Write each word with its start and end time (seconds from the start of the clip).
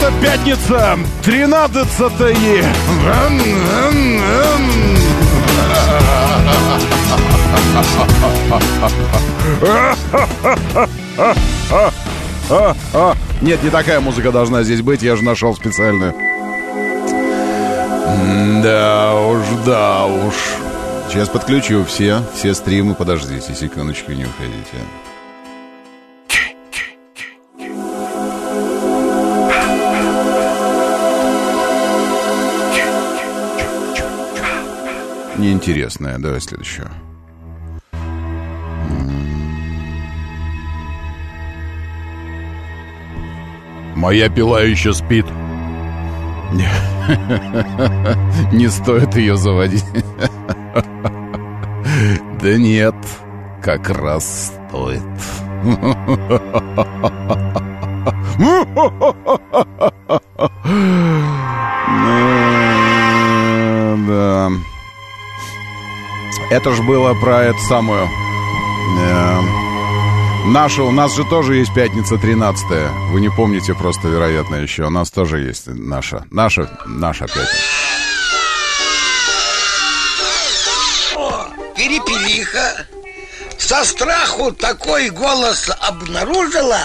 Это 0.00 0.12
пятница, 0.22 0.98
13 1.22 1.88
Нет, 13.42 13.62
не 13.62 13.68
такая 13.68 14.00
музыка 14.00 14.32
должна 14.32 14.62
здесь 14.62 14.80
быть, 14.80 15.02
я 15.02 15.16
же 15.16 15.22
нашел 15.22 15.54
специальную. 15.54 16.14
Да 18.62 19.14
уж, 19.16 19.44
да 19.66 20.06
уж. 20.06 20.34
Сейчас 21.10 21.28
подключу 21.28 21.84
все, 21.84 22.22
все 22.34 22.54
стримы. 22.54 22.94
Подождите, 22.94 23.54
секундочку, 23.54 24.12
не 24.12 24.24
уходите. 24.24 24.78
Неинтересная. 35.40 36.18
Давай 36.18 36.38
следующую. 36.42 36.90
Моя 43.96 44.28
пила 44.28 44.60
еще 44.60 44.92
спит. 44.92 45.24
Не 48.52 48.68
стоит 48.68 49.16
ее 49.16 49.36
заводить. 49.36 49.84
Да 52.42 52.56
нет, 52.56 52.94
как 53.62 53.90
раз 53.90 54.54
стоит. 54.70 55.02
Это 66.50 66.72
ж 66.72 66.82
было 66.82 67.14
про 67.14 67.44
эту 67.44 67.60
самую... 67.60 68.10
Э, 68.98 69.40
наша, 70.46 70.82
у 70.82 70.90
нас 70.90 71.14
же 71.14 71.24
тоже 71.24 71.54
есть 71.54 71.72
пятница 71.72 72.18
13 72.18 72.70
-я. 72.70 72.90
Вы 73.12 73.20
не 73.20 73.28
помните 73.28 73.72
просто, 73.72 74.08
вероятно, 74.08 74.56
еще. 74.56 74.86
У 74.86 74.90
нас 74.90 75.12
тоже 75.12 75.38
есть 75.38 75.68
наша. 75.68 76.24
Наша, 76.32 76.68
наша 76.86 77.28
пятница. 77.28 77.54
О, 81.14 81.46
перепелиха. 81.76 82.84
Со 83.56 83.84
страху 83.84 84.50
такой 84.50 85.10
голос 85.10 85.70
обнаружила. 85.88 86.80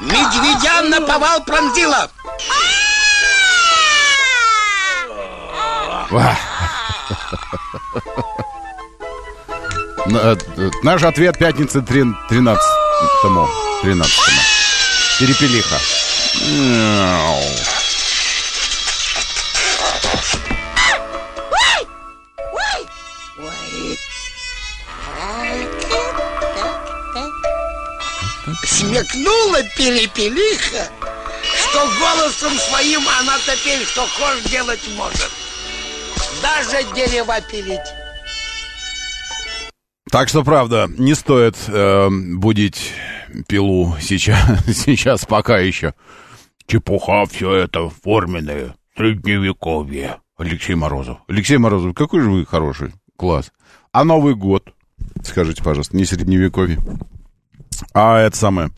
Медведя 0.00 0.82
наповал 0.82 1.42
пронзила. 1.42 2.10
Э, 10.14 10.36
Наш 10.82 11.02
ответ 11.02 11.38
пятница 11.38 11.78
13-му. 11.78 13.48
13 13.82 14.14
Перепелиха. 15.18 15.78
Смекнула 28.64 29.62
перепелиха, 29.76 30.88
что 31.42 31.88
голосом 31.98 32.52
своим 32.58 33.02
она 33.20 33.38
теперь 33.40 33.84
что 33.84 34.06
хочешь 34.06 34.44
делать 34.50 34.80
может. 34.96 35.30
Даже 36.42 36.84
дерева 36.94 37.40
пилить. 37.40 38.05
Так 40.10 40.28
что, 40.28 40.44
правда, 40.44 40.88
не 40.98 41.14
стоит 41.14 41.56
э, 41.66 42.08
будить 42.10 42.92
пилу 43.48 43.96
сейчас, 44.00 44.64
сейчас 44.66 45.24
пока 45.24 45.58
еще. 45.58 45.94
Чепуха 46.66 47.26
все 47.26 47.54
это 47.54 47.88
форменное, 47.88 48.76
средневековье. 48.96 50.18
Алексей 50.38 50.74
Морозов. 50.74 51.18
Алексей 51.28 51.56
Морозов, 51.56 51.94
какой 51.94 52.20
же 52.20 52.30
вы 52.30 52.46
хороший. 52.46 52.92
Класс. 53.16 53.50
А 53.92 54.04
Новый 54.04 54.34
год? 54.34 54.74
Скажите, 55.24 55.62
пожалуйста, 55.62 55.96
не 55.96 56.04
средневековье. 56.04 56.78
А 57.92 58.18
это 58.20 58.36
самое... 58.36 58.70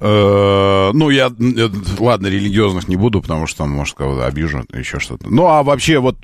Э, 0.00 0.90
ну, 0.92 1.10
я, 1.10 1.26
э, 1.28 1.68
ладно, 2.00 2.26
религиозных 2.26 2.88
не 2.88 2.96
буду, 2.96 3.22
потому 3.22 3.46
что 3.46 3.58
там, 3.58 3.70
может, 3.70 3.96
кого-то 3.96 4.26
обижу, 4.26 4.62
еще 4.74 4.98
что-то. 4.98 5.26
Ну, 5.28 5.46
а 5.46 5.62
вообще, 5.62 5.98
вот, 6.00 6.16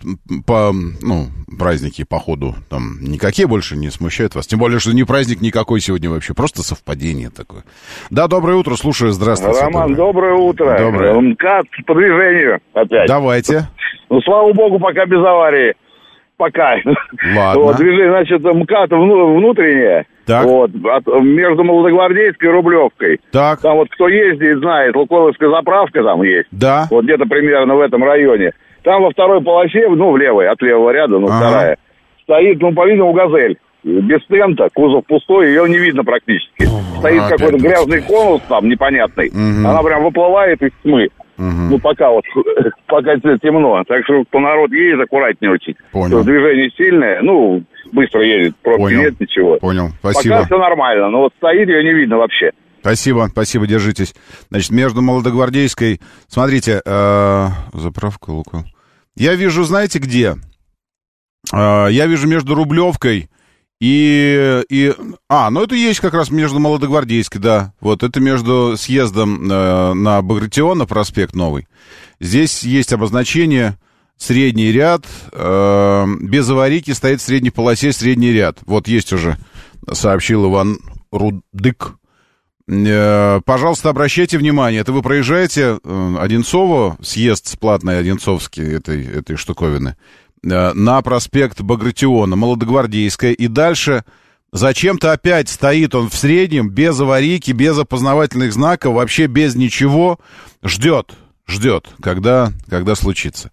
по, 0.46 0.72
ну, 0.72 1.26
праздники, 1.58 2.04
по 2.04 2.18
ходу, 2.18 2.54
там, 2.68 3.00
никакие 3.00 3.46
больше 3.46 3.76
не 3.76 3.90
смущают 3.90 4.34
вас? 4.34 4.46
Тем 4.46 4.58
более, 4.58 4.80
что 4.80 4.92
не 4.92 5.04
праздник 5.04 5.40
никакой 5.40 5.80
сегодня 5.80 6.10
вообще, 6.10 6.34
просто 6.34 6.62
совпадение 6.62 7.30
такое. 7.30 7.62
Да, 8.10 8.26
доброе 8.26 8.56
утро, 8.56 8.74
слушаю, 8.74 9.12
здравствуйте. 9.12 9.60
Роман, 9.60 9.94
доброе 9.94 10.34
утро. 10.34 10.76
Доброе. 10.78 11.20
МКАД 11.20 11.66
по 11.86 11.94
движению 11.94 12.60
опять. 12.74 13.06
Давайте. 13.08 13.68
Ну, 14.08 14.20
слава 14.22 14.52
богу, 14.52 14.80
пока 14.80 15.06
без 15.06 15.18
аварии. 15.18 15.74
Пока. 16.36 16.76
Ладно. 17.36 17.62
Вот, 17.62 17.76
движение, 17.76 18.10
значит, 18.10 18.42
МКАД 18.42 18.90
вну- 18.92 19.36
внутреннее. 19.36 20.06
Так. 20.30 20.44
Вот, 20.46 20.70
от- 20.84 21.22
между 21.22 21.64
Молодогвардейской 21.64 22.48
и 22.48 22.52
Рублевкой. 22.52 23.20
Так, 23.32 23.60
Там 23.60 23.76
вот 23.76 23.88
кто 23.90 24.08
ездит, 24.08 24.58
знает, 24.58 24.94
Лукойловская 24.96 25.50
заправка 25.50 26.02
там 26.02 26.22
есть. 26.22 26.48
да. 26.52 26.86
Вот 26.90 27.04
где-то 27.04 27.26
примерно 27.26 27.74
в 27.76 27.80
этом 27.80 28.02
районе. 28.04 28.52
Там 28.82 29.02
во 29.02 29.10
второй 29.10 29.42
полосе, 29.42 29.88
ну, 29.88 30.12
в 30.12 30.16
левой, 30.16 30.48
от 30.48 30.62
левого 30.62 30.90
ряда, 30.90 31.18
ну, 31.18 31.26
Ага. 31.26 31.36
вторая, 31.36 31.76
стоит, 32.22 32.60
ну, 32.62 32.72
по-видимому, 32.72 33.12
газель. 33.12 33.58
Без 33.82 34.24
тента, 34.26 34.68
кузов 34.74 35.04
пустой, 35.06 35.48
ее 35.48 35.68
не 35.68 35.78
видно 35.78 36.04
практически. 36.04 36.66
Стоит 36.98 37.22
опять 37.22 37.38
какой-то 37.40 37.58
грязный 37.58 38.02
конус 38.02 38.42
там, 38.48 38.68
непонятный. 38.68 39.30
Мгм. 39.32 39.66
Она 39.66 39.82
прям 39.82 40.04
выплывает 40.04 40.62
из 40.62 40.70
тьмы. 40.82 41.08
Мгм. 41.38 41.70
Ну, 41.70 41.78
пока 41.78 42.10
вот, 42.10 42.24
пока 42.86 43.16
темно. 43.16 43.82
Так 43.88 44.04
что, 44.04 44.22
кто 44.24 44.38
народ 44.38 44.70
едет, 44.72 45.00
аккуратнее 45.00 45.52
очень. 45.52 45.74
Понял. 45.92 46.22
Движение 46.22 46.70
сильное, 46.76 47.20
ну, 47.22 47.62
быстро 47.92 48.24
едет, 48.24 48.56
пробки 48.62 48.82
Понял. 48.82 49.00
нет, 49.00 49.20
ничего. 49.20 49.58
Понял, 49.58 49.90
Пока 50.02 50.14
спасибо. 50.14 50.44
все 50.44 50.58
нормально, 50.58 51.08
но 51.10 51.20
вот 51.20 51.32
стоит, 51.36 51.68
ее 51.68 51.82
не 51.82 51.92
видно 51.92 52.18
вообще. 52.18 52.50
Спасибо, 52.80 53.28
спасибо, 53.30 53.66
держитесь. 53.66 54.14
Значит, 54.48 54.70
между 54.70 55.02
Молодогвардейской... 55.02 56.00
Смотрите, 56.28 56.80
э, 56.84 57.46
заправка 57.74 58.30
Лукойл. 58.30 58.64
Я 59.16 59.34
вижу, 59.34 59.64
знаете, 59.64 59.98
где? 59.98 60.36
Э, 61.52 61.88
я 61.90 62.06
вижу 62.06 62.26
между 62.26 62.54
Рублевкой 62.54 63.28
и, 63.80 64.62
и... 64.68 64.94
А, 65.28 65.50
ну 65.50 65.62
это 65.62 65.74
есть 65.74 66.00
как 66.00 66.12
раз 66.12 66.30
между 66.30 66.58
Молодогвардейской, 66.58 67.40
да. 67.40 67.72
Вот 67.80 68.02
это 68.02 68.20
между 68.20 68.76
съездом 68.76 69.50
э, 69.50 69.94
на 69.94 70.20
Багратиона, 70.20 70.84
проспект 70.84 71.34
Новый. 71.34 71.66
Здесь 72.20 72.62
есть 72.62 72.92
обозначение 72.92 73.78
средний 74.20 74.70
ряд. 74.70 75.04
э, 75.32 76.06
без 76.20 76.48
аварийки 76.48 76.92
стоит 76.92 77.20
в 77.20 77.24
средней 77.24 77.50
полосе 77.50 77.92
средний 77.92 78.32
ряд. 78.32 78.58
Вот 78.66 78.86
есть 78.86 79.12
уже, 79.12 79.36
сообщил 79.90 80.48
Иван 80.48 80.78
Рудык. 81.10 81.94
Э, 82.68 83.40
Пожалуйста, 83.44 83.88
обращайте 83.88 84.38
внимание, 84.38 84.82
это 84.82 84.92
вы 84.92 85.02
проезжаете 85.02 85.78
э, 85.82 86.16
Одинцово, 86.20 86.96
съезд 87.02 87.58
платный 87.58 87.98
Одинцовский 87.98 88.76
этой, 88.76 89.04
этой 89.04 89.36
штуковины, 89.36 89.96
э, 90.44 90.72
на 90.74 91.02
проспект 91.02 91.60
Багратиона, 91.62 92.36
Молодогвардейская, 92.36 93.32
и 93.32 93.48
дальше 93.48 94.04
зачем-то 94.52 95.12
опять 95.12 95.48
стоит 95.48 95.94
он 95.94 96.10
в 96.10 96.14
среднем, 96.14 96.68
без 96.68 97.00
аварийки, 97.00 97.50
без 97.52 97.76
опознавательных 97.76 98.52
знаков, 98.52 98.94
вообще 98.94 99.26
без 99.26 99.56
ничего, 99.56 100.20
ждет, 100.62 101.14
ждет, 101.48 101.88
когда, 102.00 102.52
когда 102.68 102.94
случится. 102.94 103.50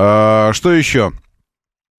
А, 0.00 0.52
Что 0.52 0.72
еще? 0.72 1.12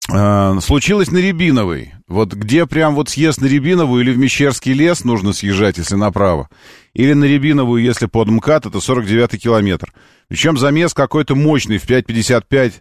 Э, 0.09 0.57
случилось 0.61 1.11
на 1.11 1.17
Рябиновой. 1.17 1.95
Вот 2.07 2.33
где 2.33 2.65
прям 2.65 2.95
вот 2.95 3.09
съезд 3.09 3.41
на 3.41 3.45
Рябиновую 3.45 4.01
или 4.01 4.13
в 4.13 4.17
Мещерский 4.17 4.71
лес 4.71 5.03
нужно 5.03 5.33
съезжать, 5.33 5.77
если 5.77 5.95
направо. 5.95 6.47
Или 6.93 7.11
на 7.11 7.25
Рябиновую, 7.25 7.83
если 7.83 8.05
под 8.05 8.29
МКАД, 8.29 8.67
это 8.67 8.77
49-й 8.77 9.37
километр. 9.37 9.91
Причем 10.29 10.57
замес 10.57 10.93
какой-то 10.93 11.35
мощный, 11.35 11.77
в 11.77 11.85
5.55 11.89 12.73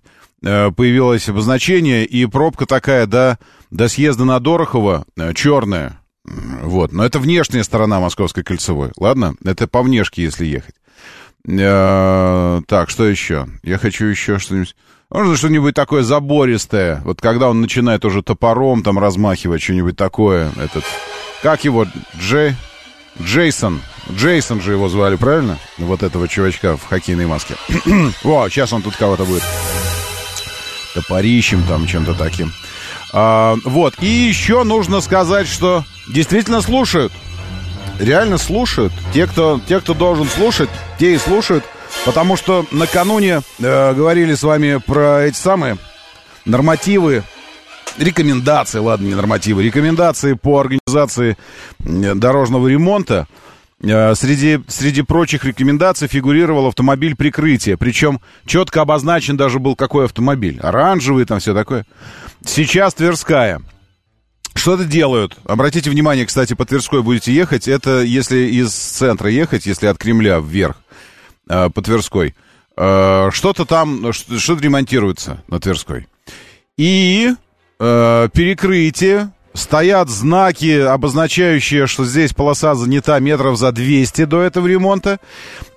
э, 0.44 0.70
появилось 0.70 1.28
обозначение, 1.28 2.06
и 2.06 2.24
пробка 2.26 2.66
такая 2.66 3.06
до, 3.06 3.40
до 3.72 3.88
съезда 3.88 4.24
на 4.24 4.38
Дорохово 4.38 5.04
э, 5.16 5.34
черная. 5.34 5.98
Вот, 6.24 6.92
но 6.92 7.04
это 7.04 7.18
внешняя 7.18 7.64
сторона 7.64 7.98
Московской 7.98 8.44
кольцевой. 8.44 8.92
Ладно, 8.96 9.34
это 9.44 9.66
по 9.66 9.82
внешке, 9.82 10.22
если 10.22 10.46
ехать. 10.46 10.76
Э, 11.48 12.60
так, 12.68 12.90
что 12.90 13.08
еще? 13.08 13.48
Я 13.64 13.78
хочу 13.78 14.06
еще 14.06 14.38
что-нибудь... 14.38 14.76
Можно 15.10 15.36
что-нибудь 15.36 15.74
такое 15.74 16.02
забористое. 16.02 17.00
Вот 17.02 17.22
когда 17.22 17.48
он 17.48 17.62
начинает 17.62 18.04
уже 18.04 18.22
топором 18.22 18.82
там 18.82 18.98
размахивать, 18.98 19.62
что-нибудь 19.62 19.96
такое. 19.96 20.52
Этот... 20.62 20.84
Как 21.42 21.64
его? 21.64 21.86
Джей... 22.18 22.54
Джейсон. 23.20 23.80
Джейсон 24.12 24.60
же 24.60 24.72
его 24.72 24.88
звали, 24.90 25.16
правильно? 25.16 25.58
Вот 25.78 26.02
этого 26.02 26.28
чувачка 26.28 26.76
в 26.76 26.86
хоккейной 26.86 27.26
маске. 27.26 27.54
О, 28.22 28.48
сейчас 28.50 28.72
он 28.74 28.82
тут 28.82 28.96
кого-то 28.96 29.24
будет. 29.24 29.42
Топорищем 30.94 31.62
там, 31.66 31.86
чем-то 31.86 32.12
таким. 32.12 32.52
А, 33.14 33.56
вот. 33.64 33.94
И 34.00 34.06
еще 34.06 34.62
нужно 34.62 35.00
сказать, 35.00 35.48
что 35.48 35.84
действительно 36.06 36.60
слушают. 36.60 37.14
Реально 37.98 38.36
слушают. 38.36 38.92
Те, 39.14 39.26
кто, 39.26 39.58
те, 39.66 39.80
кто 39.80 39.94
должен 39.94 40.28
слушать, 40.28 40.68
те 40.98 41.14
и 41.14 41.18
слушают. 41.18 41.64
Потому 42.04 42.36
что 42.36 42.64
накануне 42.70 43.42
э, 43.58 43.94
говорили 43.94 44.34
с 44.34 44.42
вами 44.42 44.80
про 44.84 45.24
эти 45.24 45.36
самые 45.36 45.76
нормативы, 46.44 47.22
рекомендации, 47.98 48.78
ладно, 48.78 49.06
не 49.06 49.14
нормативы, 49.14 49.62
рекомендации 49.62 50.34
по 50.34 50.60
организации 50.60 51.36
дорожного 51.78 52.68
ремонта. 52.68 53.26
Э, 53.82 54.14
среди, 54.14 54.60
среди 54.68 55.02
прочих 55.02 55.44
рекомендаций 55.44 56.08
фигурировал 56.08 56.66
автомобиль 56.66 57.16
прикрытия. 57.16 57.76
Причем 57.76 58.20
четко 58.46 58.82
обозначен 58.82 59.36
даже 59.36 59.58
был 59.58 59.76
какой 59.76 60.06
автомобиль. 60.06 60.58
Оранжевый, 60.60 61.24
там 61.24 61.40
все 61.40 61.54
такое. 61.54 61.84
Сейчас 62.44 62.94
Тверская. 62.94 63.60
Что 64.54 64.74
это 64.74 64.84
делают? 64.84 65.36
Обратите 65.44 65.90
внимание, 65.90 66.26
кстати, 66.26 66.54
по 66.54 66.64
Тверской 66.64 67.02
будете 67.02 67.32
ехать. 67.32 67.68
Это 67.68 68.02
если 68.02 68.38
из 68.38 68.72
центра 68.72 69.30
ехать, 69.30 69.66
если 69.66 69.86
от 69.86 69.98
Кремля 69.98 70.40
вверх 70.40 70.76
э, 71.48 71.70
по 71.70 71.82
Тверской. 71.82 72.34
Э, 72.76 73.30
что-то 73.32 73.64
там, 73.64 74.12
что-то 74.12 74.62
ремонтируется 74.62 75.42
на 75.48 75.60
Тверской. 75.60 76.06
И 76.76 77.30
э, 77.80 78.28
перекрытие, 78.32 79.32
стоят 79.58 80.08
знаки, 80.08 80.80
обозначающие, 80.80 81.86
что 81.86 82.04
здесь 82.04 82.32
полоса 82.32 82.74
занята 82.74 83.18
метров 83.18 83.58
за 83.58 83.72
200 83.72 84.24
до 84.24 84.40
этого 84.40 84.66
ремонта. 84.66 85.18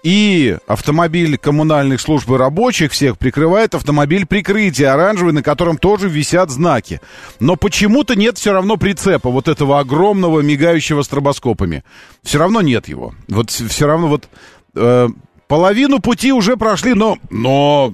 И 0.04 0.58
автомобиль 0.68 1.38
коммунальных 1.38 2.02
служб 2.02 2.30
и 2.32 2.36
рабочих 2.36 2.92
всех 2.92 3.18
прикрывает 3.18 3.76
автомобиль 3.76 4.26
прикрытия 4.26 4.94
оранжевый, 4.94 5.34
на 5.34 5.44
котором 5.44 5.78
тоже 5.78 6.10
висят 6.10 6.50
знаки. 6.50 7.02
Но 7.40 7.56
почему-то 7.56 8.16
нет 8.16 8.38
все 8.38 8.54
равно 8.54 8.78
прицепа 8.78 9.30
вот 9.30 9.48
этого 9.48 9.80
огромного 9.80 10.40
мигающего 10.42 11.02
стробоскопами. 11.02 11.84
Все 12.24 12.40
равно 12.40 12.62
нет 12.62 12.88
его. 12.88 13.14
Вот 13.28 13.50
все 13.50 13.88
равно 13.88 14.08
вот... 14.08 14.30
Э, 14.76 15.10
Половину 15.52 16.00
пути 16.00 16.32
уже 16.32 16.56
прошли, 16.56 16.94
но, 16.94 17.18
но 17.30 17.92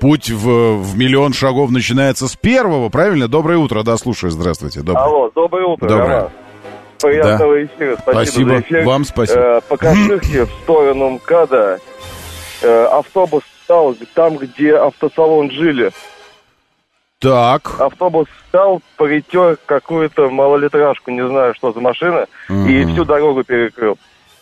путь 0.00 0.30
в, 0.30 0.82
в 0.82 0.98
миллион 0.98 1.32
шагов 1.32 1.70
начинается 1.70 2.26
с 2.26 2.34
первого, 2.34 2.88
правильно? 2.88 3.28
Доброе 3.28 3.58
утро, 3.58 3.84
да, 3.84 3.96
слушаю, 3.96 4.32
здравствуйте. 4.32 4.80
Доброе. 4.80 5.04
Алло, 5.04 5.30
доброе 5.32 5.66
утро. 5.66 5.88
Доброе. 5.88 6.16
Роман. 6.16 6.30
Приятного 7.00 7.54
да. 7.54 7.64
эфира, 7.64 7.96
спасибо, 8.02 8.10
спасибо. 8.10 8.50
за 8.50 8.60
эфир. 8.62 8.84
Вам 8.84 9.04
спасибо. 9.04 9.40
Э, 9.40 9.60
по 9.68 9.76
в 9.76 10.50
сторону 10.64 11.10
МКАДа 11.10 11.78
э, 12.62 12.84
автобус 12.86 13.44
стал 13.62 13.94
там, 14.14 14.36
где 14.36 14.74
автосалон 14.74 15.52
жили. 15.52 15.92
Так. 17.20 17.80
Автобус 17.80 18.26
стал, 18.48 18.82
перетер 18.98 19.56
какую-то 19.66 20.30
малолитражку, 20.30 21.12
не 21.12 21.24
знаю, 21.24 21.54
что 21.54 21.72
за 21.72 21.78
машина, 21.78 22.26
угу. 22.48 22.66
и 22.66 22.84
всю 22.86 23.04
дорогу 23.04 23.44
перекрыл. 23.44 23.96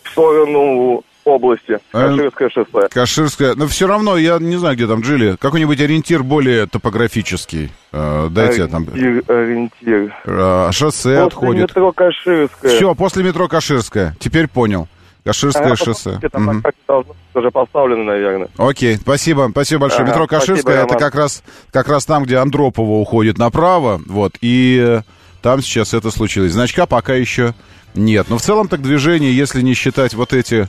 В 0.04 0.08
сторону 0.08 1.04
области. 1.26 1.72
Э, 1.72 1.78
Каширское 1.92 2.48
шоссе. 2.50 2.88
Каширское. 2.90 3.54
Но 3.54 3.66
все 3.66 3.86
равно, 3.86 4.16
я 4.16 4.38
не 4.38 4.56
знаю, 4.56 4.76
где 4.76 4.86
там 4.86 5.02
жили. 5.04 5.36
Какой-нибудь 5.38 5.80
ориентир 5.80 6.22
более 6.22 6.66
топографический. 6.66 7.70
Э, 7.92 8.28
дайте 8.30 8.64
ориентир, 8.64 8.68
там... 8.68 9.36
Ориентир. 9.36 10.14
Э, 10.24 10.68
шоссе 10.72 11.08
после 11.08 11.22
отходит. 11.22 11.62
метро 11.70 11.92
Каширское. 11.92 12.76
Все, 12.76 12.94
после 12.94 13.24
метро 13.24 13.48
Каширское. 13.48 14.16
Теперь 14.20 14.48
понял. 14.48 14.88
Каширское 15.24 15.72
а, 15.72 15.76
шоссе. 15.76 16.20
Там 16.30 16.48
угу. 16.48 16.62
должно 16.86 17.14
уже 17.34 17.50
поставлено, 17.50 18.04
наверное. 18.04 18.48
Окей, 18.56 18.96
спасибо, 18.96 19.48
спасибо 19.50 19.82
большое. 19.82 20.02
Ага, 20.02 20.12
метро 20.12 20.26
Каширское 20.28 20.84
это 20.84 20.94
как 20.96 21.16
раз, 21.16 21.42
как 21.72 21.88
раз 21.88 22.06
там, 22.06 22.22
где 22.22 22.36
Андропова 22.36 22.92
уходит 22.92 23.36
направо, 23.36 24.00
вот, 24.06 24.34
и 24.40 25.00
там 25.42 25.62
сейчас 25.62 25.94
это 25.94 26.12
случилось. 26.12 26.52
Значка 26.52 26.86
пока 26.86 27.14
еще 27.14 27.54
нет. 27.96 28.26
Но 28.28 28.38
в 28.38 28.42
целом 28.42 28.68
так 28.68 28.82
движение, 28.82 29.36
если 29.36 29.62
не 29.62 29.74
считать 29.74 30.14
вот 30.14 30.32
эти 30.32 30.62
э, 30.62 30.66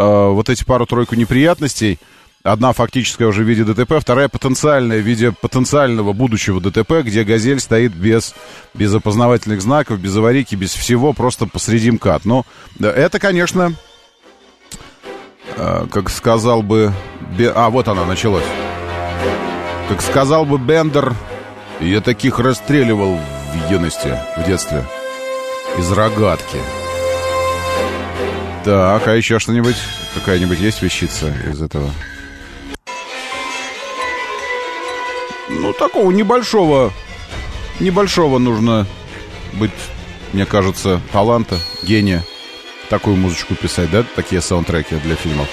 вот 0.00 0.48
эти 0.48 0.64
пару-тройку 0.64 1.14
неприятностей. 1.14 1.98
Одна 2.42 2.72
фактическая 2.72 3.28
уже 3.28 3.44
в 3.44 3.46
виде 3.46 3.64
ДТП, 3.64 4.00
вторая 4.00 4.28
потенциальная 4.28 5.00
в 5.00 5.02
виде 5.02 5.30
потенциального 5.30 6.14
будущего 6.14 6.58
ДТП, 6.58 7.02
где 7.02 7.22
«Газель» 7.22 7.60
стоит 7.60 7.92
без, 7.92 8.34
без 8.72 8.94
опознавательных 8.94 9.60
знаков, 9.60 10.00
без 10.00 10.16
аварийки, 10.16 10.54
без 10.54 10.72
всего, 10.72 11.12
просто 11.12 11.46
посреди 11.46 11.90
МКАД. 11.90 12.24
Но 12.24 12.46
это, 12.80 13.18
конечно, 13.18 13.74
э, 15.54 15.86
как 15.90 16.08
сказал 16.08 16.62
бы... 16.62 16.94
А, 17.54 17.68
вот 17.68 17.88
она, 17.88 18.06
началась. 18.06 18.44
Как 19.90 20.00
сказал 20.00 20.46
бы 20.46 20.56
Бендер, 20.56 21.14
я 21.80 22.00
таких 22.00 22.38
расстреливал 22.38 23.16
в 23.16 23.70
юности, 23.70 24.16
в 24.38 24.46
детстве. 24.46 24.84
Из 25.78 25.92
рогатки. 25.92 26.58
Так, 28.64 29.08
а 29.08 29.14
еще 29.14 29.38
что-нибудь? 29.38 29.76
Какая-нибудь 30.14 30.58
есть 30.58 30.82
вещица 30.82 31.32
из 31.50 31.62
этого? 31.62 31.90
Ну, 35.48 35.72
такого 35.72 36.10
небольшого, 36.10 36.92
небольшого 37.80 38.38
нужно 38.38 38.86
быть, 39.54 39.70
мне 40.32 40.44
кажется, 40.44 41.00
таланта, 41.12 41.58
гения. 41.82 42.22
Такую 42.90 43.16
музычку 43.16 43.54
писать, 43.54 43.90
да? 43.90 44.04
Такие 44.14 44.42
саундтреки 44.42 44.96
для 44.96 45.16
фильмов. 45.16 45.48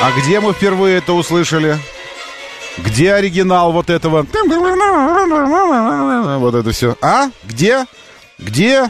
А 0.00 0.12
где 0.18 0.40
мы 0.40 0.54
впервые 0.54 0.98
это 0.98 1.12
услышали? 1.12 1.78
Где 2.84 3.14
оригинал 3.14 3.72
вот 3.72 3.90
этого? 3.90 4.26
Вот 6.38 6.54
это 6.54 6.70
все. 6.72 6.96
А? 7.02 7.30
Где? 7.44 7.86
Где? 8.38 8.88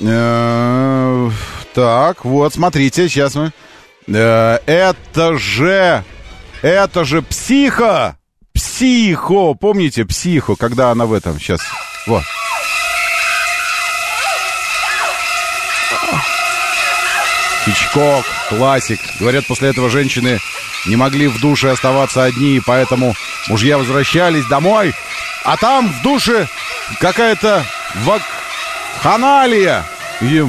Э, 0.00 1.30
так, 1.74 2.24
вот, 2.24 2.54
смотрите, 2.54 3.08
сейчас 3.08 3.34
мы... 3.34 3.52
Э, 4.06 4.58
это 4.66 5.36
же... 5.38 6.04
Это 6.62 7.04
же 7.04 7.22
психо! 7.22 8.16
Психо! 8.52 9.54
Помните 9.54 10.04
психо, 10.04 10.56
когда 10.56 10.90
она 10.90 11.06
в 11.06 11.12
этом? 11.12 11.38
Сейчас. 11.38 11.60
Вот. 12.06 12.22
Хичкок, 17.64 18.24
классик. 18.48 19.00
Говорят, 19.20 19.46
после 19.46 19.70
этого 19.70 19.90
женщины 19.90 20.40
не 20.86 20.96
могли 20.96 21.28
в 21.28 21.40
душе 21.40 21.70
оставаться 21.70 22.24
одни, 22.24 22.56
и 22.56 22.60
поэтому 22.60 23.14
мужья 23.48 23.78
возвращались 23.78 24.46
домой, 24.46 24.94
а 25.44 25.56
там 25.56 25.92
в 25.92 26.02
душе 26.02 26.48
какая-то 27.00 27.64
вакханалия. 28.04 29.84
И 30.20 30.44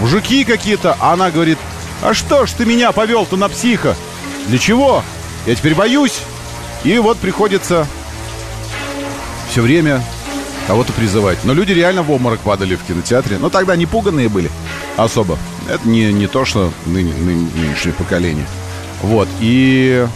мужики 0.00 0.44
какие-то. 0.44 0.96
А 1.00 1.12
она 1.12 1.30
говорит, 1.30 1.58
а 2.02 2.14
что 2.14 2.46
ж 2.46 2.52
ты 2.52 2.64
меня 2.64 2.92
повел-то 2.92 3.36
на 3.36 3.48
психа? 3.48 3.96
Для 4.46 4.58
чего? 4.58 5.02
Я 5.46 5.54
теперь 5.54 5.74
боюсь. 5.74 6.20
И 6.84 6.98
вот 6.98 7.18
приходится 7.18 7.86
все 9.50 9.62
время 9.62 10.04
кого-то 10.66 10.92
призывать. 10.92 11.38
Но 11.44 11.54
люди 11.54 11.72
реально 11.72 12.02
в 12.02 12.10
обморок 12.10 12.40
падали 12.40 12.76
в 12.76 12.84
кинотеатре. 12.84 13.38
Но 13.38 13.50
тогда 13.50 13.74
не 13.76 13.86
пуганные 13.86 14.28
были 14.28 14.50
особо. 14.96 15.38
Это 15.68 15.86
не, 15.86 16.12
не 16.12 16.26
то, 16.26 16.46
что 16.46 16.72
ны, 16.86 17.02
ны, 17.02 17.34
нынешнее 17.54 17.92
поколение. 17.92 18.46
Вот, 19.02 19.28
и... 19.40 20.06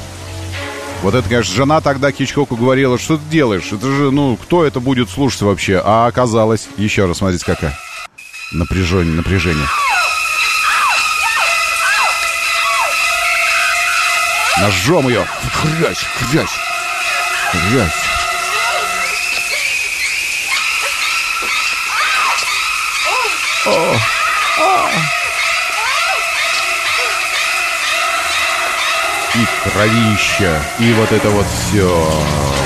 Вот 1.03 1.15
это, 1.15 1.29
конечно, 1.29 1.55
жена 1.55 1.81
тогда 1.81 2.13
Кичкоку 2.13 2.57
говорила, 2.57 2.99
что 2.99 3.17
ты 3.17 3.25
делаешь? 3.31 3.73
Это 3.73 3.87
же, 3.87 4.11
ну, 4.11 4.37
кто 4.37 4.65
это 4.65 4.81
будет 4.81 5.11
слушать 5.11 5.43
вообще? 5.43 5.83
А 5.85 6.07
оказалось, 6.07 6.69
еще 6.77 7.07
раз, 7.07 7.19
смотрите, 7.19 7.45
какая 7.45 7.77
напряжение, 8.53 9.15
напряжение. 9.15 9.67
Ножом 14.61 15.09
ее. 15.09 15.27
Хрясь, 15.53 15.99
хрясь, 15.99 16.49
хрясь. 17.51 17.91
О, 23.67 23.97
И 29.43 29.45
кровища, 29.69 30.63
и 30.79 30.93
вот 30.93 31.11
это 31.11 31.29
вот 31.31 31.47
все. 31.49 32.62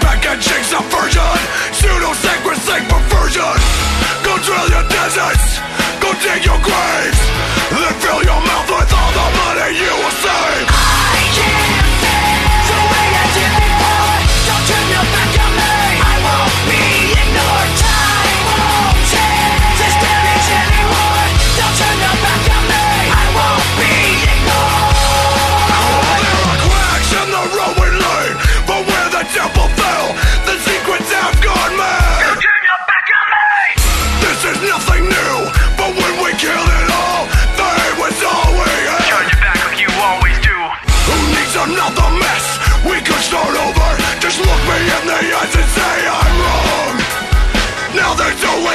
Packaging 0.00 0.64
subversion, 0.64 1.38
pseudo 1.72 2.12
sacred 2.12 2.58
sake 2.58 2.84
perversion. 2.84 3.56
Go 4.24 4.36
drill 4.44 4.68
your 4.68 4.86
deserts, 4.92 5.58
go 6.04 6.12
dig 6.20 6.44
your 6.44 6.60
graves, 6.60 7.20
then 7.72 7.94
fill 8.04 8.22
your 8.22 8.40
mouth 8.44 8.68
with 8.68 8.92
all 8.92 9.12
the 9.16 9.26
money 9.40 9.78
you 9.80 9.92
will 10.04 10.16
save. 10.20 10.43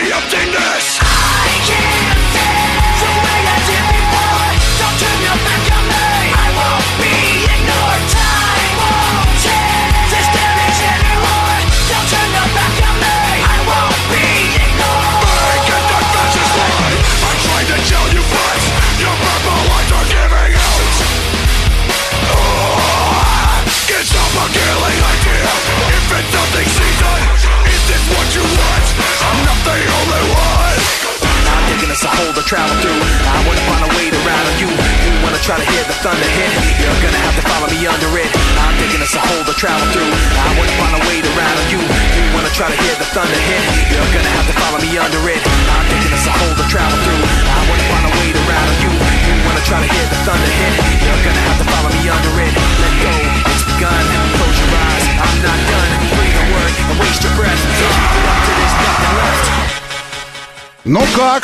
way 0.01 0.11
of 0.11 0.23
thinness 0.31 0.88
it's 31.89 32.05
a 32.05 32.11
hole 32.21 32.33
to 32.33 32.43
travel 32.45 32.73
through. 32.85 33.01
I 33.25 33.41
wanna 33.49 33.63
find 33.65 33.81
a 33.81 33.91
way 33.97 34.13
to 34.13 34.19
rattle 34.21 34.55
you. 34.61 34.69
You 34.69 35.11
wanna 35.25 35.41
try 35.41 35.57
to 35.57 35.65
hear 35.65 35.83
the 35.89 35.97
thunder 36.05 36.29
hit. 36.37 36.51
You're 36.77 37.01
gonna 37.01 37.21
have 37.25 37.35
to 37.35 37.43
follow 37.49 37.67
me 37.69 37.81
under 37.89 38.09
it. 38.13 38.29
I'm 38.61 38.77
thinking 38.77 39.01
it's 39.01 39.17
a 39.17 39.21
hole 39.21 39.43
to 39.43 39.55
travel 39.57 39.85
through. 39.89 40.05
I 40.05 40.49
wanna 40.53 40.75
find 40.77 40.93
a 40.95 41.03
way 41.09 41.17
to 41.25 41.31
rattle 41.33 41.65
you. 41.73 41.81
You 41.81 42.23
wanna 42.37 42.53
try 42.53 42.69
to 42.69 42.77
hear 42.77 42.95
the 43.01 43.09
thunder 43.09 43.41
hit. 43.41 43.63
You're 43.89 44.11
gonna 44.13 44.33
have 44.37 44.47
to 44.47 44.55
follow 44.61 44.79
me 44.79 44.91
under 45.01 45.21
it. 45.33 45.41
I'm 45.41 45.85
thinking 45.89 46.13
it's 46.13 46.29
a 46.29 46.33
hole 46.37 46.55
to 46.61 46.65
travel 46.69 46.97
through. 47.01 47.23
I 47.25 47.61
wanna 47.65 47.85
find 47.89 48.05
a 48.05 48.13
way 48.21 48.29
to 48.37 48.41
rattle 48.45 48.77
you. 48.85 48.91
You 49.25 49.33
wanna 49.49 49.63
try 49.65 49.81
to 49.81 49.89
hear 49.89 50.05
the 50.13 50.19
thunder 50.29 50.51
hit. 50.61 50.73
You're 51.01 51.23
gonna 51.25 51.43
have 51.49 51.57
to 51.57 51.65
follow 51.73 51.89
me 51.89 52.03
under 52.05 52.33
it. 52.37 52.53
Let 52.53 52.93
go, 53.01 53.13
it's 53.49 53.65
begun. 53.65 54.03
Close 54.37 54.57
your 54.61 54.71
eyes. 54.77 55.05
I'm 55.25 55.37
not 55.41 55.59
done. 55.73 55.89
Breathe 56.13 56.37
a 56.37 56.45
word 56.53 56.73
and 56.85 56.97
waste 57.01 57.21
your 57.25 57.33
breath. 57.33 57.57
Up 57.57 58.39
to 58.45 58.51
there's 58.61 58.75
nothing 58.77 59.13
left. 59.17 59.78
Ну 60.85 61.01
как? 61.15 61.43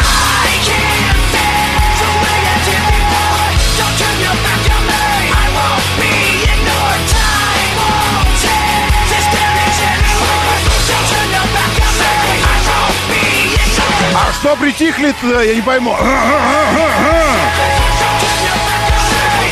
А 14.17 14.33
что 14.39 14.55
притихли-то? 14.55 15.41
Я 15.41 15.55
не 15.55 15.61
пойму. 15.61 15.97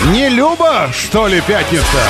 Не 0.05 0.29
Люба, 0.29 0.89
что 0.93 1.27
ли, 1.27 1.41
пятница? 1.41 2.07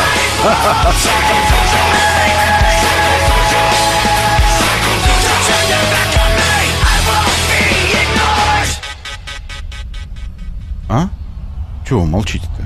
Чего 11.93 12.05
молчите-то? 12.05 12.65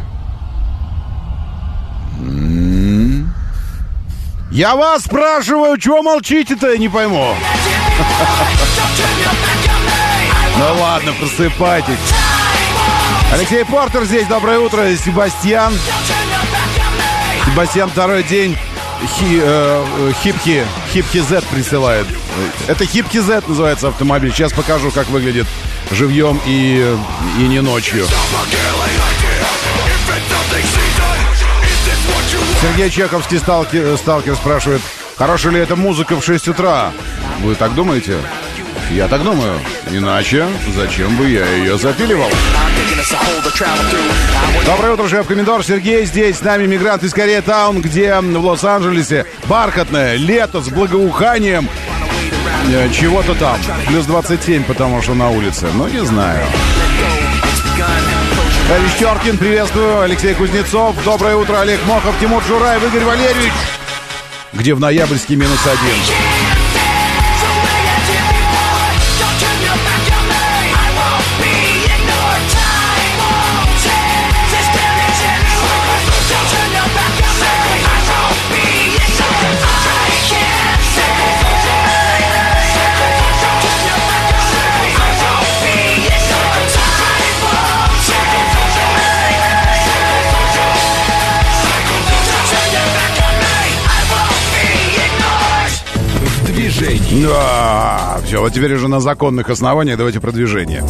Я 4.52 4.74
вас 4.78 5.04
спрашиваю, 5.04 5.78
чего 5.78 6.02
молчите-то, 6.02 6.72
я 6.72 6.78
не 6.78 6.88
пойму. 6.88 7.36
Ну 10.58 10.82
ладно, 10.82 11.12
просыпайтесь. 11.20 12.00
Алексей 13.34 13.66
Портер 13.66 14.06
здесь, 14.06 14.26
доброе 14.28 14.60
утро, 14.60 14.96
Себастьян. 14.96 15.74
Себастьян 17.46 17.90
второй 17.90 18.24
день 18.24 18.58
хи, 19.20 19.42
э, 19.42 19.86
э, 20.00 20.14
хипки, 20.24 20.66
хипки 20.94 21.20
Z 21.20 21.44
присылает. 21.52 22.08
Это 22.68 22.86
хипки 22.86 23.18
Z 23.18 23.44
называется 23.46 23.90
автомобиль. 23.90 24.32
Сейчас 24.32 24.54
покажу, 24.54 24.90
как 24.90 25.10
выглядит 25.10 25.48
живьем 25.92 26.40
и, 26.46 26.96
и 27.40 27.42
не 27.48 27.62
ночью. 27.62 28.06
Сергей 32.62 32.90
Чеховский 32.90 33.38
сталкер, 33.38 33.98
сталкер 33.98 34.36
спрашивает, 34.36 34.82
хорошая 35.16 35.54
ли 35.54 35.60
эта 35.60 35.76
музыка 35.76 36.20
в 36.20 36.26
6 36.26 36.48
утра? 36.50 36.92
Вы 37.42 37.56
так 37.56 37.76
думаете? 37.76 38.18
Я 38.92 39.08
так 39.08 39.24
думаю. 39.24 39.60
Иначе 39.92 40.48
зачем 40.76 41.16
бы 41.18 41.30
я 41.30 41.46
ее 41.46 41.78
запиливал? 41.78 42.30
Доброе 44.66 44.94
утро, 44.94 45.08
шеф-комендор 45.08 45.64
Сергей 45.64 46.06
здесь. 46.06 46.38
С 46.38 46.42
нами 46.42 46.66
мигрант 46.66 47.04
из 47.04 47.14
Корея 47.14 47.42
Таун, 47.42 47.82
где 47.82 48.20
в 48.20 48.46
Лос-Анджелесе 48.46 49.26
бархатное 49.48 50.16
лето 50.16 50.62
с 50.62 50.70
благоуханием 50.70 51.70
чего-то 52.92 53.36
там. 53.36 53.58
Плюс 53.88 54.06
27, 54.06 54.64
потому 54.64 55.02
что 55.02 55.14
на 55.14 55.30
улице. 55.30 55.68
Ну, 55.74 55.88
не 55.88 56.04
знаю. 56.06 56.46
Товарищ 58.68 58.94
Теркин, 59.00 59.38
приветствую. 59.38 60.02
Алексей 60.02 60.34
Кузнецов. 60.34 60.96
Доброе 61.06 61.36
утро, 61.36 61.62
Олег 61.62 61.80
Мохов, 61.86 62.14
Тимур 62.20 62.44
Жураев, 62.44 62.84
Игорь 62.84 63.06
Валерьевич. 63.06 63.54
Где 64.54 64.74
в 64.74 64.80
ноябрьске 64.80 65.36
минус 65.36 65.66
один. 65.66 66.27
Все, 97.00 98.40
вот 98.42 98.54
теперь 98.54 98.74
уже 98.76 98.88
на 98.88 99.00
законных 99.00 99.50
основаниях 99.50 99.98
давайте 99.98 100.20
продвижение. 100.20 100.84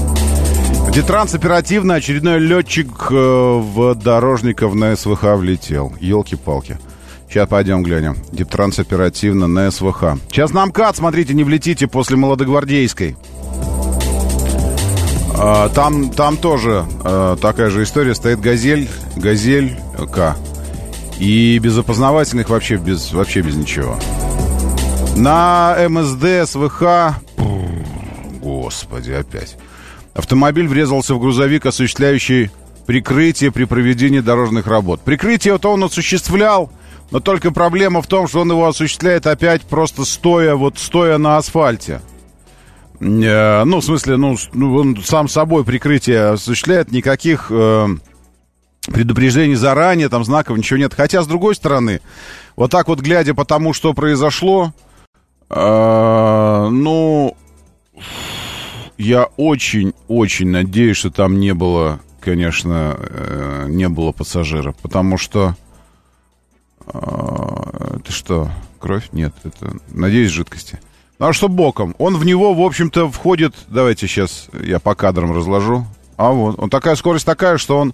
Детранс 0.92 1.34
оперативно 1.36 1.96
очередной 1.96 2.40
летчик 2.40 2.88
э, 3.12 3.14
в 3.14 3.94
дорожников 3.96 4.74
на 4.74 4.96
СВХ 4.96 5.36
влетел. 5.36 5.94
Елки-палки. 6.00 6.78
Сейчас 7.30 7.48
пойдем 7.48 7.84
глянем. 7.84 8.18
Дептранс 8.32 8.80
оперативно 8.80 9.48
на 9.48 9.70
СВХ. 9.70 10.18
Сейчас 10.30 10.52
нам 10.54 10.72
кат, 10.72 10.96
смотрите, 10.96 11.34
не 11.34 11.44
влетите 11.44 11.88
после 11.88 12.16
молодогвардейской. 12.16 13.16
А, 15.38 15.70
там, 15.70 16.10
там 16.10 16.38
тоже 16.38 16.86
а, 17.04 17.36
такая 17.36 17.70
же 17.70 17.84
история. 17.84 18.16
Стоит 18.16 18.40
газель, 18.40 18.90
газель 19.16 19.78
К. 20.12 20.36
И 21.20 21.60
без 21.60 21.78
опознавательных 21.78 22.50
вообще 22.50 22.78
без, 22.78 23.12
вообще 23.12 23.42
без 23.42 23.56
ничего. 23.56 23.98
На 25.18 25.76
МСД, 25.90 26.48
СВХ... 26.48 27.16
Господи, 28.40 29.12
опять. 29.12 29.58
Автомобиль 30.14 30.68
врезался 30.68 31.16
в 31.16 31.20
грузовик, 31.20 31.66
осуществляющий 31.66 32.52
прикрытие 32.86 33.52
при 33.52 33.64
проведении 33.64 34.20
дорожных 34.20 34.68
работ. 34.68 35.02
Прикрытие-то 35.02 35.70
он 35.74 35.84
осуществлял, 35.84 36.72
но 37.10 37.20
только 37.20 37.52
проблема 37.52 38.04
в 38.04 38.08
том, 38.08 38.28
что 38.28 38.42
он 38.42 38.52
его 38.52 38.68
осуществляет 38.68 39.26
опять 39.26 39.64
просто 39.64 40.06
стоя, 40.06 40.56
вот 40.56 40.78
стоя 40.78 41.18
на 41.18 41.38
асфальте. 41.38 42.02
Э, 43.00 43.64
ну, 43.64 43.80
в 43.80 43.84
смысле, 43.84 44.18
ну, 44.18 44.38
ну, 44.54 44.76
он 44.76 45.04
сам 45.04 45.28
собой 45.28 45.66
прикрытие 45.66 46.30
осуществляет, 46.30 46.92
никаких 46.92 47.48
э, 47.50 47.88
предупреждений 48.86 49.56
заранее, 49.56 50.10
там 50.10 50.24
знаков 50.24 50.58
ничего 50.58 50.78
нет. 50.78 50.94
Хотя, 50.94 51.24
с 51.24 51.28
другой 51.28 51.56
стороны, 51.56 52.02
вот 52.56 52.70
так 52.70 52.88
вот 52.88 53.00
глядя 53.00 53.34
по 53.34 53.46
тому, 53.46 53.74
что 53.74 53.94
произошло, 53.94 54.74
э, 55.50 56.68
ну, 56.72 57.38
я 58.98 59.26
очень-очень 59.38 60.50
надеюсь, 60.50 60.98
что 60.98 61.12
там 61.12 61.40
не 61.40 61.54
было, 61.54 62.00
конечно, 62.20 62.98
э, 62.98 63.66
не 63.70 63.90
было 63.90 64.12
пассажиров, 64.12 64.76
потому 64.78 65.18
что 65.18 65.56
а, 66.88 67.98
это 67.98 68.12
что, 68.12 68.50
кровь? 68.80 69.10
Нет, 69.12 69.34
это, 69.44 69.78
надеюсь, 69.90 70.32
жидкости. 70.32 70.80
Ну, 71.20 71.28
а 71.28 71.34
что 71.34 71.50
боком? 71.50 71.96
Он 71.98 72.16
в 72.16 72.26
него, 72.26 72.54
в 72.54 72.62
общем-то, 72.62 73.10
входит... 73.10 73.56
Давайте 73.68 74.08
сейчас 74.08 74.48
я 74.54 74.80
по 74.80 74.96
кадрам 74.96 75.36
разложу. 75.36 75.86
А 76.16 76.32
вот, 76.32 76.60
он 76.60 76.70
такая 76.70 76.96
скорость 76.96 77.26
такая, 77.26 77.58
что 77.58 77.78
он... 77.78 77.94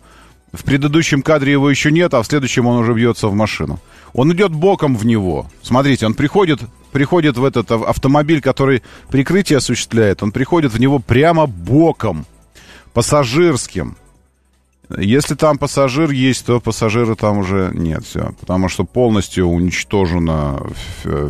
В 0.52 0.64
предыдущем 0.66 1.24
кадре 1.24 1.54
его 1.54 1.68
еще 1.68 1.92
нет, 1.92 2.14
а 2.14 2.22
в 2.22 2.28
следующем 2.28 2.68
он 2.68 2.78
уже 2.78 2.94
бьется 2.94 3.28
в 3.28 3.34
машину. 3.34 3.80
Он 4.14 4.32
идет 4.34 4.52
боком 4.52 4.96
в 4.96 5.04
него. 5.04 5.48
Смотрите, 5.64 6.06
он 6.06 6.14
приходит, 6.14 6.60
приходит 6.94 7.38
в 7.38 7.44
этот 7.44 7.70
автомобиль, 7.72 8.42
который 8.42 8.84
прикрытие 9.10 9.58
осуществляет. 9.58 10.24
Он 10.24 10.32
приходит 10.32 10.72
в 10.72 10.80
него 10.80 11.00
прямо 11.00 11.46
боком, 11.46 12.26
пассажирским. 12.94 13.98
Если 14.98 15.36
там 15.36 15.58
пассажир 15.58 16.12
есть, 16.12 16.46
то 16.46 16.62
пассажира 16.62 17.16
там 17.16 17.40
уже 17.40 17.72
нет, 17.74 18.06
все. 18.06 18.34
Потому 18.40 18.70
что 18.70 18.84
полностью 18.84 19.48
уничтожена 19.48 20.62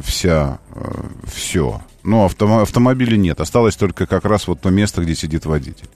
вся, 0.03 0.59
э, 0.75 0.91
все. 1.31 1.81
Ну, 2.03 2.25
авто, 2.25 2.59
автомобиля 2.59 3.15
нет. 3.15 3.39
Осталось 3.39 3.75
только 3.75 4.05
как 4.05 4.25
раз 4.25 4.47
вот 4.47 4.59
то 4.61 4.69
место, 4.69 5.01
где 5.01 5.15
сидит 5.15 5.45
водитель. 5.45 5.89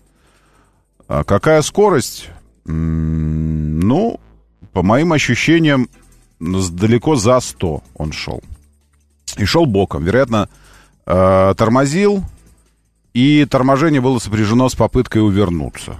А 1.08 1.24
какая 1.24 1.62
скорость? 1.62 2.30
Ну, 2.66 4.20
по 4.72 4.84
моим 4.84 5.14
ощущениям, 5.14 5.90
далеко 6.40 7.16
за 7.16 7.40
100 7.40 7.84
он 7.96 8.12
шел. 8.12 8.42
И 9.36 9.46
шел 9.46 9.66
боком. 9.66 10.04
Вероятно, 10.04 10.50
э, 11.06 11.54
тормозил, 11.58 12.24
и 13.14 13.46
торможение 13.46 14.00
было 14.00 14.20
сопряжено 14.20 14.70
с 14.70 14.76
попыткой 14.76 15.26
увернуться. 15.26 15.96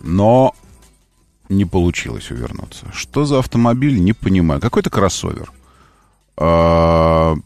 Но 0.00 0.54
не 1.48 1.64
получилось 1.64 2.30
увернуться. 2.30 2.86
Что 2.92 3.24
за 3.24 3.38
автомобиль, 3.38 4.00
не 4.00 4.12
понимаю. 4.12 4.60
Какой-то 4.60 4.90
кроссовер. 4.90 5.52
А, 6.36 7.36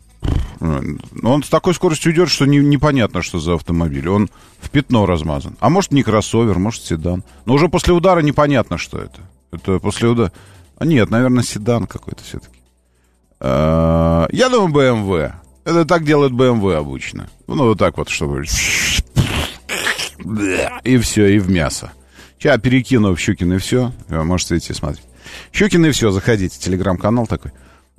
он 0.61 1.43
с 1.43 1.49
такой 1.49 1.75
скоростью 1.75 2.13
идет, 2.13 2.31
что 2.31 2.47
не, 2.47 2.59
непонятно, 2.59 3.23
что 3.23 3.39
за 3.39 3.55
автомобиль. 3.55 4.09
Он 4.09 4.31
в 4.61 4.71
пятно 4.71 5.07
размазан. 5.07 5.57
А 5.61 5.69
может, 5.69 5.93
не 5.93 6.03
кроссовер, 6.03 6.59
может, 6.59 6.85
седан. 6.85 7.25
Но 7.45 7.55
уже 7.55 7.69
после 7.69 7.93
удара 7.93 8.21
непонятно, 8.21 8.79
что 8.79 8.99
это. 8.99 9.21
Это 9.51 9.79
после 9.79 10.09
удара... 10.09 10.33
А 10.79 10.85
нет, 10.85 11.11
наверное, 11.11 11.43
седан 11.43 11.87
какой-то 11.87 12.23
все-таки. 12.23 12.56
А, 13.49 14.27
я 14.33 14.49
думаю, 14.49 14.73
BMW. 14.73 15.33
Это 15.65 15.85
так 15.85 16.05
делают 16.05 16.33
BMW 16.33 16.75
обычно. 16.75 17.29
Ну, 17.47 17.65
вот 17.65 17.79
так 17.79 17.97
вот, 17.97 18.09
чтобы... 18.09 18.45
И 20.83 20.99
все, 20.99 21.27
и 21.27 21.39
в 21.39 21.49
мясо. 21.49 21.93
Сейчас 22.39 22.61
перекину 22.61 23.15
в 23.15 23.21
Щукин 23.21 23.53
и 23.53 23.59
все. 23.59 23.93
Можете 24.09 24.57
идти 24.57 24.75
смотреть. 24.75 25.05
Щукин 25.53 25.87
и 25.87 25.91
все, 25.93 26.11
заходите. 26.11 26.59
Телеграм-канал 26.59 27.27
такой. 27.27 27.53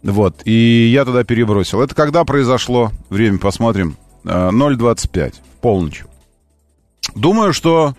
Вот. 0.03 0.41
И 0.45 0.89
я 0.91 1.05
туда 1.05 1.23
перебросил. 1.23 1.81
Это 1.81 1.95
когда 1.95 2.25
произошло? 2.25 2.91
Время 3.10 3.38
посмотрим. 3.38 3.95
0.25. 4.23 5.19
Э, 5.19 5.31
в 5.31 5.62
полночь. 5.62 6.03
Думаю, 7.15 7.53
что, 7.53 7.95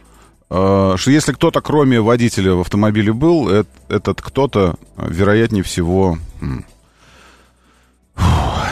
э, 0.51 0.95
что 0.97 1.11
если 1.11 1.33
кто-то, 1.33 1.63
кроме 1.63 2.01
водителя 2.01 2.53
в 2.55 2.61
автомобиле 2.61 3.13
был, 3.13 3.49
этот 3.89 4.21
кто-то, 4.21 4.77
вероятнее 4.97 5.63
всего, 5.63 6.19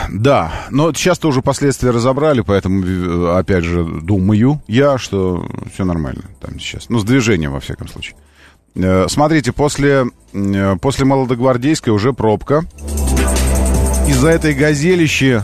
да, 0.09 0.53
но 0.69 0.93
сейчас-то 0.93 1.27
уже 1.27 1.41
последствия 1.41 1.91
разобрали, 1.91 2.41
поэтому, 2.41 2.83
э, 2.85 3.37
опять 3.37 3.63
же, 3.63 3.83
думаю 3.83 4.61
я, 4.67 4.97
что 4.97 5.45
все 5.73 5.85
нормально 5.85 6.23
там 6.39 6.59
сейчас. 6.59 6.89
Ну, 6.89 6.99
с 6.99 7.03
движением, 7.03 7.53
во 7.53 7.59
всяком 7.59 7.87
случае. 7.87 8.15
Э, 8.75 9.07
смотрите, 9.09 9.51
после, 9.51 10.05
э, 10.33 10.75
после 10.81 11.05
Молодогвардейской 11.05 11.93
уже 11.93 12.13
пробка. 12.13 12.65
Из-за 14.07 14.29
этой 14.29 14.53
газелищи 14.53 15.41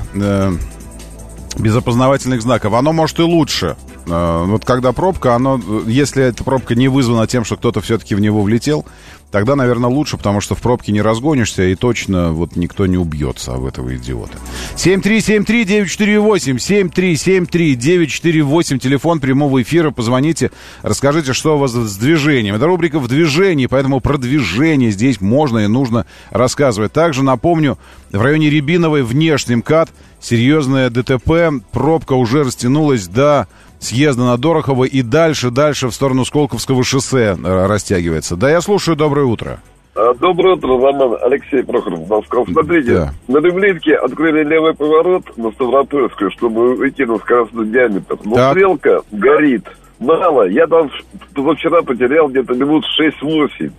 без 1.59 1.75
опознавательных 1.75 2.41
знаков. 2.41 2.73
Оно 2.73 2.93
может 2.93 3.19
и 3.19 3.23
лучше. 3.23 3.75
Вот 4.07 4.65
когда 4.65 4.91
пробка, 4.91 5.35
оно, 5.35 5.61
если 5.85 6.23
эта 6.23 6.43
пробка 6.43 6.73
не 6.73 6.87
вызвана 6.87 7.27
тем, 7.27 7.45
что 7.45 7.57
кто-то 7.57 7.79
все-таки 7.81 8.15
в 8.15 8.19
него 8.19 8.41
влетел, 8.41 8.85
Тогда, 9.33 9.55
наверное, 9.55 9.89
лучше, 9.89 10.15
потому 10.15 10.39
что 10.41 10.53
в 10.53 10.61
пробке 10.61 10.91
не 10.91 11.01
разгонишься, 11.01 11.63
и 11.63 11.73
точно 11.73 12.33
вот 12.33 12.55
никто 12.55 12.85
не 12.85 12.97
убьется 12.97 13.55
об 13.55 13.65
этого 13.65 13.95
идиота. 13.95 14.37
7373948, 14.75 16.59
7373948, 16.59 18.77
телефон 18.77 19.19
прямого 19.19 19.63
эфира, 19.63 19.89
позвоните, 19.89 20.51
расскажите, 20.83 21.33
что 21.33 21.55
у 21.55 21.57
вас 21.57 21.71
с 21.71 21.97
движением. 21.97 22.53
Это 22.53 22.67
рубрика 22.67 22.99
«В 22.99 23.07
движении», 23.07 23.65
поэтому 23.65 24.01
про 24.01 24.19
движение 24.19 24.91
здесь 24.91 25.19
можно 25.19 25.65
и 25.65 25.67
нужно 25.67 26.05
рассказывать. 26.29 26.93
Также 26.93 27.23
напомню, 27.23 27.79
в 28.11 28.21
районе 28.21 28.51
Рябиновой 28.51 29.01
внешний 29.01 29.55
МКАД 29.55 29.89
серьезное 30.21 30.91
ДТП, 30.91 31.49
пробка 31.71 32.13
уже 32.13 32.43
растянулась 32.43 33.07
до 33.07 33.47
съезда 33.85 34.23
на 34.23 34.37
Дорохово 34.37 34.85
и 34.85 35.01
дальше, 35.01 35.51
дальше 35.51 35.87
в 35.87 35.93
сторону 35.93 36.25
Сколковского 36.25 36.83
шоссе 36.83 37.35
э, 37.35 37.65
растягивается. 37.65 38.35
Да, 38.35 38.49
я 38.49 38.61
слушаю, 38.61 38.95
доброе 38.95 39.25
утро. 39.25 39.59
А, 39.95 40.13
доброе 40.15 40.55
утро, 40.55 40.69
Роман 40.69 41.17
Алексей 41.21 41.63
Прохоров, 41.63 42.07
Москва. 42.07 42.43
Смотрите, 42.45 42.93
да. 42.93 43.13
на 43.27 43.39
Рублинке 43.41 43.95
открыли 43.95 44.43
левый 44.43 44.73
поворот 44.73 45.37
на 45.37 45.51
Ставропольскую, 45.51 46.31
чтобы 46.31 46.75
уйти 46.77 47.05
на 47.05 47.17
скоростной 47.19 47.67
диаметр. 47.67 48.17
Но 48.23 48.35
так. 48.35 48.51
стрелка 48.51 49.01
горит. 49.11 49.65
Мало. 49.99 50.49
Я 50.49 50.65
там 50.67 50.89
вчера 51.35 51.83
потерял 51.83 52.27
где-то 52.27 52.55
минут 52.55 52.83
6-8. 52.99 53.71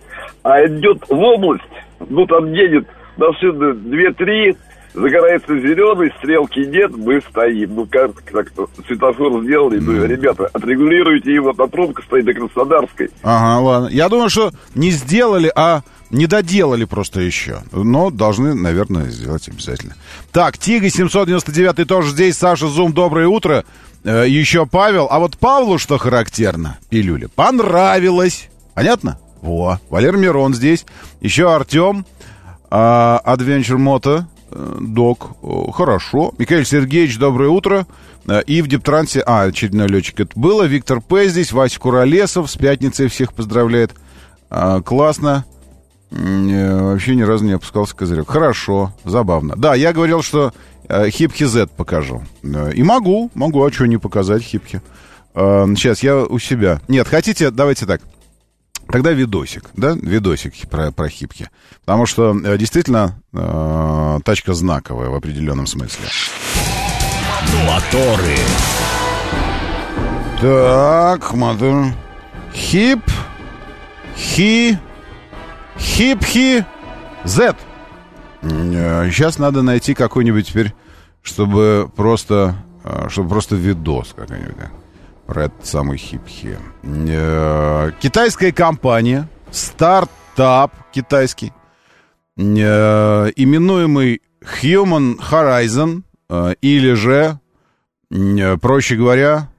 А 0.44 0.64
идет 0.66 1.02
в 1.08 1.18
область, 1.18 1.64
ну 2.08 2.26
там 2.26 2.52
едет 2.52 2.86
машины 3.16 3.72
2-3, 3.72 4.56
загорается 4.94 5.58
зеленый, 5.58 6.12
стрелки 6.18 6.60
нет, 6.60 6.96
мы 6.96 7.20
стоим. 7.28 7.74
Ну, 7.74 7.86
как 7.86 8.22
так-то 8.22 8.68
светофор 8.86 9.42
сделали, 9.42 9.78
ну, 9.78 10.04
ребята, 10.04 10.48
отрегулируйте 10.52 11.34
его, 11.34 11.52
на 11.52 11.66
пробка 11.66 12.02
стоит 12.02 12.24
до 12.24 12.32
Краснодарской. 12.32 13.10
Ага, 13.22 13.60
ладно. 13.60 13.88
Я 13.88 14.08
думаю, 14.08 14.30
что 14.30 14.52
не 14.74 14.90
сделали, 14.90 15.52
а 15.54 15.82
не 16.10 16.26
доделали 16.26 16.84
просто 16.84 17.20
еще. 17.20 17.58
Но 17.72 18.10
должны, 18.10 18.54
наверное, 18.54 19.10
сделать 19.10 19.48
обязательно. 19.48 19.94
Так, 20.32 20.58
Тига 20.58 20.88
799 20.88 21.86
тоже 21.88 22.10
здесь. 22.10 22.36
Саша 22.36 22.68
Зум, 22.68 22.92
доброе 22.92 23.26
утро. 23.26 23.64
Э, 24.04 24.24
еще 24.28 24.66
Павел. 24.66 25.08
А 25.10 25.18
вот 25.18 25.36
Павлу 25.38 25.78
что 25.78 25.98
характерно, 25.98 26.78
пилюля, 26.88 27.28
понравилось. 27.34 28.48
Понятно? 28.74 29.18
Во, 29.42 29.80
Валер 29.90 30.16
Мирон 30.16 30.54
здесь. 30.54 30.86
Еще 31.20 31.52
Артем. 31.52 32.06
А, 32.70 33.20
Adventure 33.24 33.78
Moto 33.78 34.24
док, 34.54 35.36
хорошо. 35.74 36.32
Михаил 36.38 36.64
Сергеевич, 36.64 37.18
доброе 37.18 37.50
утро. 37.50 37.86
Э, 38.26 38.42
и 38.46 38.62
в 38.62 38.68
Дептрансе, 38.68 39.20
а, 39.26 39.42
очередной 39.42 39.88
летчик 39.88 40.20
это 40.20 40.32
было. 40.38 40.62
Виктор 40.64 41.00
П. 41.00 41.28
здесь, 41.28 41.52
Вася 41.52 41.78
Куролесов, 41.80 42.50
с 42.50 42.56
пятницей 42.56 43.08
всех 43.08 43.32
поздравляет. 43.32 43.92
А, 44.50 44.80
классно. 44.80 45.44
Вообще 46.10 47.16
ни 47.16 47.22
разу 47.22 47.44
не 47.44 47.52
опускался 47.52 47.96
козырек. 47.96 48.28
Хорошо, 48.30 48.92
забавно. 49.04 49.54
Да, 49.56 49.74
я 49.74 49.92
говорил, 49.92 50.22
что 50.22 50.52
э, 50.88 51.10
хипхи 51.10 51.44
Z 51.44 51.68
покажу. 51.76 52.22
Э, 52.44 52.72
И 52.72 52.82
могу, 52.84 53.30
могу, 53.34 53.64
а 53.64 53.72
что 53.72 53.86
не 53.86 53.96
показать 53.96 54.42
хипхи. 54.42 54.80
Э, 55.34 55.66
Сейчас 55.76 56.04
я 56.04 56.18
у 56.18 56.38
себя. 56.38 56.80
Нет, 56.86 57.08
хотите, 57.08 57.50
давайте 57.50 57.86
так. 57.86 58.00
Тогда 58.88 59.12
видосик, 59.12 59.70
да, 59.74 59.96
видосик 60.00 60.54
про, 60.68 60.92
про 60.92 61.08
хипки. 61.08 61.50
Потому 61.84 62.06
что 62.06 62.36
э, 62.44 62.56
действительно 62.58 63.20
э, 63.32 64.18
тачка 64.24 64.54
знаковая 64.54 65.08
в 65.08 65.14
определенном 65.14 65.66
смысле. 65.66 66.06
Моторы. 67.66 68.36
Так, 70.40 71.32
мотор. 71.34 71.86
Хип. 72.52 73.00
Хи. 74.16 74.78
Хип-хи. 75.78 76.64
Z. 77.24 77.56
Сейчас 78.42 79.38
надо 79.38 79.62
найти 79.62 79.94
какой-нибудь 79.94 80.48
теперь, 80.48 80.74
чтобы 81.22 81.90
просто, 81.96 82.56
э, 82.84 83.06
чтобы 83.08 83.30
просто 83.30 83.56
видос 83.56 84.12
какой-нибудь. 84.14 84.54
Про 85.26 85.44
этот 85.44 85.66
самый 85.66 85.96
хип-хи. 85.96 86.58
Э, 86.82 87.92
Китайская 88.00 88.52
компания, 88.52 89.28
стартап 89.50 90.72
китайский, 90.92 91.52
э, 92.36 92.42
именуемый 93.36 94.20
Human 94.62 95.18
Horizon, 95.18 96.02
э, 96.28 96.54
или 96.60 96.92
же, 96.92 97.38
проще 98.60 98.96
говоря, 98.96 99.50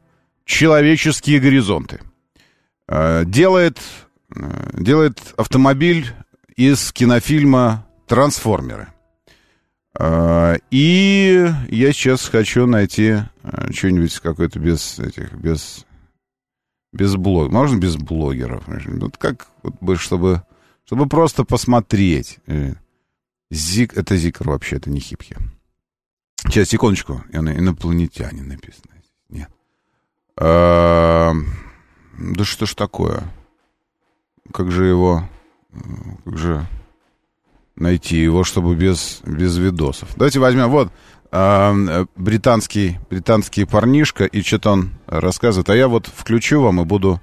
человеческие 0.46 1.40
горизонты. 1.40 2.00
Делает, 2.88 3.80
делает 4.74 5.20
автомобиль 5.38 6.14
из 6.56 6.92
кинофильма 6.92 7.88
«Трансформеры». 8.08 8.90
Э, 10.00 10.58
И 10.72 11.48
я 11.70 11.94
сейчас 11.94 12.28
хочу 12.28 12.66
найти 12.66 13.18
э, 13.44 13.72
что-нибудь 13.72 14.18
какое-то 14.20 14.60
без 14.60 15.00
этих, 15.00 15.34
без, 15.34 15.86
без 16.94 17.16
блог. 17.16 17.52
Можно 17.52 17.78
без 17.78 17.96
блогеров? 17.96 18.64
Вот 18.68 19.18
как, 19.18 19.48
вот 19.64 19.76
бы, 19.82 19.96
чтобы, 19.98 20.44
чтобы 20.86 21.08
просто 21.08 21.44
посмотреть. 21.46 22.40
Э, 22.48 22.74
Зик, 23.52 23.96
это 23.98 24.18
Зикр 24.18 24.50
вообще, 24.50 24.78
это 24.78 24.90
не 24.90 25.00
хипхи. 25.00 25.38
Сейчас, 26.48 26.70
секундочку. 26.70 27.24
Ино- 27.32 27.54
Инопланетянин 27.58 28.48
написано. 28.48 28.92
Нет. 29.30 29.50
А, 30.38 31.34
Да 32.20 32.44
что 32.44 32.66
ж 32.66 32.74
такое? 32.76 33.24
Как 34.54 34.72
же 34.72 34.86
его... 34.86 35.28
э, 35.72 35.78
Как 36.26 36.38
же 36.38 36.68
найти 37.76 38.18
его, 38.18 38.44
чтобы 38.44 38.76
без, 38.76 39.22
без 39.26 39.58
видосов? 39.58 40.10
Давайте 40.16 40.40
возьмем, 40.40 40.70
вот, 40.70 40.90
э, 41.32 42.06
британский, 42.16 43.00
британский 43.10 43.66
парнишка, 43.66 44.26
и 44.26 44.42
что-то 44.42 44.72
он 44.72 44.92
рассказывает. 45.08 45.70
А 45.70 45.76
я 45.76 45.88
вот 45.88 46.08
включу 46.14 46.62
вам 46.62 46.82
и 46.82 46.86
буду, 46.86 47.22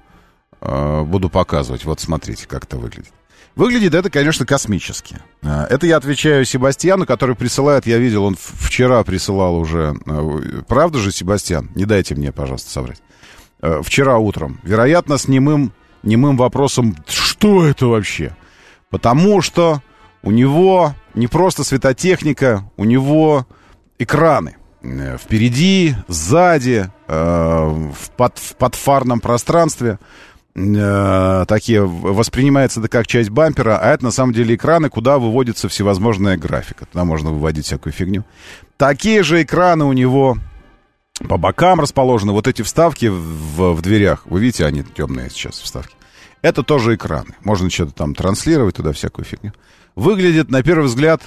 а, 0.61 1.05
буду 1.05 1.29
показывать. 1.31 1.85
Вот 1.85 2.01
смотрите, 2.01 2.47
как 2.47 2.65
это 2.65 2.77
выглядит. 2.77 3.13
Выглядит 3.55 3.95
это, 3.95 4.09
конечно, 4.09 4.47
космически. 4.47 5.19
А, 5.43 5.67
Это 5.69 5.87
я 5.87 5.97
отвечаю 5.99 6.45
Себастьяну, 6.45 7.05
который 7.07 7.37
присылает, 7.37 7.87
я 7.87 7.99
видел, 7.99 8.25
он 8.25 8.37
вчера 8.39 9.03
присылал 9.05 9.57
уже. 9.57 9.95
Правда 10.69 10.99
же, 10.99 11.13
Себастьян? 11.13 11.71
Не 11.75 11.85
дайте 11.85 12.15
мне, 12.15 12.33
пожалуйста, 12.33 12.71
соврать. 12.71 13.03
Э, 13.61 13.81
Вчера 13.83 14.19
утром. 14.19 14.59
Вероятно, 14.63 15.19
с 15.19 15.29
немым, 15.29 15.73
немым 16.03 16.37
вопросом, 16.37 16.97
что 17.09 17.67
это 17.67 17.87
вообще? 17.87 18.35
Потому 18.91 19.41
что 19.43 19.83
у 20.23 20.31
него 20.31 20.95
не 21.15 21.27
просто 21.27 21.65
светотехника, 21.65 22.65
у 22.77 22.85
него 22.85 23.47
экраны. 23.99 24.57
Э, 24.83 25.17
Впереди, 25.19 25.95
сзади, 26.09 26.91
э, 27.09 27.93
в, 27.95 28.11
под, 28.17 28.39
в 28.39 28.57
подфарном 28.57 29.21
пространстве 29.21 29.99
э, 30.55 31.45
такие 31.47 31.85
воспринимается 31.85 32.81
это 32.81 32.89
как 32.89 33.07
часть 33.07 33.31
бампера, 33.31 33.79
а 33.79 33.93
это 33.93 34.05
на 34.05 34.11
самом 34.11 34.33
деле 34.33 34.55
экраны, 34.55 34.89
куда 34.89 35.19
выводится 35.19 35.69
всевозможная 35.69 36.37
графика. 36.37 36.87
Туда 36.87 37.05
можно 37.05 37.31
выводить 37.31 37.67
всякую 37.67 37.93
фигню. 37.93 38.25
Такие 38.77 39.23
же 39.23 39.43
экраны 39.43 39.85
у 39.85 39.93
него 39.93 40.37
по 41.29 41.37
бокам 41.37 41.81
расположены. 41.81 42.33
Вот 42.33 42.49
эти 42.49 42.63
вставки 42.63 43.07
в, 43.07 43.75
в 43.75 43.83
дверях, 43.83 44.23
вы 44.27 44.41
видите, 44.41 44.67
они 44.67 44.83
темные 44.83 45.31
сейчас 45.31 45.61
вставки. 45.61 45.95
Это 46.41 46.65
тоже 46.65 46.97
экраны. 46.97 47.37
Можно 47.45 47.71
что-то 47.71 47.93
там 47.93 48.15
транслировать 48.15 48.77
туда, 48.77 48.93
всякую 48.93 49.25
фигню. 49.25 49.53
Выглядит, 49.95 50.51
на 50.51 50.63
первый 50.63 50.87
взгляд, 50.87 51.23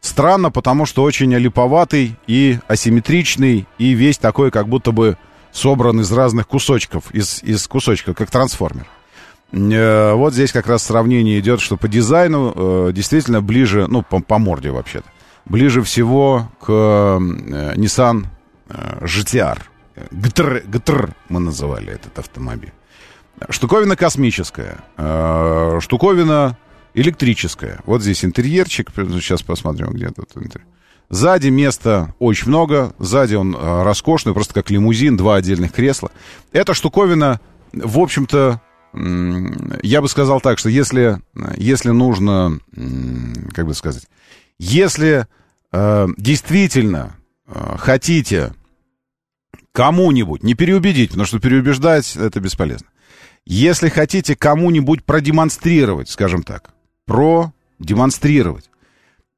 странно, 0.00 0.50
потому 0.50 0.86
что 0.86 1.02
очень 1.02 1.34
олиповатый 1.34 2.16
и 2.26 2.58
асимметричный, 2.68 3.66
и 3.78 3.92
весь 3.92 4.18
такой, 4.18 4.50
как 4.50 4.68
будто 4.68 4.92
бы 4.92 5.16
собран 5.52 6.00
из 6.00 6.12
разных 6.12 6.46
кусочков, 6.46 7.10
из, 7.12 7.42
из 7.42 7.66
кусочков, 7.66 8.16
как 8.16 8.30
трансформер. 8.30 8.86
Э, 9.52 10.12
Вот 10.12 10.32
здесь 10.34 10.52
как 10.52 10.66
раз 10.66 10.82
сравнение 10.84 11.40
идет, 11.40 11.60
что 11.60 11.76
по 11.76 11.88
дизайну 11.88 12.52
э, 12.54 12.92
действительно 12.92 13.40
ближе, 13.40 13.86
ну, 13.88 14.02
по, 14.02 14.20
по 14.20 14.38
морде 14.38 14.70
вообще-то, 14.70 15.06
ближе 15.46 15.82
всего 15.82 16.50
к 16.60 16.66
э, 16.68 17.18
Nissan 17.76 18.26
э, 18.68 19.04
GTR. 19.04 19.58
GTR, 19.96 20.66
GTR 20.70 21.10
мы 21.28 21.40
называли 21.40 21.92
этот 21.92 22.18
автомобиль. 22.18 22.72
Штуковина 23.48 23.96
космическая, 23.96 24.78
э, 24.96 25.78
штуковина 25.80 26.56
электрическая. 26.94 27.80
Вот 27.84 28.02
здесь 28.02 28.24
интерьерчик, 28.24 28.90
сейчас 28.94 29.42
посмотрим, 29.42 29.92
где 29.92 30.08
тут 30.08 30.30
интерьер. 30.36 30.66
Сзади 31.08 31.48
места 31.48 32.14
очень 32.20 32.48
много, 32.48 32.94
сзади 33.00 33.34
он 33.34 33.54
э, 33.54 33.82
роскошный, 33.82 34.32
просто 34.32 34.54
как 34.54 34.70
лимузин, 34.70 35.16
два 35.16 35.36
отдельных 35.36 35.72
кресла. 35.72 36.12
Эта 36.52 36.72
штуковина, 36.72 37.40
в 37.72 37.98
общем-то, 37.98 38.60
я 39.82 40.02
бы 40.02 40.08
сказал 40.08 40.40
так, 40.40 40.58
что 40.58 40.68
если, 40.68 41.20
если 41.56 41.90
нужно, 41.90 42.60
как 43.52 43.66
бы 43.66 43.74
сказать, 43.74 44.06
если 44.58 45.26
э, 45.72 46.08
действительно 46.16 47.16
э, 47.46 47.76
хотите 47.78 48.52
кому-нибудь, 49.72 50.42
не 50.42 50.54
переубедить, 50.54 51.10
потому 51.10 51.26
что 51.26 51.38
переубеждать 51.38 52.16
это 52.16 52.40
бесполезно. 52.40 52.88
Если 53.46 53.88
хотите 53.88 54.36
кому-нибудь 54.36 55.04
продемонстрировать, 55.04 56.08
скажем 56.08 56.42
так, 56.42 56.70
продемонстрировать 57.10 58.70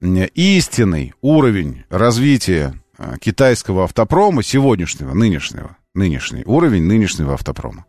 истинный 0.02 1.14
уровень 1.22 1.84
развития 1.88 2.74
э, 2.98 3.14
китайского 3.18 3.84
автопрома 3.84 4.42
сегодняшнего, 4.42 5.14
нынешнего, 5.14 5.76
нынешний 5.94 6.42
уровень 6.44 6.82
нынешнего 6.82 7.32
автопрома, 7.32 7.86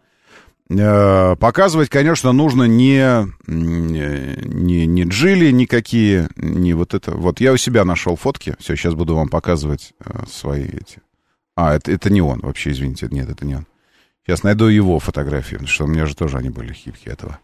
э, 0.70 1.36
показывать, 1.38 1.90
конечно, 1.90 2.32
нужно 2.32 2.64
не, 2.64 3.28
не, 3.48 4.86
не 4.86 5.04
джили 5.04 5.52
никакие, 5.52 6.30
не 6.38 6.74
вот 6.74 6.94
это. 6.94 7.12
Вот 7.12 7.42
я 7.42 7.52
у 7.52 7.58
себя 7.58 7.84
нашел 7.84 8.16
фотки, 8.16 8.56
все, 8.60 8.78
сейчас 8.78 8.94
буду 8.94 9.16
вам 9.16 9.28
показывать 9.28 9.94
э, 10.00 10.24
свои 10.32 10.64
эти. 10.64 11.02
А, 11.56 11.76
это, 11.76 11.92
это 11.92 12.10
не 12.10 12.22
он, 12.22 12.40
вообще, 12.40 12.72
извините, 12.72 13.10
нет, 13.12 13.30
это 13.30 13.46
не 13.46 13.56
он. 13.56 13.68
Сейчас 14.26 14.44
найду 14.44 14.68
его 14.68 15.00
фотографии, 15.00 15.56
потому 15.56 15.68
что 15.68 15.84
у 15.84 15.88
меня 15.88 16.06
же 16.06 16.16
тоже 16.16 16.38
они 16.38 16.50
были 16.50 16.72
хипхи 16.72 17.10
этого. 17.10 17.40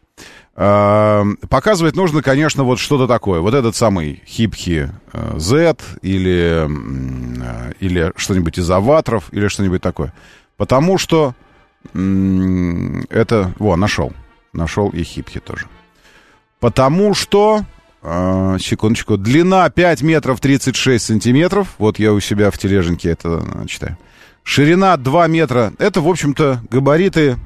А, 0.61 1.23
показывать 1.47 1.95
нужно, 1.95 2.21
конечно, 2.21 2.63
вот 2.63 2.79
что-то 2.79 3.07
такое. 3.07 3.39
Вот 3.39 3.53
этот 3.53 3.77
самый 3.77 4.21
хипхи 4.27 4.89
э, 5.13 5.33
Z 5.37 5.77
или, 6.01 6.67
э, 6.67 7.71
или 7.79 8.11
что-нибудь 8.17 8.57
из 8.57 8.69
аватров, 8.69 9.31
или 9.31 9.47
что-нибудь 9.47 9.81
такое. 9.81 10.13
Потому 10.57 10.97
что 10.97 11.33
это... 11.93 13.53
Во, 13.57 13.77
нашел. 13.77 14.11
Нашел 14.51 14.89
и 14.89 15.03
хипхи 15.03 15.39
тоже. 15.39 15.67
Потому 16.59 17.13
что... 17.13 17.61
э, 18.01 18.57
секундочку. 18.59 19.15
Длина 19.15 19.69
5 19.69 20.01
метров 20.01 20.41
36 20.41 21.05
сантиметров. 21.05 21.75
Вот 21.77 21.99
я 21.99 22.11
у 22.11 22.19
себя 22.19 22.51
в 22.51 22.57
тележеньке 22.57 23.11
это 23.11 23.65
читаю. 23.67 23.97
Ширина 24.43 24.97
2 24.97 25.27
метра. 25.27 25.73
Это, 25.79 26.01
в 26.01 26.07
общем-то, 26.09 26.61
габариты 26.69 27.37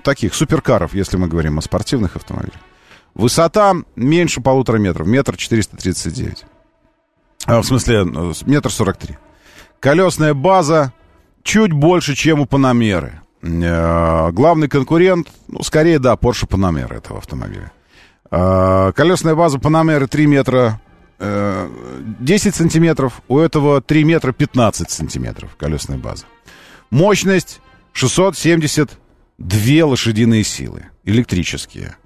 таких 0.00 0.34
суперкаров, 0.34 0.94
если 0.94 1.16
мы 1.16 1.28
говорим 1.28 1.58
о 1.58 1.62
спортивных 1.62 2.16
автомобилях. 2.16 2.60
Высота 3.14 3.74
меньше 3.96 4.40
полутора 4.40 4.78
метров. 4.78 5.06
Метр 5.06 5.36
439. 5.36 6.44
А, 7.46 7.60
в 7.60 7.66
смысле, 7.66 8.04
э, 8.04 8.32
метр 8.46 8.70
43. 8.70 9.18
Колесная 9.80 10.32
база 10.32 10.92
чуть 11.42 11.72
больше, 11.72 12.14
чем 12.14 12.40
у 12.40 12.46
Панамеры. 12.46 13.20
Э, 13.42 14.30
главный 14.30 14.68
конкурент, 14.68 15.28
ну, 15.48 15.62
скорее, 15.62 15.98
да, 15.98 16.14
Porsche 16.14 16.46
Panamera 16.48 16.96
этого 16.96 17.18
автомобиля. 17.18 17.72
Э, 18.30 18.92
колесная 18.94 19.34
база 19.34 19.58
Панамеры 19.58 20.06
3 20.06 20.26
метра 20.26 20.80
э, 21.18 21.68
10 22.20 22.54
сантиметров, 22.54 23.20
у 23.28 23.38
этого 23.38 23.80
3 23.82 24.04
метра 24.04 24.32
15 24.32 24.90
сантиметров 24.90 25.56
колесная 25.58 25.98
база. 25.98 26.24
Мощность 26.90 27.60
672 29.42 29.86
лошадиные 29.86 30.44
силы, 30.44 30.86
электрические. 31.04 31.96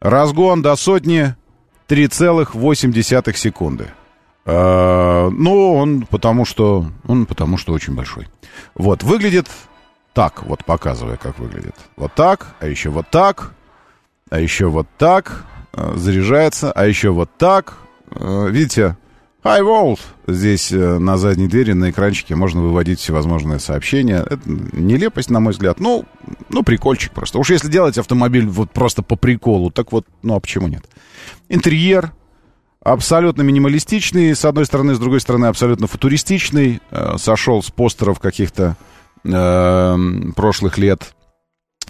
Разгон 0.00 0.62
до 0.62 0.76
сотни 0.76 1.34
3,8 1.88 3.36
секунды. 3.36 3.88
Э, 4.44 5.28
но 5.30 5.74
он 5.74 6.06
потому 6.06 6.44
что, 6.44 6.86
он 7.06 7.26
потому 7.26 7.58
что 7.58 7.72
очень 7.72 7.94
большой. 7.94 8.28
Вот, 8.74 9.02
выглядит 9.02 9.48
так, 10.12 10.44
вот 10.44 10.64
показывая, 10.64 11.16
как 11.16 11.38
выглядит. 11.38 11.74
Вот 11.96 12.14
так, 12.14 12.54
а 12.60 12.66
еще 12.66 12.90
вот 12.90 13.06
так, 13.10 13.52
а 14.30 14.40
еще 14.40 14.66
вот 14.66 14.86
так, 14.98 15.44
э, 15.72 15.92
заряжается, 15.96 16.72
а 16.72 16.86
еще 16.86 17.10
вот 17.10 17.30
так. 17.36 17.78
Э, 18.10 18.48
видите, 18.50 18.96
High 19.46 19.62
World 19.62 20.00
здесь 20.26 20.72
на 20.72 21.16
задней 21.16 21.46
двери, 21.46 21.72
на 21.72 21.90
экранчике 21.90 22.34
можно 22.34 22.60
выводить 22.60 22.98
всевозможные 22.98 23.60
сообщения. 23.60 24.24
Это 24.28 24.40
нелепость, 24.44 25.30
на 25.30 25.40
мой 25.40 25.52
взгляд. 25.52 25.78
Ну, 25.78 26.04
ну, 26.48 26.62
прикольчик 26.62 27.12
просто. 27.12 27.38
Уж 27.38 27.50
если 27.50 27.68
делать 27.68 27.96
автомобиль 27.96 28.46
вот 28.46 28.72
просто 28.72 29.02
по 29.02 29.16
приколу, 29.16 29.70
так 29.70 29.92
вот, 29.92 30.06
ну, 30.22 30.34
а 30.34 30.40
почему 30.40 30.66
нет? 30.66 30.84
Интерьер, 31.48 32.12
абсолютно 32.82 33.42
минималистичный, 33.42 34.34
с 34.34 34.44
одной 34.44 34.66
стороны, 34.66 34.94
с 34.94 34.98
другой 34.98 35.20
стороны, 35.20 35.46
абсолютно 35.46 35.86
футуристичный. 35.86 36.80
Э, 36.90 37.14
сошел 37.18 37.62
с 37.62 37.70
постеров 37.70 38.18
каких-то 38.18 38.76
э, 39.24 39.96
прошлых 40.34 40.78
лет 40.78 41.14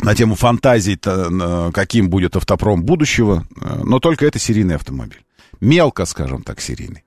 на 0.03 0.14
тему 0.14 0.35
фантазий, 0.35 0.99
э, 1.05 1.71
каким 1.73 2.11
будет 2.11 2.37
автопром 2.37 2.85
будущего. 2.85 3.47
Э, 3.61 3.81
но 3.83 3.99
только 3.99 4.27
это 4.27 4.38
серийный 4.38 4.77
автомобиль. 4.77 5.23
Мелко, 5.61 6.05
скажем 6.05 6.42
так, 6.42 6.61
серийный. 6.61 7.06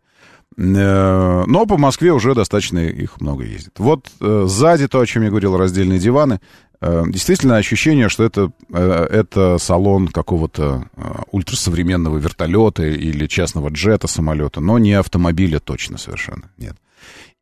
Э, 0.57 1.43
но 1.45 1.65
по 1.65 1.77
Москве 1.77 2.12
уже 2.12 2.35
достаточно 2.35 2.79
их 2.79 3.21
много 3.21 3.43
ездит. 3.43 3.73
Вот 3.77 4.07
сзади 4.19 4.88
то, 4.88 4.99
о 4.99 5.05
чем 5.05 5.23
я 5.23 5.29
говорил, 5.29 5.57
раздельные 5.57 5.99
диваны. 5.99 6.39
Э, 6.81 7.03
действительно 7.07 7.57
ощущение, 7.57 8.07
что 8.07 8.23
это, 8.23 8.51
э, 8.71 9.07
это 9.12 9.57
салон 9.57 10.07
какого-то 10.07 10.85
э, 10.95 11.01
ультрасовременного 11.31 12.17
вертолета 12.17 12.83
или 12.83 13.27
частного 13.27 13.69
джета 13.69 14.07
самолета, 14.07 14.62
но 14.62 14.77
не 14.79 14.93
автомобиля 14.93 15.59
точно 15.59 15.97
совершенно, 15.97 16.51
нет. 16.57 16.75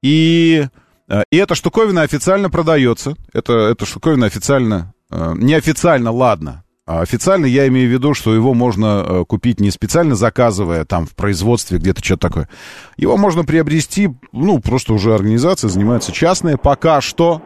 И, 0.02 0.68
и 1.32 1.38
эта 1.38 1.56
штуковина 1.56 2.02
официально 2.02 2.50
продается, 2.50 3.16
это, 3.34 3.54
эта 3.54 3.86
штуковина 3.86 4.28
официально, 4.28 4.94
неофициально, 5.10 6.12
ладно, 6.12 6.64
официально 6.88 7.46
я 7.46 7.68
имею 7.68 7.90
в 7.90 7.92
виду, 7.92 8.14
что 8.14 8.34
его 8.34 8.54
можно 8.54 9.26
купить 9.28 9.60
не 9.60 9.72
специально 9.72 10.16
заказывая 10.16 10.86
там 10.86 11.06
в 11.06 11.16
производстве 11.16 11.78
где-то 11.78 12.04
что-то 12.04 12.28
такое. 12.28 12.50
Его 12.98 13.18
можно 13.18 13.44
приобрести, 13.44 14.10
ну, 14.32 14.60
просто 14.60 14.94
уже 14.94 15.14
организация 15.14 15.70
занимается 15.70 16.12
частная, 16.12 16.58
пока 16.58 17.02
что, 17.02 17.42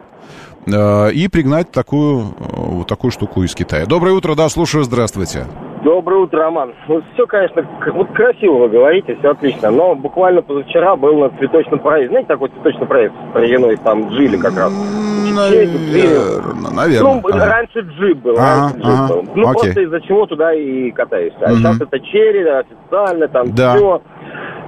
Э, 0.66 1.10
и 1.12 1.28
пригнать 1.28 1.72
такую, 1.72 2.34
э, 2.38 2.44
вот 2.54 2.88
такую 2.88 3.10
штуку 3.10 3.42
из 3.42 3.54
Китая. 3.54 3.86
Доброе 3.86 4.14
утро, 4.14 4.34
да, 4.34 4.48
слушаю, 4.48 4.84
здравствуйте. 4.84 5.46
Доброе 5.82 6.22
утро, 6.22 6.38
Роман. 6.38 6.74
Ну, 6.86 7.02
все, 7.14 7.26
конечно, 7.26 7.66
вот 7.92 8.12
красиво 8.12 8.58
вы 8.58 8.68
говорите, 8.68 9.16
все 9.16 9.30
отлично, 9.30 9.70
но 9.70 9.96
буквально 9.96 10.40
позавчера 10.40 10.94
был 10.94 11.18
на 11.18 11.30
цветочном 11.30 11.80
проезде. 11.80 12.10
Знаете, 12.10 12.28
такой 12.28 12.50
цветочный 12.50 12.86
проезд 12.86 13.14
проведенный 13.32 13.76
там 13.76 14.08
Джили 14.10 14.36
как 14.36 14.56
раз. 14.56 14.72
Наверное, 15.34 16.70
наверное. 16.72 17.14
Ну, 17.14 17.28
ага. 17.32 17.46
раньше 17.46 17.80
джип 17.80 18.18
был, 18.18 18.34
ага, 18.38 18.44
раньше 18.44 18.76
джип 18.76 18.86
ага. 18.86 19.08
был. 19.08 19.22
Ну, 19.34 19.48
Окей. 19.48 19.62
просто 19.62 19.80
из-за 19.80 20.00
чего 20.02 20.26
туда 20.26 20.54
и 20.54 20.90
катаюсь. 20.92 21.34
А 21.40 21.50
угу. 21.50 21.56
сейчас 21.56 21.80
это 21.80 22.00
черри, 22.00 22.44
официально, 22.44 23.28
там 23.28 23.52
да. 23.52 23.74
все. 23.74 24.02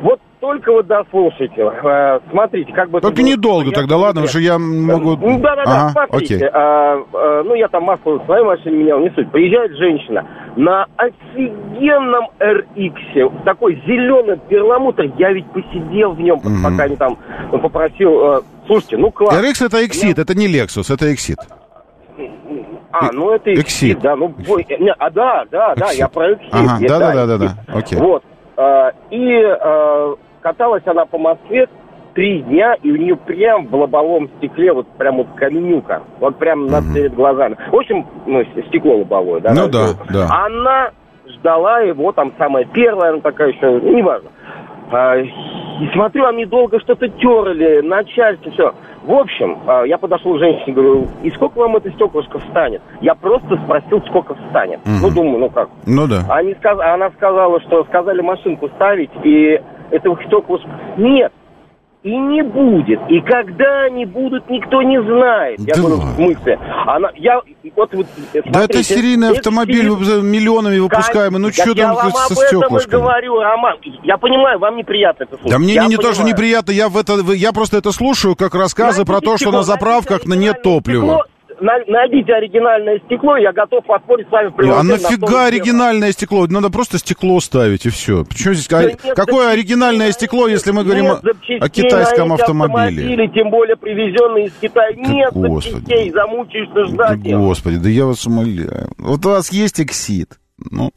Вот 0.03 0.21
только 0.45 0.73
вот 0.73 0.87
дослушайте. 0.87 1.63
Э, 1.63 2.21
смотрите, 2.31 2.71
как 2.75 2.91
бы... 2.91 3.01
Только 3.01 3.23
недолго 3.23 3.69
я 3.69 3.73
тогда, 3.73 3.97
ладно, 3.97 4.21
потому 4.21 4.29
что 4.29 4.41
я 4.41 4.59
могу... 4.59 5.17
Да-да-да, 5.17 5.87
ага, 5.89 6.07
смотрите. 6.07 6.51
А, 6.53 7.03
а, 7.15 7.43
ну, 7.45 7.55
я 7.55 7.67
там 7.69 7.85
масло 7.85 8.19
в 8.19 8.27
своей 8.27 8.45
машине 8.45 8.77
менял, 8.77 9.01
не 9.01 9.09
суть. 9.13 9.31
Приезжает 9.31 9.75
женщина 9.79 10.29
на 10.57 10.85
офигенном 10.99 12.27
RX, 12.39 13.45
такой 13.47 13.83
зеленый 13.87 14.39
перламутр. 14.51 15.05
Я 15.17 15.33
ведь 15.33 15.47
посидел 15.47 16.13
в 16.13 16.21
нем, 16.21 16.37
угу. 16.37 16.63
пока 16.63 16.89
не 16.89 16.97
там 16.97 17.17
попросил... 17.51 18.35
Э, 18.35 18.41
слушайте, 18.67 18.99
ну 18.99 19.11
класс. 19.13 19.43
RX 19.43 19.65
это 19.65 19.83
Exit, 19.83 20.21
это 20.21 20.37
не 20.37 20.47
Lexus, 20.47 20.93
это 20.93 21.07
Exit. 21.07 21.39
А, 22.93 23.11
ну 23.13 23.31
это 23.31 23.51
Exit, 23.51 23.99
да, 24.03 24.15
ну, 24.15 24.29
бой, 24.29 24.67
не, 24.79 24.93
а 24.93 25.09
да, 25.09 25.47
да, 25.51 25.75
да, 25.75 25.91
я 25.93 26.07
про 26.07 26.33
Exit. 26.33 26.49
Ага, 26.53 26.87
да, 26.87 26.99
да, 26.99 27.15
да, 27.15 27.27
да, 27.27 27.39
да, 27.39 27.79
окей. 27.79 27.99
Вот, 27.99 28.23
а, 28.59 28.93
и 29.11 29.43
каталась 30.45 30.83
она 30.87 31.07
по 31.07 31.17
Москве 31.17 31.67
три 32.13 32.43
дня, 32.43 32.75
и 32.83 32.91
у 32.91 32.97
нее 32.97 33.17
прям 33.17 33.67
в 33.67 33.75
лобовом 33.75 34.29
стекле 34.37 34.73
вот 34.73 34.87
прям 34.99 35.17
вот 35.17 35.29
каменюка. 35.35 36.03
Вот 36.21 36.37
прям 36.37 36.67
над 36.67 36.85
перед 36.93 37.15
глазами. 37.15 37.57
В 37.73 37.75
общем, 37.75 38.07
ну, 38.27 38.45
стекло 38.69 38.99
лобовое, 38.99 39.41
да? 39.41 39.55
Ну 39.55 39.69
да, 39.69 39.89
да. 40.13 40.29
Она 40.45 40.91
ждала 41.27 41.81
его, 41.81 42.13
там 42.13 42.33
самая 42.39 42.67
первая, 42.67 43.13
она 43.13 43.21
такая 43.21 43.49
еще, 43.53 43.81
ну, 43.81 43.97
неважно. 43.97 44.29
А, 44.93 45.17
и 45.17 45.89
смотрю, 45.95 46.27
они 46.27 46.45
долго 46.45 46.79
что-то 46.81 47.09
терли, 47.09 47.81
начальство, 47.81 48.53
все. 48.53 48.75
В 49.05 49.13
общем, 49.13 49.59
а, 49.67 49.85
я 49.85 49.99
подошел 49.99 50.35
к 50.35 50.39
женщине, 50.39 50.73
говорю, 50.73 51.09
и 51.23 51.31
сколько 51.31 51.59
вам 51.59 51.77
это 51.77 51.91
стеклышко 51.91 52.39
встанет? 52.39 52.81
Я 53.03 53.15
просто 53.15 53.61
спросил, 53.65 54.03
сколько 54.09 54.35
встанет. 54.35 54.81
Угу. 54.81 54.93
Ну, 55.03 55.11
думаю, 55.11 55.39
ну 55.41 55.51
как. 55.51 55.69
Ну 55.85 56.07
да. 56.07 56.25
Они. 56.31 56.57
Она 56.63 57.11
сказала, 57.11 57.61
что 57.61 57.85
сказали 57.85 58.23
машинку 58.23 58.69
ставить, 58.77 59.11
и 59.23 59.61
этого 59.91 60.19
стеклышка... 60.25 60.69
Нет, 60.97 61.33
и 62.05 62.15
не 62.15 62.43
будет. 62.43 63.01
И 63.09 63.21
когда 63.23 63.85
они 63.85 64.05
будут, 64.05 64.49
никто 64.51 64.83
не 64.83 65.03
знает. 65.03 65.59
Я 65.61 65.75
да 65.75 65.81
говорю, 65.81 65.97
в 65.97 66.15
смысле? 66.17 66.59
Она, 66.87 67.09
я, 67.17 67.41
вот, 67.75 67.95
вот, 67.95 68.07
смотрите, 68.15 68.51
да 68.51 68.65
это 68.65 68.83
серийный 68.83 69.31
автомобиль, 69.31 69.89
серий... 69.89 70.23
миллионами 70.23 70.79
выпускаемый. 70.81 71.41
Ну 71.41 71.51
что 71.51 71.75
там 71.75 71.95
я 71.95 72.11
со 72.11 72.35
стеклышками? 72.35 72.93
Я 72.93 72.99
говорю, 72.99 73.41
Роман. 73.41 73.79
Я 74.03 74.19
понимаю, 74.19 74.59
вам 74.59 74.77
неприятно 74.77 75.25
это 75.25 75.37
слушать. 75.37 75.51
Да 75.51 75.59
мне 75.59 75.73
я 75.73 75.85
не, 75.85 75.91
не 75.91 75.97
то, 75.97 76.13
что 76.13 76.25
неприятно, 76.25 76.73
я, 76.73 76.91
в 76.91 76.99
это, 76.99 77.15
я 77.33 77.53
просто 77.53 77.79
это 77.79 77.91
слушаю, 77.91 78.37
как 78.37 78.55
рассказы 78.55 79.03
Знаете, 79.05 79.11
про 79.11 79.21
то, 79.23 79.39
что 79.39 79.51
на 79.51 79.63
заправках 79.63 80.27
на 80.27 80.35
нет 80.35 80.63
топлива. 80.63 81.05
Стекло, 81.07 81.25
найдите 81.65 82.33
оригинальное 82.33 83.01
стекло, 83.07 83.37
я 83.37 83.53
готов 83.53 83.85
поспорить 83.87 84.29
с 84.29 84.31
вами 84.31 84.53
А 84.71 84.83
нафига 84.83 85.47
оригинальное 85.47 86.13
стекло? 86.13 86.47
Надо 86.47 86.71
просто 86.71 86.99
стекло 86.99 87.41
ставить 87.41 87.87
и 87.87 87.91
все. 87.91 88.25
Почему 88.25 88.55
здесь... 88.55 88.69
Да 88.69 88.83
нет, 88.83 89.01
Какое 89.17 89.51
оригинальное 89.51 90.13
стекло, 90.13 90.47
если 90.47 90.73
мы 90.73 90.85
говорим 90.85 91.07
о, 91.07 91.21
о 91.61 91.69
китайском 91.69 92.33
автомобиле? 92.33 93.29
Тем 93.35 93.51
более 93.51 93.77
привезенные 93.77 94.47
из 94.47 94.53
Китая. 94.61 94.93
Да 94.95 95.11
нет 95.11 95.33
господи. 95.33 95.75
запчастей, 95.75 96.13
замучаешься 96.13 96.85
ждать. 96.85 97.23
Да, 97.23 97.39
господи, 97.39 97.77
да 97.79 97.89
я 97.89 98.07
вас 98.07 98.27
умоляю. 98.27 98.91
Вот 98.99 99.25
у 99.25 99.31
вас 99.31 99.51
есть 99.53 99.81
эксид. 99.81 100.39
Ну, 100.59 100.93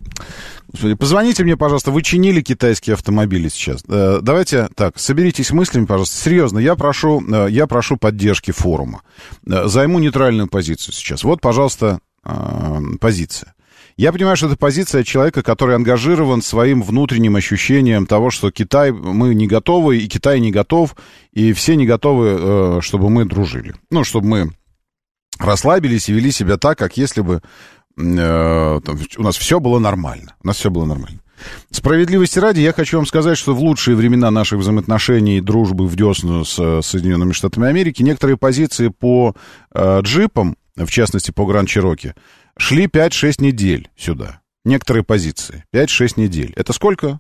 позвоните 1.00 1.44
мне, 1.44 1.58
пожалуйста, 1.58 1.92
вы 1.92 2.04
чинили 2.04 2.42
китайские 2.42 2.94
автомобили 2.94 3.50
сейчас. 3.50 3.84
Э, 3.88 4.20
давайте 4.22 4.70
так, 4.76 5.00
соберитесь 5.00 5.52
мыслями, 5.52 5.86
пожалуйста. 5.86 6.16
Серьезно, 6.16 6.60
я 6.60 6.76
прошу, 6.76 7.24
э, 7.28 7.48
я 7.50 7.66
прошу 7.66 7.98
поддержки 7.98 8.52
форума. 8.52 9.02
Э, 9.48 9.68
займу 9.68 9.98
нейтральную 9.98 10.48
позицию 10.48 10.94
сейчас. 10.94 11.24
Вот, 11.24 11.42
пожалуйста, 11.42 12.00
позиция. 13.00 13.54
Я 13.96 14.12
понимаю, 14.12 14.36
что 14.38 14.48
это 14.48 14.58
позиция 14.58 15.04
человека, 15.04 15.42
который 15.42 15.76
ангажирован 15.76 16.44
своим 16.44 16.84
внутренним 16.84 17.36
ощущением 17.36 18.06
того, 18.06 18.30
что 18.30 18.52
Китай, 18.52 18.92
мы 18.92 19.34
не 19.34 19.48
готовы, 19.48 19.98
и 19.98 20.08
Китай 20.08 20.40
не 20.40 20.52
готов, 20.52 20.96
и 21.32 21.54
все 21.54 21.76
не 21.76 21.88
готовы, 21.88 22.82
чтобы 22.82 23.10
мы 23.10 23.26
дружили. 23.26 23.74
Ну, 23.90 24.04
чтобы 24.04 24.28
мы 24.28 24.52
расслабились 25.40 26.10
и 26.10 26.14
вели 26.14 26.32
себя 26.32 26.58
так, 26.58 26.78
как 26.78 26.98
если 26.98 27.22
бы 27.22 27.42
Э, 27.98 28.80
у 29.18 29.24
нас 29.24 29.38
все 29.38 29.60
было 29.60 29.80
нормально. 29.80 30.36
У 30.44 30.48
нас 30.48 30.58
все 30.58 30.70
было 30.70 30.86
нормально. 30.86 31.20
Справедливости 31.70 32.40
ради, 32.40 32.62
я 32.62 32.74
хочу 32.74 32.98
вам 32.98 33.06
сказать, 33.06 33.38
что 33.38 33.54
в 33.54 33.60
лучшие 33.60 33.96
времена 33.96 34.32
наших 34.32 34.60
взаимоотношений 34.60 35.38
и 35.38 35.42
дружбы 35.42 35.88
в 35.88 35.96
десну 35.96 36.44
с 36.44 36.82
Соединенными 36.82 37.32
Штатами 37.32 37.68
Америки 37.68 38.02
некоторые 38.02 38.38
позиции 38.38 38.88
по 38.88 39.36
э, 39.74 40.02
джипам, 40.02 40.58
в 40.76 40.88
частности 40.88 41.32
по 41.32 41.46
Гранд 41.46 41.70
Чироки, 41.70 42.16
шли 42.58 42.86
5-6 42.86 43.44
недель 43.44 43.90
сюда. 43.96 44.42
Некоторые 44.66 45.04
позиции. 45.04 45.64
5-6 45.74 46.14
недель. 46.18 46.54
Это 46.56 46.74
сколько 46.74 47.20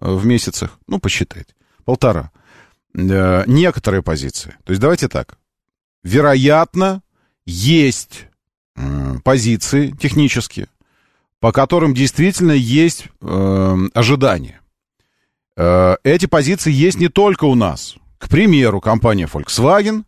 э, 0.00 0.12
в 0.14 0.24
месяцах? 0.24 0.78
Ну, 0.86 0.98
посчитайте. 0.98 1.54
Полтора. 1.84 2.30
Э, 2.94 3.44
некоторые 3.46 4.02
позиции. 4.02 4.56
То 4.64 4.70
есть 4.72 4.80
давайте 4.80 5.08
так. 5.08 5.38
Вероятно, 6.02 7.02
есть 7.44 8.25
позиции 9.24 9.90
технические, 9.90 10.68
по 11.40 11.52
которым 11.52 11.94
действительно 11.94 12.52
есть 12.52 13.06
э, 13.20 13.76
ожидания. 13.94 14.60
Э, 15.56 15.96
эти 16.04 16.26
позиции 16.26 16.72
есть 16.72 16.98
не 16.98 17.08
только 17.08 17.44
у 17.44 17.54
нас. 17.54 17.96
К 18.18 18.28
примеру, 18.28 18.80
компания 18.80 19.28
Volkswagen 19.32 20.04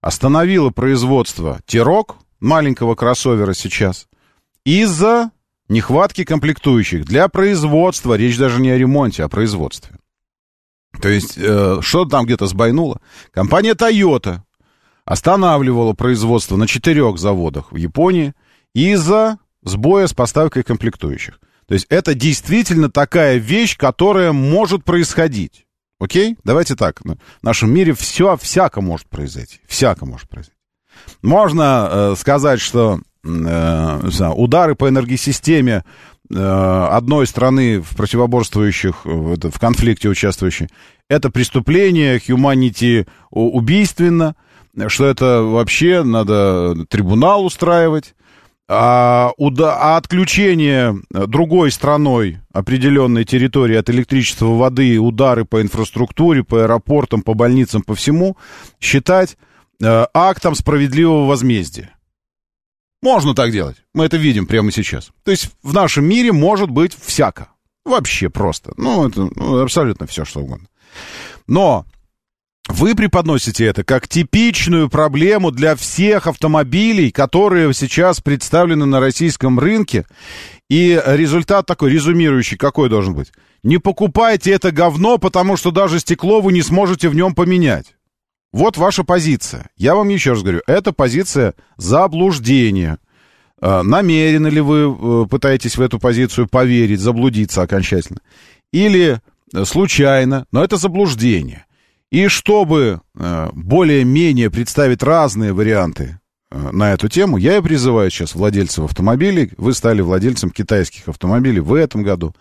остановила 0.00 0.70
производство 0.70 1.60
Тирок, 1.66 2.16
маленького 2.40 2.94
кроссовера 2.94 3.52
сейчас, 3.54 4.08
из-за 4.64 5.30
нехватки 5.68 6.24
комплектующих 6.24 7.04
для 7.04 7.28
производства. 7.28 8.14
Речь 8.14 8.38
даже 8.38 8.60
не 8.60 8.70
о 8.70 8.78
ремонте, 8.78 9.22
а 9.22 9.26
о 9.26 9.28
производстве. 9.28 9.96
То 11.00 11.08
есть, 11.08 11.34
э, 11.36 11.78
что 11.80 12.04
там 12.04 12.26
где-то 12.26 12.46
сбойнуло? 12.46 13.00
Компания 13.32 13.72
Toyota 13.72 14.40
останавливала 15.04 15.92
производство 15.94 16.56
на 16.56 16.66
четырех 16.66 17.18
заводах 17.18 17.72
в 17.72 17.76
Японии 17.76 18.34
из-за 18.74 19.38
сбоя 19.62 20.06
с 20.06 20.12
поставкой 20.12 20.62
комплектующих. 20.62 21.40
То 21.66 21.74
есть 21.74 21.86
это 21.88 22.14
действительно 22.14 22.90
такая 22.90 23.36
вещь, 23.36 23.76
которая 23.76 24.32
может 24.32 24.84
происходить. 24.84 25.66
Окей? 26.00 26.36
Давайте 26.44 26.74
так. 26.74 27.00
В 27.04 27.16
нашем 27.42 27.72
мире 27.72 27.94
все 27.94 28.36
всяко 28.36 28.80
может 28.80 29.08
произойти. 29.08 29.60
Всяко 29.68 30.04
может 30.04 30.28
произойти. 30.28 30.56
Можно 31.22 31.88
э, 31.90 32.14
сказать, 32.18 32.60
что 32.60 33.00
э, 33.24 34.30
удары 34.34 34.74
по 34.74 34.88
энергосистеме 34.88 35.84
э, 36.28 36.88
одной 36.90 37.26
страны 37.26 37.80
в 37.80 37.96
противоборствующих, 37.96 39.04
в, 39.04 39.50
в 39.50 39.58
конфликте 39.60 40.08
участвующей, 40.08 40.68
это 41.08 41.30
преступление, 41.30 42.18
humanity 42.18 43.06
убийственно, 43.30 44.34
что 44.88 45.06
это 45.06 45.42
вообще 45.42 46.02
надо 46.02 46.86
трибунал 46.88 47.44
устраивать. 47.44 48.14
А, 48.68 49.32
уда- 49.36 49.76
а 49.78 49.96
отключение 49.96 50.96
другой 51.10 51.70
страной 51.72 52.38
определенной 52.52 53.24
территории 53.24 53.76
от 53.76 53.90
электричества, 53.90 54.46
воды, 54.46 54.98
удары 54.98 55.44
по 55.44 55.60
инфраструктуре, 55.60 56.42
по 56.42 56.62
аэропортам, 56.62 57.22
по 57.22 57.34
больницам, 57.34 57.82
по 57.82 57.94
всему, 57.94 58.36
считать 58.80 59.36
э, 59.82 60.06
актом 60.14 60.54
справедливого 60.54 61.26
возмездия. 61.26 61.90
Можно 63.02 63.34
так 63.34 63.50
делать. 63.50 63.76
Мы 63.94 64.04
это 64.04 64.16
видим 64.16 64.46
прямо 64.46 64.70
сейчас. 64.70 65.10
То 65.24 65.32
есть 65.32 65.50
в 65.62 65.74
нашем 65.74 66.04
мире 66.04 66.32
может 66.32 66.70
быть 66.70 66.96
всяко. 66.98 67.48
Вообще 67.84 68.30
просто. 68.30 68.72
Ну, 68.76 69.08
это 69.08 69.28
ну, 69.34 69.58
абсолютно 69.58 70.06
все, 70.06 70.24
что 70.24 70.40
угодно. 70.40 70.68
Но 71.48 71.84
вы 72.68 72.94
преподносите 72.94 73.66
это 73.66 73.84
как 73.84 74.08
типичную 74.08 74.88
проблему 74.88 75.50
для 75.50 75.74
всех 75.74 76.26
автомобилей, 76.26 77.10
которые 77.10 77.72
сейчас 77.74 78.20
представлены 78.20 78.86
на 78.86 79.00
российском 79.00 79.58
рынке. 79.58 80.06
И 80.70 81.00
результат 81.04 81.66
такой, 81.66 81.90
резюмирующий, 81.90 82.56
какой 82.56 82.88
должен 82.88 83.14
быть? 83.14 83.32
Не 83.62 83.78
покупайте 83.78 84.52
это 84.52 84.70
говно, 84.72 85.18
потому 85.18 85.56
что 85.56 85.70
даже 85.70 86.00
стекло 86.00 86.40
вы 86.40 86.52
не 86.52 86.62
сможете 86.62 87.08
в 87.08 87.14
нем 87.14 87.34
поменять. 87.34 87.94
Вот 88.52 88.76
ваша 88.76 89.02
позиция. 89.02 89.68
Я 89.76 89.94
вам 89.94 90.08
еще 90.08 90.30
раз 90.30 90.42
говорю, 90.42 90.60
это 90.66 90.92
позиция 90.92 91.54
заблуждения. 91.76 92.98
А, 93.60 93.82
намеренно 93.82 94.48
ли 94.48 94.60
вы 94.60 95.24
э, 95.24 95.26
пытаетесь 95.28 95.76
в 95.76 95.80
эту 95.80 95.98
позицию 95.98 96.48
поверить, 96.48 97.00
заблудиться 97.00 97.62
окончательно? 97.62 98.20
Или 98.72 99.20
случайно, 99.64 100.46
но 100.52 100.62
это 100.62 100.76
заблуждение. 100.76 101.66
И 102.12 102.28
чтобы 102.28 103.00
э, 103.14 103.48
более-менее 103.54 104.50
представить 104.50 105.02
разные 105.02 105.54
варианты 105.54 106.20
э, 106.50 106.70
на 106.70 106.92
эту 106.92 107.08
тему, 107.08 107.38
я 107.38 107.56
и 107.56 107.62
призываю 107.62 108.10
сейчас 108.10 108.34
владельцев 108.34 108.84
автомобилей, 108.84 109.50
вы 109.56 109.72
стали 109.72 110.02
владельцем 110.02 110.50
китайских 110.50 111.08
автомобилей 111.08 111.60
в 111.60 111.72
этом 111.72 112.02
году, 112.02 112.34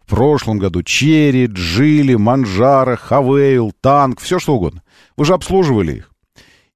в 0.00 0.08
прошлом 0.08 0.56
году, 0.56 0.82
Черри, 0.82 1.44
Джили, 1.44 2.14
Манжара, 2.14 2.96
Хавейл, 2.96 3.74
Танк, 3.82 4.18
все 4.22 4.38
что 4.38 4.56
угодно. 4.56 4.82
Вы 5.18 5.26
же 5.26 5.34
обслуживали 5.34 5.96
их. 5.96 6.10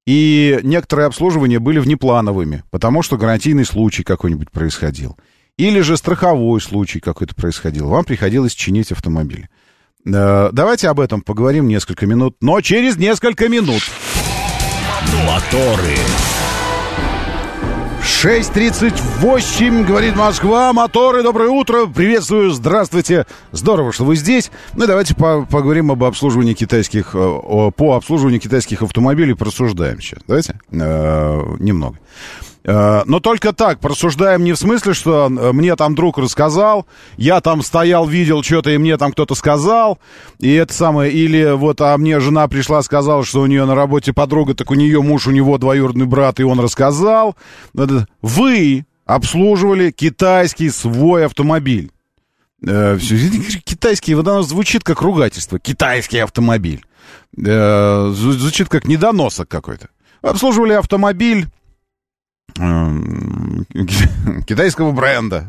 И 0.07 0.61
некоторые 0.63 1.07
обслуживания 1.07 1.59
были 1.59 1.79
внеплановыми, 1.79 2.65
потому 2.71 3.01
что 3.01 3.17
гарантийный 3.17 3.65
случай 3.65 4.03
какой-нибудь 4.03 4.51
происходил. 4.51 5.17
Или 5.57 5.81
же 5.81 5.97
страховой 5.97 6.61
случай 6.61 7.01
какой-то 7.01 7.35
происходил. 7.35 7.89
Вам 7.89 8.05
приходилось 8.05 8.53
чинить 8.53 8.93
автомобиль. 8.93 9.49
Э, 10.05 10.51
давайте 10.53 10.89
об 10.89 11.01
этом 11.01 11.21
поговорим 11.21 11.69
несколько 11.69 12.07
минут, 12.07 12.37
но 12.41 12.61
через 12.61 12.97
несколько 12.97 13.49
минут. 13.49 13.83
Моторы. 15.27 15.97
6.38, 18.03 19.85
говорит 19.85 20.17
Москва, 20.17 20.73
моторы, 20.73 21.23
доброе 21.23 21.51
утро, 21.51 21.87
приветствую, 21.87 22.51
здравствуйте, 22.51 23.27
здорово, 23.53 23.93
что 23.93 24.05
вы 24.05 24.17
здесь. 24.17 24.51
Ну 24.75 24.85
и 24.85 24.87
давайте 24.87 25.15
по 25.15 25.45
поговорим 25.45 25.91
об 25.91 26.03
обслуживании 26.05 26.55
китайских, 26.55 27.15
э, 27.15 27.71
по 27.77 27.95
обслуживанию 27.95 28.41
китайских 28.41 28.83
автомобилей, 28.83 29.35
просуждаем 29.35 30.01
сейчас, 30.01 30.21
давайте, 30.27 30.59
э, 30.71 31.57
немного. 31.59 31.99
Э, 32.65 33.03
но 33.07 33.19
только 33.19 33.53
так, 33.53 33.81
просуждаем 33.81 34.45
не 34.45 34.53
в 34.53 34.57
смысле, 34.57 34.95
что 34.95 35.27
э, 35.27 35.53
мне 35.53 35.75
там 35.75 35.95
друг 35.95 36.19
рассказал, 36.19 36.87
я 37.17 37.41
там 37.41 37.63
стоял, 37.63 38.07
видел 38.07 38.43
что-то, 38.43 38.71
и 38.71 38.79
мне 38.79 38.97
там 38.97 39.13
кто-то 39.13 39.35
сказал, 39.35 39.99
и 40.39 40.53
это 40.53 40.73
самое, 40.73 41.13
или 41.13 41.53
вот, 41.57 41.81
а 41.81 41.97
мне 41.99 42.21
жена 42.21 42.47
пришла, 42.47 42.83
сказала, 42.83 43.25
что 43.25 43.41
у 43.41 43.47
нее 43.47 43.65
на 43.65 43.75
работе 43.75 44.13
подруга, 44.13 44.55
так 44.55 44.71
у 44.71 44.75
нее 44.75 45.03
муж, 45.03 45.27
у 45.27 45.33
него 45.33 45.59
двоюродный 45.59 46.07
брат, 46.07 46.39
и 46.39 46.45
он 46.45 46.61
рассказал. 46.61 47.37
Вы 48.23 48.87
обслуживали 49.07 49.91
китайский 49.91 50.71
свой 50.71 51.27
автомобиль. 51.27 51.91
Э, 52.65 52.97
китайский, 53.65 54.15
вот 54.15 54.29
оно 54.29 54.43
звучит 54.43 54.85
как 54.85 55.03
ругательство. 55.03 55.59
Китайский 55.59 56.19
автомобиль. 56.19 56.85
Звучит 57.35 58.69
как 58.69 58.87
недоносок 58.87 59.49
какой-то. 59.49 59.89
Обслуживали 60.21 60.75
автомобиль 60.75 61.49
китайского 64.47 64.93
бренда. 64.93 65.47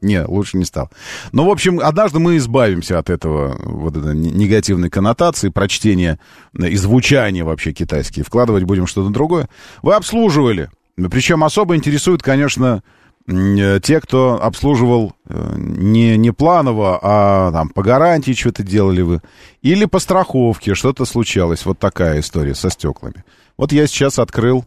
Не, 0.00 0.24
лучше 0.24 0.56
не 0.58 0.64
стал. 0.64 0.90
Но, 1.32 1.46
в 1.46 1.50
общем, 1.50 1.80
однажды 1.80 2.18
мы 2.18 2.36
избавимся 2.36 2.98
от 2.98 3.10
этого 3.10 3.58
вот 3.64 3.96
этой 3.96 4.14
негативной 4.14 4.90
коннотации, 4.90 5.48
прочтения 5.48 6.18
и 6.56 6.76
звучания 6.76 7.44
вообще 7.44 7.72
китайские. 7.72 8.24
Вкладывать 8.24 8.64
будем 8.64 8.86
что-то 8.86 9.10
другое. 9.10 9.48
Вы 9.82 9.94
обслуживали. 9.94 10.70
Причем 11.10 11.42
особо 11.42 11.74
интересует, 11.74 12.22
конечно, 12.22 12.82
э, 13.26 13.80
те, 13.82 14.00
кто 14.00 14.40
обслуживал 14.42 15.14
э, 15.26 15.54
не, 15.56 16.16
не 16.18 16.32
планово, 16.32 16.98
а 17.02 17.50
там 17.50 17.70
по 17.70 17.82
гарантии 17.82 18.32
что-то 18.32 18.62
делали 18.62 19.00
вы. 19.00 19.20
Или 19.62 19.86
по 19.86 19.98
страховке 19.98 20.74
что-то 20.74 21.06
случалось. 21.06 21.64
Вот 21.64 21.78
такая 21.78 22.20
история 22.20 22.54
со 22.54 22.68
стеклами. 22.68 23.24
Вот 23.56 23.72
я 23.72 23.86
сейчас 23.86 24.18
открыл 24.18 24.66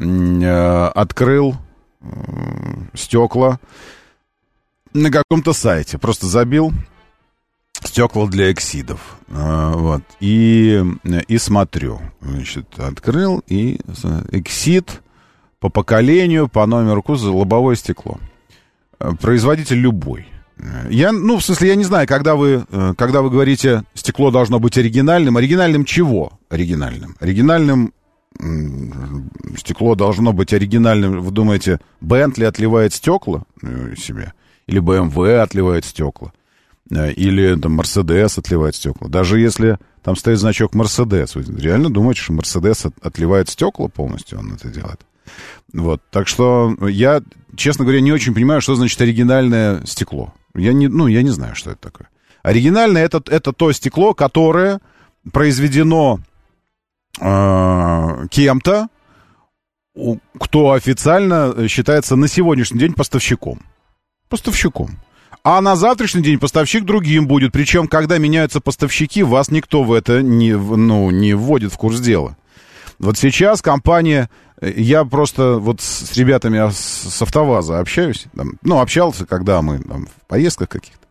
открыл 0.00 1.56
стекла 2.94 3.58
на 4.92 5.10
каком-то 5.10 5.52
сайте. 5.52 5.98
Просто 5.98 6.26
забил 6.26 6.72
стекла 7.84 8.26
для 8.26 8.52
эксидов. 8.52 9.18
Э, 9.28 9.72
вот. 9.74 10.02
И, 10.20 10.82
и 11.28 11.38
смотрю. 11.38 12.00
Значит, 12.20 12.78
открыл 12.78 13.42
и 13.46 13.80
эксид 14.32 15.02
по 15.58 15.68
поколению, 15.68 16.48
по 16.48 16.64
номеру 16.66 17.02
кузова, 17.02 17.36
лобовое 17.36 17.76
стекло. 17.76 18.18
Э, 18.98 19.12
производитель 19.20 19.78
любой. 19.78 20.26
Я, 20.90 21.10
ну, 21.10 21.38
в 21.38 21.42
смысле, 21.42 21.68
я 21.68 21.74
не 21.74 21.84
знаю, 21.84 22.06
когда 22.06 22.36
вы, 22.36 22.66
когда 22.98 23.22
вы 23.22 23.30
говорите, 23.30 23.84
стекло 23.94 24.30
должно 24.30 24.58
быть 24.58 24.76
оригинальным. 24.76 25.38
Оригинальным 25.38 25.86
чего? 25.86 26.38
Оригинальным. 26.50 27.16
Оригинальным 27.18 27.94
стекло 29.56 29.94
должно 29.94 30.32
быть 30.32 30.52
оригинальным. 30.52 31.20
Вы 31.20 31.30
думаете, 31.30 31.80
Бентли 32.00 32.44
отливает 32.44 32.94
стекла 32.94 33.44
э, 33.62 33.94
себе? 33.96 34.32
Или 34.66 34.80
BMW 34.80 35.40
отливает 35.40 35.84
стекла? 35.84 36.32
Э, 36.90 37.12
или 37.12 37.58
там 37.58 37.72
Мерседес 37.72 38.38
отливает 38.38 38.74
стекла? 38.74 39.08
Даже 39.08 39.38
если 39.38 39.78
там 40.02 40.16
стоит 40.16 40.38
значок 40.38 40.74
Мерседес, 40.74 41.34
вы 41.34 41.42
реально 41.60 41.90
думаете, 41.90 42.22
что 42.22 42.32
Мерседес 42.32 42.86
отливает 43.02 43.48
стекла 43.48 43.88
полностью, 43.88 44.38
он 44.38 44.54
это 44.54 44.68
делает? 44.68 45.00
Вот, 45.72 46.02
так 46.10 46.26
что 46.26 46.76
я, 46.88 47.22
честно 47.56 47.84
говоря, 47.84 48.00
не 48.00 48.12
очень 48.12 48.34
понимаю, 48.34 48.60
что 48.60 48.74
значит 48.74 49.00
оригинальное 49.00 49.84
стекло. 49.86 50.34
Я 50.54 50.72
не, 50.72 50.88
ну, 50.88 51.06
я 51.06 51.22
не 51.22 51.30
знаю, 51.30 51.54
что 51.54 51.70
это 51.70 51.80
такое. 51.80 52.08
Оригинальное 52.42 53.04
это, 53.04 53.22
это 53.26 53.52
то 53.52 53.70
стекло, 53.72 54.14
которое 54.14 54.80
произведено 55.30 56.20
э, 57.18 58.26
кем-то, 58.30 58.88
кто 60.38 60.72
официально 60.72 61.68
считается 61.68 62.16
на 62.16 62.28
сегодняшний 62.28 62.80
день 62.80 62.92
поставщиком. 62.92 63.60
Поставщиком. 64.28 64.98
А 65.42 65.60
на 65.60 65.74
завтрашний 65.74 66.22
день 66.22 66.38
поставщик 66.38 66.84
другим 66.84 67.26
будет. 67.26 67.52
Причем, 67.52 67.88
когда 67.88 68.18
меняются 68.18 68.60
поставщики, 68.60 69.22
вас 69.22 69.50
никто 69.50 69.82
в 69.82 69.92
это 69.92 70.22
не, 70.22 70.54
ну, 70.56 71.10
не 71.10 71.34
вводит 71.34 71.72
в 71.72 71.78
курс 71.78 72.00
дела. 72.00 72.36
Вот 72.98 73.16
сейчас 73.16 73.62
компания, 73.62 74.28
я 74.60 75.04
просто 75.04 75.54
вот 75.54 75.80
с 75.80 76.14
ребятами 76.16 76.70
с 76.70 77.22
автоваза 77.22 77.80
общаюсь, 77.80 78.26
там, 78.36 78.58
ну, 78.62 78.80
общался, 78.80 79.24
когда 79.24 79.62
мы 79.62 79.78
там, 79.78 80.06
в 80.06 80.26
поездках 80.26 80.68
каких-то. 80.68 81.06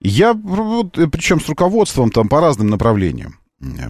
Я, 0.00 0.32
вот, 0.32 0.98
причем 1.12 1.40
с 1.40 1.48
руководством 1.48 2.10
там 2.10 2.28
по 2.28 2.40
разным 2.40 2.66
направлениям 2.66 3.38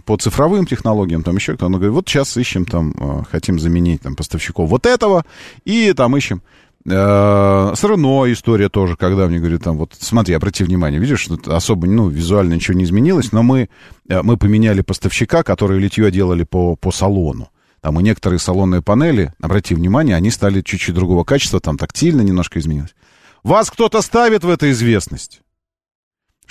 по 0.05 0.17
цифровым 0.17 0.67
технологиям, 0.67 1.23
там 1.23 1.37
еще 1.37 1.53
кто-то, 1.53 1.67
он 1.67 1.73
говорит, 1.73 1.93
вот 1.93 2.09
сейчас 2.09 2.37
ищем 2.37 2.65
там, 2.65 2.95
э, 2.97 3.23
хотим 3.31 3.59
заменить 3.59 4.03
там 4.03 4.17
поставщиков 4.17 4.69
вот 4.69 4.87
этого, 4.87 5.25
и 5.65 5.93
там 5.95 6.17
ищем. 6.17 6.43
Э, 6.85 7.73
с 7.75 7.83
Рено 7.85 8.31
история 8.33 8.69
тоже, 8.69 8.97
когда 8.97 9.27
мне 9.27 9.39
говорят, 9.39 9.63
там, 9.63 9.79
вот, 9.79 9.95
смотри, 9.99 10.35
обрати 10.35 10.65
внимание, 10.65 11.01
видишь, 11.01 11.29
особо, 11.47 11.87
ну, 11.87 12.09
визуально 12.09 12.55
ничего 12.55 12.77
не 12.77 12.85
изменилось, 12.85 13.33
но 13.33 13.43
мы, 13.43 13.69
э, 14.09 14.23
мы 14.23 14.37
поменяли 14.37 14.83
поставщика, 14.83 15.43
который 15.43 15.79
литье 15.79 16.11
делали 16.11 16.45
по, 16.45 16.77
по 16.77 16.91
салону. 16.91 17.49
Там 17.81 17.99
и 17.99 18.03
некоторые 18.03 18.39
салонные 18.39 18.83
панели, 18.83 19.33
обрати 19.41 19.75
внимание, 19.75 20.17
они 20.17 20.31
стали 20.31 20.61
чуть-чуть 20.61 20.95
другого 20.95 21.25
качества, 21.25 21.61
там 21.61 21.79
тактильно 21.79 22.21
немножко 22.21 22.59
изменилось. 22.59 22.95
Вас 23.43 23.71
кто-то 23.71 24.03
ставит 24.03 24.45
в 24.45 24.51
эту 24.51 24.71
известность 24.71 25.41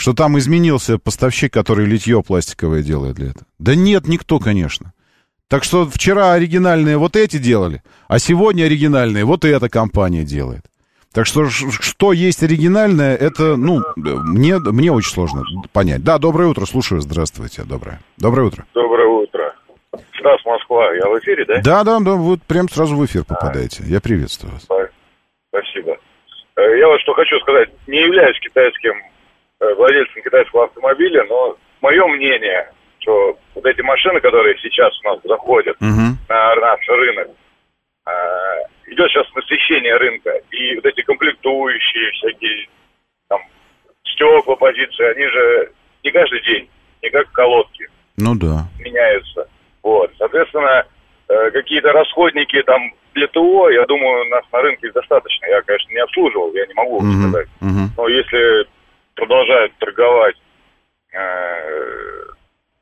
что 0.01 0.13
там 0.13 0.35
изменился 0.39 0.97
поставщик, 0.97 1.53
который 1.53 1.85
литье 1.85 2.23
пластиковое 2.23 2.81
делает 2.81 3.17
для 3.17 3.29
этого. 3.29 3.45
Да 3.59 3.75
нет, 3.75 4.07
никто, 4.07 4.39
конечно. 4.39 4.93
Так 5.47 5.63
что 5.63 5.85
вчера 5.85 6.33
оригинальные 6.33 6.97
вот 6.97 7.15
эти 7.15 7.37
делали, 7.37 7.83
а 8.07 8.17
сегодня 8.17 8.63
оригинальные 8.63 9.25
вот 9.25 9.45
эта 9.45 9.69
компания 9.69 10.23
делает. 10.23 10.63
Так 11.13 11.27
что 11.27 11.49
что 11.49 12.13
есть 12.13 12.41
оригинальное, 12.41 13.15
это, 13.15 13.57
ну, 13.57 13.81
мне, 13.95 14.57
мне 14.57 14.91
очень 14.91 15.11
сложно 15.11 15.43
понять. 15.71 16.03
Да, 16.03 16.17
доброе 16.17 16.49
утро, 16.49 16.65
слушаю, 16.65 16.99
здравствуйте, 17.01 17.61
доброе. 17.63 17.99
Доброе 18.17 18.47
утро. 18.47 18.65
Доброе 18.73 19.07
утро. 19.07 19.53
Стас, 20.17 20.43
Москва, 20.45 20.95
я 20.95 21.09
в 21.09 21.19
эфире, 21.19 21.45
да? 21.45 21.61
Да, 21.63 21.83
да, 21.83 21.99
да, 21.99 22.15
вы 22.15 22.37
прям 22.37 22.67
сразу 22.69 22.95
в 22.95 23.05
эфир 23.05 23.23
попадаете. 23.23 23.83
Я 23.85 24.01
приветствую 24.01 24.53
вас. 24.53 24.63
Спасибо. 25.49 25.95
Э, 26.55 26.79
я 26.79 26.87
вот 26.87 26.99
что 27.01 27.13
хочу 27.13 27.37
сказать, 27.41 27.69
не 27.85 28.01
являюсь 28.01 28.39
китайским 28.39 28.93
владельцем 29.61 30.21
китайского 30.23 30.65
автомобиля, 30.65 31.23
но 31.25 31.57
мое 31.81 32.05
мнение, 32.07 32.69
что 32.99 33.37
вот 33.55 33.65
эти 33.65 33.81
машины, 33.81 34.19
которые 34.19 34.57
сейчас 34.59 34.91
у 35.03 35.07
нас 35.09 35.19
заходят 35.23 35.77
Мгм. 35.79 36.17
на 36.27 36.55
наш 36.55 36.79
рынок, 36.89 37.27
э, 38.07 38.11
идет 38.87 39.09
сейчас 39.11 39.27
насыщение 39.35 39.95
рынка, 39.97 40.31
и 40.51 40.75
вот 40.75 40.85
эти 40.85 41.01
комплектующие 41.01 42.11
всякие, 42.11 42.67
там, 43.29 43.39
стекла, 44.03 44.55
позиции, 44.55 45.05
они 45.15 45.25
же 45.27 45.71
не 46.03 46.11
каждый 46.11 46.41
день, 46.43 46.69
не 47.03 47.09
как 47.09 47.31
колодки 47.31 47.87
Ну 48.17 48.35
да. 48.35 48.65
меняются. 48.79 49.47
Вот, 49.83 50.11
соответственно, 50.17 50.85
э, 51.29 51.51
какие-то 51.51 51.91
расходники 51.91 52.61
там 52.63 52.81
для 53.13 53.27
ТО, 53.27 53.69
я 53.69 53.85
думаю, 53.85 54.25
у 54.25 54.29
нас 54.29 54.43
на 54.51 54.61
рынке 54.61 54.91
достаточно. 54.91 55.45
Я, 55.47 55.61
конечно, 55.63 55.91
не 55.91 55.99
обслуживал, 55.99 56.53
я 56.53 56.65
не 56.65 56.73
могу 56.73 57.01
Мгм, 57.01 57.29
сказать. 57.29 57.47
мгм. 57.59 57.89
Но 57.97 58.07
если 58.07 58.67
продолжают 59.15 59.73
торговать, 59.79 60.35
э, 61.13 62.23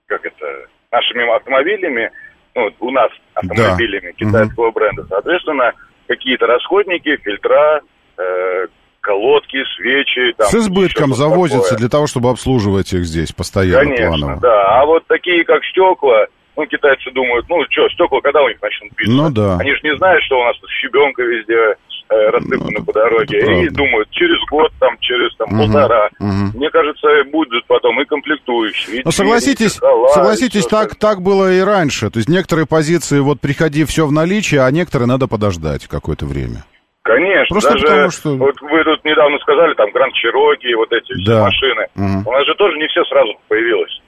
как 0.07 0.25
это, 0.25 0.67
нашими 0.91 1.35
автомобилями, 1.35 2.11
ну, 2.55 2.69
у 2.79 2.91
нас 2.91 3.09
автомобилями 3.35 4.13
китайского 4.13 4.71
бренда, 4.71 5.05
соответственно, 5.09 5.71
какие-то 6.07 6.47
расходники, 6.47 7.15
фильтра, 7.17 7.81
э, 8.17 8.67
колодки, 9.01 9.63
свечи. 9.77 10.33
Там, 10.37 10.47
С 10.47 10.55
избытком 10.55 11.13
завозятся 11.13 11.69
такое. 11.69 11.77
для 11.79 11.89
того, 11.89 12.07
чтобы 12.07 12.29
обслуживать 12.29 12.91
их 12.93 13.05
здесь 13.05 13.31
постоянно, 13.31 13.85
Конечно, 13.95 14.07
планово. 14.07 14.39
да. 14.41 14.79
А 14.81 14.85
вот 14.85 15.05
такие, 15.07 15.43
как 15.45 15.63
стекла, 15.65 16.25
ну, 16.57 16.65
китайцы 16.65 17.09
думают, 17.11 17.45
ну, 17.47 17.63
что, 17.69 17.87
стекла 17.89 18.19
когда 18.21 18.41
у 18.43 18.49
них 18.49 18.61
начнут 18.61 18.91
биться? 18.95 19.11
Ну 19.13 19.29
да. 19.31 19.57
Они 19.59 19.71
же 19.73 19.79
не 19.83 19.95
знают, 19.97 20.23
что 20.23 20.39
у 20.39 20.43
нас 20.43 20.57
тут 20.59 20.69
щебенка 20.71 21.23
везде 21.23 21.75
э, 22.09 22.29
рассыпана 22.31 22.83
по 22.85 22.93
дороге. 22.93 23.37
это 23.37 23.51
И 23.51 23.55
правда. 23.55 23.71
думают, 23.75 24.09
через 24.11 24.39
год, 24.49 24.71
там, 24.79 24.97
через 24.99 25.35
там, 25.37 25.47
Мгм, 25.49 25.59
полтора. 25.71 26.09
мгм. 26.19 26.51
Мне 26.55 26.69
кажется, 26.69 27.07
будут 27.31 27.65
потом 27.67 28.01
и 28.01 28.05
комплектующие. 28.05 28.97
и 28.97 29.01
Ну, 29.05 29.11
согласитесь, 29.11 29.75
и 29.75 29.85
и 29.85 30.13
согласитесь, 30.13 30.61
всё 30.65 30.69
так, 30.69 30.95
так 30.95 31.21
было 31.21 31.51
и 31.53 31.59
раньше. 31.61 32.09
То 32.09 32.17
есть 32.17 32.29
некоторые 32.29 32.65
позиции, 32.67 33.19
вот 33.19 33.39
приходи, 33.41 33.83
все 33.85 34.05
в 34.07 34.11
наличии, 34.11 34.57
а 34.57 34.69
некоторые 34.71 35.07
надо 35.07 35.27
подождать 35.27 35.87
какое-то 35.87 36.25
время. 36.25 36.63
Конечно, 37.03 37.47
Просто 37.55 37.71
даже 37.73 37.85
потому 37.85 38.11
что- 38.11 38.35
вот 38.37 38.61
вы 38.61 38.83
тут 38.83 39.03
недавно 39.05 39.37
сказали, 39.39 39.73
там, 39.75 39.89
Гранд 39.91 40.13
Чироки, 40.13 40.73
вот 40.75 40.91
эти 40.91 41.13
все 41.13 41.31
Да. 41.31 41.43
машины. 41.43 41.87
Мгм. 41.95 42.27
У 42.27 42.31
нас 42.31 42.45
же 42.45 42.53
тоже 42.55 42.77
не 42.77 42.87
все 42.87 43.03
сразу 43.05 43.33
появилось. 43.47 44.01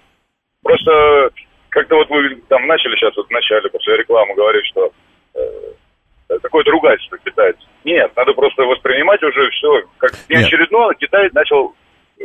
Просто 0.63 1.29
как-то 1.69 1.95
вот 1.95 2.09
вы 2.09 2.35
там 2.49 2.67
начали 2.67 2.95
сейчас 2.97 3.15
вот 3.17 3.27
в 3.27 3.31
начале 3.31 3.69
после 3.69 3.97
рекламы 3.97 4.35
говорить, 4.35 4.65
что 4.67 4.91
э, 5.33 5.39
какое-то 6.39 6.71
ругательство 6.71 7.17
китайцев. 7.17 7.63
Нет, 7.83 8.11
надо 8.15 8.33
просто 8.33 8.63
воспринимать 8.63 9.21
уже 9.23 9.49
все 9.51 9.83
как 9.97 10.11
не 10.29 10.37
Нет. 10.37 10.47
очередное. 10.47 10.93
Китай 10.95 11.29
начал 11.33 11.73
э, 12.19 12.23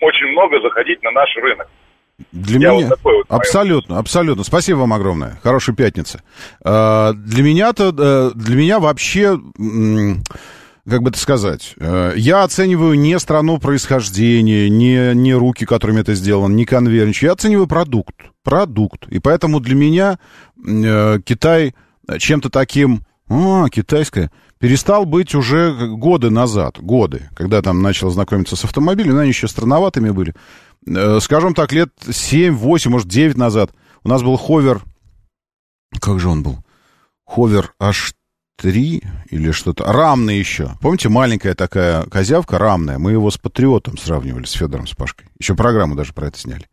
очень 0.00 0.26
много 0.28 0.60
заходить 0.60 1.02
на 1.02 1.10
наш 1.10 1.34
рынок. 1.36 1.68
Для 2.32 2.58
Я 2.58 2.70
меня 2.72 2.88
вот 2.88 2.98
вот 3.02 3.04
мое 3.04 3.24
абсолютно, 3.28 3.98
абсолютно. 3.98 4.42
Спасибо 4.42 4.78
вам 4.78 4.92
огромное. 4.92 5.38
Хорошей 5.42 5.74
пятницы. 5.74 6.20
А, 6.64 7.12
Для 7.12 7.42
меня-то, 7.42 7.94
э, 7.96 8.30
для 8.34 8.56
меня 8.56 8.80
вообще, 8.80 9.38
как 10.88 11.02
бы 11.02 11.10
это 11.10 11.18
сказать, 11.18 11.74
э, 11.78 12.12
я 12.16 12.42
оцениваю 12.42 12.98
не 12.98 13.18
страну 13.20 13.58
происхождения, 13.58 14.68
не, 14.68 15.14
не 15.14 15.32
руки, 15.32 15.64
которыми 15.64 16.00
это 16.00 16.14
сделано, 16.14 16.52
не 16.52 16.64
конвейер. 16.64 17.08
Я 17.22 17.32
оцениваю 17.32 17.68
продукт. 17.68 18.16
Продукт. 18.42 19.06
И 19.08 19.20
поэтому 19.20 19.60
для 19.60 19.76
меня 19.76 20.18
э, 20.66 21.20
Китай 21.24 21.74
чем-то 22.18 22.50
таким, 22.50 23.02
а, 23.28 23.68
китайское, 23.68 24.30
перестал 24.58 25.04
быть 25.04 25.34
уже 25.34 25.88
годы 25.88 26.30
назад, 26.30 26.78
годы, 26.80 27.28
когда 27.34 27.62
там 27.62 27.82
начал 27.82 28.10
знакомиться 28.10 28.56
с 28.56 28.64
автомобилями, 28.64 29.12
но 29.12 29.20
они 29.20 29.28
еще 29.28 29.48
странноватыми 29.48 30.10
были. 30.10 30.34
Э, 30.86 31.18
Скажем 31.20 31.54
так, 31.54 31.72
лет 31.72 31.90
7, 32.08 32.54
8, 32.54 32.90
может, 32.90 33.08
9 33.08 33.36
назад 33.36 33.70
у 34.04 34.08
нас 34.08 34.22
был 34.22 34.36
ховер, 34.36 34.82
как 36.00 36.20
же 36.20 36.28
он 36.28 36.42
был? 36.42 36.58
Ховер 37.24 37.74
H3 37.80 39.04
или 39.30 39.50
что-то, 39.50 39.84
рамный 39.84 40.38
еще. 40.38 40.70
Помните, 40.80 41.08
маленькая 41.08 41.54
такая 41.54 42.04
козявка, 42.04 42.58
рамная, 42.58 42.98
мы 42.98 43.12
его 43.12 43.30
с 43.30 43.38
Патриотом 43.38 43.98
сравнивали, 43.98 44.44
с 44.44 44.52
Федором 44.52 44.86
Спашкой. 44.86 45.28
Еще 45.38 45.54
программу 45.54 45.94
даже 45.94 46.12
про 46.12 46.28
это 46.28 46.38
сняли. 46.38 46.66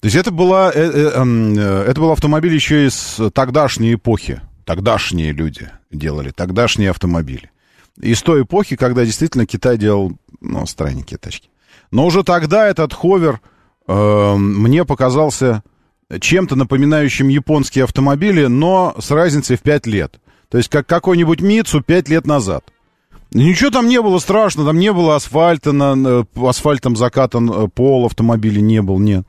То 0.00 0.06
есть 0.06 0.16
это, 0.16 0.30
была, 0.30 0.70
э, 0.72 0.80
э, 0.80 1.10
эм, 1.14 1.58
это 1.58 2.00
был 2.00 2.10
автомобиль 2.12 2.54
еще 2.54 2.86
из 2.86 3.18
тогдашней 3.32 3.94
эпохи. 3.94 4.40
Тогдашние 4.66 5.30
люди 5.30 5.70
делали, 5.92 6.32
тогдашние 6.32 6.90
автомобили. 6.90 7.52
Из 8.00 8.20
той 8.20 8.42
эпохи, 8.42 8.74
когда 8.74 9.04
действительно 9.04 9.46
Китай 9.46 9.78
делал, 9.78 10.12
ну, 10.40 10.66
странненькие 10.66 11.18
тачки. 11.18 11.48
Но 11.92 12.04
уже 12.04 12.24
тогда 12.24 12.66
этот 12.66 12.92
ховер 12.92 13.40
э, 13.86 14.34
мне 14.36 14.84
показался 14.84 15.62
чем-то 16.20 16.56
напоминающим 16.56 17.28
японские 17.28 17.84
автомобили, 17.84 18.46
но 18.46 18.96
с 18.98 19.08
разницей 19.12 19.56
в 19.56 19.60
5 19.62 19.86
лет. 19.86 20.20
То 20.48 20.58
есть 20.58 20.68
как 20.68 20.84
какой-нибудь 20.88 21.40
Мицу 21.40 21.80
5 21.80 22.08
лет 22.08 22.26
назад. 22.26 22.64
Ничего 23.30 23.70
там 23.70 23.86
не 23.88 24.02
было 24.02 24.18
страшно, 24.18 24.64
там 24.64 24.80
не 24.80 24.92
было 24.92 25.14
асфальта, 25.14 25.70
на, 25.70 25.94
на- 25.94 26.26
асфальтом 26.44 26.96
закатан 26.96 27.48
э, 27.50 27.68
пол 27.68 28.06
автомобиля 28.06 28.60
не 28.60 28.82
был, 28.82 28.98
нет. 28.98 29.24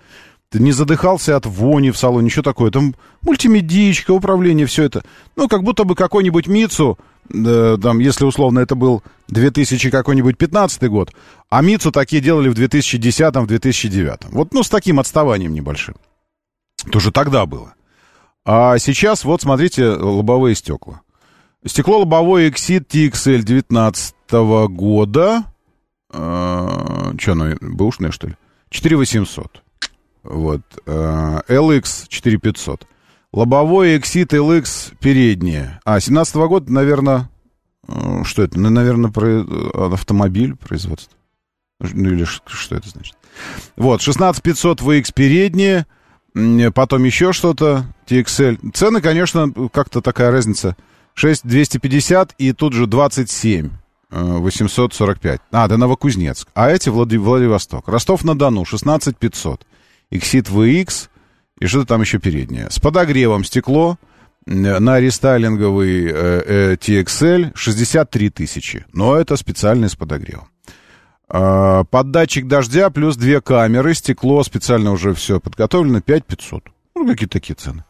Ты 0.49 0.59
не 0.59 0.71
задыхался 0.71 1.35
от 1.35 1.45
вони 1.45 1.91
в 1.91 1.97
салоне, 1.97 2.25
ничего 2.25 2.43
такое. 2.43 2.71
Там 2.71 2.95
мультимедичка, 3.21 4.11
управление, 4.11 4.65
все 4.65 4.83
это. 4.83 5.03
Ну, 5.35 5.49
как 5.49 5.63
будто 5.63 5.83
бы 5.83 5.93
какой-нибудь 5.93 6.47
Мицу, 6.47 6.97
э, 7.33 7.77
там, 7.81 7.99
если 7.99 8.23
условно 8.23 8.59
это 8.59 8.75
был 8.75 9.03
2000 9.27 9.89
какой-нибудь 9.89 10.37
15 10.37 10.83
год, 10.83 11.13
а 11.49 11.61
Мицу 11.61 11.91
такие 11.91 12.21
делали 12.21 12.47
в 12.47 12.53
2010-2009. 12.53 14.27
Вот, 14.29 14.53
ну, 14.53 14.63
с 14.63 14.69
таким 14.69 15.01
отставанием 15.01 15.53
небольшим. 15.53 15.95
Это 16.85 16.97
уже 16.97 17.11
тогда 17.11 17.45
было. 17.45 17.73
А 18.45 18.77
сейчас, 18.77 19.25
вот, 19.25 19.41
смотрите, 19.41 19.89
лобовые 19.89 20.55
стекла. 20.55 21.01
Стекло 21.65 21.99
лобовое 21.99 22.49
Exit 22.49 22.87
TXL 22.87 23.41
19 23.41 24.15
года. 24.69 25.43
Э, 26.13 27.13
что 27.19 27.31
оно, 27.33 27.57
бэушное, 27.59 28.11
что 28.11 28.27
ли? 28.27 28.35
4800. 28.69 29.63
Вот. 30.29 30.61
э, 30.85 31.39
LX 31.47 32.05
4500. 32.07 32.87
Лобовое 33.33 33.97
Exit 33.99 34.27
LX 34.29 34.95
переднее. 34.99 35.79
А, 35.85 35.99
17 35.99 36.35
года, 36.35 36.71
наверное... 36.71 37.29
э, 37.87 38.23
Что 38.23 38.43
это? 38.43 38.59
Ну, 38.59 38.69
наверное, 38.69 39.11
про- 39.11 39.43
э, 39.43 39.93
автомобиль 39.93 40.55
производства. 40.55 41.13
Ну, 41.79 42.09
или 42.11 42.23
что 42.25 42.75
это 42.75 42.89
значит? 42.89 43.15
Вот, 43.75 44.01
16500 44.01 44.81
VX 44.81 45.13
переднее, 45.13 45.85
потом 46.73 47.03
еще 47.03 47.33
что-то, 47.33 47.85
TXL. 48.07 48.71
Цены, 48.73 48.99
конечно, 49.01 49.51
как-то 49.71 50.01
такая 50.01 50.31
разница. 50.31 50.75
6250 51.13 52.33
и 52.37 52.53
тут 52.53 52.73
же 52.73 52.87
27 52.87 53.69
э, 54.11 54.23
845. 54.37 55.41
А, 55.51 55.65
это 55.65 55.77
Новокузнецк. 55.77 56.47
А 56.55 56.69
эти 56.71 56.89
Влади- 56.89 57.17
Владивосток. 57.17 57.87
Ростов-на-Дону 57.87 58.65
16500. 58.65 59.65
Exit 60.11 60.49
VX 60.51 61.09
и 61.59 61.65
что-то 61.65 61.87
там 61.87 62.01
еще 62.01 62.19
переднее. 62.19 62.69
С 62.69 62.79
подогревом 62.79 63.43
стекло 63.43 63.97
э, 64.45 64.51
на 64.79 64.99
рестайлинговый 64.99 66.05
э, 66.05 66.11
э, 66.13 66.75
TXL 66.75 67.51
63 67.55 68.29
тысячи. 68.29 68.85
Но 68.93 69.15
это 69.15 69.35
специальный 69.35 69.89
с 69.89 69.95
подогревом. 69.95 70.47
А, 71.29 71.83
Под 71.83 72.11
дождя 72.11 72.89
плюс 72.89 73.17
две 73.17 73.41
камеры, 73.41 73.93
стекло 73.93 74.43
специально 74.43 74.91
уже 74.91 75.13
все 75.13 75.39
подготовлено, 75.39 76.01
5500. 76.01 76.63
Ну, 76.95 77.07
какие 77.07 77.27
такие 77.27 77.55
цены. 77.55 77.83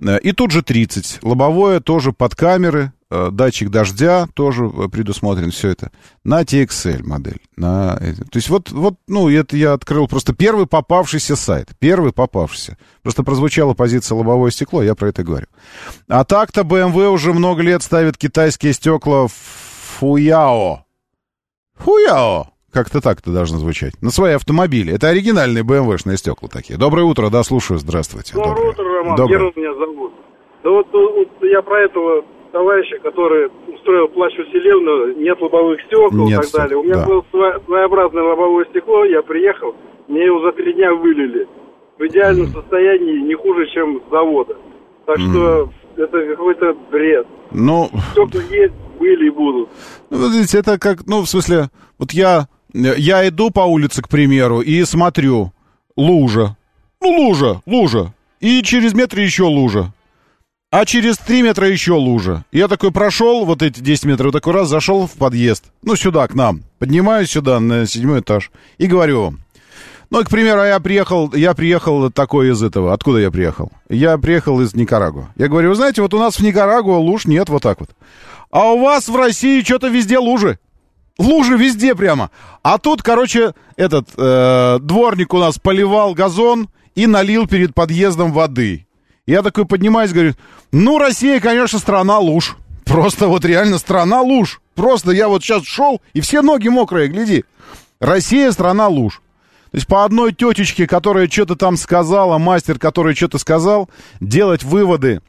Э, 0.00 0.18
И 0.18 0.32
тут 0.32 0.50
же 0.50 0.62
30. 0.62 1.20
Лобовое 1.22 1.80
тоже 1.80 2.12
под 2.12 2.34
камеры, 2.34 2.82
э, 2.82 2.99
датчик 3.10 3.70
дождя 3.70 4.26
тоже 4.34 4.64
э, 4.64 4.88
предусмотрен, 4.88 5.50
все 5.50 5.70
это. 5.70 5.90
На 6.24 6.42
TXL 6.42 7.02
модель. 7.02 7.40
На, 7.56 7.96
то 7.96 8.36
есть 8.36 8.48
вот, 8.48 8.70
вот, 8.70 8.94
ну, 9.08 9.28
это 9.28 9.56
я 9.56 9.72
открыл 9.72 10.06
просто 10.06 10.32
первый 10.34 10.66
попавшийся 10.66 11.34
сайт. 11.36 11.70
Первый 11.78 12.12
попавшийся. 12.12 12.78
Просто 13.02 13.24
прозвучала 13.24 13.74
позиция 13.74 14.16
лобовое 14.16 14.50
стекло, 14.50 14.82
я 14.82 14.94
про 14.94 15.08
это 15.08 15.24
говорю. 15.24 15.46
А 16.08 16.24
так-то 16.24 16.62
BMW 16.62 17.10
уже 17.10 17.32
много 17.32 17.62
лет 17.62 17.82
ставит 17.82 18.16
китайские 18.16 18.72
стекла 18.72 19.26
в 19.26 19.32
Фуяо. 19.98 20.84
Фуяо. 21.76 22.46
Как-то 22.72 23.00
так 23.00 23.18
это 23.18 23.32
должно 23.32 23.58
звучать. 23.58 24.00
На 24.00 24.10
свои 24.10 24.34
автомобили. 24.34 24.94
Это 24.94 25.08
оригинальные 25.08 25.64
BMW-шные 25.64 26.16
стекла 26.16 26.48
такие. 26.48 26.78
Доброе 26.78 27.02
утро, 27.02 27.28
да, 27.28 27.42
слушаю, 27.42 27.78
здравствуйте. 27.78 28.34
Доброе, 28.34 28.54
Доброе 28.54 28.70
утро, 28.70 28.84
Роман. 28.84 29.16
Доброе. 29.16 29.38
Герман 29.38 29.52
меня 29.56 29.74
зовут. 29.74 30.12
Да 30.62 30.70
вот, 30.70 30.86
вот 30.92 31.28
я 31.42 31.62
про 31.62 31.80
этого 31.80 32.24
товарища, 32.52 32.98
который 33.02 33.50
устроил 33.72 34.08
плащ 34.08 34.36
Василевну, 34.36 35.14
нет 35.20 35.40
лобовых 35.40 35.80
стекол 35.82 36.28
Нет, 36.28 36.40
и 36.40 36.42
так 36.42 36.52
далее. 36.52 36.78
У 36.78 36.82
меня 36.82 36.96
да. 36.96 37.06
было 37.06 37.24
сво- 37.32 37.64
своеобразное 37.64 38.22
лобовое 38.22 38.64
стекло, 38.66 39.04
я 39.04 39.22
приехал, 39.22 39.74
мне 40.08 40.24
его 40.24 40.40
за 40.40 40.52
три 40.52 40.72
дня 40.74 40.92
вылили. 40.94 41.48
В 41.98 42.06
идеальном 42.06 42.46
состоянии 42.48 43.20
не 43.20 43.34
хуже, 43.34 43.66
чем 43.74 44.00
с 44.06 44.10
завода. 44.10 44.56
Так 45.06 45.18
что 45.18 45.70
это 45.96 46.26
какой-то 46.26 46.74
бред. 46.90 47.26
Ну, 47.50 47.90
Стекла 48.12 48.40
есть, 48.50 48.74
были 48.98 49.26
и 49.26 49.30
будут. 49.30 49.68
Ну, 50.08 50.18
вот 50.18 50.32
видите, 50.32 50.58
это 50.58 50.78
как, 50.78 51.06
ну, 51.06 51.22
в 51.22 51.26
смысле, 51.26 51.68
вот 51.98 52.12
я, 52.12 52.48
я 52.72 53.28
иду 53.28 53.50
по 53.50 53.60
улице, 53.60 54.02
к 54.02 54.08
примеру, 54.08 54.60
и 54.60 54.82
смотрю, 54.84 55.52
лужа. 55.96 56.56
Ну, 57.02 57.08
лужа, 57.08 57.60
лужа. 57.66 58.14
И 58.40 58.62
через 58.62 58.94
метр 58.94 59.18
еще 59.18 59.44
лужа. 59.44 59.92
А 60.72 60.84
через 60.84 61.18
три 61.18 61.42
метра 61.42 61.68
еще 61.68 61.94
лужа. 61.94 62.44
Я 62.52 62.68
такой 62.68 62.92
прошел, 62.92 63.44
вот 63.44 63.60
эти 63.60 63.80
10 63.80 64.04
метров, 64.04 64.32
такой 64.32 64.52
раз 64.52 64.68
зашел 64.68 65.08
в 65.08 65.12
подъезд. 65.14 65.64
Ну, 65.82 65.96
сюда, 65.96 66.28
к 66.28 66.34
нам. 66.34 66.62
Поднимаюсь 66.78 67.30
сюда, 67.30 67.58
на 67.58 67.86
седьмой 67.86 68.20
этаж. 68.20 68.52
И 68.78 68.86
говорю 68.86 69.22
вам. 69.22 69.40
Ну, 70.10 70.22
к 70.22 70.30
примеру, 70.30 70.62
я 70.62 70.78
приехал, 70.78 71.34
я 71.34 71.54
приехал 71.54 72.08
такой 72.12 72.52
из 72.52 72.62
этого. 72.62 72.92
Откуда 72.92 73.18
я 73.18 73.32
приехал? 73.32 73.72
Я 73.88 74.16
приехал 74.16 74.60
из 74.60 74.72
Никарагуа. 74.76 75.30
Я 75.34 75.48
говорю, 75.48 75.70
вы 75.70 75.74
знаете, 75.74 76.02
вот 76.02 76.14
у 76.14 76.20
нас 76.20 76.36
в 76.36 76.40
Никарагуа 76.40 76.98
луж 76.98 77.26
нет, 77.26 77.48
вот 77.48 77.64
так 77.64 77.80
вот. 77.80 77.90
А 78.52 78.72
у 78.72 78.80
вас 78.80 79.08
в 79.08 79.16
России 79.16 79.62
что-то 79.62 79.88
везде 79.88 80.18
лужи. 80.18 80.60
Лужи 81.18 81.56
везде 81.56 81.96
прямо. 81.96 82.30
А 82.62 82.78
тут, 82.78 83.02
короче, 83.02 83.54
этот 83.74 84.08
э, 84.16 84.78
дворник 84.80 85.34
у 85.34 85.38
нас 85.38 85.58
поливал 85.58 86.14
газон 86.14 86.68
и 86.94 87.08
налил 87.08 87.48
перед 87.48 87.74
подъездом 87.74 88.32
воды. 88.32 88.86
Я 89.30 89.42
такой 89.42 89.64
поднимаюсь, 89.64 90.12
говорю, 90.12 90.34
ну, 90.72 90.98
Россия, 90.98 91.38
конечно, 91.38 91.78
страна 91.78 92.18
луж. 92.18 92.56
Просто 92.84 93.28
вот 93.28 93.44
реально 93.44 93.78
страна 93.78 94.22
луж. 94.22 94.60
Просто 94.74 95.12
я 95.12 95.28
вот 95.28 95.44
сейчас 95.44 95.64
шел, 95.64 96.02
и 96.14 96.20
все 96.20 96.42
ноги 96.42 96.66
мокрые, 96.66 97.06
гляди. 97.06 97.44
Россия 98.00 98.50
страна 98.50 98.88
луж. 98.88 99.22
То 99.70 99.76
есть 99.76 99.86
по 99.86 100.04
одной 100.04 100.32
тетечке, 100.32 100.88
которая 100.88 101.28
что-то 101.28 101.54
там 101.54 101.76
сказала, 101.76 102.38
мастер, 102.38 102.80
который 102.80 103.14
что-то 103.14 103.38
сказал, 103.38 103.88
делать 104.18 104.64
выводы 104.64 105.20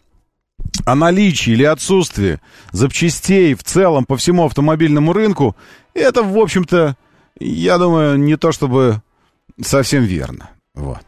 о 0.83 0.95
наличии 0.95 1.53
или 1.53 1.63
отсутствии 1.63 2.39
запчастей 2.71 3.53
в 3.53 3.63
целом 3.63 4.05
по 4.05 4.17
всему 4.17 4.45
автомобильному 4.45 5.13
рынку, 5.13 5.55
это, 5.93 6.23
в 6.23 6.39
общем-то, 6.39 6.97
я 7.39 7.77
думаю, 7.77 8.17
не 8.17 8.35
то 8.35 8.51
чтобы 8.51 9.03
совсем 9.61 10.05
верно. 10.05 10.49
Вот. 10.73 11.01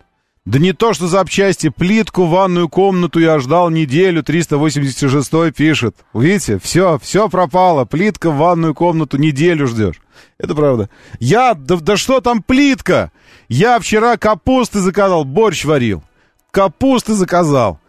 Да 0.46 0.60
не 0.60 0.74
то, 0.74 0.94
что 0.94 1.08
запчасти, 1.08 1.70
плитку, 1.70 2.26
ванную 2.26 2.68
комнату 2.68 3.20
я 3.20 3.40
ждал 3.40 3.70
неделю, 3.70 4.24
386 4.24 5.54
пишет. 5.56 5.96
Видите, 6.14 6.60
все, 6.60 7.00
все 7.02 7.30
пропало, 7.30 7.86
плитка 7.86 8.30
ванную 8.30 8.76
комнату 8.76 9.16
неделю 9.18 9.68
ждешь. 9.68 10.02
Это 10.38 10.54
правда. 10.54 10.90
Я, 11.20 11.54
да, 11.54 11.78
да 11.78 11.96
что 11.96 12.20
там 12.20 12.44
плитка? 12.44 13.12
Я 13.48 13.80
вчера 13.80 14.18
капусты 14.18 14.80
заказал, 14.80 15.24
борщ 15.24 15.64
варил. 15.64 16.04
Капусты 16.52 17.14
заказал. 17.14 17.80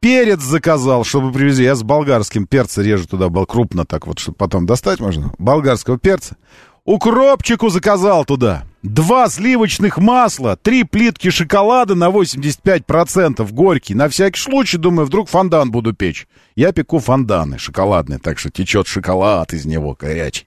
Перец 0.00 0.40
заказал, 0.40 1.04
чтобы 1.04 1.30
привезли. 1.30 1.66
Я 1.66 1.76
с 1.76 1.84
болгарским 1.84 2.46
перца 2.46 2.82
режу 2.82 3.06
туда, 3.06 3.28
был 3.28 3.46
крупно 3.46 3.84
так 3.84 4.08
вот, 4.08 4.18
чтобы 4.18 4.36
потом 4.36 4.66
достать 4.66 4.98
можно. 4.98 5.32
Болгарского 5.38 5.96
перца. 5.96 6.36
Укропчику 6.84 7.68
заказал 7.68 8.24
туда. 8.24 8.64
Два 8.82 9.28
сливочных 9.28 9.98
масла, 9.98 10.56
три 10.56 10.84
плитки 10.84 11.28
шоколада 11.28 11.94
на 11.94 12.08
85% 12.08 13.52
горький. 13.52 13.94
На 13.94 14.08
всякий 14.08 14.40
случай, 14.40 14.78
думаю, 14.78 15.06
вдруг 15.06 15.28
фондан 15.28 15.70
буду 15.70 15.92
печь. 15.92 16.26
Я 16.56 16.72
пеку 16.72 16.98
фонданы 16.98 17.58
шоколадные, 17.58 18.18
так 18.18 18.38
что 18.38 18.50
течет 18.50 18.86
шоколад 18.86 19.52
из 19.52 19.66
него 19.66 19.94
горячий. 20.00 20.46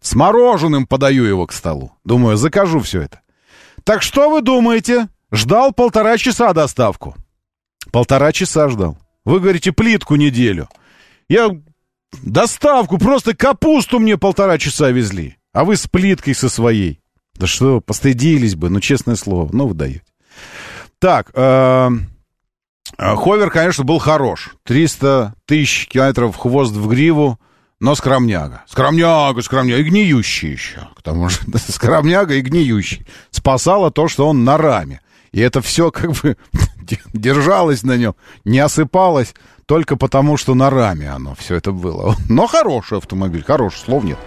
С 0.00 0.16
мороженым 0.16 0.88
подаю 0.88 1.22
его 1.24 1.46
к 1.46 1.52
столу. 1.52 1.92
Думаю, 2.04 2.36
закажу 2.36 2.80
все 2.80 3.02
это. 3.02 3.20
Так 3.84 4.02
что 4.02 4.28
вы 4.28 4.42
думаете? 4.42 5.08
Ждал 5.30 5.72
полтора 5.72 6.18
часа 6.18 6.52
доставку. 6.52 7.14
Полтора 7.92 8.32
часа 8.32 8.68
ждал. 8.68 8.98
Вы 9.24 9.38
говорите, 9.38 9.70
плитку 9.70 10.16
неделю. 10.16 10.68
Я 11.28 11.50
доставку, 12.24 12.98
просто 12.98 13.36
капусту 13.36 14.00
мне 14.00 14.18
полтора 14.18 14.58
часа 14.58 14.90
везли. 14.90 15.36
А 15.52 15.64
вы 15.64 15.76
с 15.76 15.86
плиткой 15.86 16.34
со 16.34 16.48
своей. 16.48 17.00
Да 17.38 17.46
что, 17.46 17.80
постыдились 17.80 18.56
бы, 18.56 18.68
ну, 18.68 18.80
честное 18.80 19.14
слово, 19.14 19.48
ну, 19.52 19.68
вы 19.68 19.74
даете. 19.74 20.02
Так, 20.98 21.30
э, 21.34 21.90
э, 22.98 23.14
Ховер, 23.14 23.50
конечно, 23.50 23.84
был 23.84 24.00
хорош. 24.00 24.56
300 24.64 25.34
тысяч 25.46 25.86
километров 25.86 26.36
хвост 26.36 26.72
в 26.72 26.88
гриву, 26.88 27.38
но 27.78 27.94
скромняга. 27.94 28.64
Скромняга, 28.66 29.40
скромняга, 29.42 29.80
и 29.80 29.84
гниющий 29.84 30.50
еще. 30.50 30.88
Потому 30.96 31.28
что 31.28 31.44
скромняга 31.72 32.34
и 32.34 32.40
гниющий. 32.40 33.06
Спасало 33.30 33.92
то, 33.92 34.08
что 34.08 34.28
он 34.28 34.42
на 34.42 34.56
раме. 34.56 35.00
И 35.30 35.40
это 35.40 35.60
все 35.60 35.92
как 35.92 36.12
бы 36.14 36.36
держалось 37.12 37.84
на 37.84 37.96
нем, 37.96 38.16
не 38.44 38.58
осыпалось 38.58 39.34
только 39.66 39.96
потому, 39.96 40.36
что 40.36 40.54
на 40.54 40.70
раме 40.70 41.10
оно 41.10 41.36
все 41.36 41.54
это 41.54 41.70
было. 41.70 42.16
Но 42.28 42.48
хороший 42.48 42.98
автомобиль, 42.98 43.44
хороший, 43.44 43.78
слов 43.78 44.02
нет. 44.02 44.18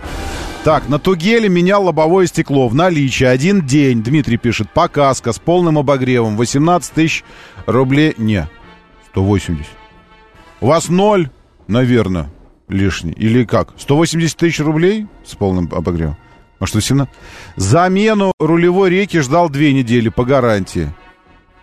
Так, 0.64 0.88
на 0.88 1.00
Тугеле 1.00 1.50
менял 1.50 1.84
лобовое 1.84 2.28
стекло 2.28 2.68
в 2.68 2.76
наличии. 2.76 3.24
Один 3.24 3.66
день, 3.66 4.04
Дмитрий 4.04 4.38
пишет, 4.38 4.70
показка 4.70 5.32
с 5.32 5.40
полным 5.40 5.80
обогревом. 5.80 6.38
18 6.38 6.94
тысяч 6.94 7.24
рублей. 7.66 8.14
Не, 8.20 8.48
180. 9.10 9.66
У 10.60 10.68
вас 10.68 10.88
ноль, 10.88 11.32
наверное, 11.68 12.30
лишний. 12.68 13.14
Или 13.14 13.44
как? 13.44 13.74
180 13.76 14.38
тысяч 14.38 14.60
рублей 14.60 15.08
с 15.26 15.34
полным 15.36 15.68
обогревом? 15.74 16.16
Может, 16.60 16.76
18? 16.76 17.12
Замену 17.56 18.32
рулевой 18.40 18.92
реки 18.92 19.20
ждал 19.20 19.50
две 19.50 19.74
недели 19.74 20.10
по 20.10 20.26
гарантии. 20.26 20.94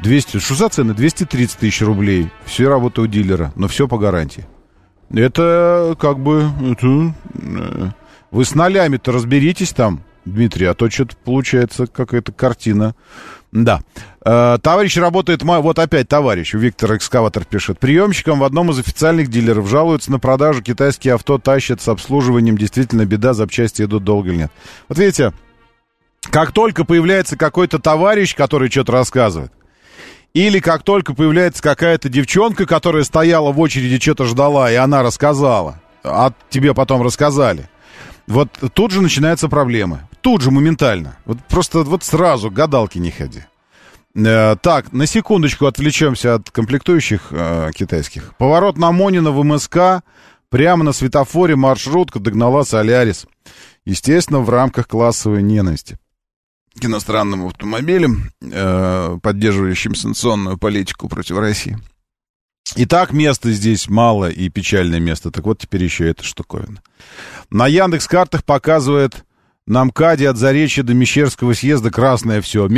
200, 0.01 0.41
что 0.41 0.55
за 0.55 0.71
цены? 0.71 0.93
230 0.93 1.57
тысяч 1.57 1.83
рублей. 1.83 2.31
Все 2.45 2.69
работа 2.69 3.03
у 3.03 3.07
дилера, 3.07 3.53
но 3.55 3.69
все 3.69 3.87
по 3.87 3.97
гарантии. 3.97 4.45
Это 5.11 5.97
как 6.01 6.19
бы... 6.19 6.51
Это, 6.61 7.15
э, 7.35 7.91
вы 8.31 8.45
с 8.45 8.55
нолями-то 8.55 9.13
разберитесь 9.13 9.73
там, 9.73 10.03
Дмитрий, 10.25 10.67
а 10.67 10.75
то 10.75 10.91
что-то 10.91 11.17
получается 11.17 11.87
какая-то 11.87 12.33
картина. 12.33 12.95
Да. 13.51 13.81
Э, 14.25 14.59
товарищ 14.61 14.97
работает... 14.99 15.43
Вот 15.43 15.79
опять 15.79 16.09
товарищ, 16.09 16.53
Виктор 16.53 16.97
Экскаватор 16.97 17.45
пишет. 17.45 17.79
Приемщикам 17.79 18.41
в 18.41 18.45
одном 18.45 18.71
из 18.71 18.79
официальных 18.79 19.29
дилеров 19.29 19.69
жалуются 19.69 20.13
на 20.13 20.19
продажу. 20.19 20.63
Китайские 20.63 21.15
авто 21.15 21.39
тащат 21.39 21.81
с 21.81 21.89
обслуживанием. 21.89 22.59
Действительно 22.59 23.07
беда, 23.07 23.33
запчасти 23.33 23.83
идут 23.83 24.05
долго 24.05 24.31
или 24.31 24.37
нет. 24.37 24.53
Вот 24.89 24.99
видите, 24.99 25.33
как 26.31 26.53
только 26.53 26.85
появляется 26.85 27.37
какой-то 27.37 27.79
товарищ, 27.79 28.35
который 28.35 28.71
что-то 28.71 28.93
рассказывает, 28.93 29.53
или 30.35 30.61
как 30.61 30.83
только 30.83 31.15
появляется 31.15 31.63
какая-то 31.63 32.09
девчонка, 32.09 32.67
которая 32.67 33.05
стояла 33.05 33.51
в 33.51 33.59
очереди, 33.61 33.99
что-то 33.99 34.25
ждала, 34.25 34.71
и 34.71 34.75
она 34.75 35.03
рассказала, 35.03 35.81
а 36.05 36.33
тебе 36.51 36.75
потом 36.75 37.03
рассказали, 37.03 37.71
вот 38.29 38.51
тут 38.75 38.91
же 38.91 39.01
начинаются 39.01 39.49
проблемы. 39.49 40.07
Тут 40.21 40.43
же, 40.43 40.51
моментально. 40.51 41.17
Вот 41.25 41.39
просто 41.49 41.83
вот 41.83 42.05
сразу, 42.05 42.51
к 42.51 42.55
гадалке 42.55 43.01
не 43.01 43.11
ходи. 43.11 43.45
Э, 44.15 44.57
так, 44.61 44.93
на 44.93 45.07
секундочку 45.07 45.67
отвлечемся 45.67 46.35
от 46.35 46.51
комплектующих 46.51 47.29
э, 47.31 47.71
китайских. 47.75 48.35
Поворот 48.37 48.77
на 48.77 48.93
Монина 48.93 49.31
в 49.31 49.43
МСК. 49.43 50.03
Прямо 50.51 50.85
на 50.85 50.93
светофоре 50.93 51.57
маршрутка 51.57 52.21
догнала 52.21 52.65
Солярис. 52.65 53.27
Естественно, 53.85 54.41
в 54.41 54.49
рамках 54.51 54.89
классовой 54.89 55.43
ненависти 55.43 55.99
к 56.79 56.85
иностранным 56.85 57.47
автомобилям, 57.47 58.31
э, 58.41 59.19
поддерживающим 59.23 59.95
санкционную 59.95 60.59
политику 60.59 61.09
против 61.09 61.39
России. 61.39 61.77
И 62.77 62.87
так 62.87 63.13
места 63.13 63.51
здесь 63.53 63.89
мало 63.89 64.29
и 64.31 64.49
печальное 64.49 65.01
место. 65.01 65.31
Так 65.31 65.45
вот 65.45 65.59
теперь 65.59 65.85
еще 65.85 66.09
эта 66.09 66.23
штуковина. 66.23 66.83
На 67.51 67.67
Яндекс 67.67 68.07
картах 68.07 68.45
показывает 68.45 69.25
на 69.67 69.85
МКАДе 69.85 70.29
от 70.29 70.37
Заречья 70.37 70.83
до 70.83 70.95
Мещерского 70.95 71.55
съезда 71.55 71.91
красное 71.91 72.41
все. 72.41 72.69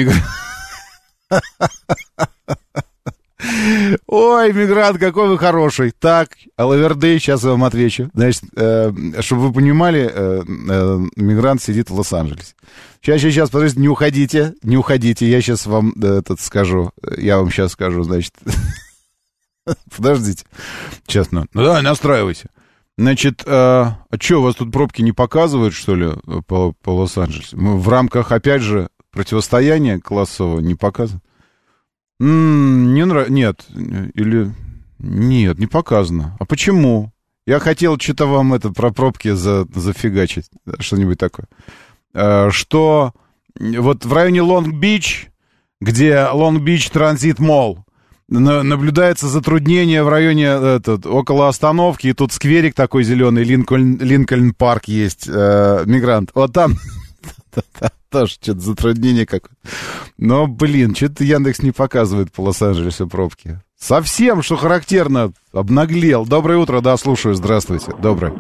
Ой, 4.07 4.53
мигрант, 4.53 4.99
какой 4.99 5.29
вы 5.29 5.39
хороший. 5.39 5.93
Так, 5.99 6.31
Алаверды, 6.57 7.19
сейчас 7.19 7.43
я 7.43 7.51
вам 7.51 7.65
отвечу. 7.65 8.11
Значит, 8.15 8.43
э, 8.55 8.93
чтобы 9.21 9.49
вы 9.49 9.53
понимали, 9.53 10.11
э, 10.13 10.43
э, 10.47 11.01
мигрант 11.17 11.63
сидит 11.63 11.89
в 11.91 11.95
Лос-Анджелесе. 11.95 12.55
Сейчас, 13.01 13.21
сейчас, 13.21 13.33
сейчас, 13.33 13.51
подождите, 13.51 13.81
не 13.81 13.89
уходите, 13.89 14.55
не 14.63 14.77
уходите. 14.77 15.27
Я 15.29 15.41
сейчас 15.41 15.67
вам 15.67 15.93
этот 15.93 16.41
скажу. 16.41 16.91
Я 17.17 17.39
вам 17.39 17.51
сейчас 17.51 17.73
скажу, 17.73 18.03
значит. 18.03 18.35
Подождите. 19.97 20.45
Честно. 21.07 21.47
Ну 21.53 21.63
давай, 21.63 21.83
настраивайся. 21.83 22.51
Значит, 22.99 23.43
э, 23.47 23.51
а 23.51 23.97
что, 24.19 24.41
у 24.41 24.43
вас 24.43 24.57
тут 24.57 24.73
пробки 24.73 25.01
не 25.01 25.13
показывают, 25.13 25.73
что 25.73 25.95
ли, 25.95 26.11
по, 26.47 26.73
по 26.73 26.91
Лос-Анджелесу? 26.91 27.57
В 27.57 27.89
рамках, 27.89 28.31
опять 28.31 28.61
же, 28.61 28.91
противостояния 29.11 29.99
классового 29.99 30.61
не 30.61 30.75
показывают? 30.75 31.25
М-м, 32.21 32.93
не 32.93 33.05
нравится. 33.07 33.33
Нет. 33.33 33.67
Или... 34.15 34.53
Нет, 34.99 35.59
не 35.59 35.67
показано. 35.67 36.37
А 36.39 36.45
почему? 36.45 37.11
Я 37.47 37.59
хотел 37.59 37.99
что-то 37.99 38.27
вам 38.27 38.53
это 38.53 38.71
про 38.71 38.91
пробки 38.91 39.33
за, 39.33 39.67
зафигачить. 39.75 40.51
Что-нибудь 40.79 41.19
такое. 41.19 41.47
Э, 42.13 42.51
что 42.51 43.15
вот 43.59 44.05
в 44.05 44.13
районе 44.13 44.43
Лонг-Бич, 44.43 45.31
где 45.81 46.29
Long 46.31 46.57
Beach 46.57 46.91
Transit 46.91 47.39
Mall, 47.39 47.85
наблюдается 48.31 49.27
затруднение 49.27 50.03
в 50.03 50.09
районе 50.09 50.45
этот, 50.45 51.05
около 51.05 51.49
остановки, 51.49 52.07
и 52.07 52.13
тут 52.13 52.33
скверик 52.33 52.75
такой 52.75 53.03
зеленый, 53.03 53.45
Линкольн, 53.45 53.99
Линкольн 53.99 54.55
парк 54.55 54.85
есть, 54.85 55.29
э, 55.29 55.83
мигрант. 55.87 56.31
Вот 56.35 56.53
там 56.53 56.75
тоже 58.11 58.35
что-то 58.35 58.61
затруднение 58.61 59.27
какое-то. 59.27 59.57
Но, 60.17 60.47
блин, 60.47 60.95
что-то 60.95 61.25
Яндекс 61.25 61.63
не 61.63 61.73
показывает 61.73 62.33
по 62.33 62.43
Лос-Анджелесу 62.43 63.09
пробки. 63.09 63.61
Совсем, 63.79 64.43
что 64.43 64.57
характерно, 64.57 65.33
обнаглел. 65.53 66.27
Доброе 66.27 66.59
утро, 66.59 66.81
да, 66.81 66.97
слушаю, 66.97 67.35
здравствуйте. 67.35 67.93
Доброе. 68.01 68.35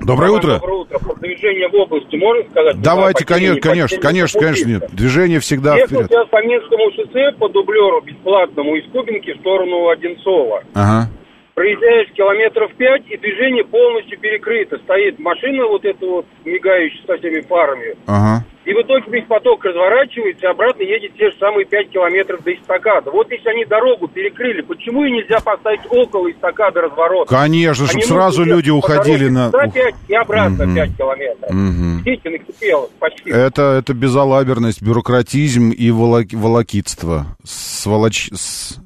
Доброе 0.00 0.32
утро. 0.32 0.58
Доброе 0.58 0.80
утро. 0.80 1.13
По 1.34 1.40
движению 1.40 1.70
в 1.70 1.74
области 1.74 2.16
можно 2.16 2.44
сказать? 2.50 2.80
Давайте, 2.80 3.24
конечно, 3.24 3.60
конечно, 3.60 3.98
конечно, 4.00 4.40
конечно, 4.40 4.68
нет. 4.68 4.88
Движение 4.92 5.40
всегда 5.40 5.76
Ехал 5.76 5.86
вперед. 5.88 6.06
сейчас 6.10 6.28
по 6.28 6.42
Минскому 6.44 6.90
шоссе 6.92 7.32
по 7.38 7.48
дублеру 7.48 8.00
бесплатному 8.02 8.76
из 8.76 8.90
Кубинки 8.92 9.32
в 9.32 9.40
сторону 9.40 9.88
Одинцова. 9.88 10.62
Ага. 10.74 11.10
Проезжаешь 11.54 12.10
километров 12.12 12.72
пять, 12.76 13.06
и 13.08 13.16
движение 13.16 13.64
полностью 13.64 14.18
перекрыто. 14.18 14.76
Стоит 14.78 15.18
машина 15.20 15.66
вот 15.66 15.84
эта 15.84 16.04
вот, 16.04 16.26
мигающая 16.44 17.06
со 17.06 17.16
всеми 17.16 17.40
фарами. 17.42 17.94
Ага. 18.06 18.44
И 18.64 18.72
в 18.72 18.80
итоге 18.80 19.04
весь 19.08 19.26
поток 19.26 19.62
разворачивается, 19.64 20.46
и 20.46 20.50
обратно 20.50 20.82
едет 20.82 21.12
те 21.18 21.30
же 21.30 21.36
самые 21.38 21.66
5 21.66 21.90
километров 21.90 22.42
до 22.42 22.54
эстакады. 22.54 23.10
Вот 23.10 23.30
если 23.30 23.50
они 23.50 23.64
дорогу 23.66 24.08
перекрыли, 24.08 24.62
почему 24.62 25.04
и 25.04 25.12
нельзя 25.12 25.38
поставить 25.40 25.82
около 25.90 26.30
эстакады 26.30 26.80
разворот? 26.80 27.28
Конечно, 27.28 27.86
чтобы 27.86 28.02
сразу 28.04 28.42
люди 28.42 28.70
уходили 28.70 29.28
на... 29.28 29.52
5 29.52 29.94
и 30.08 30.14
обратно 30.14 30.64
угу. 30.64 30.74
5 30.74 30.96
километров. 30.96 31.50
Угу. 31.50 32.04
Видите, 32.04 32.30
накипело 32.30 32.88
почти. 32.98 33.30
Это, 33.30 33.62
это 33.78 33.92
безалаберность, 33.92 34.82
бюрократизм 34.82 35.70
и 35.70 35.90
волок... 35.90 36.28
волокитство. 36.32 37.26
Сволоч... 37.44 38.30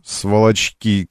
Сволочки... 0.04 1.06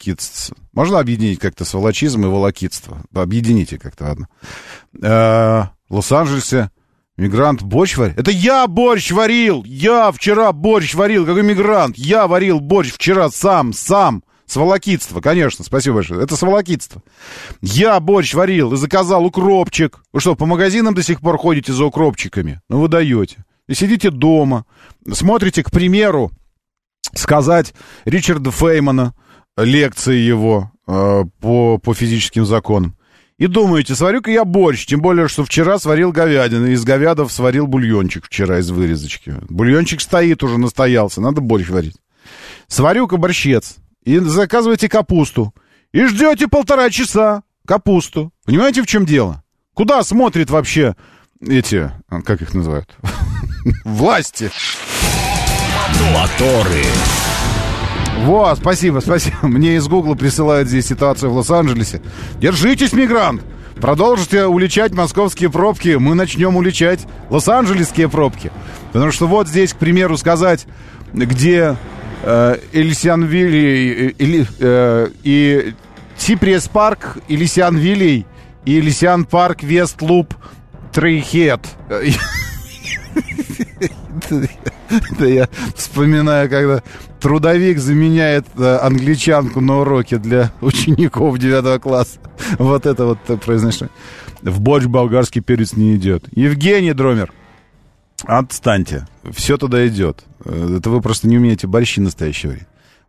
Можно 0.78 1.00
объединить 1.00 1.40
как-то 1.40 1.66
сволочизм 1.66 2.24
и 2.26 2.30
волокитство? 2.30 3.02
Объедините 3.12 3.80
как-то, 3.80 4.04
ладно. 4.04 4.28
Э, 5.02 5.64
в 5.90 5.96
Лос-Анджелесе 5.96 6.70
Мигрант 7.18 7.64
борщ 7.64 7.98
варил? 7.98 8.14
Это 8.16 8.30
я 8.30 8.68
борщ 8.68 9.10
варил! 9.10 9.64
Я 9.66 10.12
вчера 10.12 10.52
борщ 10.52 10.94
варил! 10.94 11.26
Какой 11.26 11.42
мигрант? 11.42 11.98
Я 11.98 12.28
варил 12.28 12.60
борщ 12.60 12.92
вчера 12.92 13.32
сам, 13.32 13.74
сам! 13.74 14.24
Сволокитство, 14.46 15.20
конечно, 15.20 15.66
спасибо 15.66 15.96
большое. 15.96 16.24
Это 16.24 16.36
сволокитство. 16.36 17.02
Я 17.60 18.00
борщ 18.00 18.36
варил 18.36 18.74
и 18.74 18.78
заказал 18.78 19.26
укропчик. 19.26 20.04
Вы 20.14 20.20
что, 20.20 20.36
по 20.36 20.46
магазинам 20.46 20.94
до 20.94 21.02
сих 21.02 21.22
пор 21.22 21.40
ходите 21.40 21.74
за 21.74 21.86
укропчиками? 21.86 22.62
Ну, 22.70 22.82
вы 22.82 22.88
даете. 22.88 23.46
И 23.68 23.74
сидите 23.74 24.12
дома, 24.12 24.66
смотрите, 25.12 25.64
к 25.64 25.72
примеру, 25.72 26.30
сказать 27.16 27.74
Ричарда 28.06 28.52
Феймана, 28.52 29.16
лекции 29.58 30.16
его 30.16 30.72
э, 30.88 31.24
по, 31.40 31.78
по 31.78 31.94
физическим 31.94 32.46
законам. 32.46 32.96
И 33.38 33.46
думаете, 33.46 33.94
сварю-ка 33.94 34.32
я 34.32 34.46
борщ, 34.46 34.86
тем 34.88 35.00
более, 35.00 35.28
что 35.28 35.46
вчера 35.46 35.78
сварил 35.78 36.12
говядину, 36.12 36.68
из 36.68 36.84
говядов 36.84 37.32
сварил 37.32 37.68
бульончик 37.68 38.26
вчера 38.26 38.60
из 38.60 38.72
вырезочки. 38.72 39.36
Бульончик 39.50 40.02
стоит 40.02 40.42
уже, 40.42 40.58
настоялся, 40.58 41.22
надо 41.22 41.42
борщ 41.42 41.70
варить. 41.70 41.98
Сварю-ка 42.68 43.18
борщец, 43.18 43.76
и 44.04 44.18
заказывайте 44.18 44.90
капусту, 44.90 45.54
и 45.92 46.06
ждете 46.06 46.48
полтора 46.48 46.90
часа 46.90 47.44
капусту. 47.68 48.32
Понимаете, 48.44 48.82
в 48.82 48.88
чем 48.88 49.06
дело? 49.06 49.44
Куда 49.76 50.02
смотрит 50.04 50.50
вообще 50.50 50.96
эти, 51.40 51.92
как 52.26 52.42
их 52.42 52.56
называют, 52.56 52.90
власти? 53.86 54.50
Моторы. 56.12 56.84
Во, 58.26 58.56
спасибо, 58.56 59.00
спасибо. 59.00 59.38
Мне 59.44 59.76
из 59.76 59.88
Гугла 59.88 60.16
присылают 60.16 60.68
здесь 60.68 60.88
ситуацию 60.88 61.32
в 61.32 61.36
Лос-Анджелесе. 61.36 62.02
Держитесь, 62.40 62.94
мигрант! 62.94 63.42
Продолжите 63.80 64.48
уличать 64.48 64.94
московские 64.94 65.52
пробки, 65.52 65.98
мы 66.00 66.16
начнем 66.16 66.56
уличать 66.56 67.02
лос-анджелесские 67.30 68.10
пробки. 68.10 68.52
Потому 68.92 69.12
что 69.12 69.28
вот 69.28 69.48
здесь, 69.48 69.74
к 69.74 69.78
примеру, 69.78 70.18
сказать, 70.18 70.66
где 71.14 71.76
э, 72.24 72.58
Элисианвилли 72.74 74.16
э, 74.18 74.46
э, 74.60 75.10
и 75.24 75.74
Сиприес 76.18 76.68
парк, 76.68 77.18
Элисианвилли 77.28 78.26
и 78.66 78.80
Элисиан 78.80 79.26
парк 79.26 79.62
Вестлуп 79.62 80.34
Трейхет. 80.92 81.62
Это 84.90 85.26
я 85.26 85.50
вспоминаю, 85.76 86.50
когда 86.50 86.84
трудовик 87.20 87.80
заменяет 87.80 88.46
э, 88.58 88.78
англичанку 88.78 89.62
на 89.62 89.80
уроке 89.80 90.18
для 90.18 90.52
учеников 90.62 91.38
9 91.38 91.82
класса. 91.82 92.20
Вот 92.58 92.86
это 92.86 93.06
вот 93.06 93.20
произношение. 93.42 93.94
В 94.42 94.60
борщ 94.62 94.86
болгарский 94.86 95.42
перец 95.42 95.74
не 95.74 95.96
идет. 95.96 96.26
Евгений 96.32 96.94
Дромер, 96.94 97.34
отстаньте. 98.24 99.08
Все 99.32 99.58
туда 99.58 99.88
идет. 99.88 100.24
Э, 100.46 100.78
это 100.78 100.90
вы 100.90 101.02
просто 101.02 101.28
не 101.28 101.38
умеете 101.38 101.68
борщи 101.68 102.00
настоящего. 102.00 102.56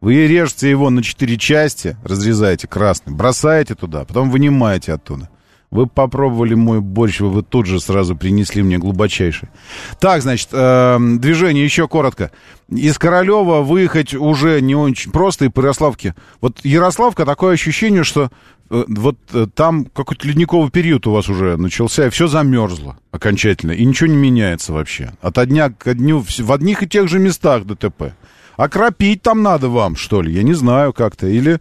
Вы 0.00 0.28
режете 0.28 0.70
его 0.70 0.90
на 0.90 1.02
четыре 1.02 1.36
части, 1.36 1.96
разрезаете 2.04 2.68
красный, 2.68 3.12
бросаете 3.12 3.74
туда, 3.74 4.04
потом 4.04 4.30
вынимаете 4.30 4.92
оттуда. 4.92 5.28
Вы 5.70 5.86
попробовали 5.86 6.54
мой 6.54 6.80
борщ, 6.80 7.20
вы, 7.20 7.42
тут 7.42 7.66
же 7.66 7.78
сразу 7.78 8.16
принесли 8.16 8.62
мне 8.62 8.78
глубочайший. 8.78 9.48
Так, 10.00 10.22
значит, 10.22 10.48
э, 10.52 10.98
движение 10.98 11.62
еще 11.62 11.86
коротко. 11.88 12.30
Из 12.70 12.98
Королева 12.98 13.60
выехать 13.60 14.14
уже 14.14 14.62
не 14.62 14.74
очень 14.74 15.12
просто, 15.12 15.44
и 15.44 15.48
по 15.48 15.60
Ярославке. 15.60 16.14
Вот 16.40 16.64
Ярославка, 16.64 17.26
такое 17.26 17.52
ощущение, 17.52 18.02
что 18.02 18.30
э, 18.70 18.84
вот 18.88 19.18
э, 19.34 19.46
там 19.54 19.84
какой-то 19.84 20.26
ледниковый 20.26 20.70
период 20.70 21.06
у 21.06 21.12
вас 21.12 21.28
уже 21.28 21.58
начался, 21.58 22.06
и 22.06 22.10
все 22.10 22.28
замерзло 22.28 22.96
окончательно, 23.10 23.72
и 23.72 23.84
ничего 23.84 24.08
не 24.08 24.16
меняется 24.16 24.72
вообще. 24.72 25.12
От 25.20 25.34
дня 25.48 25.68
к 25.68 25.92
дню 25.92 26.24
в 26.26 26.52
одних 26.52 26.82
и 26.82 26.88
тех 26.88 27.08
же 27.08 27.18
местах 27.18 27.66
ДТП. 27.66 28.14
Окропить 28.56 29.22
там 29.22 29.42
надо 29.42 29.68
вам, 29.68 29.96
что 29.96 30.20
ли, 30.20 30.32
я 30.32 30.42
не 30.42 30.54
знаю 30.54 30.92
как-то. 30.92 31.26
Или 31.26 31.60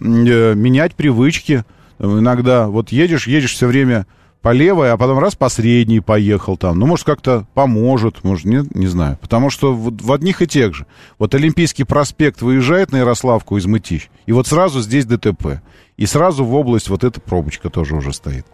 э, 0.00 0.54
менять 0.54 0.94
привычки. 0.94 1.64
Иногда 2.02 2.66
вот 2.66 2.90
едешь, 2.90 3.28
едешь 3.28 3.54
все 3.54 3.66
время 3.66 4.06
по 4.42 4.52
левой, 4.52 4.90
а 4.90 4.96
потом 4.96 5.20
раз 5.20 5.36
по 5.36 5.48
средней 5.48 6.00
поехал 6.00 6.56
там. 6.56 6.78
Ну, 6.78 6.86
может, 6.86 7.06
как-то 7.06 7.46
поможет, 7.54 8.24
может, 8.24 8.44
нет, 8.44 8.74
не 8.74 8.88
знаю. 8.88 9.16
Потому 9.20 9.50
что 9.50 9.72
вот 9.72 10.02
в 10.02 10.12
одних 10.12 10.42
и 10.42 10.48
тех 10.48 10.74
же. 10.74 10.86
Вот 11.18 11.34
Олимпийский 11.36 11.84
проспект 11.84 12.42
выезжает 12.42 12.90
на 12.90 12.96
Ярославку 12.96 13.56
из 13.56 13.66
Мытищ, 13.66 14.10
и 14.26 14.32
вот 14.32 14.48
сразу 14.48 14.80
здесь 14.80 15.06
ДТП. 15.06 15.62
И 15.96 16.06
сразу 16.06 16.44
в 16.44 16.54
область 16.54 16.88
вот 16.88 17.04
эта 17.04 17.20
пробочка 17.20 17.70
тоже 17.70 17.94
уже 17.94 18.12
стоит. 18.12 18.44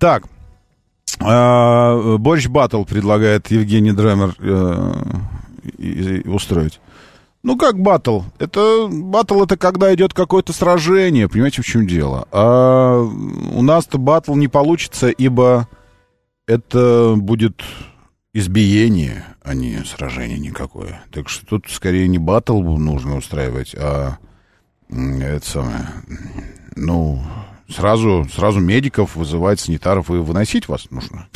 Так, 0.00 0.24
э, 1.20 2.16
борщ 2.18 2.48
батл 2.48 2.82
предлагает 2.82 3.52
Евгений 3.52 3.92
Дремер 3.92 4.34
э, 4.40 6.22
устроить. 6.24 6.80
Ну, 7.42 7.56
как 7.56 7.80
батл? 7.80 8.22
Это 8.38 8.88
батл 8.90 9.42
это 9.42 9.56
когда 9.56 9.94
идет 9.94 10.12
какое-то 10.12 10.52
сражение, 10.52 11.28
понимаете, 11.28 11.62
в 11.62 11.66
чем 11.66 11.86
дело? 11.86 12.28
А 12.32 13.00
у 13.00 13.62
нас-то 13.62 13.98
батл 13.98 14.34
не 14.34 14.48
получится, 14.48 15.08
ибо 15.08 15.66
это 16.46 17.14
будет 17.16 17.62
избиение, 18.34 19.24
а 19.42 19.54
не 19.54 19.82
сражение 19.84 20.38
никакое. 20.38 21.02
Так 21.12 21.28
что 21.30 21.46
тут 21.46 21.66
скорее 21.70 22.08
не 22.08 22.18
батл 22.18 22.60
нужно 22.60 23.16
устраивать, 23.16 23.74
а 23.74 24.18
это 24.90 25.46
самое, 25.46 25.88
ну, 26.76 27.22
сразу, 27.68 28.26
сразу 28.32 28.60
медиков 28.60 29.16
вызывать, 29.16 29.60
санитаров 29.60 30.10
и 30.10 30.14
выносить 30.14 30.68
вас 30.68 30.90
нужно. 30.90 31.26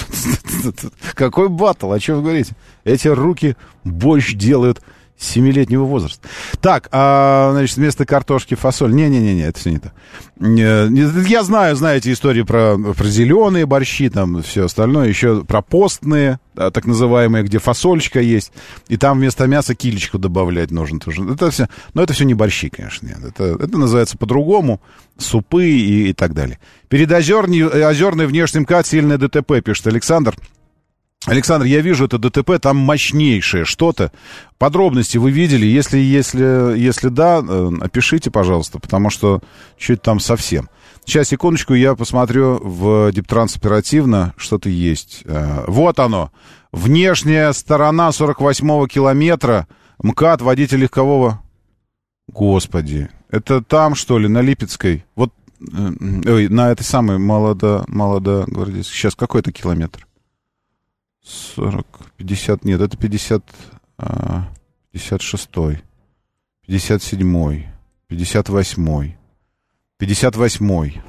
Какой 1.15 1.49
батл? 1.49 1.93
О 1.93 1.99
чем 1.99 2.17
вы 2.17 2.23
говорите? 2.23 2.55
Эти 2.85 3.09
руки 3.09 3.57
борщ 3.85 4.35
делают 4.35 4.83
Семилетнего 5.17 5.85
возраста. 5.85 6.29
Так, 6.61 6.89
а, 6.91 7.53
значит, 7.53 7.77
вместо 7.77 8.05
картошки 8.05 8.55
фасоль. 8.55 8.93
Не-не-не, 8.93 9.43
это 9.43 9.59
все 9.59 9.71
не 9.71 9.79
то. 9.79 9.93
Я 10.41 11.43
знаю, 11.45 11.77
знаете, 11.77 12.13
истории 12.13 12.43
про, 12.43 12.77
про 12.77 13.05
зеленые 13.07 13.65
борщи, 13.65 14.09
там 14.11 14.43
все 14.43 14.65
остальное, 14.65 15.09
еще 15.09 15.45
про 15.45 15.63
постные, 15.63 16.41
так 16.55 16.85
называемые, 16.85 17.45
где 17.45 17.59
фасольчика 17.59 18.21
есть, 18.21 18.53
и 18.89 18.97
там 18.97 19.19
вместо 19.19 19.47
мяса 19.47 19.75
килечку 19.75 20.19
добавлять 20.19 20.73
нужно 20.73 20.99
тоже. 20.99 21.23
Это 21.33 21.51
все, 21.51 21.69
но 21.95 22.03
это 22.03 22.13
все 22.13 22.25
не 22.25 22.35
борщи, 22.35 22.69
конечно, 22.69 23.07
нет. 23.07 23.19
Это, 23.25 23.57
это 23.61 23.79
называется 23.79 24.19
по-другому, 24.19 24.81
супы 25.17 25.67
и, 25.67 26.11
и 26.11 26.13
так 26.13 26.35
далее. 26.35 26.59
Перед 26.89 27.11
озерной, 27.13 27.65
озерной 27.87 28.27
внешним 28.27 28.63
МКАД 28.63 28.87
сильное 28.87 29.19
ДТП, 29.19 29.63
пишет 29.65 29.87
Александр. 29.87 30.35
Александр, 31.27 31.65
я 31.65 31.81
вижу 31.81 32.05
это 32.05 32.19
ДТП, 32.19 32.59
там 32.61 32.77
мощнейшее 32.77 33.65
что-то. 33.65 34.13
Подробности 34.59 35.17
вы 35.17 35.31
видели? 35.31 35.65
Если, 35.65 35.99
если, 35.99 36.79
если 36.79 37.09
да, 37.09 37.43
э, 37.43 37.71
опишите, 37.81 38.31
пожалуйста, 38.31 38.79
потому 38.79 39.09
что 39.09 39.41
чуть 39.79 40.03
там 40.03 40.21
совсем. 40.21 40.69
Сейчас, 41.07 41.29
секундочку, 41.29 41.73
я 41.75 41.95
посмотрю 41.95 42.61
в 42.63 43.11
Диптранс 43.13 43.57
оперативно, 43.57 44.35
что-то 44.37 44.69
есть. 44.69 45.23
Э, 45.25 45.65
вот 45.67 45.99
оно. 45.99 46.31
Внешняя 46.73 47.53
сторона 47.53 48.11
48-го 48.11 48.87
километра. 48.87 49.67
МКАД, 50.03 50.43
водитель 50.43 50.81
легкового... 50.81 51.41
Господи, 52.27 53.11
это 53.31 53.63
там, 53.63 53.95
что 53.95 54.19
ли, 54.19 54.29
на 54.29 54.41
Липецкой? 54.41 55.05
Вот, 55.15 55.33
э, 55.61 55.93
ой, 56.27 56.49
на 56.49 56.71
этой 56.71 56.83
самой 56.83 57.19
молодо, 57.19 57.85
молодо. 57.89 58.47
Сейчас 58.83 59.15
какой 59.15 59.41
это 59.41 59.53
километр? 59.53 60.07
40, 61.25 61.87
50, 62.17 62.65
нет, 62.65 62.81
это 62.81 62.97
50, 62.97 63.43
56, 64.93 65.49
57, 66.67 67.65
58, 68.09 69.15
58. 69.99 71.01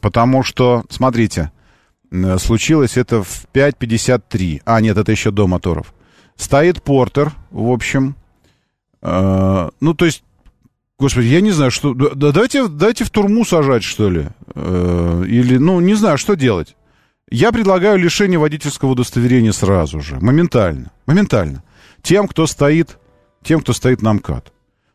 Потому 0.00 0.42
что, 0.44 0.84
смотрите, 0.88 1.50
случилось 2.38 2.96
это 2.96 3.22
в 3.22 3.46
5.53. 3.52 4.62
А, 4.64 4.80
нет, 4.80 4.96
это 4.96 5.12
еще 5.12 5.30
до 5.30 5.46
моторов. 5.46 5.92
Стоит 6.36 6.82
портер, 6.82 7.32
в 7.50 7.70
общем. 7.70 8.14
Э, 9.02 9.70
ну, 9.80 9.94
то 9.94 10.04
есть, 10.04 10.22
господи, 10.98 11.26
я 11.26 11.40
не 11.40 11.50
знаю, 11.50 11.70
что... 11.70 11.94
Да, 11.94 12.32
давайте, 12.32 12.68
давайте 12.68 13.04
в 13.04 13.10
турму 13.10 13.44
сажать, 13.44 13.82
что 13.82 14.10
ли. 14.10 14.26
Э, 14.54 15.24
или, 15.26 15.56
ну, 15.56 15.80
не 15.80 15.94
знаю, 15.94 16.18
что 16.18 16.34
делать. 16.36 16.76
Я 17.30 17.50
предлагаю 17.50 17.98
лишение 17.98 18.38
водительского 18.38 18.90
удостоверения 18.90 19.50
сразу 19.50 20.00
же, 20.00 20.16
моментально, 20.20 20.92
моментально. 21.06 21.64
Тем, 22.00 22.28
кто 22.28 22.46
стоит, 22.46 22.98
тем, 23.42 23.60
кто 23.60 23.72
стоит 23.72 24.00
на 24.00 24.12
МКАД. 24.12 24.52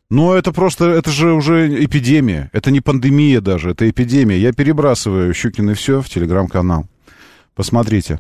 Но 0.10 0.34
это 0.34 0.54
просто, 0.54 0.86
это 0.86 1.10
же 1.10 1.34
уже 1.34 1.84
эпидемия. 1.84 2.50
Это 2.54 2.72
не 2.72 2.80
пандемия 2.80 3.42
даже, 3.42 3.72
это 3.72 3.90
эпидемия. 3.90 4.38
Я 4.38 4.54
перебрасываю 4.54 5.34
Щукин 5.34 5.72
и 5.72 5.74
все 5.74 6.02
в 6.02 6.10
телеграм-канал. 6.10 6.88
Посмотрите. 7.54 8.18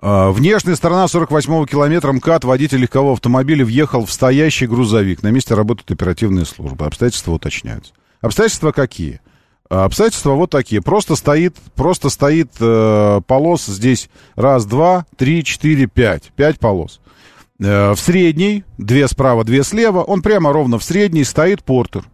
А, 0.00 0.30
внешняя 0.30 0.76
сторона 0.76 1.06
48-го 1.06 1.66
километра 1.66 2.12
МКАД 2.12 2.44
водитель 2.44 2.78
легкового 2.78 3.14
автомобиля 3.14 3.66
въехал 3.66 4.06
в 4.06 4.12
стоящий 4.12 4.66
грузовик. 4.66 5.22
На 5.22 5.30
месте 5.30 5.54
работают 5.54 5.90
оперативные 5.90 6.46
службы. 6.46 6.86
Обстоятельства 6.86 7.32
уточняются. 7.32 7.92
Обстоятельства 8.22 8.72
какие? 8.72 9.20
А 9.68 9.84
обстоятельства 9.84 10.32
вот 10.32 10.50
такие. 10.50 10.80
Просто 10.80 11.16
стоит, 11.16 11.56
просто 11.74 12.08
стоит 12.10 12.50
э, 12.60 13.20
полос 13.26 13.66
здесь 13.66 14.08
раз, 14.34 14.64
два, 14.64 15.06
три, 15.16 15.44
четыре, 15.44 15.86
пять. 15.86 16.32
Пять 16.36 16.58
полос. 16.58 17.00
Э, 17.58 17.92
в 17.92 17.98
средней, 17.98 18.64
две 18.78 19.08
справа, 19.08 19.44
две 19.44 19.64
слева, 19.64 20.02
он 20.02 20.22
прямо 20.22 20.52
ровно 20.52 20.78
в 20.78 20.84
средней 20.84 21.24
стоит 21.24 21.64
портер. 21.64 22.04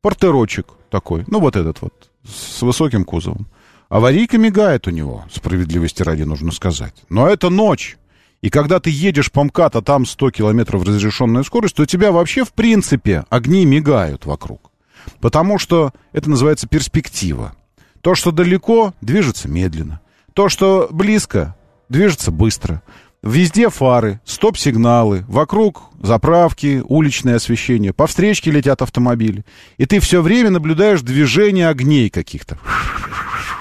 Портерочек 0.00 0.66
такой. 0.90 1.24
Ну, 1.28 1.40
вот 1.40 1.56
этот 1.56 1.80
вот, 1.82 2.10
с 2.24 2.62
высоким 2.62 3.04
кузовом. 3.04 3.46
Аварийка 3.88 4.38
мигает 4.38 4.88
у 4.88 4.90
него, 4.90 5.24
справедливости 5.30 6.02
ради 6.02 6.22
нужно 6.22 6.50
сказать. 6.50 6.94
Но 7.10 7.28
это 7.28 7.50
ночь. 7.50 7.98
И 8.40 8.50
когда 8.50 8.80
ты 8.80 8.90
едешь 8.90 9.30
по 9.30 9.44
МКАД, 9.44 9.76
а 9.76 9.82
там 9.82 10.04
100 10.04 10.30
километров 10.32 10.82
разрешенная 10.82 11.44
скорость, 11.44 11.76
то 11.76 11.82
у 11.82 11.86
тебя 11.86 12.10
вообще, 12.10 12.44
в 12.44 12.52
принципе, 12.52 13.24
огни 13.30 13.64
мигают 13.64 14.26
вокруг. 14.26 14.71
Потому 15.20 15.58
что 15.58 15.92
это 16.12 16.28
называется 16.28 16.66
перспектива. 16.66 17.54
То, 18.00 18.14
что 18.14 18.32
далеко, 18.32 18.94
движется 19.00 19.48
медленно. 19.48 20.00
То, 20.34 20.48
что 20.48 20.88
близко, 20.90 21.56
движется 21.88 22.30
быстро. 22.30 22.82
Везде 23.22 23.70
фары, 23.70 24.20
стоп-сигналы, 24.24 25.24
вокруг 25.28 25.84
заправки, 26.02 26.82
уличное 26.88 27.36
освещение, 27.36 27.92
по 27.92 28.08
встречке 28.08 28.50
летят 28.50 28.82
автомобили. 28.82 29.44
И 29.78 29.86
ты 29.86 30.00
все 30.00 30.20
время 30.22 30.50
наблюдаешь 30.50 31.02
движение 31.02 31.68
огней 31.68 32.10
каких-то. 32.10 32.58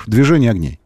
Движение 0.08 0.50
огней. 0.50 0.81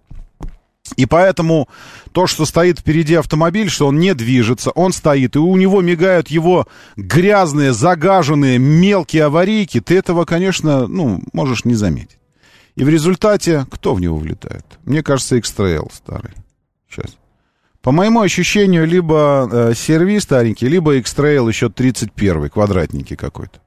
И 0.98 1.06
поэтому 1.06 1.68
то, 2.12 2.28
что 2.28 2.46
стоит 2.46 2.80
впереди 2.80 3.16
автомобиль, 3.16 3.70
что 3.70 3.88
он 3.88 4.00
не 4.00 4.14
движется, 4.14 4.72
он 4.72 4.94
стоит, 4.94 5.36
и 5.36 5.40
у 5.40 5.56
него 5.58 5.82
мигают 5.82 6.30
его 6.30 6.68
грязные, 6.96 7.74
загаженные, 7.74 8.58
мелкие 8.58 9.26
аварийки, 9.26 9.82
ты 9.82 9.98
этого, 9.98 10.26
конечно, 10.26 10.88
ну, 10.88 11.22
можешь 11.34 11.66
не 11.66 11.76
заметить. 11.76 12.18
И 12.76 12.84
в 12.84 12.90
результате 12.90 13.66
кто 13.72 13.94
в 13.94 14.02
него 14.02 14.18
влетает? 14.18 14.66
Мне 14.84 15.02
кажется, 15.02 15.38
X-Trail 15.38 15.90
старый. 15.94 16.32
Сейчас. 16.90 17.16
По 17.82 17.92
моему 17.92 18.22
ощущению, 18.22 18.88
либо 18.88 19.48
э, 19.52 19.74
сервис 19.76 20.24
старенький, 20.24 20.68
либо 20.68 20.96
X-Trail 20.96 21.48
еще 21.48 21.70
31 21.70 22.50
квадратненький 22.50 23.16
какой-то. 23.16 23.60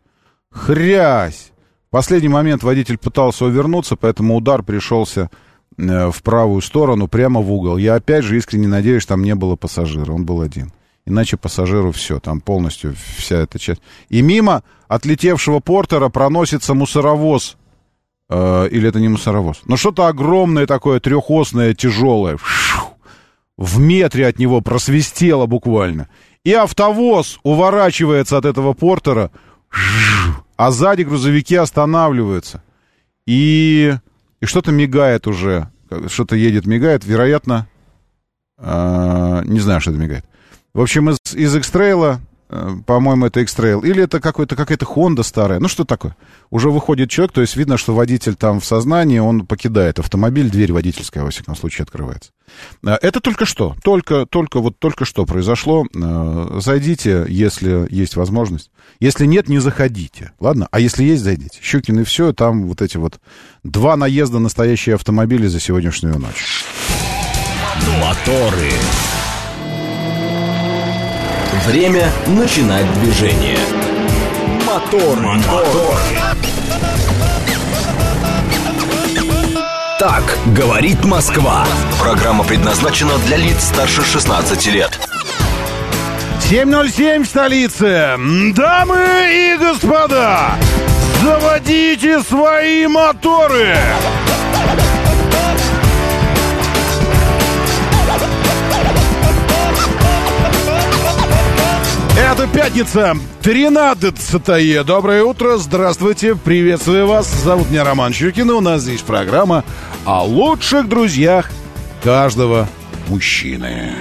Хрясь! 0.51 1.53
В 1.89 1.91
последний 1.91 2.29
момент 2.29 2.63
водитель 2.63 2.99
пытался 2.99 3.47
увернуться, 3.47 3.97
поэтому 3.97 4.37
удар 4.37 4.63
пришелся 4.63 5.31
в 5.79 6.23
правую 6.23 6.61
сторону, 6.61 7.09
прямо 7.09 7.41
в 7.41 7.53
угол. 7.53 7.77
Я 7.77 7.95
опять 7.95 8.25
же 8.25 8.37
искренне 8.37 8.67
надеюсь, 8.67 9.07
там 9.07 9.23
не 9.23 9.35
было 9.35 9.57
пассажира, 9.57 10.13
он 10.13 10.25
был 10.25 10.43
один. 10.43 10.73
Иначе 11.09 11.39
пассажиру 11.39 11.91
все, 11.93 12.21
там 12.21 12.41
полностью 12.43 12.95
вся 13.17 13.37
эта 13.37 13.59
часть. 13.59 13.81
И 14.11 14.21
мимо 14.21 14.63
отлетевшего 14.89 15.61
портера 15.61 16.11
проносится 16.11 16.75
мусоровоз. 16.75 17.57
Э, 18.29 18.69
или 18.71 18.89
это 18.89 19.01
не 19.01 19.09
мусоровоз? 19.09 19.63
Но 19.65 19.79
что-то 19.79 20.09
огромное 20.09 20.67
такое, 20.67 21.01
трехосное, 21.01 21.73
тяжелое. 21.73 22.39
В 23.57 23.79
метре 23.79 24.27
от 24.27 24.39
него 24.39 24.61
просвистело 24.61 25.47
буквально. 25.47 26.09
И 26.45 26.53
автовоз 26.53 27.41
уворачивается 27.43 28.37
от 28.37 28.45
этого 28.45 28.75
портера, 28.75 29.31
а 30.57 30.71
сзади 30.71 31.05
грузовики 31.05 31.57
останавливаются. 31.57 32.63
И 33.27 33.95
и 34.41 34.47
что-то 34.47 34.73
мигает 34.73 35.27
уже, 35.27 35.69
что-то 36.07 36.37
едет, 36.37 36.67
мигает, 36.67 37.05
вероятно, 37.05 37.69
э, 38.59 39.43
не 39.45 39.61
знаю, 39.61 39.81
что 39.81 39.91
это 39.91 40.01
мигает. 40.01 40.25
В 40.75 40.81
общем, 40.81 41.11
из, 41.11 41.19
из 41.35 41.57
X-Trail, 41.57 42.19
по-моему, 42.49 43.27
это 43.27 43.41
X-Trail, 43.41 43.87
или 43.87 44.03
это 44.03 44.21
какой-то, 44.21 44.57
какая-то 44.57 44.87
Honda 44.87 45.23
старая, 45.23 45.61
ну 45.61 45.69
что 45.69 45.85
такое? 45.85 46.17
Уже 46.51 46.71
выходит 46.71 47.11
человек, 47.11 47.33
то 47.33 47.41
есть 47.43 47.57
видно, 47.57 47.77
что 47.77 47.95
водитель 47.95 48.35
там 48.35 48.61
в 48.61 48.65
сознании, 48.65 49.19
он 49.19 49.47
покидает 49.47 49.99
автомобиль, 49.99 50.51
дверь 50.51 50.73
водительская, 50.73 51.25
во 51.25 51.31
всяком 51.31 51.57
случае, 51.57 51.85
открывается. 51.85 52.31
Э, 52.85 52.97
это 53.03 53.21
только 53.21 53.45
что, 53.45 53.77
только, 53.83 54.27
только, 54.27 54.61
вот 54.61 54.79
только 54.79 55.05
что 55.05 55.27
произошло. 55.27 55.87
Э, 55.95 56.59
зайдите, 56.61 57.27
если 57.29 57.87
есть 57.91 58.17
возможность. 58.17 58.71
Если 59.01 59.27
нет, 59.27 59.49
не 59.49 59.59
заходите. 59.59 60.33
Ладно? 60.41 60.69
А 60.71 60.81
если 60.81 61.05
есть, 61.05 61.23
зайдите. 61.23 61.59
Щукин 61.63 62.01
и 62.01 62.05
все, 62.05 62.33
там 62.33 62.67
вот 62.67 62.83
эти 62.83 62.97
вот 62.97 63.21
два 63.63 63.97
наезда 63.97 64.39
настоящие 64.39 64.95
автомобили 64.95 65.47
за 65.47 65.61
сегодняшнюю 65.61 66.19
ночь. 66.19 66.65
Моторы. 68.01 68.73
Время 71.67 72.11
начинать 72.27 72.87
движение. 73.01 73.59
Мотор, 74.67 75.19
мотор. 75.21 75.97
Так 79.99 80.39
говорит 80.47 81.05
Москва. 81.05 81.67
Программа 82.01 82.45
предназначена 82.45 83.19
для 83.27 83.37
лиц 83.37 83.65
старше 83.65 84.03
16 84.03 84.67
лет. 84.69 84.99
7.07 86.51 87.25
в 87.25 87.27
столице. 87.27 88.17
Дамы 88.55 89.07
и 89.31 89.57
господа, 89.59 90.53
заводите 91.23 92.23
свои 92.23 92.87
моторы. 92.87 93.77
Это 102.21 102.49
пятница, 102.49 103.17
13 103.43 104.85
Доброе 104.85 105.23
утро, 105.23 105.57
здравствуйте, 105.57 106.35
приветствую 106.35 107.07
вас. 107.07 107.33
Зовут 107.33 107.71
меня 107.71 107.85
Роман 107.85 108.13
Щукин, 108.13 108.51
у 108.51 108.61
нас 108.61 108.83
здесь 108.83 109.03
программа 109.03 109.65
о 110.05 110.25
лучших 110.25 110.89
друзьях 110.89 111.49
каждого 112.03 112.69
мужчины. 113.07 113.93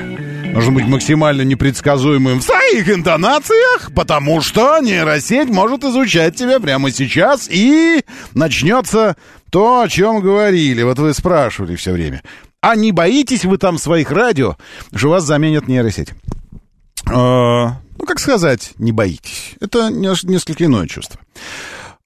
Нужно 0.51 0.71
быть 0.71 0.87
максимально 0.87 1.43
непредсказуемым 1.43 2.39
в 2.39 2.43
своих 2.43 2.89
интонациях, 2.89 3.91
потому 3.95 4.41
что 4.41 4.79
нейросеть 4.79 5.49
может 5.49 5.83
изучать 5.83 6.35
тебя 6.35 6.59
прямо 6.59 6.89
сейчас, 6.89 7.47
и 7.47 8.03
начнется 8.33 9.15
то, 9.51 9.81
о 9.81 9.87
чем 9.87 10.21
говорили. 10.21 10.81
Вот 10.81 10.97
вы 10.97 11.13
спрашивали 11.13 11.75
все 11.75 11.91
время. 11.91 12.23
А 12.61 12.75
не 12.75 12.91
боитесь 12.91 13.45
вы 13.45 13.59
там 13.59 13.77
своих 13.77 14.09
радио, 14.11 14.57
что 14.95 15.09
вас 15.09 15.23
заменят 15.23 15.67
нейросеть? 15.67 16.13
А, 17.97 17.99
ну, 17.99 18.05
как 18.05 18.19
сказать, 18.19 18.73
не 18.77 18.91
боитесь. 18.91 19.55
Это 19.59 19.89
несколько 19.89 20.65
иное 20.65 20.87
чувство. 20.87 21.19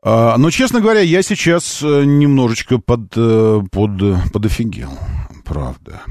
А, 0.03 0.37
но, 0.37 0.49
честно 0.49 0.81
говоря, 0.81 1.01
я 1.01 1.21
сейчас 1.21 1.81
э, 1.83 2.03
немножечко 2.05 2.79
под, 2.79 3.11
э, 3.15 3.61
под, 3.71 4.31
подофигел. 4.31 4.97
Правда. 5.45 6.01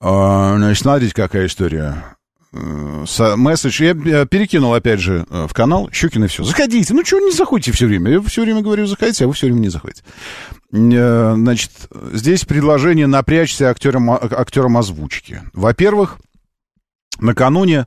А, 0.00 0.56
значит, 0.56 0.82
смотрите, 0.82 1.14
какая 1.14 1.46
история. 1.46 2.16
Э, 2.52 3.04
месседж. 3.36 3.82
Я 3.82 4.24
перекинул, 4.24 4.72
опять 4.72 5.00
же, 5.00 5.26
в 5.28 5.52
канал 5.52 5.90
Щукин 5.92 6.24
и 6.24 6.28
все. 6.28 6.42
Заходите. 6.42 6.94
Ну, 6.94 7.02
чего 7.02 7.20
не 7.20 7.32
заходите 7.32 7.72
все 7.72 7.86
время? 7.86 8.12
Я 8.12 8.22
все 8.22 8.42
время 8.42 8.62
говорю, 8.62 8.86
заходите, 8.86 9.24
а 9.24 9.28
вы 9.28 9.34
все 9.34 9.46
время 9.46 9.60
не 9.60 9.68
заходите. 9.68 10.02
Значит, 10.70 11.72
здесь 12.12 12.44
предложение 12.44 13.08
напрячься 13.08 13.68
актерам, 13.70 14.10
актерам 14.10 14.78
озвучки. 14.78 15.42
Во-первых, 15.52 16.18
накануне 17.18 17.86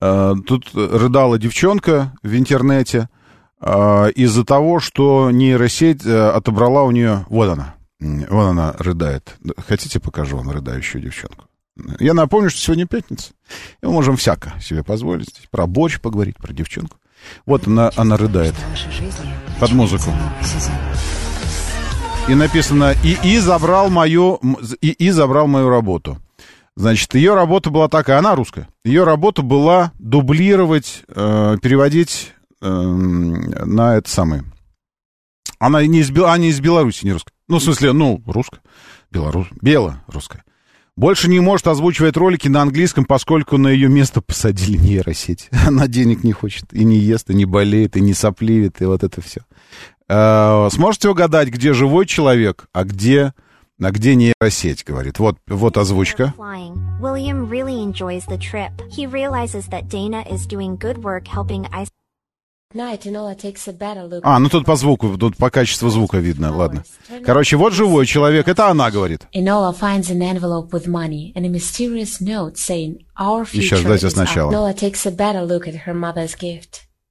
тут 0.00 0.70
рыдала 0.74 1.38
девчонка 1.38 2.12
в 2.22 2.36
интернете– 2.36 3.08
а, 3.66 4.08
из-за 4.08 4.44
того, 4.44 4.78
что 4.78 5.30
нейросеть 5.30 6.04
э, 6.04 6.28
отобрала 6.30 6.82
у 6.82 6.90
нее... 6.90 7.24
Вот 7.30 7.48
она. 7.48 7.76
Вот 7.98 8.44
она 8.48 8.74
рыдает. 8.78 9.36
Хотите, 9.66 10.00
покажу 10.00 10.36
вам 10.36 10.50
рыдающую 10.50 11.02
девчонку? 11.02 11.46
Я 11.98 12.12
напомню, 12.12 12.50
что 12.50 12.60
сегодня 12.60 12.86
пятница. 12.86 13.32
И 13.82 13.86
мы 13.86 13.92
можем 13.92 14.18
всяко 14.18 14.52
себе 14.60 14.84
позволить. 14.84 15.48
Про 15.50 15.66
борщ 15.66 15.98
поговорить, 15.98 16.36
про 16.36 16.52
девчонку. 16.52 16.98
Вот 17.46 17.66
она, 17.66 17.90
она 17.96 18.18
рыдает. 18.18 18.54
Под 19.58 19.72
музыку. 19.72 20.10
И 22.28 22.34
написано 22.34 22.94
«И, 23.02 23.16
и 23.22 23.38
забрал 23.38 23.88
мою... 23.88 24.40
И, 24.82 24.90
и 24.90 25.10
забрал 25.10 25.46
мою 25.46 25.70
работу». 25.70 26.18
Значит, 26.76 27.14
ее 27.14 27.34
работа 27.34 27.70
была 27.70 27.88
такая, 27.88 28.18
она 28.18 28.34
русская. 28.34 28.68
Ее 28.84 29.04
работа 29.04 29.42
была 29.42 29.92
дублировать, 29.98 31.04
э, 31.08 31.56
переводить 31.62 32.34
Эм, 32.64 33.50
на 33.50 33.96
это 33.96 34.08
самое. 34.08 34.42
Она 35.58 35.84
не 35.86 36.00
из, 36.00 36.10
а 36.10 36.38
не 36.38 36.48
из 36.48 36.60
Беларуси, 36.60 37.04
не 37.04 37.12
русская. 37.12 37.34
Ну, 37.46 37.58
в 37.58 37.62
смысле, 37.62 37.92
ну, 37.92 38.22
русская. 38.26 38.60
Белорус, 39.10 39.48
бело-русская. 39.60 40.44
Больше 40.96 41.28
не 41.28 41.40
может 41.40 41.66
озвучивать 41.66 42.16
ролики 42.16 42.48
на 42.48 42.62
английском, 42.62 43.04
поскольку 43.04 43.58
на 43.58 43.68
ее 43.68 43.88
место 43.88 44.22
посадили 44.22 44.78
нейросеть. 44.78 45.50
Она 45.66 45.88
денег 45.88 46.24
не 46.24 46.32
хочет, 46.32 46.72
и 46.72 46.84
не 46.84 46.96
ест, 46.96 47.28
и 47.28 47.34
не 47.34 47.44
болеет, 47.44 47.98
и 47.98 48.00
не 48.00 48.14
сопливит, 48.14 48.80
и 48.80 48.86
вот 48.86 49.04
это 49.04 49.20
все. 49.20 49.42
Э, 50.08 50.68
сможете 50.72 51.10
угадать, 51.10 51.48
где 51.48 51.74
живой 51.74 52.06
человек, 52.06 52.68
а 52.72 52.84
где, 52.84 53.34
а 53.80 53.90
где 53.90 54.14
нейросеть, 54.14 54.84
говорит. 54.84 55.18
Вот, 55.18 55.36
вот 55.46 55.76
озвучка. 55.76 56.34
William 57.00 57.48
really 57.48 57.82
enjoys 57.82 58.26
the 58.26 58.38
trip. 58.38 58.72
He 58.90 59.06
realizes 59.06 59.68
that 59.68 59.88
Dana 59.88 60.24
is 60.30 60.46
doing 60.46 60.76
good 60.78 61.02
work 61.02 61.26
helping 61.26 61.66
а, 64.22 64.38
ну 64.40 64.48
тут 64.48 64.66
по 64.66 64.74
звуку, 64.74 65.16
тут 65.16 65.36
по 65.36 65.48
качеству 65.50 65.90
звука 65.90 66.18
видно, 66.18 66.56
ладно. 66.56 66.82
Короче, 67.24 67.56
вот 67.56 67.72
живой 67.72 68.04
человек, 68.04 68.48
это 68.48 68.68
она 68.68 68.90
говорит. 68.90 69.28
Еще 73.52 73.80
дайте 73.82 74.10
сначала. 74.10 74.50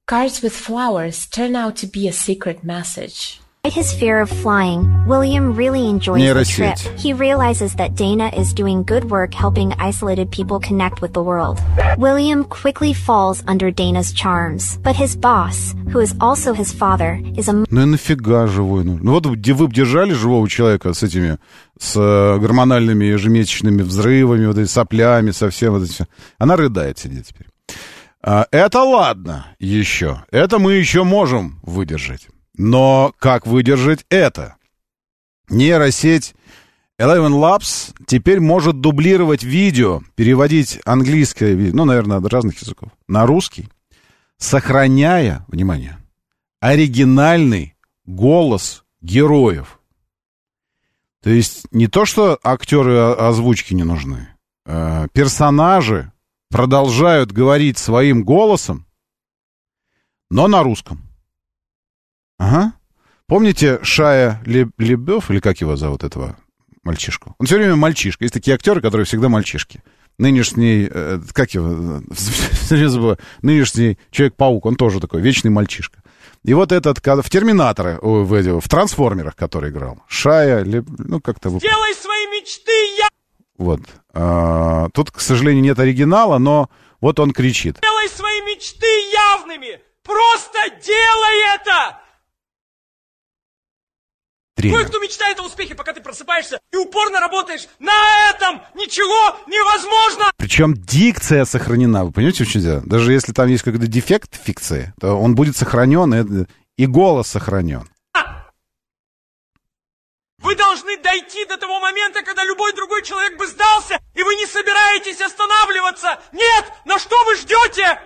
Cards 0.06 0.42
with 0.42 0.52
flowers 0.52 1.26
turn 1.30 1.56
out 1.56 1.76
to 1.76 1.86
be 1.90 2.06
a 2.06 2.12
secret 2.12 2.62
message. 2.62 3.40
Despite 3.64 3.84
his 3.84 3.98
fear 3.98 4.20
of 4.20 4.28
flying, 4.28 5.06
William 5.06 5.54
really 5.56 5.88
enjoys 5.88 6.20
the 6.20 6.44
trip. 6.44 6.78
He 6.98 7.14
realizes 7.14 7.74
that 7.76 7.94
Dana 7.94 8.28
is 8.36 8.52
doing 8.52 8.84
good 8.84 9.04
work 9.10 9.32
helping 9.32 9.72
isolated 9.78 10.30
people 10.30 10.60
connect 10.60 11.00
with 11.00 11.14
the 11.14 11.22
world. 11.22 11.58
William 11.96 12.44
quickly 12.44 12.92
falls 12.92 13.42
under 13.46 13.70
Dana's 13.70 14.12
charms, 14.12 14.76
but 14.82 14.96
his 14.96 15.16
boss, 15.16 15.74
who 15.90 16.00
is 16.00 16.14
also 16.20 16.52
his 16.52 16.72
father, 16.72 17.18
is 17.38 17.48
a... 17.48 17.52
Ну 17.70 17.80
и 17.80 17.86
нафига 17.86 18.46
живой? 18.48 18.84
Ну, 18.84 18.98
ну 19.00 19.12
вот 19.12 19.24
где 19.24 19.54
вы 19.54 19.66
держали 19.68 20.12
живого 20.12 20.46
человека 20.46 20.92
с 20.92 21.02
этими, 21.02 21.38
с 21.78 21.96
э, 21.96 22.38
гормональными 22.38 23.06
ежемесячными 23.06 23.80
взрывами, 23.80 24.44
вот 24.44 24.58
этими 24.58 24.66
соплями, 24.66 25.30
совсем 25.30 25.72
вот 25.72 25.84
это 25.84 25.90
все. 25.90 26.04
Она 26.38 26.56
рыдает 26.56 26.98
сидит 26.98 27.28
теперь. 27.28 27.46
А, 28.22 28.46
это 28.50 28.82
ладно 28.82 29.46
еще. 29.58 30.22
Это 30.30 30.58
мы 30.58 30.74
еще 30.74 31.02
можем 31.04 31.60
выдержать. 31.62 32.28
Но 32.56 33.12
как 33.18 33.46
выдержать 33.46 34.04
это? 34.08 34.56
Нейросеть 35.48 36.34
Eleven 37.00 37.32
Labs 37.32 37.94
теперь 38.06 38.40
может 38.40 38.80
дублировать 38.80 39.42
видео, 39.42 40.02
переводить 40.14 40.80
английское 40.84 41.54
видео, 41.54 41.76
ну, 41.76 41.84
наверное, 41.84 42.18
от 42.18 42.26
разных 42.32 42.60
языков, 42.60 42.90
на 43.08 43.26
русский, 43.26 43.68
сохраняя, 44.38 45.44
внимание, 45.48 45.98
оригинальный 46.60 47.74
голос 48.06 48.84
героев. 49.00 49.80
То 51.22 51.30
есть 51.30 51.66
не 51.72 51.88
то, 51.88 52.04
что 52.04 52.38
актеры 52.44 52.96
озвучки 52.96 53.74
не 53.74 53.82
нужны, 53.82 54.28
а 54.64 55.08
персонажи 55.08 56.12
продолжают 56.48 57.32
говорить 57.32 57.78
своим 57.78 58.22
голосом, 58.22 58.86
но 60.30 60.46
на 60.46 60.62
русском. 60.62 61.03
Ага. 62.38 62.72
Помните 63.26 63.78
Шая 63.82 64.42
Лебев, 64.44 65.30
или 65.30 65.40
как 65.40 65.60
его 65.60 65.76
зовут, 65.76 66.04
этого 66.04 66.36
мальчишку? 66.82 67.34
Он 67.38 67.46
все 67.46 67.56
время 67.56 67.76
мальчишка. 67.76 68.24
Есть 68.24 68.34
такие 68.34 68.54
актеры, 68.54 68.80
которые 68.80 69.06
всегда 69.06 69.28
мальчишки. 69.28 69.82
Нынешний, 70.18 70.88
э, 70.88 71.20
как 71.32 71.50
его, 71.54 71.66
нынешний 73.42 73.98
Человек-паук, 74.10 74.66
он 74.66 74.76
тоже 74.76 75.00
такой 75.00 75.20
вечный 75.20 75.50
мальчишка. 75.50 76.02
И 76.44 76.52
вот 76.52 76.72
этот 76.72 76.98
в 76.98 77.30
Терминаторы, 77.30 77.98
в, 78.00 78.60
в 78.60 78.68
Трансформерах, 78.68 79.34
который 79.34 79.70
играл, 79.70 80.02
Шая, 80.06 80.64
ну 80.64 81.20
как-то... 81.20 81.48
Сделай 81.48 81.94
свои 81.94 82.26
мечты 82.26 82.72
я... 82.98 83.08
Вот. 83.56 83.80
А, 84.12 84.88
тут, 84.92 85.10
к 85.10 85.20
сожалению, 85.20 85.62
нет 85.62 85.78
оригинала, 85.78 86.38
но 86.38 86.68
вот 87.00 87.18
он 87.18 87.32
кричит. 87.32 87.78
Делай 87.80 88.08
свои 88.08 88.40
мечты 88.42 88.86
явными! 89.12 89.80
Просто 90.02 90.58
делай 90.84 91.56
это! 91.56 92.03
Тренер. 94.54 94.78
Кое-кто 94.78 94.98
мечтает 95.00 95.38
о 95.40 95.44
успехе, 95.44 95.74
пока 95.74 95.92
ты 95.92 96.00
просыпаешься 96.00 96.60
и 96.72 96.76
упорно 96.76 97.20
работаешь. 97.20 97.66
На 97.78 98.30
этом 98.30 98.62
ничего 98.74 99.38
невозможно! 99.46 100.32
Причем 100.36 100.74
дикция 100.74 101.44
сохранена. 101.44 102.04
Вы 102.04 102.12
понимаете, 102.12 102.44
в 102.44 102.50
чем 102.50 102.62
дело? 102.62 102.82
Даже 102.84 103.12
если 103.12 103.32
там 103.32 103.48
есть 103.48 103.62
какой-то 103.62 103.86
дефект 103.86 104.34
фикции, 104.34 104.92
то 105.00 105.14
он 105.14 105.34
будет 105.34 105.56
сохранен, 105.56 106.14
и, 106.14 106.46
и 106.76 106.86
голос 106.86 107.28
сохранен. 107.28 107.88
Вы 110.38 110.56
должны 110.56 110.98
дойти 110.98 111.46
до 111.46 111.56
того 111.56 111.80
момента, 111.80 112.22
когда 112.22 112.44
любой 112.44 112.74
другой 112.74 113.02
человек 113.02 113.38
бы 113.38 113.46
сдался, 113.46 113.98
и 114.12 114.22
вы 114.22 114.34
не 114.34 114.44
собираетесь 114.44 115.18
останавливаться. 115.22 116.20
Нет, 116.32 116.70
на 116.84 116.98
что 116.98 117.16
вы 117.24 117.36
ждете? 117.36 117.98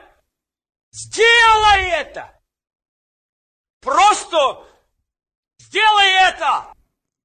Сделай 0.92 1.88
это! 1.88 2.32
Просто 3.80 4.64
Сделай 5.68 6.30
это! 6.30 6.64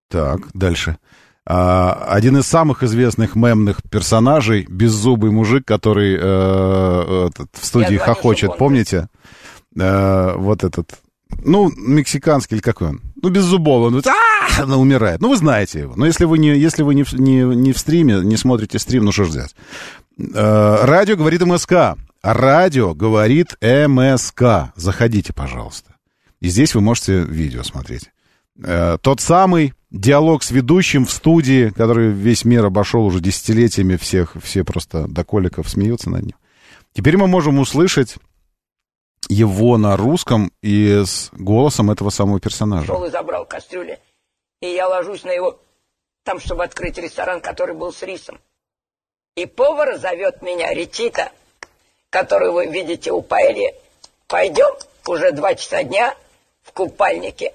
Так, 0.09 0.49
дальше. 0.53 0.97
А, 1.45 2.05
один 2.09 2.37
из 2.37 2.45
самых 2.45 2.83
известных 2.83 3.35
мемных 3.35 3.81
персонажей, 3.89 4.65
беззубый 4.69 5.31
мужик, 5.31 5.65
который 5.65 6.17
э, 6.19 7.27
этот, 7.29 7.49
в 7.53 7.65
студии 7.65 7.95
хохочет, 7.95 8.57
помните? 8.57 9.07
Э, 9.77 10.35
вот 10.35 10.63
этот, 10.63 10.93
ну, 11.43 11.71
мексиканский 11.75 12.57
или 12.57 12.61
какой 12.61 12.89
он? 12.89 13.01
Ну, 13.21 13.29
без 13.29 13.43
зубов, 13.43 13.87
он, 13.87 14.01
а, 14.05 14.61
она 14.61 14.77
умирает. 14.77 15.21
Ну, 15.21 15.29
вы 15.29 15.37
знаете 15.37 15.79
его. 15.79 15.93
Но 15.95 16.05
если 16.05 16.25
вы 16.25 16.37
не, 16.37 16.57
если 16.57 16.83
вы 16.83 16.95
не, 16.95 17.05
не, 17.13 17.55
не 17.55 17.71
в 17.71 17.77
стриме, 17.77 18.19
не 18.21 18.37
смотрите 18.37 18.77
стрим, 18.77 19.05
ну 19.05 19.11
что 19.11 19.23
ж 19.23 19.29
взять? 19.29 19.55
Э, 20.17 20.83
радио 20.83 21.15
говорит 21.15 21.41
МСК. 21.45 21.97
Радио 22.21 22.93
говорит 22.93 23.57
МСК. 23.61 24.73
Заходите, 24.75 25.33
пожалуйста. 25.33 25.95
И 26.39 26.49
здесь 26.49 26.75
вы 26.75 26.81
можете 26.81 27.19
видео 27.21 27.63
смотреть. 27.63 28.11
Э, 28.61 28.97
тот 29.01 29.19
самый 29.19 29.73
диалог 29.89 30.43
с 30.43 30.51
ведущим 30.51 31.05
в 31.05 31.11
студии, 31.11 31.69
который 31.69 32.09
весь 32.09 32.45
мир 32.45 32.65
обошел 32.65 33.05
уже 33.05 33.19
десятилетиями, 33.19 33.95
всех, 33.95 34.35
все 34.41 34.63
просто 34.63 35.07
до 35.07 35.23
коликов 35.23 35.69
смеются 35.69 36.09
над 36.09 36.23
ним. 36.23 36.35
Теперь 36.93 37.17
мы 37.17 37.27
можем 37.27 37.59
услышать 37.59 38.15
его 39.29 39.77
на 39.77 39.97
русском 39.97 40.51
и 40.61 41.03
с 41.05 41.29
голосом 41.31 41.89
этого 41.89 42.09
самого 42.09 42.39
персонажа. 42.39 42.87
Шел 42.87 43.05
и 43.05 43.09
забрал 43.09 43.45
кастрюли, 43.45 43.99
и 44.61 44.67
я 44.67 44.87
ложусь 44.87 45.23
на 45.23 45.31
его... 45.31 45.59
Там, 46.23 46.39
чтобы 46.39 46.63
открыть 46.63 46.97
ресторан, 46.97 47.41
который 47.41 47.75
был 47.75 47.91
с 47.91 48.01
рисом. 48.01 48.39
И 49.35 49.45
повар 49.45 49.97
зовет 49.97 50.41
меня 50.41 50.73
Ретита, 50.73 51.31
которую 52.09 52.53
вы 52.53 52.67
видите 52.67 53.11
у 53.11 53.21
Паэли. 53.21 53.75
Пойдем, 54.27 54.73
уже 55.05 55.33
два 55.33 55.53
часа 55.55 55.83
дня, 55.83 56.15
в 56.61 56.71
купальнике, 56.71 57.51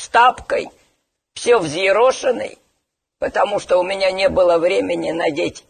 с 0.00 0.08
тапкой, 0.08 0.70
все 1.34 1.58
взъерошенный, 1.58 2.58
потому 3.18 3.60
что 3.60 3.78
у 3.78 3.82
меня 3.82 4.10
не 4.10 4.28
было 4.28 4.58
времени 4.58 5.10
надеть 5.10 5.64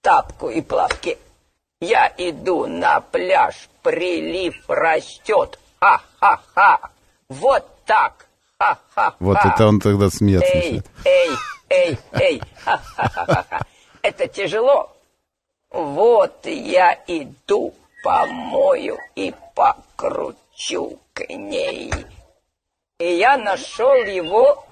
тапку 0.00 0.48
и 0.50 0.60
плавки. 0.60 1.18
Я 1.80 2.12
иду 2.18 2.66
на 2.66 3.00
пляж, 3.00 3.68
прилив 3.82 4.68
растет. 4.68 5.58
Ха-ха-ха. 5.80 6.90
Вот 7.28 7.64
так. 7.86 8.26
Ха-ха-ха. 8.58 9.14
Вот 9.20 9.38
это 9.42 9.66
он 9.66 9.80
тогда 9.80 10.10
смеется. 10.10 10.46
Эй, 10.46 10.82
эй, 11.04 11.30
эй, 11.70 11.98
эй. 12.12 12.42
Ха-ха-ха. 12.64 13.60
Это 14.02 14.26
тяжело. 14.26 14.94
Вот 15.70 16.44
я 16.44 16.98
иду, 17.06 17.72
помою 18.02 18.98
и 19.14 19.32
покручу 19.54 20.98
к 21.14 21.26
ней. 21.28 21.92
И 23.00 23.16
я 23.16 23.38
нашел 23.38 23.94
его, 24.04 24.62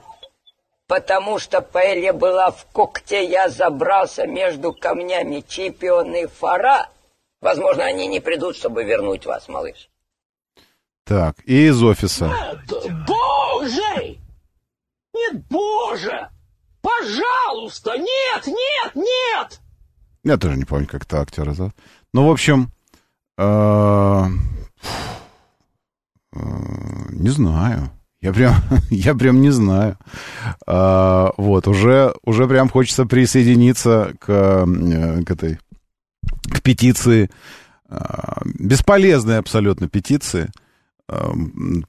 потому 0.87 1.39
что 1.39 1.63
Паэлья 1.63 2.13
была 2.13 2.51
в 2.51 2.67
когте, 2.67 3.25
я 3.25 3.49
забрался 3.49 4.27
между 4.27 4.75
камнями 4.75 5.43
Чипион 5.49 6.15
и 6.15 6.27
Фара. 6.27 6.91
Возможно, 7.41 7.85
они 7.85 8.07
не 8.07 8.21
придут, 8.21 8.57
чтобы 8.57 8.85
вернуть 8.85 9.25
вас, 9.25 9.49
малыш. 9.49 9.89
Так, 11.05 11.37
и 11.47 11.69
из 11.69 11.83
офиса. 11.83 12.61
Боже! 13.07 14.19
Нет, 15.15 15.47
боже! 15.49 16.29
Пожалуйста! 16.83 17.97
Нет, 17.97 18.47
нет, 18.47 18.95
нет! 18.95 19.61
Я 20.23 20.37
тоже 20.37 20.57
не 20.57 20.65
помню, 20.65 20.87
как 20.87 21.05
это 21.05 21.23
актера 21.23 21.55
зовут. 21.55 21.73
Ну, 22.13 22.29
в 22.29 22.31
общем, 22.31 22.73
э, 23.39 24.25
э, 26.35 26.39
не 27.13 27.31
знаю. 27.31 27.91
Я 28.21 28.33
прям, 28.33 28.55
я 28.91 29.15
прям 29.15 29.41
не 29.41 29.51
знаю. 29.51 29.97
А, 30.67 31.33
вот, 31.37 31.69
уже, 31.69 32.15
уже 32.25 32.47
прям 32.47 32.69
хочется 32.69 33.07
присоединиться 33.07 34.15
к, 34.19 34.29
э, 34.29 35.23
к 35.25 35.31
этой, 35.31 35.59
к 36.43 36.63
петиции, 36.63 37.31
а, 37.89 38.43
бесполезной 38.45 39.39
абсолютно 39.39 39.89
петиции 39.89 40.51
а, 41.09 41.33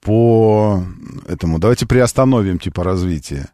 по 0.02 0.84
этому. 1.28 1.60
Давайте 1.60 1.88
приостановим, 1.88 2.60
типа, 2.60 2.84
развитие. 2.84 3.50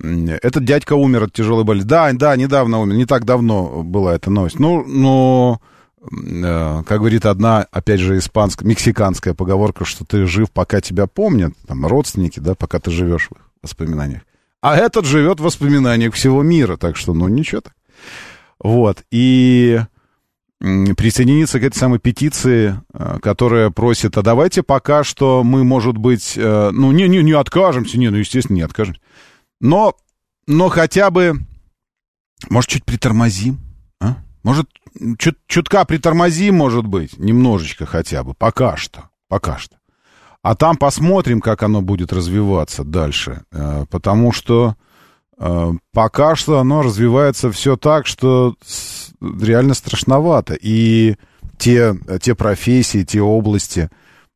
Этот 0.00 0.64
дядька 0.64 0.94
умер 0.94 1.24
от 1.24 1.32
тяжелой 1.32 1.64
болезни. 1.64 1.88
Да, 1.88 2.12
да, 2.12 2.36
недавно 2.36 2.78
умер, 2.78 2.94
не 2.94 3.04
так 3.04 3.24
давно 3.24 3.82
была 3.82 4.14
эта 4.14 4.30
новость. 4.30 4.58
Ну, 4.58 4.84
но, 4.84 5.60
как 6.00 6.98
говорит 6.98 7.26
одна, 7.26 7.66
опять 7.70 8.00
же, 8.00 8.18
испанская, 8.18 8.68
мексиканская 8.68 9.34
поговорка, 9.34 9.84
что 9.84 10.04
ты 10.04 10.26
жив, 10.26 10.50
пока 10.50 10.80
тебя 10.80 11.06
помнят, 11.06 11.52
там, 11.66 11.86
родственники, 11.86 12.40
да, 12.40 12.54
пока 12.54 12.78
ты 12.78 12.90
живешь 12.90 13.28
в 13.28 13.32
их 13.32 13.50
воспоминаниях. 13.62 14.22
А 14.60 14.76
этот 14.76 15.04
живет 15.04 15.40
в 15.40 15.44
воспоминаниях 15.44 16.14
всего 16.14 16.42
мира, 16.42 16.76
так 16.76 16.96
что, 16.96 17.14
ну, 17.14 17.28
ничего 17.28 17.60
так. 17.60 17.74
Вот, 18.58 19.04
и 19.10 19.80
присоединиться 20.58 21.60
к 21.60 21.62
этой 21.62 21.76
самой 21.76 22.00
петиции, 22.00 22.80
э, 22.92 23.18
которая 23.22 23.70
просит, 23.70 24.16
а 24.16 24.22
давайте 24.22 24.64
пока 24.64 25.04
что 25.04 25.44
мы, 25.44 25.62
может 25.62 25.96
быть, 25.96 26.34
э, 26.36 26.70
ну, 26.72 26.90
не, 26.90 27.06
не, 27.08 27.22
не 27.22 27.32
откажемся, 27.32 27.96
не, 27.96 28.10
ну, 28.10 28.16
естественно, 28.16 28.56
не 28.56 28.62
откажемся. 28.62 29.00
Но, 29.60 29.94
но 30.48 30.68
хотя 30.68 31.10
бы, 31.10 31.34
может, 32.50 32.70
чуть 32.70 32.84
притормозим? 32.84 33.60
Может, 34.42 34.68
чуть, 35.18 35.36
чутка 35.46 35.84
притормозим, 35.84 36.56
может 36.56 36.86
быть, 36.86 37.18
немножечко 37.18 37.86
хотя 37.86 38.22
бы, 38.24 38.34
пока 38.34 38.76
что, 38.76 39.10
пока 39.28 39.58
что. 39.58 39.76
А 40.42 40.54
там 40.54 40.76
посмотрим, 40.76 41.40
как 41.40 41.62
оно 41.62 41.82
будет 41.82 42.12
развиваться 42.12 42.84
дальше, 42.84 43.42
э, 43.50 43.84
потому 43.90 44.32
что 44.32 44.76
э, 45.38 45.72
пока 45.92 46.36
что 46.36 46.58
оно 46.58 46.82
развивается 46.82 47.50
все 47.50 47.76
так, 47.76 48.06
что 48.06 48.54
реально 49.20 49.74
страшновато. 49.74 50.54
И 50.54 51.16
те, 51.58 51.96
те 52.20 52.34
профессии, 52.34 53.02
те 53.04 53.20
области, 53.20 53.90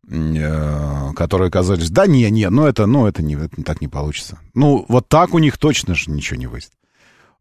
Э, 0.08 1.12
которые 1.14 1.46
оказались, 1.48 1.90
да 1.90 2.06
не, 2.06 2.28
не, 2.30 2.50
ну 2.50 2.66
это, 2.66 2.86
ну 2.86 3.06
это 3.06 3.22
не, 3.22 3.34
это 3.34 3.62
так 3.62 3.80
не 3.80 3.86
получится. 3.86 4.40
Ну 4.52 4.84
вот 4.88 5.08
так 5.08 5.32
у 5.32 5.38
них 5.38 5.58
точно 5.58 5.94
же 5.94 6.10
ничего 6.10 6.38
не 6.38 6.48
выйдет. 6.48 6.72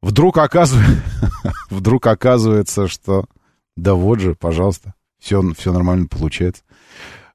Вдруг 0.02 0.38
оказывается, 0.38 1.02
вдруг 1.70 2.08
оказывается, 2.08 2.88
что 2.88 3.26
да 3.76 3.94
вот 3.94 4.20
же, 4.20 4.36
пожалуйста, 4.36 4.94
все, 5.20 5.44
все 5.58 5.72
нормально 5.72 6.08
получается. 6.08 6.64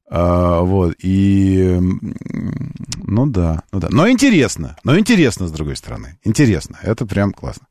А, 0.08 0.60
вот, 0.60 0.94
и, 1.02 1.80
ну 3.04 3.26
да, 3.26 3.62
ну 3.72 3.80
да. 3.80 3.88
Но 3.90 4.08
интересно, 4.08 4.76
но 4.84 4.98
интересно, 4.98 5.48
с 5.48 5.52
другой 5.52 5.76
стороны. 5.76 6.18
Интересно, 6.24 6.78
это 6.82 7.06
прям 7.06 7.32
классно. 7.32 7.66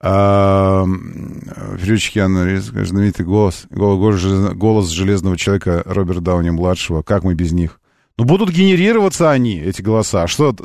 Фрючи 0.00 2.12
Киану 2.12 2.60
знаменитый 2.60 3.24
голос, 3.24 3.66
голос, 3.70 4.22
голос 4.54 4.90
железного 4.90 5.38
человека 5.38 5.82
Роберта 5.86 6.20
Дауни-младшего. 6.20 7.02
Как 7.02 7.24
мы 7.24 7.34
без 7.34 7.52
них? 7.52 7.80
Ну, 8.16 8.24
будут 8.24 8.50
генерироваться 8.50 9.30
они, 9.30 9.58
эти 9.58 9.82
голоса. 9.82 10.26
Что 10.26 10.54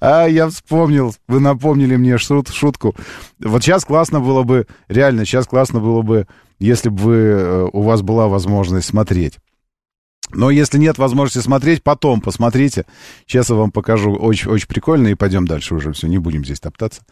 А, 0.00 0.26
я 0.26 0.48
вспомнил. 0.48 1.14
Вы 1.26 1.40
напомнили 1.40 1.96
мне 1.96 2.18
шут, 2.18 2.48
шутку. 2.48 2.94
Вот 3.38 3.62
сейчас 3.62 3.84
классно 3.84 4.20
было 4.20 4.42
бы, 4.42 4.66
реально, 4.88 5.24
сейчас 5.24 5.46
классно 5.46 5.80
было 5.80 6.02
бы, 6.02 6.26
если 6.58 6.88
бы 6.88 7.14
э, 7.14 7.68
у 7.72 7.82
вас 7.82 8.02
была 8.02 8.28
возможность 8.28 8.88
смотреть. 8.88 9.38
Но 10.30 10.50
если 10.50 10.78
нет 10.78 10.98
возможности 10.98 11.44
смотреть, 11.44 11.82
потом 11.82 12.20
посмотрите. 12.20 12.84
Сейчас 13.26 13.48
я 13.48 13.56
вам 13.56 13.70
покажу 13.70 14.14
очень, 14.14 14.50
очень 14.50 14.68
прикольно, 14.68 15.08
и 15.08 15.14
пойдем 15.14 15.46
дальше 15.46 15.74
уже. 15.74 15.92
Все, 15.92 16.06
не 16.06 16.18
будем 16.18 16.44
здесь 16.44 16.60
топтаться. 16.60 17.02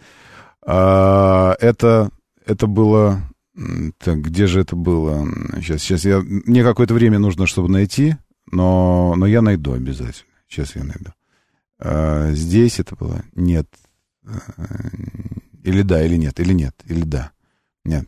А, 0.66 1.54
это, 1.60 2.10
это 2.44 2.66
было... 2.66 3.22
Так, 3.98 4.20
где 4.20 4.46
же 4.46 4.60
это 4.60 4.76
было? 4.76 5.26
Сейчас, 5.56 5.80
сейчас 5.82 6.04
я... 6.04 6.20
Мне 6.20 6.62
какое-то 6.62 6.92
время 6.92 7.18
нужно, 7.18 7.46
чтобы 7.46 7.70
найти, 7.70 8.16
но, 8.50 9.14
но 9.16 9.26
я 9.26 9.40
найду 9.40 9.72
обязательно. 9.72 10.30
Сейчас 10.46 10.76
я 10.76 10.84
найду. 10.84 11.12
А, 11.78 12.32
здесь 12.32 12.78
это 12.80 12.96
было? 12.96 13.24
Нет. 13.34 13.66
Или 15.62 15.82
да, 15.82 16.04
или 16.04 16.16
нет, 16.16 16.38
или 16.38 16.52
нет, 16.52 16.74
или 16.86 17.02
да. 17.02 17.32
Нет. 17.84 18.06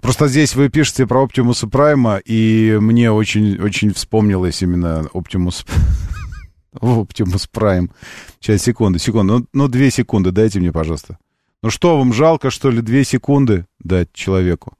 Просто 0.00 0.26
здесь 0.26 0.54
вы 0.54 0.68
пишете 0.68 1.06
про 1.06 1.22
Оптимуса 1.22 1.68
Прайма, 1.68 2.16
и 2.16 2.76
мне 2.80 3.12
очень, 3.12 3.60
очень 3.60 3.92
вспомнилось 3.92 4.62
именно 4.62 5.08
Оптимус... 5.12 5.64
Оптимус 6.80 7.46
Прайм. 7.46 7.90
Сейчас, 8.40 8.62
секунду, 8.62 8.98
секунду. 8.98 9.38
Ну, 9.38 9.46
ну, 9.52 9.68
две 9.68 9.90
секунды 9.90 10.30
дайте 10.30 10.60
мне, 10.60 10.72
пожалуйста. 10.72 11.18
Ну 11.66 11.70
что, 11.70 11.98
вам 11.98 12.12
жалко, 12.12 12.50
что 12.50 12.70
ли, 12.70 12.80
две 12.80 13.02
секунды 13.02 13.66
дать 13.80 14.12
человеку? 14.12 14.78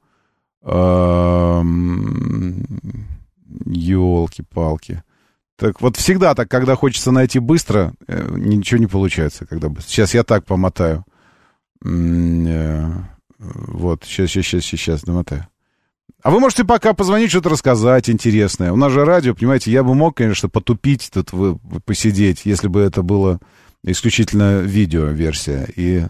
Елки-палки. 3.65 5.03
Так 5.57 5.81
вот 5.81 5.97
всегда 5.97 6.33
так, 6.33 6.49
когда 6.49 6.75
хочется 6.75 7.11
найти 7.11 7.39
быстро, 7.39 7.93
э, 8.07 8.25
ничего 8.37 8.79
не 8.79 8.87
получается, 8.87 9.45
когда 9.45 9.67
быстро. 9.67 9.91
Сейчас 9.91 10.13
я 10.13 10.23
так 10.23 10.45
помотаю. 10.45 11.03
Э, 11.83 12.89
вот, 13.37 14.05
сейчас, 14.05 14.29
сейчас, 14.29 14.45
сейчас, 14.45 14.63
сейчас, 14.63 15.03
домотаю. 15.03 15.45
А 16.23 16.31
вы 16.31 16.39
можете 16.39 16.63
пока 16.63 16.93
позвонить, 16.93 17.31
что-то 17.31 17.49
рассказать 17.49 18.09
интересное. 18.09 18.71
У 18.71 18.77
нас 18.77 18.93
же 18.93 19.03
радио, 19.03 19.35
понимаете, 19.35 19.71
я 19.71 19.83
бы 19.83 19.93
мог, 19.93 20.15
конечно, 20.15 20.47
потупить 20.47 21.09
тут, 21.13 21.31
посидеть, 21.83 22.45
если 22.45 22.69
бы 22.69 22.79
это 22.79 23.01
было 23.01 23.41
исключительно 23.83 24.61
видео-версия. 24.61 25.67
И, 25.75 26.05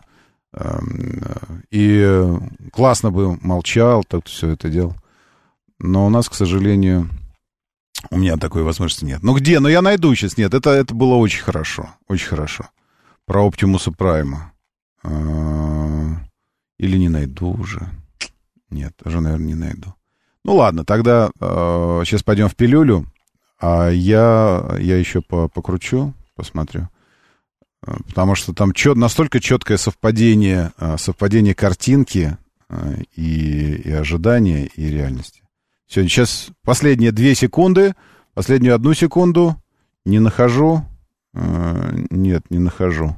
и 1.71 2.25
классно 2.71 3.11
бы 3.11 3.37
молчал, 3.41 4.03
так 4.03 4.25
все 4.25 4.49
это 4.49 4.69
делал. 4.69 4.95
Но 5.79 6.05
у 6.05 6.09
нас, 6.09 6.29
к 6.29 6.33
сожалению, 6.33 7.09
у 8.09 8.17
меня 8.17 8.37
такой 8.37 8.63
возможности 8.63 9.05
нет. 9.05 9.23
Ну 9.23 9.35
где? 9.35 9.59
Ну 9.59 9.67
я 9.67 9.81
найду 9.81 10.13
сейчас. 10.15 10.37
Нет, 10.37 10.53
это, 10.53 10.71
это 10.71 10.93
было 10.93 11.15
очень 11.15 11.43
хорошо. 11.43 11.89
Очень 12.07 12.27
хорошо. 12.27 12.69
Про 13.25 13.45
Оптимуса 13.45 13.91
Прайма. 13.91 14.53
Или 15.03 16.97
не 16.97 17.09
найду 17.09 17.51
уже. 17.53 17.87
Нет, 18.69 18.93
уже, 19.03 19.21
наверное, 19.21 19.47
не 19.47 19.55
найду. 19.55 19.93
Ну 20.43 20.55
ладно, 20.55 20.85
тогда 20.85 21.29
э, 21.39 22.01
сейчас 22.05 22.23
пойдем 22.23 22.47
в 22.47 22.55
пилюлю, 22.55 23.05
а 23.59 23.89
я, 23.89 24.77
я 24.79 24.97
еще 24.97 25.21
по, 25.21 25.47
покручу, 25.47 26.13
посмотрю. 26.35 26.89
Э, 27.85 27.95
потому 28.07 28.35
что 28.35 28.53
там 28.53 28.73
чет, 28.73 28.95
настолько 28.97 29.39
четкое 29.39 29.77
совпадение, 29.77 30.71
э, 30.77 30.97
совпадение 30.97 31.53
картинки 31.53 32.37
э, 32.69 32.95
и, 33.15 33.75
и 33.75 33.91
ожидания, 33.91 34.65
и 34.65 34.89
реальности. 34.89 35.43
Все, 35.87 36.03
сейчас 36.03 36.49
последние 36.63 37.11
две 37.11 37.35
секунды, 37.35 37.93
последнюю 38.33 38.73
одну 38.75 38.93
секунду 38.93 39.55
не 40.05 40.19
нахожу. 40.19 40.85
Нет, 41.33 42.49
не 42.49 42.57
нахожу. 42.57 43.15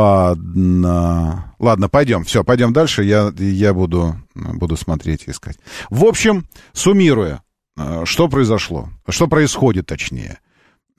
Ладно. 0.00 1.54
Ладно, 1.58 1.88
пойдем. 1.88 2.24
Все, 2.24 2.42
пойдем 2.42 2.72
дальше. 2.72 3.04
Я, 3.04 3.32
я 3.36 3.74
буду, 3.74 4.16
буду 4.34 4.76
смотреть 4.76 5.24
и 5.26 5.32
искать. 5.32 5.58
В 5.90 6.04
общем, 6.04 6.46
суммируя, 6.72 7.42
что 8.04 8.28
произошло? 8.28 8.88
Что 9.08 9.28
происходит, 9.28 9.86
точнее? 9.86 10.40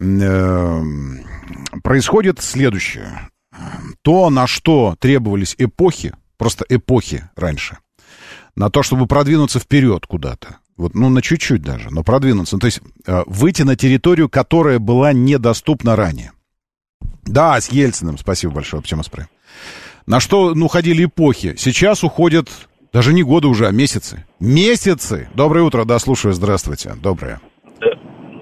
Э, 0.02 0.84
происходит 1.84 2.42
следующее. 2.42 3.30
То, 4.02 4.30
на 4.30 4.48
что 4.48 4.96
требовались 5.00 5.56
эпохи, 5.58 6.14
просто 6.38 6.66
эпохи 6.68 7.30
раньше, 7.36 7.78
на 8.56 8.70
то, 8.70 8.82
чтобы 8.82 9.06
продвинуться 9.06 9.60
вперед 9.60 10.06
куда-то, 10.08 10.58
вот, 10.76 10.96
ну, 10.96 11.10
на 11.10 11.22
чуть-чуть 11.22 11.62
даже, 11.62 11.92
но 11.92 12.04
продвинуться. 12.04 12.58
то 12.58 12.66
есть 12.66 12.82
э, 13.06 13.24
выйти 13.28 13.62
на 13.62 13.76
территорию, 13.76 14.30
которая 14.30 14.80
была 14.80 15.14
недоступна 15.14 15.96
ранее. 15.96 16.32
Да, 17.24 17.60
с 17.62 17.70
Ельциным, 17.70 18.18
спасибо 18.18 18.54
большое, 18.54 18.82
почему 18.82 19.04
спрей. 19.04 19.28
На 20.08 20.20
что, 20.20 20.56
ну, 20.56 20.68
ходили 20.68 21.06
эпохи. 21.06 21.56
Сейчас 21.58 22.04
уходят 22.04 22.50
даже 22.92 23.14
не 23.14 23.22
годы 23.22 23.48
уже, 23.48 23.68
а 23.68 23.72
месяцы. 23.72 24.26
Месяцы! 24.40 25.30
Доброе 25.36 25.64
утро, 25.64 25.86
да, 25.86 26.00
слушаю, 26.00 26.34
здравствуйте. 26.34 26.96
Доброе. 26.96 27.40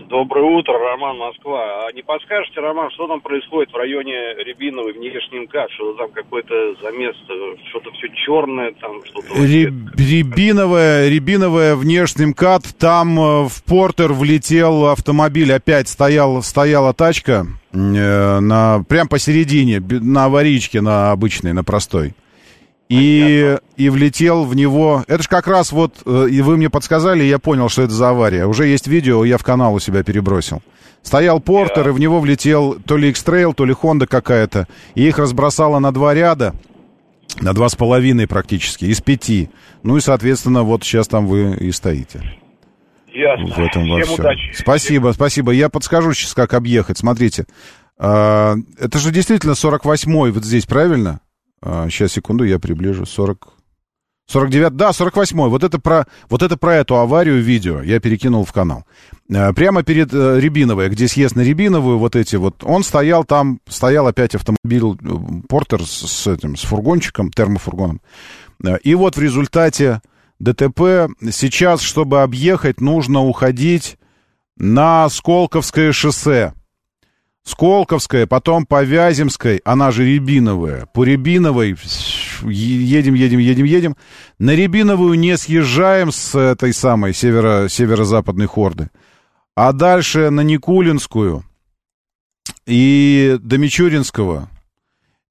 Доброе 0.10 0.57
утро, 0.57 0.74
Роман 0.74 1.18
Москва. 1.18 1.86
А 1.86 1.91
не 1.93 2.01
подскажете, 2.01 2.60
Роман, 2.62 2.89
что 2.91 3.07
там 3.07 3.22
происходит 3.22 3.72
в 3.72 3.76
районе 3.76 4.34
Рябиновой, 4.43 4.93
в 4.93 4.97
Нижнем? 4.97 5.47
Что 5.76 5.93
там 5.93 6.10
какой-то 6.12 6.74
замес, 6.82 7.16
что-то 7.70 7.91
все 7.91 8.07
черное, 8.26 8.74
там 8.82 9.05
что-то... 9.05 9.28
Ряб... 9.36 9.72
Рябиновая, 9.95 11.10
Рябиновая 11.10 11.76
в 11.76 11.86
Нижнем 11.86 12.30
МКАД, 12.30 12.76
там 12.80 13.20
э, 13.20 13.47
в 13.47 13.64
Портер 13.66 14.14
влетел 14.14 14.88
автомобиль, 14.88 15.53
опять 15.53 15.88
стоял, 15.88 16.41
стояла 16.41 16.93
тачка 16.93 17.45
э, 17.72 18.39
на, 18.39 18.84
прям 18.89 19.07
посередине, 19.07 19.80
на 19.80 20.26
аварийке, 20.26 20.82
на 20.82 21.12
обычной, 21.12 21.53
на 21.53 21.64
простой 21.64 22.14
и, 22.90 23.58
и 23.78 23.90
влетел 23.90 24.46
в 24.46 24.56
него. 24.56 25.04
Это 25.08 25.24
же 25.24 25.30
как 25.30 25.48
раз 25.48 25.72
вот, 25.72 26.02
э, 26.06 26.28
и 26.30 26.42
вы 26.42 26.58
мне 26.58 26.70
подсказали, 26.70 27.24
и 27.24 27.28
я 27.28 27.38
понял, 27.38 27.70
что 27.70 27.84
это 27.84 27.94
за 27.94 28.10
авария. 28.10 28.48
Уже 28.48 28.66
есть 28.66 28.88
видео, 28.88 29.24
я 29.24 29.38
в 29.38 29.44
канал 29.44 29.76
у 29.76 29.80
себя 29.80 30.04
перебросил. 30.04 30.62
Стоял 31.04 31.40
Портер, 31.40 31.88
yeah. 31.88 31.90
и 31.90 31.94
в 31.94 32.00
него 32.00 32.20
влетел 32.20 32.76
то 32.86 32.98
ли 32.98 33.10
X-Trail, 33.10 33.54
то 33.54 33.64
ли 33.64 33.74
Honda 33.74 34.08
какая-то. 34.08 34.68
И 34.96 35.08
их 35.08 35.20
разбросало 35.20 35.80
на 35.80 35.94
два 35.94 36.14
ряда, 36.14 36.56
на 37.40 37.54
два 37.54 37.70
с 37.70 37.76
половиной 37.76 38.28
практически, 38.28 38.86
из 38.86 39.00
пяти. 39.02 39.50
Ну 39.84 39.98
и, 39.98 40.02
соответственно, 40.02 40.64
вот 40.64 40.84
сейчас 40.84 41.08
там 41.08 41.28
вы 41.28 41.56
и 41.58 41.72
стоите. 41.72 42.22
Ясно. 43.14 43.56
В 43.56 43.60
этом 43.60 43.88
во 43.88 44.02
Всем 44.02 44.14
удачи. 44.16 44.52
Спасибо, 44.54 45.12
спасибо. 45.14 45.52
Я 45.52 45.70
подскажу 45.70 46.14
сейчас, 46.14 46.34
как 46.34 46.54
объехать. 46.54 46.98
Смотрите. 46.98 47.46
А, 47.98 48.56
это 48.78 48.98
же 49.00 49.12
действительно 49.12 49.52
48-й 49.52 50.32
вот 50.32 50.44
здесь, 50.44 50.66
правильно? 50.66 51.22
А, 51.62 51.89
сейчас, 51.89 52.14
секунду, 52.14 52.43
я 52.43 52.60
приближу. 52.60 53.05
40... 53.05 53.53
49, 54.28 54.76
да, 54.76 54.93
48 54.93 55.38
вот 55.49 55.64
это 55.64 55.80
про, 55.80 56.05
вот 56.30 56.43
это 56.43 56.55
про 56.55 56.76
эту 56.76 56.97
аварию 56.97 57.41
видео 57.41 57.82
я 57.82 57.99
перекинул 57.99 58.45
в 58.45 58.53
канал. 58.53 58.86
А, 59.34 59.51
прямо 59.53 59.82
перед 59.82 60.14
э, 60.14 60.39
Рябиновой, 60.39 60.89
где 60.89 61.07
съезд 61.07 61.36
на 61.36 61.41
Рябиновую, 61.41 61.97
вот 61.97 62.16
эти 62.16 62.36
вот, 62.36 62.64
он 62.64 62.84
стоял 62.84 63.24
там, 63.24 63.60
стоял 63.68 64.05
опять 64.05 64.36
автомобиль 64.36 64.84
э, 64.84 65.47
Портер 65.47 65.84
с, 65.84 66.07
с 66.07 66.28
этим, 66.28 66.55
с 66.55 66.62
фургончиком, 66.62 67.32
термофургоном. 67.32 68.01
А, 68.64 68.76
и 68.76 68.93
вот 68.93 69.18
в 69.18 69.22
результате 69.22 70.01
ДТП 70.39 71.10
сейчас, 71.32 71.82
чтобы 71.82 72.22
объехать, 72.22 72.82
нужно 72.82 73.24
уходить 73.24 73.97
на 74.57 75.10
Сколковское 75.10 75.91
шоссе. 75.91 76.53
Сколковская, 77.44 78.28
потом 78.28 78.66
по 78.66 78.84
Вяземской, 78.84 79.62
она 79.66 79.92
же 79.92 80.06
Рябиновая. 80.06 80.86
По 80.88 81.04
Рябиновой 81.04 81.76
едем, 82.44 83.14
едем, 83.14 83.40
едем, 83.40 83.66
едем. 83.66 83.98
На 84.38 84.56
Рябиновую 84.56 85.18
не 85.18 85.38
съезжаем 85.38 86.12
с 86.12 86.36
этой 86.36 86.74
самой 86.74 87.14
северо, 87.14 87.68
северо-западной 87.70 88.48
хорды. 88.48 88.90
А 89.56 89.74
дальше 89.74 90.30
на 90.30 90.42
Никулинскую 90.42 91.44
и 92.66 93.38
до 93.42 93.58
Мичуринского, 93.58 94.50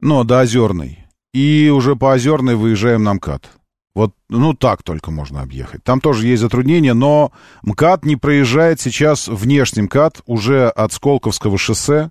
ну, 0.00 0.24
до 0.24 0.40
Озерной. 0.40 1.06
И 1.32 1.70
уже 1.72 1.94
по 1.94 2.12
Озерной 2.14 2.56
выезжаем 2.56 3.04
на 3.04 3.14
МКАД. 3.14 3.57
Вот, 3.98 4.12
ну, 4.28 4.54
так 4.54 4.84
только 4.84 5.10
можно 5.10 5.42
объехать. 5.42 5.82
Там 5.82 6.00
тоже 6.00 6.28
есть 6.28 6.40
затруднения, 6.40 6.94
но 6.94 7.32
МКАД 7.64 8.04
не 8.04 8.14
проезжает 8.14 8.80
сейчас 8.80 9.26
внешний 9.26 9.82
МКАД 9.82 10.20
уже 10.24 10.68
от 10.68 10.92
Сколковского 10.92 11.58
шоссе 11.58 12.10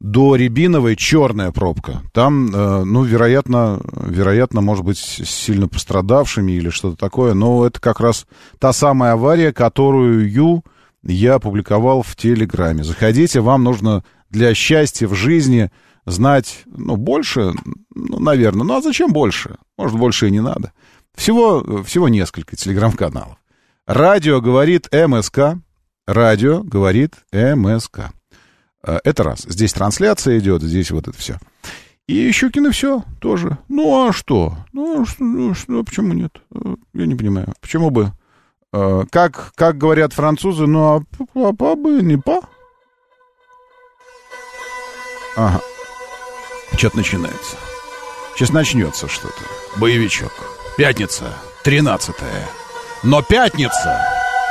до 0.00 0.36
Рябиновой 0.36 0.96
черная 0.96 1.50
пробка. 1.50 2.02
Там, 2.12 2.54
э, 2.54 2.84
ну, 2.84 3.04
вероятно, 3.04 3.80
вероятно, 3.90 4.60
может 4.60 4.84
быть, 4.84 4.98
сильно 4.98 5.66
пострадавшими 5.66 6.52
или 6.52 6.68
что-то 6.68 6.98
такое, 6.98 7.32
но 7.32 7.66
это 7.66 7.80
как 7.80 8.00
раз 8.00 8.26
та 8.58 8.74
самая 8.74 9.14
авария, 9.14 9.54
которую 9.54 10.30
Ю 10.30 10.62
я 11.02 11.36
опубликовал 11.36 12.02
в 12.02 12.16
Телеграме. 12.16 12.84
Заходите, 12.84 13.40
вам 13.40 13.64
нужно 13.64 14.04
для 14.28 14.52
счастья 14.52 15.08
в 15.08 15.14
жизни 15.14 15.70
знать, 16.04 16.64
ну, 16.66 16.96
больше, 16.96 17.52
ну, 17.94 18.20
наверное. 18.20 18.64
Ну, 18.64 18.76
а 18.76 18.82
зачем 18.82 19.10
больше? 19.10 19.56
Может, 19.78 19.96
больше 19.96 20.28
и 20.28 20.30
не 20.30 20.40
надо. 20.40 20.72
Всего, 21.18 21.82
всего 21.82 22.08
несколько 22.08 22.54
телеграм-каналов. 22.54 23.38
Радио 23.88 24.40
говорит 24.40 24.88
МСК. 24.92 25.56
Радио 26.06 26.62
говорит 26.62 27.16
МСК. 27.32 28.12
Э, 28.86 29.00
это 29.02 29.24
раз. 29.24 29.40
Здесь 29.40 29.72
трансляция 29.72 30.38
идет, 30.38 30.62
здесь 30.62 30.92
вот 30.92 31.08
это 31.08 31.18
все. 31.18 31.38
И 32.06 32.30
Щукины 32.30 32.70
все 32.70 33.02
тоже. 33.20 33.58
Ну 33.68 34.06
а 34.06 34.12
что? 34.12 34.58
Ну, 34.72 35.04
что, 35.06 35.24
ну, 35.24 35.54
что, 35.54 35.82
почему 35.82 36.14
нет? 36.14 36.40
Э, 36.54 36.76
я 36.94 37.06
не 37.06 37.16
понимаю. 37.16 37.52
Почему 37.60 37.90
бы? 37.90 38.12
Э, 38.72 39.02
как, 39.10 39.52
как 39.56 39.76
говорят 39.76 40.12
французы, 40.12 40.66
ну 40.66 40.84
а 40.84 41.02
папа 41.34 41.74
бы 41.74 42.00
не 42.00 42.16
па? 42.16 42.42
Ага. 45.36 45.60
Что-то 46.76 46.98
начинается. 46.98 47.56
Сейчас 48.36 48.50
начнется 48.52 49.08
что-то. 49.08 49.42
Боевичок. 49.78 50.57
Пятница, 50.78 51.24
тринадцатая. 51.64 52.46
Но 53.02 53.20
пятница, 53.20 54.00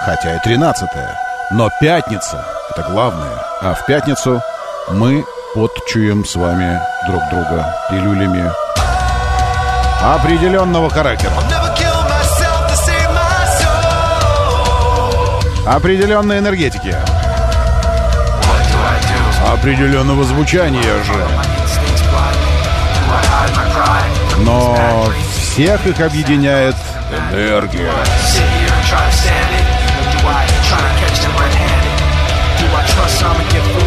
хотя 0.04 0.36
и 0.36 0.40
тринадцатая, 0.44 1.18
но 1.52 1.70
пятница— 1.80 2.46
это 2.70 2.86
главное. 2.90 3.46
А 3.62 3.74
в 3.74 3.86
пятницу 3.86 4.42
мы 4.90 5.24
подчуем 5.56 6.26
с 6.26 6.36
вами 6.36 6.82
друг 7.08 7.22
друга 7.30 7.74
пилюлями 7.90 8.52
определенного 10.04 10.90
характера. 10.90 11.32
Определенной 15.66 16.40
энергетики. 16.40 16.94
Определенного 19.50 20.26
звучания 20.26 21.04
же. 21.04 21.28
Но 24.40 25.08
всех 25.58 25.88
их 25.88 26.00
объединяет 26.02 26.76
энергия. 27.32 27.90
Trust 32.88 33.22
I'ma 33.24 33.44
get 33.52 33.64
through 33.64 33.87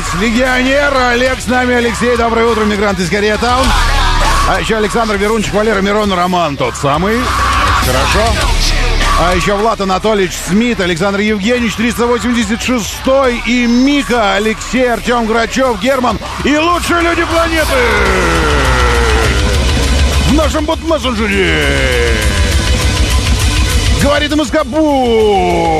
здесь, 0.00 0.14
легионер, 0.20 0.94
Олег 0.96 1.40
с 1.40 1.46
нами, 1.46 1.74
Алексей, 1.74 2.16
доброе 2.16 2.46
утро, 2.46 2.64
мигрант 2.64 2.98
из 2.98 3.10
Корея 3.10 3.36
Таун. 3.38 3.66
А 4.48 4.60
еще 4.60 4.76
Александр 4.76 5.16
Верунчик, 5.16 5.52
Валера 5.52 5.80
Мирон, 5.80 6.12
Роман 6.12 6.56
тот 6.56 6.76
самый. 6.76 7.18
Хорошо. 7.80 8.32
А 9.20 9.34
еще 9.34 9.54
Влад 9.54 9.80
Анатольевич 9.80 10.32
Смит, 10.48 10.80
Александр 10.80 11.20
Евгеньевич, 11.20 11.74
386 11.74 12.86
и 13.46 13.66
Мика, 13.66 14.34
Алексей, 14.34 14.90
Артем 14.90 15.26
Грачев, 15.26 15.78
Герман 15.80 16.18
и 16.44 16.56
лучшие 16.56 17.02
люди 17.02 17.24
планеты 17.24 17.66
в 20.28 20.34
нашем 20.34 20.64
бот-мессенджере. 20.64 22.16
Говорит 24.02 24.34
Москобу. 24.34 25.70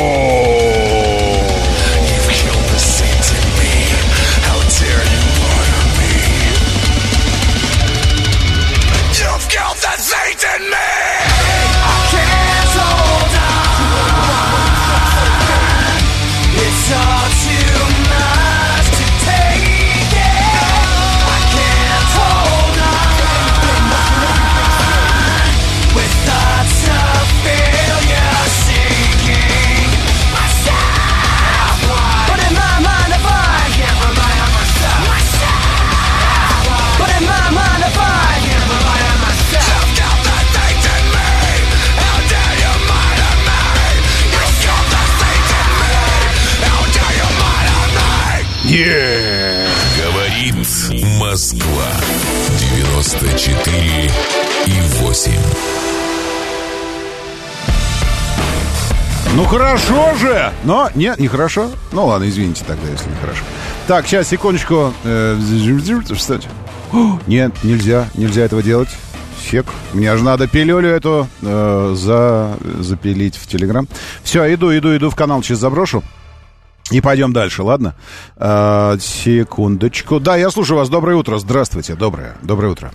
Хорошо 59.50 60.14
же! 60.14 60.52
Но 60.64 60.88
нет, 60.94 61.18
не 61.18 61.26
хорошо. 61.28 61.70
Ну 61.92 62.06
ладно, 62.06 62.28
извините 62.28 62.64
тогда, 62.66 62.88
если 62.88 63.10
не 63.10 63.16
хорошо. 63.16 63.42
Так, 63.88 64.06
сейчас, 64.06 64.28
секундочку. 64.28 64.92
Э, 65.04 65.36
Встать. 66.14 66.48
О, 66.92 67.18
Нет, 67.26 67.52
нельзя, 67.64 68.08
нельзя 68.14 68.42
этого 68.42 68.62
делать. 68.62 68.88
Сек. 69.40 69.66
Мне 69.92 70.16
же 70.16 70.22
надо 70.22 70.46
пилюлю 70.46 70.88
эту 70.90 71.26
э, 71.42 71.92
за, 71.96 72.56
запилить 72.78 73.36
в 73.36 73.46
Телеграм. 73.48 73.88
Все, 74.22 74.52
иду, 74.54 74.76
иду, 74.76 74.96
иду 74.96 75.10
в 75.10 75.16
канал, 75.16 75.42
сейчас 75.42 75.58
заброшу. 75.58 76.02
И 76.92 77.00
пойдем 77.00 77.32
дальше, 77.32 77.62
ладно? 77.62 77.94
Э, 78.36 78.96
секундочку. 79.00 80.20
Да, 80.20 80.36
я 80.36 80.50
слушаю 80.50 80.78
вас. 80.78 80.88
Доброе 80.88 81.16
утро. 81.16 81.38
Здравствуйте. 81.38 81.94
Доброе. 81.94 82.36
Доброе 82.42 82.72
утро. 82.72 82.92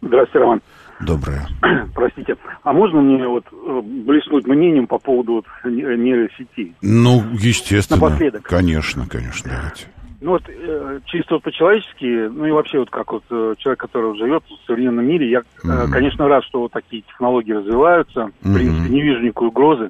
Здравствуйте, 0.00 0.38
Роман. 0.38 0.62
Доброе. 1.06 1.46
Простите. 1.94 2.36
А 2.62 2.72
можно 2.72 3.00
мне 3.00 3.26
вот 3.26 3.44
э, 3.52 3.80
блеснуть 3.82 4.46
мнением 4.46 4.86
по 4.86 4.98
поводу 4.98 5.32
вот 5.34 5.44
не- 5.64 5.82
нейросети? 5.82 6.74
Ну, 6.82 7.22
естественно. 7.32 8.00
Напоследок. 8.00 8.42
Конечно, 8.44 9.06
конечно, 9.08 9.50
давайте. 9.50 9.86
Ну 10.20 10.30
вот 10.32 10.42
э, 10.48 11.00
чисто 11.06 11.34
вот 11.34 11.42
по-человечески, 11.42 12.28
ну 12.28 12.46
и 12.46 12.52
вообще 12.52 12.78
вот 12.78 12.90
как 12.90 13.12
вот 13.12 13.24
э, 13.30 13.54
человек, 13.58 13.80
который 13.80 14.16
живет 14.16 14.44
в 14.44 14.66
современном 14.66 15.04
мире, 15.04 15.28
я, 15.28 15.40
э, 15.40 15.42
Мгм. 15.64 15.90
конечно, 15.92 16.28
рад, 16.28 16.44
что 16.44 16.60
вот 16.60 16.72
такие 16.72 17.02
технологии 17.02 17.52
развиваются. 17.52 18.30
В 18.40 18.46
Мгм. 18.48 18.54
принципе, 18.54 18.88
не 18.88 19.02
вижу 19.02 19.20
никакой 19.20 19.48
угрозы. 19.48 19.88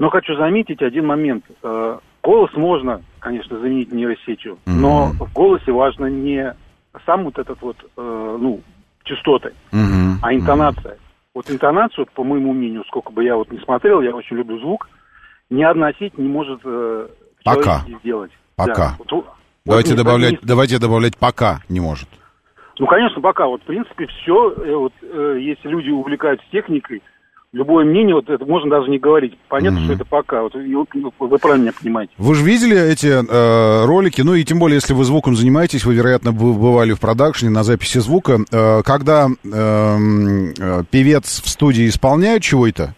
Но 0.00 0.10
хочу 0.10 0.34
заметить 0.34 0.82
один 0.82 1.06
момент. 1.06 1.44
Э, 1.62 1.98
голос 2.24 2.50
можно, 2.56 3.02
конечно, 3.20 3.56
заменить 3.60 3.92
нейросетью, 3.92 4.58
но 4.66 5.12
в 5.20 5.32
голосе 5.32 5.70
важно 5.70 6.06
не 6.06 6.54
сам 7.06 7.22
вот 7.24 7.38
этот 7.38 7.62
вот, 7.62 7.76
э, 7.96 8.38
ну, 8.40 8.60
частоты, 9.04 9.52
Мгм. 9.72 10.18
а 10.22 10.34
интонация. 10.34 10.98
Вот 11.34 11.50
интонацию, 11.50 12.04
вот, 12.04 12.10
по 12.12 12.24
моему 12.24 12.52
мнению, 12.52 12.84
сколько 12.86 13.10
бы 13.12 13.24
я 13.24 13.36
вот 13.36 13.50
не 13.50 13.58
смотрел, 13.60 14.00
я 14.02 14.14
очень 14.14 14.36
люблю 14.36 14.58
звук, 14.58 14.88
ни 15.50 15.62
одна 15.62 15.92
сеть 15.94 16.16
не 16.18 16.28
может 16.28 16.60
э, 16.64 17.08
Пока. 17.44 17.80
сделать. 18.02 18.30
Пока. 18.56 18.74
Да. 18.74 18.94
Вот, 18.98 19.12
вот 19.12 19.26
Давайте 19.64 19.90
не- 19.92 19.96
добавлять, 19.96 20.32
не- 20.32 20.38
давайте 20.42 20.78
добавлять 20.78 21.16
пока 21.16 21.60
не 21.68 21.80
может. 21.80 22.08
Ну, 22.78 22.86
конечно, 22.86 23.20
пока. 23.20 23.46
Вот, 23.46 23.62
в 23.62 23.64
принципе, 23.64 24.06
все, 24.06 24.54
вот, 24.78 24.92
э, 25.02 25.38
если 25.40 25.68
люди 25.68 25.90
увлекаются 25.90 26.44
техникой, 26.50 27.02
любое 27.52 27.84
мнение, 27.84 28.14
вот 28.14 28.28
это 28.30 28.44
можно 28.44 28.70
даже 28.70 28.90
не 28.90 28.98
говорить. 28.98 29.36
Понятно, 29.48 29.78
Мгм. 29.80 29.84
что 29.84 29.94
это 29.94 30.04
пока. 30.04 30.42
Вот, 30.42 30.54
вы 30.54 31.38
правильно 31.38 31.64
меня 31.64 31.72
понимаете. 31.78 32.12
Вы 32.16 32.34
же 32.34 32.44
видели 32.44 32.78
эти 32.78 33.06
э, 33.08 33.84
ролики, 33.84 34.22
ну 34.22 34.34
и 34.34 34.44
тем 34.44 34.58
более, 34.58 34.76
если 34.76 34.94
вы 34.94 35.04
звуком 35.04 35.36
занимаетесь, 35.36 35.84
вы, 35.84 35.94
вероятно, 35.94 36.32
бывали 36.32 36.92
в 36.92 37.00
продакшене 37.00 37.50
на 37.50 37.62
записи 37.62 37.98
звука, 37.98 38.38
э, 38.50 38.82
когда 38.84 39.28
эм, 39.44 40.54
э, 40.58 40.84
певец 40.90 41.42
в 41.42 41.48
студии 41.48 41.88
исполняет 41.88 42.42
чего-то, 42.42 42.94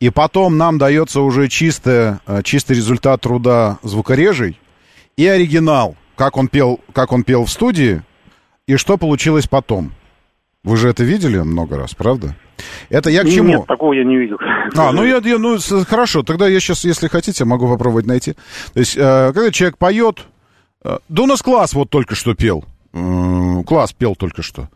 и 0.00 0.10
потом 0.10 0.56
нам 0.56 0.78
дается 0.78 1.20
уже 1.20 1.48
чистое, 1.48 2.20
э, 2.26 2.42
чистый 2.42 2.76
результат 2.76 3.20
труда 3.20 3.78
звукорежей 3.82 4.58
и 5.16 5.26
оригинал, 5.26 5.96
как 6.16 6.36
он 6.38 6.48
пел, 6.48 6.80
как 6.92 7.12
он 7.12 7.24
пел 7.24 7.44
в 7.44 7.50
студии, 7.50 8.02
и 8.66 8.76
что 8.76 8.96
получилось 8.96 9.46
потом. 9.46 9.92
Вы 10.64 10.76
же 10.76 10.88
это 10.88 11.02
видели 11.02 11.38
много 11.38 11.76
раз, 11.76 11.92
правда? 11.94 12.36
Это 12.88 13.10
я 13.10 13.24
к 13.24 13.28
чему? 13.28 13.48
Нет, 13.48 13.66
такого 13.66 13.92
я 13.94 14.04
не 14.04 14.16
видел. 14.16 14.38
А, 14.76 14.92
ну 14.92 15.02
я, 15.04 15.16
я- 15.24 15.38
ну 15.38 15.58
хорошо, 15.88 16.22
тогда 16.22 16.46
я 16.46 16.60
сейчас, 16.60 16.84
если 16.84 17.08
хотите, 17.08 17.44
могу 17.44 17.66
попробовать 17.68 18.06
найти. 18.06 18.34
То 18.72 18.78
есть, 18.80 18.96
э, 18.96 19.32
когда 19.34 19.50
человек 19.50 19.76
поет, 19.78 20.20
э, 20.84 20.98
да 21.08 21.22
у 21.22 21.26
нас 21.26 21.42
класс 21.42 21.72
вот 21.74 21.90
только 21.90 22.14
что 22.14 22.34
пел, 22.34 22.64
М, 22.92 23.64
класс 23.64 23.92
пел 23.92 24.14
только 24.14 24.42
что. 24.42 24.68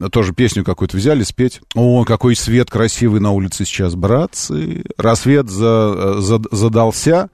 Э, 0.00 0.08
Тоже 0.08 0.32
песню 0.32 0.64
какую-то 0.64 0.96
взяли 0.96 1.24
спеть. 1.24 1.60
О, 1.74 2.04
какой 2.04 2.36
свет 2.36 2.70
красивый 2.70 3.20
на 3.20 3.32
улице 3.32 3.64
сейчас, 3.66 3.94
братцы. 3.96 4.82
Рассвет 4.96 5.50
за, 5.50 6.20
за- 6.22 6.40
задался, 6.52 7.28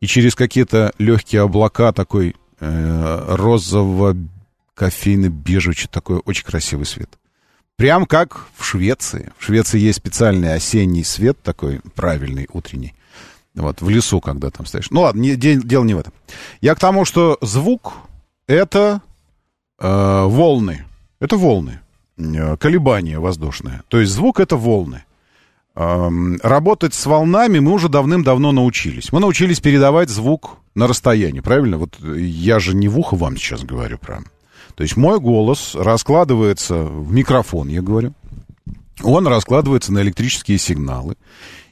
и 0.00 0.06
через 0.06 0.34
какие-то 0.34 0.92
легкие 0.98 1.42
облака 1.42 1.92
такой 1.92 2.34
э, 2.60 3.24
розово-кофейно-бежевый, 3.36 5.74
что-то 5.74 5.92
такое, 5.94 6.18
очень 6.18 6.44
красивый 6.44 6.84
свет. 6.86 7.08
Прям 7.76 8.06
как 8.06 8.46
в 8.56 8.64
Швеции. 8.64 9.32
В 9.38 9.44
Швеции 9.44 9.80
есть 9.80 9.98
специальный 9.98 10.54
осенний 10.54 11.04
свет 11.04 11.42
такой, 11.42 11.80
правильный, 11.94 12.48
утренний. 12.52 12.94
Вот, 13.54 13.82
в 13.82 13.88
лесу, 13.88 14.20
когда 14.20 14.50
там 14.50 14.66
стоишь. 14.66 14.90
Ну 14.90 15.02
ладно, 15.02 15.20
не- 15.20 15.36
де- 15.36 15.60
дело 15.60 15.84
не 15.84 15.94
в 15.94 15.98
этом. 15.98 16.12
Я 16.60 16.74
к 16.74 16.80
тому, 16.80 17.04
что 17.04 17.38
звук— 17.40 17.94
это 18.46 19.00
э, 19.78 20.24
волны. 20.24 20.84
Это 21.20 21.36
волны. 21.36 21.80
Э, 22.16 22.56
колебания 22.56 23.18
воздушные. 23.18 23.82
То 23.88 24.00
есть 24.00 24.12
звук— 24.12 24.38
это 24.40 24.56
волны. 24.56 25.04
Эм, 25.76 26.38
работать 26.42 26.94
с 26.94 27.04
волнами 27.06 27.58
мы 27.58 27.72
уже 27.72 27.88
давным-давно 27.88 28.52
научились. 28.52 29.10
Мы 29.12 29.18
научились 29.18 29.58
передавать 29.60 30.08
звук 30.08 30.58
на 30.76 30.86
расстоянии, 30.86 31.40
правильно? 31.40 31.78
Вот 31.78 31.98
я 32.00 32.60
же 32.60 32.76
не 32.76 32.86
в 32.86 32.96
ухо 32.98 33.16
вам 33.16 33.36
сейчас 33.36 33.64
говорю 33.64 33.98
прям. 33.98 34.26
То 34.76 34.82
есть 34.82 34.96
мой 34.96 35.20
голос 35.20 35.74
раскладывается 35.74 36.82
в 36.82 37.12
микрофон, 37.12 37.68
я 37.68 37.82
говорю. 37.82 38.12
Он 39.02 39.26
раскладывается 39.26 39.92
на 39.92 40.02
электрические 40.02 40.58
сигналы. 40.58 41.16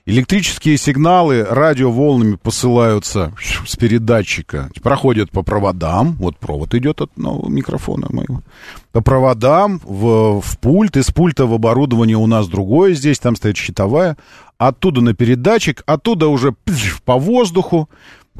Электрические 0.05 0.79
сигналы 0.79 1.45
радиоволнами 1.45 2.35
посылаются 2.35 3.33
с 3.65 3.77
передатчика, 3.77 4.69
проходят 4.83 5.31
по 5.31 5.45
проводам, 5.45 6.15
вот 6.15 6.37
провод 6.39 6.75
идет 6.75 7.01
от 7.01 7.17
нового 7.17 7.49
микрофона 7.49 8.09
моего, 8.11 8.43
по 8.91 9.01
проводам 9.01 9.81
в, 9.85 10.41
в 10.41 10.59
пульт, 10.59 10.97
из 10.97 11.13
пульта 11.13 11.47
в 11.47 11.55
оборудование 11.55 12.17
у 12.17 12.27
нас 12.27 12.49
другое 12.49 12.95
здесь, 12.95 13.21
там 13.21 13.37
стоит 13.37 13.57
щитовая, 13.57 14.17
оттуда 14.59 15.03
на 15.03 15.15
передатчик, 15.15 15.85
оттуда 15.87 16.27
уже 16.27 16.57
по 17.05 17.17
воздуху, 17.17 17.89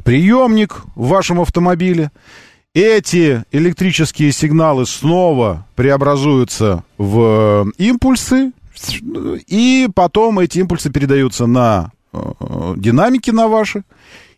приемник 0.03 0.83
в 0.95 1.07
вашем 1.07 1.39
автомобиле. 1.39 2.11
Эти 2.73 3.43
электрические 3.51 4.31
сигналы 4.31 4.87
снова 4.87 5.67
преобразуются 5.75 6.83
в 6.97 7.71
импульсы, 7.77 8.51
и 9.47 9.87
потом 9.93 10.39
эти 10.39 10.57
импульсы 10.57 10.89
передаются 10.91 11.45
на 11.45 11.91
э, 12.11 12.73
динамики 12.77 13.29
на 13.29 13.47
ваши, 13.47 13.83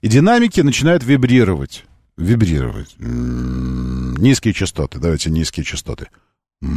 и 0.01 0.09
динамики 0.09 0.59
начинают 0.59 1.05
вибрировать. 1.05 1.85
Вибрировать. 2.17 2.93
М, 2.99 4.15
Низкие 4.17 4.53
частоты. 4.53 4.99
Давайте 4.99 5.29
низкие 5.29 5.63
частоты. 5.63 6.07
М, 6.61 6.71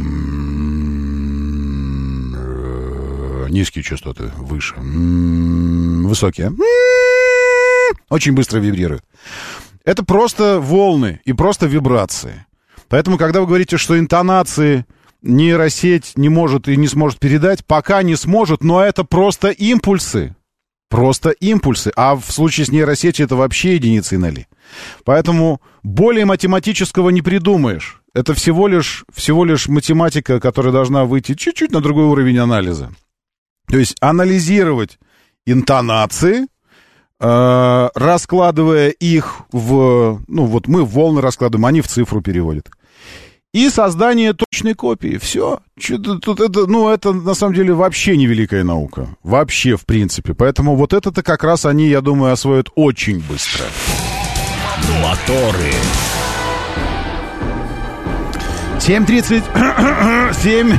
э, 2.37 3.47
Низкие 3.49 3.83
частоты 3.83 4.31
выше. 4.37 4.75
М, 4.77 6.07
Высокие. 6.07 6.53
Очень 8.09 8.31
быстро 8.31 8.59
вибрируют. 8.59 9.03
Это 9.89 10.03
просто 10.03 10.59
волны 10.59 11.19
и 11.25 11.33
просто 11.33 11.65
вибрации. 11.65 12.45
Поэтому, 12.89 13.17
когда 13.17 13.41
вы 13.41 13.47
говорите, 13.47 13.77
что 13.77 13.97
интонации 13.97 14.85
нейросеть 15.23 16.11
не 16.15 16.29
может 16.29 16.67
и 16.67 16.77
не 16.77 16.87
сможет 16.87 17.17
передать, 17.17 17.65
пока 17.65 18.03
не 18.03 18.15
сможет, 18.15 18.63
но 18.63 18.83
это 18.83 19.03
просто 19.03 19.49
импульсы. 19.49 20.35
Просто 20.91 21.31
импульсы. 21.31 21.91
А 21.95 22.15
в 22.15 22.31
случае 22.31 22.67
с 22.67 22.71
нейросетью 22.71 23.25
это 23.25 23.35
вообще 23.35 23.73
единицы 23.73 24.19
ноли. 24.19 24.45
Поэтому 25.05 25.59
более 25.81 26.25
математического 26.25 27.09
не 27.09 27.23
придумаешь. 27.23 28.03
Это 28.13 28.35
всего 28.35 28.67
лишь, 28.67 29.05
всего 29.11 29.43
лишь 29.43 29.67
математика, 29.67 30.39
которая 30.39 30.71
должна 30.71 31.05
выйти 31.05 31.33
чуть-чуть 31.33 31.71
на 31.71 31.81
другой 31.81 32.05
уровень 32.05 32.37
анализа. 32.37 32.91
То 33.65 33.79
есть 33.79 33.97
анализировать 34.01 34.99
интонации, 35.47 36.45
раскладывая 37.19 38.89
их 38.89 39.41
в... 39.51 40.21
Ну, 40.27 40.45
вот 40.45 40.67
мы 40.67 40.83
в 40.83 40.89
волны 40.89 41.21
раскладываем, 41.21 41.65
они 41.65 41.81
в 41.81 41.87
цифру 41.87 42.21
переводят. 42.21 42.69
И 43.51 43.69
создание 43.69 44.33
точной 44.33 44.75
копии. 44.75 45.17
Все. 45.17 45.59
Тут 45.75 46.39
это, 46.39 46.67
ну, 46.67 46.87
это 46.87 47.13
на 47.13 47.33
самом 47.33 47.55
деле 47.55 47.73
вообще 47.73 48.15
не 48.15 48.27
великая 48.27 48.63
наука. 48.63 49.07
Вообще, 49.23 49.75
в 49.75 49.85
принципе. 49.85 50.35
Поэтому 50.35 50.75
вот 50.75 50.93
это-то 50.93 51.23
как 51.23 51.43
раз 51.43 51.65
они, 51.65 51.87
я 51.87 52.01
думаю, 52.01 52.33
освоят 52.33 52.67
очень 52.75 53.19
быстро. 53.19 53.65
Моторы. 55.01 55.73
7.37, 58.79 60.73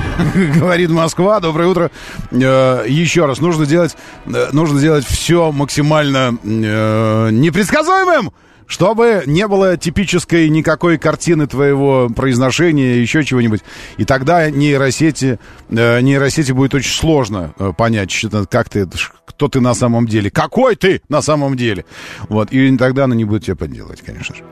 говорит 0.58 0.90
Москва. 0.90 1.38
Доброе 1.38 1.68
утро. 1.68 1.90
Э, 2.30 2.84
еще 2.88 3.26
раз, 3.26 3.40
нужно 3.40 3.66
делать, 3.66 3.94
э, 4.26 4.48
нужно 4.52 4.80
делать 4.80 5.04
все 5.04 5.52
максимально 5.52 6.38
э, 6.42 7.28
непредсказуемым, 7.30 8.32
чтобы 8.66 9.24
не 9.26 9.46
было 9.46 9.76
типической 9.76 10.48
никакой 10.48 10.96
картины 10.96 11.46
твоего 11.46 12.08
произношения, 12.08 12.94
еще 12.96 13.22
чего-нибудь. 13.22 13.60
И 13.98 14.06
тогда 14.06 14.50
нейросети, 14.50 15.38
нейросети 15.68 16.52
будет 16.52 16.72
очень 16.74 16.94
сложно 16.94 17.52
понять, 17.76 18.18
как 18.50 18.70
ты, 18.70 18.88
кто 19.26 19.48
ты 19.48 19.60
на 19.60 19.74
самом 19.74 20.06
деле, 20.06 20.30
какой 20.30 20.74
ты 20.74 21.02
на 21.10 21.20
самом 21.20 21.54
деле. 21.54 21.84
Вот, 22.30 22.50
и 22.50 22.74
тогда 22.78 23.04
она 23.04 23.14
не 23.14 23.26
будет 23.26 23.44
тебя 23.44 23.56
подделывать, 23.56 24.00
конечно 24.00 24.34
же. 24.34 24.42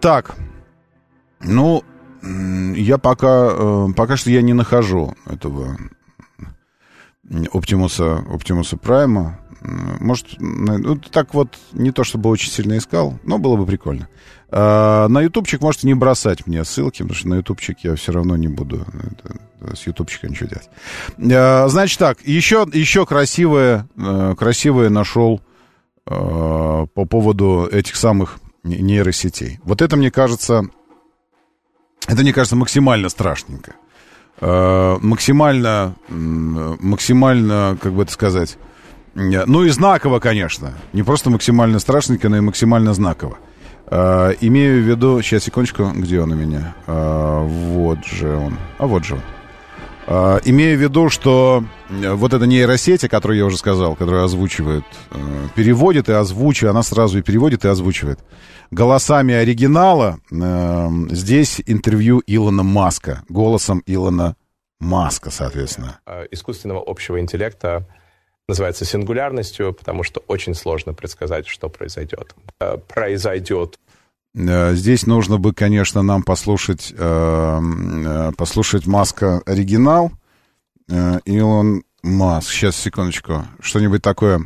Так, 0.00 0.34
ну, 1.42 1.84
я 2.22 2.98
пока, 2.98 3.50
э, 3.52 3.86
пока 3.96 4.16
что 4.16 4.30
я 4.30 4.42
не 4.42 4.52
нахожу 4.52 5.14
этого 5.26 5.78
Оптимуса, 7.52 8.24
Оптимуса 8.28 8.76
Прайма. 8.76 9.38
Может, 9.62 10.36
ну, 10.38 10.96
так 10.96 11.34
вот, 11.34 11.58
не 11.72 11.92
то 11.92 12.02
чтобы 12.02 12.30
очень 12.30 12.50
сильно 12.50 12.78
искал, 12.78 13.18
но 13.24 13.38
было 13.38 13.56
бы 13.56 13.66
прикольно. 13.66 14.08
А, 14.50 15.06
на 15.08 15.20
ютубчик 15.20 15.60
можете 15.60 15.86
не 15.86 15.94
бросать 15.94 16.46
мне 16.46 16.64
ссылки, 16.64 17.02
потому 17.02 17.14
что 17.14 17.28
на 17.28 17.34
ютубчик 17.36 17.78
я 17.80 17.94
все 17.94 18.12
равно 18.12 18.36
не 18.36 18.48
буду 18.48 18.84
это, 18.94 19.76
с 19.76 19.86
ютубчика 19.86 20.28
ничего 20.28 20.48
делать. 20.48 20.70
А, 21.32 21.68
значит 21.68 21.98
так, 21.98 22.26
еще, 22.26 22.66
еще 22.72 23.06
красивое, 23.06 23.86
э, 23.96 24.34
красивое 24.36 24.88
нашел 24.88 25.40
а, 26.06 26.86
по 26.86 27.04
поводу 27.04 27.68
этих 27.70 27.96
самых 27.96 28.38
нейросетей. 28.64 29.60
Вот 29.62 29.82
это, 29.82 29.96
мне 29.96 30.10
кажется, 30.10 30.64
это, 32.06 32.22
мне 32.22 32.32
кажется, 32.32 32.56
максимально 32.56 33.08
страшненько. 33.08 33.74
Э, 34.40 34.98
максимально, 35.00 35.94
максимально, 36.08 37.76
как 37.80 37.92
бы 37.92 38.02
это 38.02 38.12
сказать, 38.12 38.58
ну 39.14 39.64
и 39.64 39.68
знаково, 39.70 40.20
конечно. 40.20 40.72
Не 40.92 41.02
просто 41.02 41.30
максимально 41.30 41.78
страшненько, 41.78 42.28
но 42.28 42.36
и 42.36 42.40
максимально 42.40 42.94
знаково. 42.94 43.38
Э, 43.86 44.34
имею 44.40 44.82
в 44.82 44.86
виду, 44.86 45.20
сейчас, 45.20 45.44
секундочку, 45.44 45.90
где 45.94 46.20
он 46.20 46.32
у 46.32 46.36
меня? 46.36 46.74
Э, 46.86 47.44
вот 47.44 48.04
же 48.04 48.36
он. 48.36 48.56
А 48.78 48.86
вот 48.86 49.04
же 49.04 49.14
он. 49.14 49.20
Имею 50.10 50.76
в 50.76 50.82
виду, 50.82 51.08
что 51.08 51.64
вот 51.88 52.34
эта 52.34 52.44
нейросеть, 52.44 53.04
о 53.04 53.08
которой 53.08 53.38
я 53.38 53.46
уже 53.46 53.56
сказал, 53.56 53.94
которая 53.94 54.24
озвучивает, 54.24 54.84
переводит 55.54 56.08
и 56.08 56.12
озвучивает, 56.12 56.72
она 56.72 56.82
сразу 56.82 57.18
и 57.18 57.22
переводит 57.22 57.64
и 57.64 57.68
озвучивает 57.68 58.18
голосами 58.70 59.34
оригинала. 59.34 60.20
Э, 60.30 60.88
здесь 61.10 61.62
интервью 61.66 62.22
Илона 62.26 62.62
Маска, 62.62 63.24
голосом 63.28 63.82
Илона 63.86 64.36
Маска, 64.78 65.30
соответственно. 65.30 66.00
Э, 66.06 66.26
искусственного 66.30 66.82
общего 66.86 67.20
интеллекта 67.20 67.86
называется 68.48 68.84
сингулярностью, 68.84 69.72
потому 69.72 70.02
что 70.02 70.20
очень 70.26 70.54
сложно 70.54 70.94
предсказать, 70.94 71.46
что 71.46 71.68
произойдет. 71.68 72.34
Э, 72.60 72.78
произойдет 72.78 73.78
э, 73.78 73.89
Здесь 74.32 75.06
нужно 75.06 75.38
бы, 75.38 75.52
конечно, 75.52 76.02
нам 76.02 76.22
послушать, 76.22 76.94
э, 76.96 78.32
послушать 78.36 78.86
Маска 78.86 79.42
оригинал. 79.44 80.12
Илон 81.24 81.82
Маск. 82.02 82.50
Сейчас, 82.50 82.76
секундочку. 82.76 83.44
Что-нибудь 83.60 84.02
такое 84.02 84.40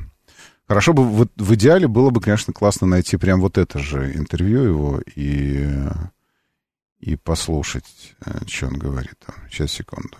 Хорошо 0.66 0.94
бы, 0.94 1.04
вот 1.04 1.30
в 1.36 1.54
идеале 1.54 1.86
было 1.86 2.10
бы, 2.10 2.20
конечно, 2.20 2.52
классно 2.52 2.86
найти 2.86 3.16
прям 3.18 3.40
вот 3.40 3.58
это 3.58 3.78
же 3.78 4.12
интервью 4.14 4.62
его 4.62 5.00
и, 5.14 5.68
и 7.00 7.16
послушать, 7.16 8.14
э, 8.24 8.38
что 8.46 8.68
он 8.68 8.78
говорит 8.78 9.14
там. 9.24 9.34
Сейчас, 9.50 9.72
секунду. 9.72 10.16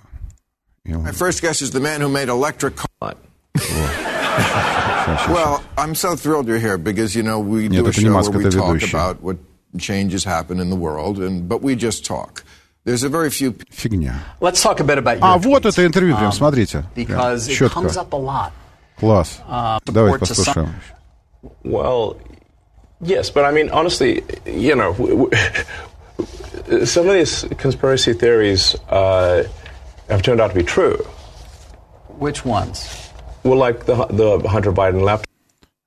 My 0.84 1.12
first 1.12 1.40
guest 1.40 1.62
is 1.62 1.70
the 1.70 1.80
man 1.80 2.02
who 2.02 2.10
made 2.10 2.28
electric... 2.28 2.74
well, 5.28 5.62
I'm 5.78 5.94
so 5.94 6.14
thrilled 6.14 6.46
you're 6.46 6.58
here 6.58 6.76
because, 6.76 7.16
you 7.16 7.22
know, 7.22 7.38
we 7.38 7.68
do 7.68 7.86
a 7.86 7.92
show 7.92 8.12
where 8.12 8.30
we 8.30 8.50
talk 8.50 8.82
about 8.82 9.22
what 9.22 9.38
changes 9.77 10.23
happen 10.23 10.59
in 10.59 10.69
the 10.69 10.75
world, 10.75 11.19
and, 11.19 11.47
but 11.47 11.61
we 11.61 11.75
just 11.75 12.05
talk. 12.05 12.43
There's 12.85 13.03
a 13.03 13.09
very 13.09 13.29
few... 13.29 13.51
Фигня. 13.71 14.15
Let's 14.41 14.61
talk 14.61 14.79
a 14.79 14.83
bit 14.83 14.97
about 14.97 15.19
your 15.19 15.25
А, 15.25 15.37
вот 15.37 15.65
это 15.65 15.85
интервью 15.85 16.15
прям, 16.15 16.31
смотрите. 16.31 16.85
Because 16.95 17.47
it 17.47 17.71
comes 17.71 17.97
up 17.97 18.13
a 18.13 18.15
lot. 18.15 18.51
Класс. 18.97 19.41
Uh, 19.47 19.79
Давайте 19.85 20.19
послушаем. 20.19 20.73
Well, 21.63 22.17
yes, 23.01 23.29
but 23.29 23.45
I 23.45 23.51
mean, 23.51 23.69
honestly, 23.69 24.23
you 24.45 24.75
know, 24.75 24.93
some 26.83 27.07
of 27.07 27.13
these 27.13 27.45
conspiracy 27.57 28.13
theories 28.13 28.75
uh, 28.89 29.43
have 30.09 30.21
turned 30.21 30.41
out 30.41 30.49
to 30.49 30.55
be 30.55 30.63
true. 30.63 30.97
Which 32.17 32.43
ones? 32.43 32.89
Well, 33.43 33.57
like 33.57 33.85
the, 33.85 34.05
the 34.07 34.49
Hunter 34.49 34.73
Biden 34.73 35.01
laptop. 35.03 35.22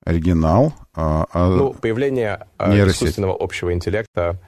Оригинал. 0.08 0.74
А, 0.96 1.26
а, 1.34 1.50
ну, 1.50 1.74
появление 1.74 2.48
нейросеть. 2.66 3.02
искусственного 3.02 3.36
общего 3.38 3.74
интеллекта 3.74 4.40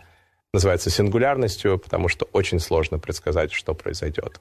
называется 0.53 0.89
сингулярностью, 0.89 1.77
потому 1.77 2.07
что 2.07 2.27
очень 2.31 2.61
сложно 2.61 2.97
предсказать, 2.97 3.51
что 3.51 3.73
произойдет. 3.73 4.39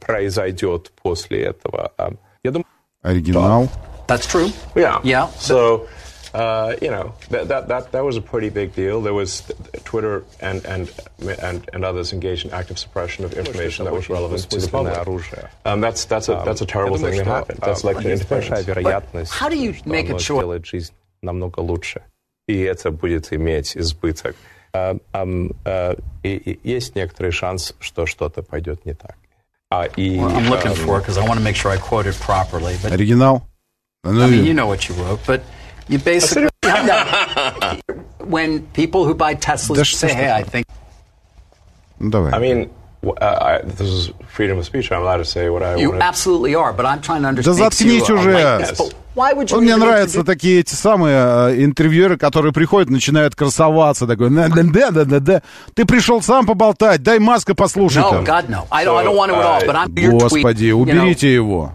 Произойдет 0.00 0.90
после 1.00 1.44
этого. 1.44 1.92
Я 2.42 2.50
думаю, 2.50 2.66
оригинал. 3.00 3.68
That's 4.08 4.26
true. 4.26 4.52
Yeah. 4.74 5.00
Yeah. 5.02 5.28
So, 5.38 5.86
uh, 6.35 6.75
you 6.81 6.89
know, 6.89 7.13
that, 7.29 7.47
that, 7.49 7.67
that, 7.67 7.91
that 7.91 8.03
was 8.03 8.15
a 8.15 8.21
pretty 8.21 8.49
big 8.49 8.73
deal. 8.73 9.01
There 9.01 9.13
was 9.13 9.43
Twitter 9.83 10.23
and, 10.39 10.65
and, 10.65 10.91
and, 11.41 11.69
and 11.73 11.85
others 11.85 12.13
engaged 12.13 12.45
in 12.45 12.51
active 12.51 12.79
suppression 12.79 13.25
of 13.25 13.33
information 13.33 13.85
that 13.85 13.93
was 13.93 14.09
relevant 14.09 14.49
to 14.49 14.59
the 14.59 14.67
public. 14.67 15.49
Um, 15.65 15.81
that's, 15.81 16.05
that's, 16.05 16.29
a, 16.29 16.41
that's 16.45 16.61
a 16.61 16.65
terrible 16.65 16.97
thing 16.97 17.17
that 17.17 17.27
happened. 17.27 17.59
That's 17.61 17.83
like 17.83 17.97
the 17.97 18.11
independence. 18.11 19.31
How 19.31 19.49
do 19.49 19.57
you 19.57 19.75
make 19.85 20.09
a 20.09 20.17
choice? 20.17 20.41
жизнь 20.63 20.93
намного 21.21 21.59
лучше. 21.59 22.01
И 22.47 22.61
это 22.61 22.91
будет 22.91 23.31
иметь 23.33 23.77
избыток. 23.77 24.35
Uh, 24.73 24.97
um, 25.13 25.53
uh, 25.65 26.01
и, 26.23 26.35
и 26.35 26.59
есть 26.63 26.95
некоторый 26.95 27.31
шанс, 27.31 27.73
что 27.79 28.05
что-то 28.05 28.41
пойдет 28.41 28.85
не 28.85 28.93
так. 28.93 29.17
Uh, 29.69 29.89
e, 29.97 30.17
well, 30.17 30.29
I'm 30.29 30.49
looking 30.49 30.71
um, 30.71 30.77
for 30.77 30.97
it 30.97 31.01
because 31.01 31.17
I 31.17 31.25
want 31.25 31.37
to 31.37 31.43
make 31.43 31.55
sure 31.55 31.71
I 31.71 31.77
quote 31.77 32.05
it 32.05 32.15
properly. 32.19 32.77
But, 32.81 32.93
Оригинал? 32.93 33.43
I 34.03 34.11
mean, 34.11 34.45
you 34.45 34.53
know 34.53 34.67
what 34.67 34.89
you 34.89 34.95
wrote, 34.95 35.19
but 35.27 35.43
you 35.88 35.98
basically... 35.98 36.48
when 38.26 38.66
people 38.68 39.04
who 39.04 39.14
buy 39.14 39.34
Teslas 39.34 39.94
say, 39.94 40.12
hey, 40.12 40.30
I 40.30 40.42
think... 40.42 40.66
Ну, 41.98 42.10
давай. 42.10 42.32
I 42.32 42.38
mean, 42.38 42.70
uh, 43.02 43.14
I, 43.24 43.58
this 43.62 43.88
is 43.88 44.10
freedom 44.28 44.58
of 44.58 44.66
speech. 44.66 44.92
I'm 44.92 45.00
allowed 45.00 45.18
to 45.18 45.24
say 45.24 45.48
what 45.48 45.62
I 45.62 45.76
You 45.76 45.90
want. 45.90 46.02
absolutely 46.02 46.54
are, 46.54 46.72
but 46.72 46.84
I'm 46.84 47.00
trying 47.00 47.22
to 47.22 47.28
understand... 47.28 47.56
Да 47.58 47.64
заткнись 47.64 48.10
уже! 48.10 48.64
Like 49.14 49.54
Он 49.54 49.62
мне 49.62 49.76
нравятся 49.76 50.24
такие 50.24 50.60
эти 50.60 50.74
самые 50.74 51.16
э, 51.16 51.64
интервьюеры, 51.64 52.18
которые 52.18 52.52
приходят, 52.52 52.90
начинают 52.90 53.34
красоваться, 53.34 54.06
такой, 54.06 54.28
да, 54.28 54.48
да, 54.48 54.90
да, 54.90 55.04
да, 55.06 55.20
да. 55.20 55.42
Ты 55.74 55.86
пришел 55.86 56.20
сам 56.20 56.44
поболтать, 56.44 57.02
дай 57.02 57.18
маска 57.18 57.54
послушать. 57.54 58.04
No, 58.04 58.22
God, 58.22 58.50
no. 58.50 58.66
I 58.70 58.84
don't, 58.84 58.98
I 58.98 59.04
don't 59.04 59.16
want 59.16 59.30
at 59.30 59.42
all, 59.42 59.66
but 59.66 59.74
I'm 59.74 60.18
Господи, 60.18 60.70
уберите 60.70 61.32
его. 61.32 61.72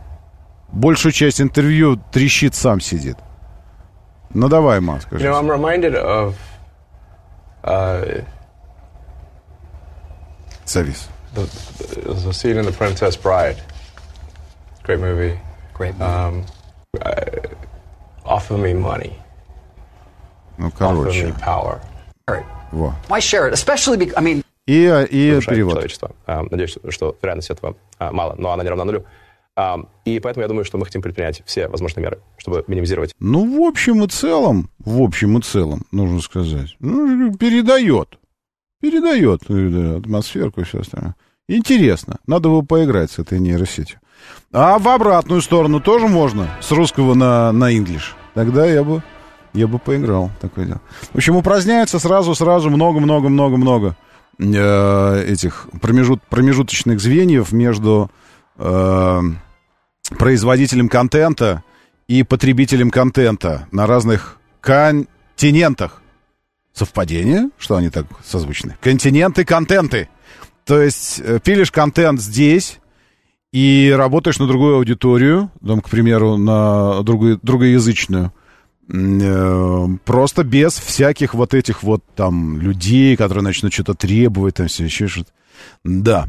Большую 0.71 1.13
часть 1.13 1.41
интервью 1.41 1.99
трещит 2.11 2.53
сам 2.53 2.79
сидит. 2.79 3.17
Ну 4.33 4.49
давай, 4.49 4.79
маска. 4.79 5.15
You 5.15 5.23
know, 5.23 5.35
I'm 5.35 5.49
reminded 5.49 5.95
of 5.95 6.37
uh, 7.63 8.21
Завис. 10.65 11.07
The, 11.33 11.41
the, 12.05 12.13
the 12.13 12.33
scene 12.33 12.57
in 12.57 12.65
The 12.65 12.71
Princess 12.71 13.15
Bride. 13.15 13.61
Great 14.83 14.99
movie. 14.99 15.39
Great 15.73 15.95
movie. 15.97 16.11
Um, 16.11 16.45
uh, 17.01 17.25
offer 18.25 18.57
me 18.57 18.73
money. 18.73 19.15
Ну, 20.57 20.71
короче. 20.71 21.33
Во. 22.71 22.95
Why 23.09 23.19
share 23.19 23.47
it? 23.47 23.53
Especially 23.53 23.97
because, 23.97 24.15
I 24.17 24.21
mean... 24.21 24.43
И, 24.67 24.85
и 24.85 25.41
перевод. 25.41 25.73
человечество. 25.73 26.11
А, 26.25 26.43
надеюсь, 26.43 26.77
что 26.89 27.15
вероятность 27.21 27.49
этого 27.49 27.75
а, 27.97 28.11
мало, 28.11 28.35
но 28.37 28.51
она 28.51 28.63
не 28.63 28.69
равна 28.69 28.85
нулю. 28.85 29.05
И 30.05 30.19
поэтому 30.19 30.41
я 30.41 30.47
думаю, 30.47 30.63
что 30.63 30.77
мы 30.77 30.85
хотим 30.85 31.01
предпринять 31.01 31.43
все 31.45 31.67
возможные 31.67 32.03
меры, 32.03 32.19
чтобы 32.37 32.63
минимизировать. 32.67 33.13
Ну, 33.19 33.59
в 33.59 33.67
общем 33.67 34.03
и 34.03 34.07
целом, 34.07 34.69
в 34.79 35.01
общем 35.01 35.37
и 35.37 35.41
целом, 35.41 35.83
нужно 35.91 36.21
сказать, 36.21 36.75
ну, 36.79 37.33
передает. 37.35 38.17
Передает 38.81 39.41
да, 39.47 39.97
атмосферку 39.97 40.61
и 40.61 40.63
все 40.63 40.79
остальное. 40.79 41.15
Интересно. 41.47 42.17
Надо 42.27 42.49
бы 42.49 42.63
поиграть 42.63 43.11
с 43.11 43.19
этой 43.19 43.39
нейросетью. 43.39 43.99
А 44.53 44.79
в 44.79 44.87
обратную 44.87 45.41
сторону 45.41 45.79
тоже 45.79 46.07
можно, 46.07 46.47
с 46.61 46.71
русского 46.71 47.13
на, 47.13 47.51
на 47.51 47.75
English. 47.75 48.13
Тогда 48.33 48.65
я 48.65 48.83
бы, 48.83 49.03
я 49.53 49.67
бы 49.67 49.79
поиграл. 49.79 50.31
Такое 50.39 50.65
дело. 50.65 50.81
В 51.11 51.17
общем, 51.17 51.35
упраздняется 51.35 51.99
сразу-сразу 51.99 52.69
много-много-много-много 52.69 53.97
э, 54.39 55.25
этих 55.27 55.67
промежут, 55.81 56.21
промежуточных 56.29 57.01
звеньев 57.01 57.51
между 57.51 58.09
э, 58.61 59.21
производителем 60.17 60.87
контента 60.87 61.63
и 62.07 62.23
потребителем 62.23 62.91
контента 62.91 63.67
на 63.71 63.87
разных 63.87 64.37
континентах. 64.61 66.01
Совпадение, 66.73 67.49
что 67.57 67.75
они 67.75 67.89
так 67.89 68.05
созвучны? 68.23 68.77
Континенты, 68.81 69.43
контенты. 69.43 70.07
То 70.65 70.81
есть 70.81 71.19
э, 71.19 71.39
пилишь 71.43 71.71
контент 71.71 72.21
здесь 72.21 72.79
и 73.51 73.93
работаешь 73.95 74.39
на 74.39 74.47
другую 74.47 74.77
аудиторию, 74.77 75.51
там, 75.65 75.81
к 75.81 75.89
примеру, 75.89 76.37
на 76.37 77.03
другую, 77.03 77.39
другоязычную, 77.41 78.31
э, 78.87 79.87
просто 80.05 80.43
без 80.43 80.73
всяких 80.73 81.33
вот 81.33 81.53
этих 81.53 81.83
вот 81.83 82.03
там 82.15 82.61
людей, 82.61 83.17
которые 83.17 83.43
начнут 83.43 83.73
что-то 83.73 83.95
требовать, 83.95 84.55
там 84.55 84.67
все 84.67 84.85
еще 84.85 85.07
что-то. 85.07 85.31
Да. 85.83 86.27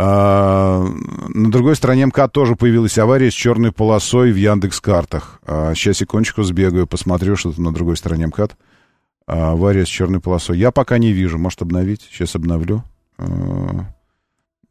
А, 0.00 0.86
на 1.34 1.50
другой 1.50 1.74
стороне 1.74 2.06
МКАД 2.06 2.30
тоже 2.30 2.54
появилась 2.54 2.96
авария 2.98 3.32
с 3.32 3.34
черной 3.34 3.72
полосой 3.72 4.30
в 4.30 4.36
Яндекс 4.36 4.80
картах. 4.80 5.40
А, 5.44 5.74
сейчас 5.74 5.96
секундочку 5.96 6.44
сбегаю, 6.44 6.86
посмотрю, 6.86 7.34
что 7.34 7.50
то 7.50 7.60
на 7.60 7.74
другой 7.74 7.96
стороне 7.96 8.28
МКАД. 8.28 8.56
А, 9.26 9.50
авария 9.50 9.84
с 9.84 9.88
черной 9.88 10.20
полосой. 10.20 10.56
Я 10.56 10.70
пока 10.70 10.98
не 10.98 11.10
вижу. 11.10 11.36
Может 11.36 11.62
обновить? 11.62 12.08
Сейчас 12.12 12.36
обновлю. 12.36 12.84
А, 13.18 13.86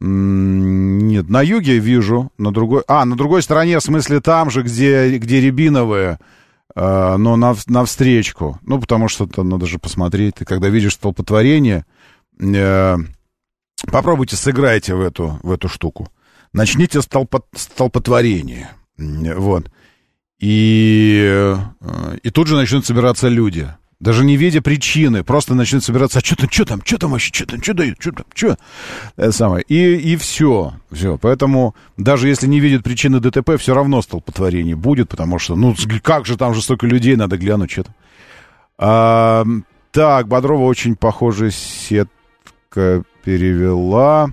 нет, 0.00 1.28
на 1.28 1.42
юге 1.42 1.78
вижу, 1.78 2.32
на 2.38 2.50
другой... 2.50 2.84
А, 2.88 3.04
на 3.04 3.14
другой 3.14 3.42
стороне, 3.42 3.80
в 3.80 3.82
смысле 3.82 4.22
там 4.22 4.48
же, 4.48 4.62
где, 4.62 5.18
где 5.18 5.42
рябиновые, 5.42 6.20
но 6.74 7.36
на, 7.36 7.54
навстречку. 7.66 8.58
Ну, 8.62 8.80
потому 8.80 9.08
что 9.08 9.26
там 9.26 9.50
надо 9.50 9.66
же 9.66 9.78
посмотреть. 9.78 10.36
Ты 10.36 10.46
когда 10.46 10.68
видишь 10.68 10.94
столпотворение, 10.94 11.84
э, 12.40 12.96
попробуйте 13.86 14.36
сыграйте 14.36 14.94
в 14.94 15.00
эту, 15.00 15.38
в 15.42 15.52
эту 15.52 15.68
штуку. 15.68 16.08
Начните 16.52 17.02
с 17.02 17.06
толпо, 17.06 17.44
столпотворения. 17.54 18.70
Вот. 18.96 19.70
И, 20.38 21.24
э, 21.28 21.56
и 22.22 22.30
тут 22.30 22.46
же 22.46 22.56
начнут 22.56 22.86
собираться 22.86 23.28
люди 23.28 23.68
даже 24.00 24.24
не 24.24 24.36
видя 24.36 24.62
причины, 24.62 25.24
просто 25.24 25.54
начнет 25.54 25.82
собираться, 25.82 26.20
а 26.20 26.24
что 26.24 26.36
там, 26.36 26.50
что 26.50 26.64
там, 26.64 26.82
что 26.84 26.98
там 26.98 27.10
вообще, 27.10 27.34
что 27.34 27.46
там, 27.46 27.62
что 27.62 27.74
дают, 27.74 27.96
что 27.98 28.12
там, 28.12 28.26
что? 28.32 28.56
Это 29.16 29.32
самое. 29.32 29.64
И, 29.64 29.96
и 29.96 30.16
все, 30.16 30.74
все. 30.92 31.18
Поэтому 31.18 31.74
даже 31.96 32.28
если 32.28 32.46
не 32.46 32.60
видят 32.60 32.84
причины 32.84 33.18
ДТП, 33.18 33.56
все 33.58 33.74
равно 33.74 34.00
столпотворение 34.00 34.76
будет, 34.76 35.08
потому 35.08 35.38
что, 35.38 35.56
ну, 35.56 35.74
как 36.02 36.26
же 36.26 36.36
там 36.36 36.54
же 36.54 36.62
столько 36.62 36.86
людей, 36.86 37.16
надо 37.16 37.36
глянуть 37.36 37.72
что-то. 37.72 37.94
А, 38.78 39.44
так, 39.90 40.28
Бодрова 40.28 40.64
очень 40.64 40.94
похоже 40.94 41.50
сетка 41.50 43.02
перевела. 43.28 44.30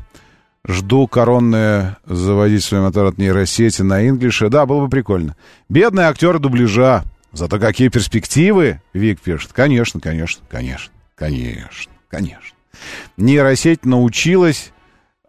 Жду 0.66 1.06
коронные 1.06 1.98
заводить 2.06 2.64
свой 2.64 2.80
мотор 2.80 3.08
от 3.08 3.18
нейросети 3.18 3.82
на 3.82 4.08
инглише. 4.08 4.48
Да, 4.48 4.66
было 4.66 4.86
бы 4.86 4.90
прикольно. 4.90 5.36
Бедный 5.68 6.06
актер 6.06 6.40
дубляжа. 6.40 7.04
Зато 7.34 7.60
какие 7.60 7.90
перспективы, 7.90 8.82
Вик 8.94 9.20
пишет. 9.20 9.52
Конечно, 9.52 10.00
конечно, 10.00 10.42
конечно, 10.50 10.94
конечно, 11.16 11.92
конечно. 12.08 12.56
Нейросеть 13.18 13.84
научилась 13.84 14.72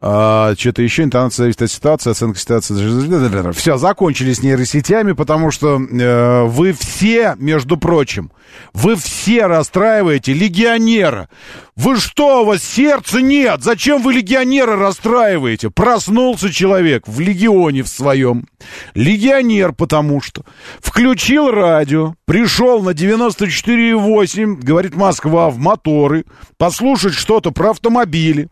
а, 0.08 0.54
что-то 0.56 0.82
еще, 0.82 1.02
интонация 1.02 1.42
зависит 1.42 1.62
от 1.62 1.70
ситуации, 1.72 2.10
оценка 2.12 2.38
ситуации. 2.38 3.52
Все, 3.52 3.76
закончили 3.76 4.32
с 4.32 4.40
нейросетями, 4.40 5.12
потому 5.12 5.50
что 5.50 5.80
э, 5.80 6.44
вы 6.44 6.72
все, 6.74 7.34
между 7.38 7.76
прочим, 7.76 8.30
вы 8.72 8.94
все 8.94 9.46
расстраиваете 9.46 10.32
легионера. 10.32 11.28
Вы 11.74 11.96
что, 11.96 12.42
у 12.42 12.46
вас 12.46 12.62
сердца 12.62 13.20
нет? 13.20 13.64
Зачем 13.64 14.00
вы 14.00 14.12
легионера 14.12 14.76
расстраиваете? 14.76 15.70
Проснулся 15.70 16.52
человек 16.52 17.08
в 17.08 17.18
легионе 17.18 17.82
в 17.82 17.88
своем. 17.88 18.46
Легионер, 18.94 19.72
потому 19.72 20.20
что 20.20 20.44
включил 20.78 21.50
радио, 21.50 22.14
пришел 22.26 22.80
на 22.80 22.90
94,8, 22.90 24.54
говорит 24.62 24.94
Москва, 24.94 25.50
в 25.50 25.58
моторы, 25.58 26.26
послушать 26.58 27.14
что-то 27.14 27.50
про 27.50 27.70
автомобили. 27.70 28.48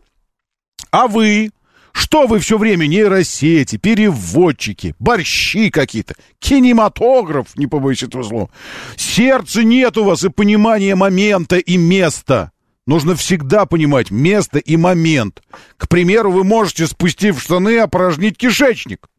А 0.95 1.07
вы? 1.09 1.51
Что 1.91 2.25
вы 2.25 2.39
все 2.39 2.57
время 2.57 2.85
нейросети, 2.85 3.75
переводчики, 3.75 4.95
борщи 4.97 5.69
какие-то, 5.69 6.15
кинематограф, 6.39 7.57
не 7.57 7.67
побоюсь 7.67 8.03
этого 8.03 8.23
слова. 8.23 8.49
Сердца 8.95 9.65
нет 9.65 9.97
у 9.97 10.05
вас 10.05 10.23
и 10.23 10.29
понимания 10.29 10.95
момента 10.95 11.57
и 11.57 11.75
места. 11.75 12.53
Нужно 12.87 13.15
всегда 13.15 13.65
понимать 13.65 14.09
место 14.09 14.57
и 14.57 14.77
момент. 14.77 15.43
К 15.75 15.89
примеру, 15.89 16.31
вы 16.31 16.45
можете, 16.45 16.87
спустив 16.87 17.41
штаны, 17.41 17.77
опорожнить 17.79 18.37
кишечник. 18.37 19.09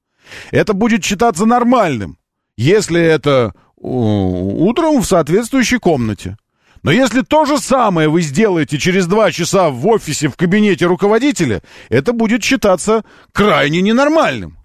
Это 0.53 0.73
будет 0.73 1.05
считаться 1.05 1.45
нормальным, 1.45 2.17
если 2.57 3.03
это 3.03 3.53
утром 3.77 5.03
в 5.03 5.07
соответствующей 5.07 5.79
комнате. 5.79 6.39
Но 6.83 6.91
если 6.91 7.23
то 7.23 7.45
же 7.45 7.59
самое 7.59 8.09
вы 8.09 8.23
сделаете 8.23 8.79
через 8.79 9.07
два 9.07 9.31
часа 9.33 9.71
в 9.71 9.87
офисе, 9.87 10.29
в 10.29 10.37
кабинете 10.37 10.87
руководителя, 10.87 11.63
это 11.89 12.13
будет 12.13 12.43
считаться 12.43 13.05
крайне 13.33 13.81
ненормальным. 13.81 14.57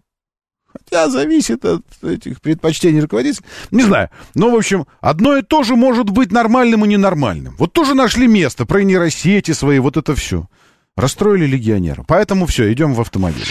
Хотя 0.72 1.10
зависит 1.10 1.66
от 1.66 1.84
этих 2.04 2.42
предпочтений 2.42 3.02
руководителя. 3.02 3.46
Не 3.72 3.84
знаю. 3.84 4.10
Но, 4.36 4.52
в 4.52 4.56
общем, 4.56 4.88
одно 5.02 5.38
и 5.38 5.42
то 5.42 5.64
же 5.64 5.76
может 5.76 6.10
быть 6.10 6.32
нормальным 6.32 6.86
и 6.86 6.88
ненормальным. 6.88 7.56
Вот 7.58 7.74
тоже 7.74 7.94
нашли 7.94 8.28
место 8.28 8.66
про 8.66 8.84
нейросети 8.84 9.52
свои, 9.52 9.80
вот 9.80 9.98
это 9.98 10.16
все. 10.16 10.48
Расстроили 10.96 11.46
легионера. 11.46 12.04
Поэтому 12.08 12.46
все, 12.46 12.72
идем 12.72 12.94
в 12.94 13.02
автомобиль. 13.02 13.48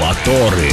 Моторы. 0.00 0.70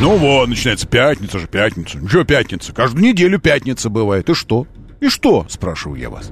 Ну 0.00 0.16
вот, 0.16 0.48
начинается 0.48 0.86
пятница 0.86 1.38
же, 1.38 1.46
пятница. 1.46 1.98
Ну 1.98 2.08
что 2.08 2.24
пятница? 2.24 2.72
Каждую 2.74 3.02
неделю 3.02 3.38
пятница 3.38 3.88
бывает. 3.88 4.28
И 4.28 4.34
что? 4.34 4.66
И 5.00 5.08
что, 5.08 5.46
спрашиваю 5.48 6.00
я 6.00 6.10
вас? 6.10 6.30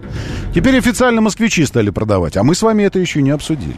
Теперь 0.55 0.79
официально 0.79 1.21
москвичи 1.21 1.65
стали 1.67 1.91
продавать, 1.91 2.37
а 2.37 2.43
мы 2.43 2.55
с 2.55 2.63
вами 2.63 2.83
это 2.85 2.99
еще 2.99 3.23
не 3.23 3.31
обсудили. 3.31 3.77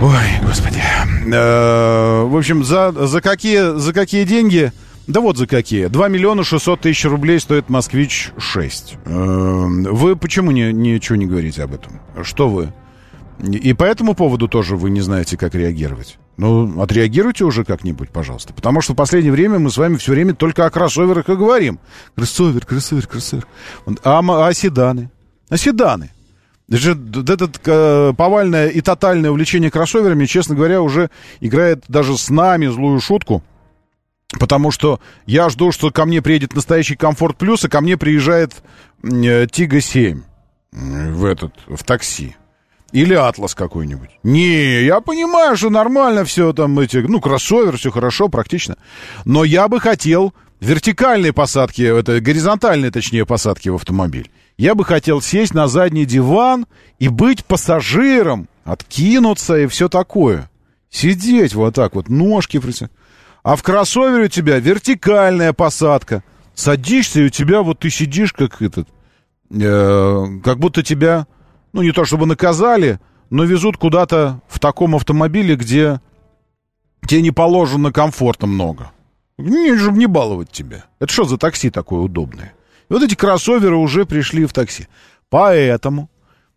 Ой, 0.00 0.46
господи. 0.46 0.80
Э, 1.26 2.22
в 2.24 2.36
общем, 2.36 2.64
за, 2.64 2.92
за, 2.92 3.20
какие, 3.20 3.78
за 3.78 3.92
какие 3.92 4.24
деньги... 4.24 4.72
Да 5.06 5.20
вот 5.20 5.36
за 5.36 5.48
какие. 5.48 5.86
2 5.86 6.08
миллиона 6.08 6.44
600 6.44 6.82
тысяч 6.82 7.04
рублей 7.04 7.40
стоит 7.40 7.68
«Москвич-6». 7.68 8.98
Э, 9.04 9.90
вы 9.92 10.14
почему 10.14 10.52
не, 10.52 10.72
ничего 10.72 11.16
не 11.16 11.26
говорите 11.26 11.64
об 11.64 11.74
этом? 11.74 12.00
Что 12.22 12.48
вы? 12.48 12.72
И 13.42 13.72
по 13.72 13.84
этому 13.84 14.14
поводу 14.14 14.46
тоже 14.46 14.76
вы 14.76 14.90
не 14.90 15.00
знаете, 15.00 15.36
как 15.36 15.54
реагировать. 15.54 16.19
Ну, 16.40 16.80
отреагируйте 16.80 17.44
уже 17.44 17.66
как-нибудь, 17.66 18.08
пожалуйста. 18.08 18.54
Потому 18.54 18.80
что 18.80 18.94
в 18.94 18.96
последнее 18.96 19.30
время 19.30 19.58
мы 19.58 19.70
с 19.70 19.76
вами 19.76 19.96
все 19.96 20.12
время 20.12 20.34
только 20.34 20.64
о 20.64 20.70
кроссоверах 20.70 21.28
и 21.28 21.34
говорим. 21.34 21.78
Кроссовер, 22.14 22.64
кроссовер, 22.64 23.06
кроссовер. 23.06 23.46
А, 24.04 24.22
а 24.48 24.54
седаны? 24.54 25.10
А 25.50 25.58
седаны? 25.58 26.12
Это 26.70 27.50
э, 27.66 28.14
повальное 28.16 28.68
и 28.68 28.80
тотальное 28.80 29.30
увлечение 29.30 29.70
кроссоверами, 29.70 30.24
честно 30.24 30.54
говоря, 30.54 30.80
уже 30.80 31.10
играет 31.40 31.84
даже 31.88 32.16
с 32.16 32.30
нами 32.30 32.68
злую 32.68 33.00
шутку. 33.00 33.44
Потому 34.38 34.70
что 34.70 34.98
я 35.26 35.50
жду, 35.50 35.72
что 35.72 35.90
ко 35.90 36.06
мне 36.06 36.22
приедет 36.22 36.54
настоящий 36.54 36.96
комфорт 36.96 37.36
плюс, 37.36 37.66
а 37.66 37.68
ко 37.68 37.82
мне 37.82 37.98
приезжает 37.98 38.62
э, 39.02 39.46
Тига 39.46 39.82
7 39.82 40.22
в 40.72 41.24
этот, 41.26 41.52
в 41.66 41.84
такси. 41.84 42.34
Или 42.92 43.14
Атлас 43.14 43.54
какой-нибудь. 43.54 44.10
Не, 44.22 44.82
я 44.82 45.00
понимаю, 45.00 45.56
что 45.56 45.70
нормально 45.70 46.24
все 46.24 46.52
там 46.52 46.78
эти, 46.80 46.96
ну, 46.98 47.20
кроссовер, 47.20 47.76
все 47.76 47.90
хорошо, 47.90 48.28
практично. 48.28 48.76
Но 49.24 49.44
я 49.44 49.68
бы 49.68 49.80
хотел 49.80 50.34
вертикальной 50.60 51.32
посадки, 51.32 51.82
это 51.82 52.20
горизонтальной, 52.20 52.90
точнее, 52.90 53.26
посадки 53.26 53.68
в 53.68 53.76
автомобиль. 53.76 54.30
Я 54.58 54.74
бы 54.74 54.84
хотел 54.84 55.22
сесть 55.22 55.54
на 55.54 55.68
задний 55.68 56.04
диван 56.04 56.66
и 56.98 57.08
быть 57.08 57.44
пассажиром, 57.44 58.48
откинуться 58.64 59.56
и 59.58 59.66
все 59.66 59.88
такое. 59.88 60.50
Сидеть 60.90 61.54
вот 61.54 61.74
так 61.74 61.94
вот, 61.94 62.08
ножки. 62.08 62.60
А 63.42 63.56
в 63.56 63.62
кроссовере 63.62 64.24
у 64.24 64.28
тебя 64.28 64.58
вертикальная 64.58 65.52
посадка 65.52 66.22
садишься, 66.54 67.20
и 67.20 67.26
у 67.26 67.28
тебя 67.30 67.62
вот 67.62 67.78
ты 67.78 67.88
сидишь 67.88 68.32
как 68.32 68.60
этот, 68.60 68.88
э, 69.50 70.26
как 70.44 70.58
будто 70.58 70.82
тебя, 70.82 71.26
ну 71.72 71.82
не 71.82 71.92
то 71.92 72.04
чтобы 72.04 72.26
наказали, 72.26 72.98
но 73.30 73.44
везут 73.44 73.76
куда-то 73.76 74.40
в 74.48 74.58
таком 74.58 74.96
автомобиле, 74.96 75.56
где 75.56 76.00
тебе 77.06 77.22
не 77.22 77.30
положено 77.30 77.92
комфорта 77.92 78.46
много. 78.46 78.90
Не, 79.38 79.76
чтобы 79.78 79.98
не 79.98 80.06
баловать 80.06 80.50
тебя. 80.50 80.84
Это 80.98 81.12
что 81.12 81.24
за 81.24 81.38
такси 81.38 81.70
такое 81.70 82.00
удобное? 82.00 82.52
И 82.88 82.92
вот 82.92 83.02
эти 83.02 83.14
кроссоверы 83.14 83.76
уже 83.76 84.04
пришли 84.04 84.44
в 84.44 84.52
такси. 84.52 84.88
Поэтому 85.30 86.10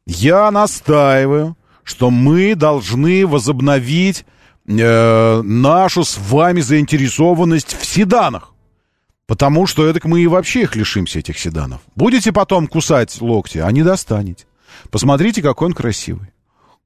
я 0.06 0.52
настаиваю, 0.52 1.56
что 1.84 2.10
мы 2.10 2.56
должны 2.56 3.26
возобновить 3.26 4.26
э, 4.68 5.42
нашу 5.42 6.04
с 6.04 6.18
вами 6.18 6.62
заинтересованность 6.62 7.78
в 7.80 7.86
седанах. 7.86 8.54
Потому 9.28 9.68
что 9.68 9.88
это 9.88 10.06
мы 10.08 10.22
и 10.22 10.28
вообще 10.28 10.64
их 10.64 10.76
лишимся, 10.76 11.20
этих 11.20 11.40
седанов. 11.40 11.82
Будете 11.96 12.34
потом 12.34 12.68
кусать 12.68 13.22
локти, 13.22 13.60
а 13.60 13.72
не 13.72 13.84
достанете. 13.84 14.46
Посмотрите, 14.90 15.42
какой 15.42 15.68
он 15.68 15.74
красивый. 15.74 16.34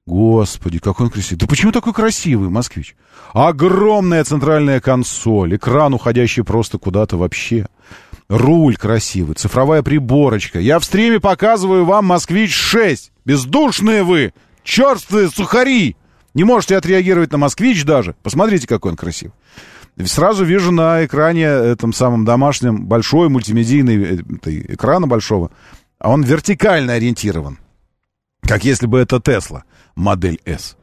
Господи, 0.06 0.78
какой 0.78 1.06
он 1.06 1.12
красивый. 1.12 1.38
Да 1.38 1.46
почему 1.46 1.70
такой 1.70 1.92
красивый, 1.92 2.48
москвич? 2.48 2.96
Огромная 3.34 4.24
центральная 4.24 4.80
консоль, 4.80 5.56
экран, 5.56 5.92
уходящий 5.92 6.42
просто 6.42 6.78
куда-то 6.78 7.18
вообще. 7.18 7.66
Руль 8.28 8.76
красивый, 8.76 9.34
цифровая 9.34 9.82
приборочка. 9.82 10.60
Я 10.60 10.78
в 10.78 10.84
стриме 10.84 11.20
показываю 11.20 11.84
вам 11.84 12.06
«Москвич-6». 12.06 13.10
Бездушные 13.26 14.02
вы, 14.02 14.32
черствые 14.62 15.28
сухари. 15.28 15.94
Не 16.32 16.44
можете 16.44 16.78
отреагировать 16.78 17.32
на 17.32 17.36
«Москвич» 17.38 17.84
даже. 17.84 18.14
Посмотрите, 18.22 18.66
какой 18.66 18.92
он 18.92 18.96
красивый. 18.96 19.34
Сразу 20.06 20.44
вижу 20.44 20.72
на 20.72 21.04
экране, 21.04 21.44
этом 21.44 21.92
самом 21.92 22.24
домашнем, 22.24 22.86
большой 22.86 23.28
мультимедийный 23.28 24.22
э, 24.44 24.50
экрана 24.72 25.06
большого. 25.06 25.50
А 25.98 26.10
он 26.10 26.22
вертикально 26.22 26.94
ориентирован. 26.94 27.58
Как 28.42 28.64
если 28.64 28.86
бы 28.86 28.98
это 28.98 29.20
Тесла 29.20 29.64
модель 29.94 30.40
S. 30.44 30.76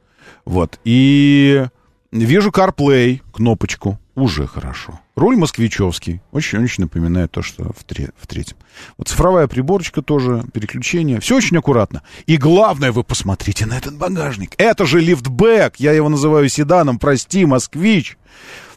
Вот. 0.45 0.79
И 0.83 1.65
вижу 2.11 2.49
CarPlay, 2.51 3.21
кнопочку. 3.33 3.99
Уже 4.15 4.47
хорошо. 4.47 4.99
Руль 5.15 5.35
москвичевский. 5.35 6.21
Очень-очень 6.31 6.83
напоминает 6.83 7.31
то, 7.31 7.41
что 7.41 7.73
в, 7.77 7.83
тре- 7.83 8.11
в 8.17 8.27
третьем. 8.27 8.55
Вот 8.97 9.09
цифровая 9.09 9.47
приборочка 9.47 10.01
тоже, 10.01 10.45
переключение. 10.53 11.19
Все 11.19 11.35
очень 11.35 11.57
аккуратно. 11.57 12.01
И 12.25 12.37
главное, 12.37 12.93
вы 12.93 13.03
посмотрите 13.03 13.65
на 13.65 13.77
этот 13.77 13.97
багажник. 13.97 14.51
Это 14.57 14.85
же 14.85 15.01
лифтбэк. 15.01 15.77
Я 15.77 15.91
его 15.91 16.07
называю 16.07 16.47
седаном. 16.47 16.97
Прости, 16.97 17.45
москвич. 17.45 18.17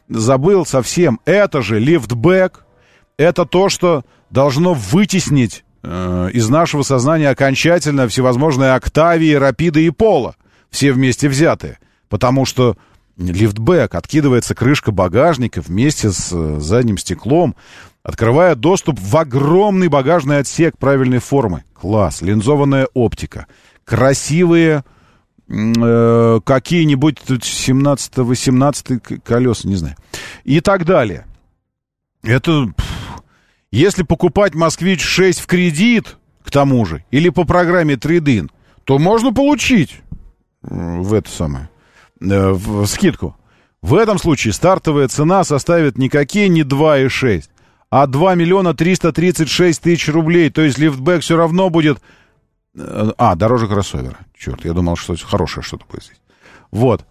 Забыл 0.08 0.66
совсем. 0.66 1.20
Это 1.24 1.62
же 1.62 1.78
лифтбэк. 1.78 2.64
Это 3.16 3.44
то, 3.44 3.68
что 3.68 4.04
должно 4.30 4.74
вытеснить 4.74 5.64
из 5.82 6.48
нашего 6.48 6.82
сознания 6.82 7.30
окончательно 7.30 8.08
всевозможные 8.08 8.72
Октавии, 8.72 9.34
Рапиды 9.34 9.86
и 9.86 9.90
Пола, 9.90 10.34
все 10.70 10.92
вместе 10.92 11.28
взятые. 11.28 11.78
Потому 12.08 12.44
что 12.44 12.76
лифтбэк, 13.18 13.94
откидывается 13.94 14.54
крышка 14.54 14.92
багажника 14.92 15.60
вместе 15.60 16.10
с 16.10 16.30
э, 16.32 16.60
задним 16.60 16.98
стеклом, 16.98 17.56
открывая 18.02 18.54
доступ 18.54 18.98
в 19.00 19.16
огромный 19.16 19.88
багажный 19.88 20.38
отсек 20.38 20.78
правильной 20.78 21.18
формы. 21.18 21.64
Класс, 21.74 22.22
линзованная 22.22 22.88
оптика, 22.94 23.46
красивые 23.84 24.84
э, 25.48 26.40
какие-нибудь 26.44 27.18
тут 27.26 27.42
17-18 27.42 29.20
колеса, 29.20 29.68
не 29.68 29.76
знаю, 29.76 29.96
и 30.44 30.60
так 30.60 30.84
далее. 30.84 31.26
Это 32.22 32.72
если 33.70 34.02
покупать 34.02 34.54
«Москвич-6» 34.54 35.42
в 35.42 35.46
кредит, 35.46 36.16
к 36.42 36.50
тому 36.50 36.84
же, 36.86 37.04
или 37.10 37.28
по 37.28 37.44
программе 37.44 37.96
«Трейдин», 37.96 38.50
то 38.84 38.98
можно 38.98 39.32
получить 39.32 40.00
в 40.62 41.12
это 41.12 41.30
самое, 41.30 41.68
э, 42.20 42.50
в 42.50 42.86
скидку. 42.86 43.36
В 43.82 43.94
этом 43.94 44.18
случае 44.18 44.52
стартовая 44.52 45.08
цена 45.08 45.44
составит 45.44 45.98
никакие 45.98 46.48
не 46.48 46.62
2,6, 46.62 47.44
а 47.90 48.06
2 48.06 48.34
миллиона 48.34 48.74
336 48.74 49.80
тысяч 49.82 50.08
рублей. 50.08 50.50
То 50.50 50.62
есть 50.62 50.78
лифтбэк 50.78 51.22
все 51.22 51.36
равно 51.36 51.70
будет... 51.70 51.98
Э, 52.74 53.12
а, 53.18 53.34
дороже 53.36 53.68
кроссовера. 53.68 54.18
Черт, 54.36 54.64
я 54.64 54.72
думал, 54.72 54.96
что 54.96 55.14
хорошее 55.16 55.62
что-то 55.62 55.84
будет 55.90 56.04
здесь. 56.04 56.20
Вот. 56.70 57.06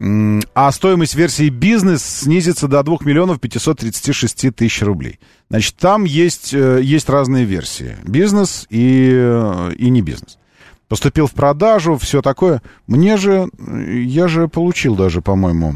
А 0.00 0.70
стоимость 0.70 1.16
версии 1.16 1.48
бизнес 1.48 2.04
снизится 2.04 2.68
до 2.68 2.82
2 2.84 2.98
миллионов 3.00 3.40
536 3.40 4.54
тысяч 4.54 4.82
рублей. 4.82 5.18
Значит, 5.50 5.76
там 5.76 6.04
есть, 6.04 6.54
э, 6.54 6.80
есть 6.82 7.08
разные 7.08 7.44
версии. 7.44 7.96
Бизнес 8.04 8.66
и, 8.70 9.10
э, 9.12 9.72
и 9.76 9.90
не 9.90 10.00
бизнес. 10.00 10.38
Поступил 10.86 11.26
в 11.26 11.32
продажу, 11.32 11.98
все 11.98 12.22
такое. 12.22 12.62
Мне 12.86 13.16
же, 13.16 13.50
я 13.58 14.28
же 14.28 14.46
получил 14.46 14.94
даже, 14.94 15.20
по-моему, 15.20 15.74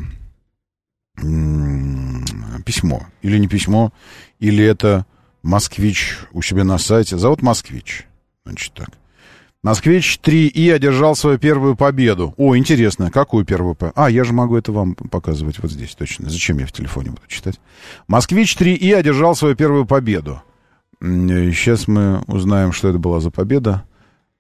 письмо. 2.65 3.07
Или 3.23 3.39
не 3.39 3.49
письмо, 3.49 3.93
или 4.39 4.65
это 4.65 5.05
москвич 5.43 6.19
у 6.33 6.43
себя 6.43 6.63
на 6.65 6.79
сайте. 6.79 7.19
Зовут 7.19 7.43
москвич. 7.43 8.07
Значит 8.45 8.73
так. 8.75 8.91
Москвич 9.63 10.19
3И 10.21 10.73
одержал 10.73 11.15
свою 11.15 11.39
первую 11.39 11.77
победу. 11.77 12.35
О, 12.37 12.57
интересно, 12.57 13.13
какую 13.13 13.45
первую 13.45 13.77
победу? 13.77 13.95
А, 13.97 14.11
я 14.11 14.25
же 14.25 14.33
могу 14.33 14.57
это 14.57 14.73
вам 14.73 14.97
показывать 14.97 15.61
вот 15.61 15.71
здесь, 15.71 15.95
точно. 15.95 16.29
Зачем 16.29 16.59
я 16.59 16.67
в 16.67 16.73
телефоне 16.73 17.11
буду 17.11 17.23
читать? 17.29 17.61
Москвич 18.09 18.57
3И 18.57 18.93
одержал 18.93 19.37
свою 19.37 19.55
первую 19.55 19.87
победу. 19.87 20.43
Сейчас 21.01 21.87
мы 21.87 22.23
узнаем, 22.27 22.73
что 22.73 22.89
это 22.89 22.99
была 22.99 23.21
за 23.21 23.31
победа. 23.31 23.85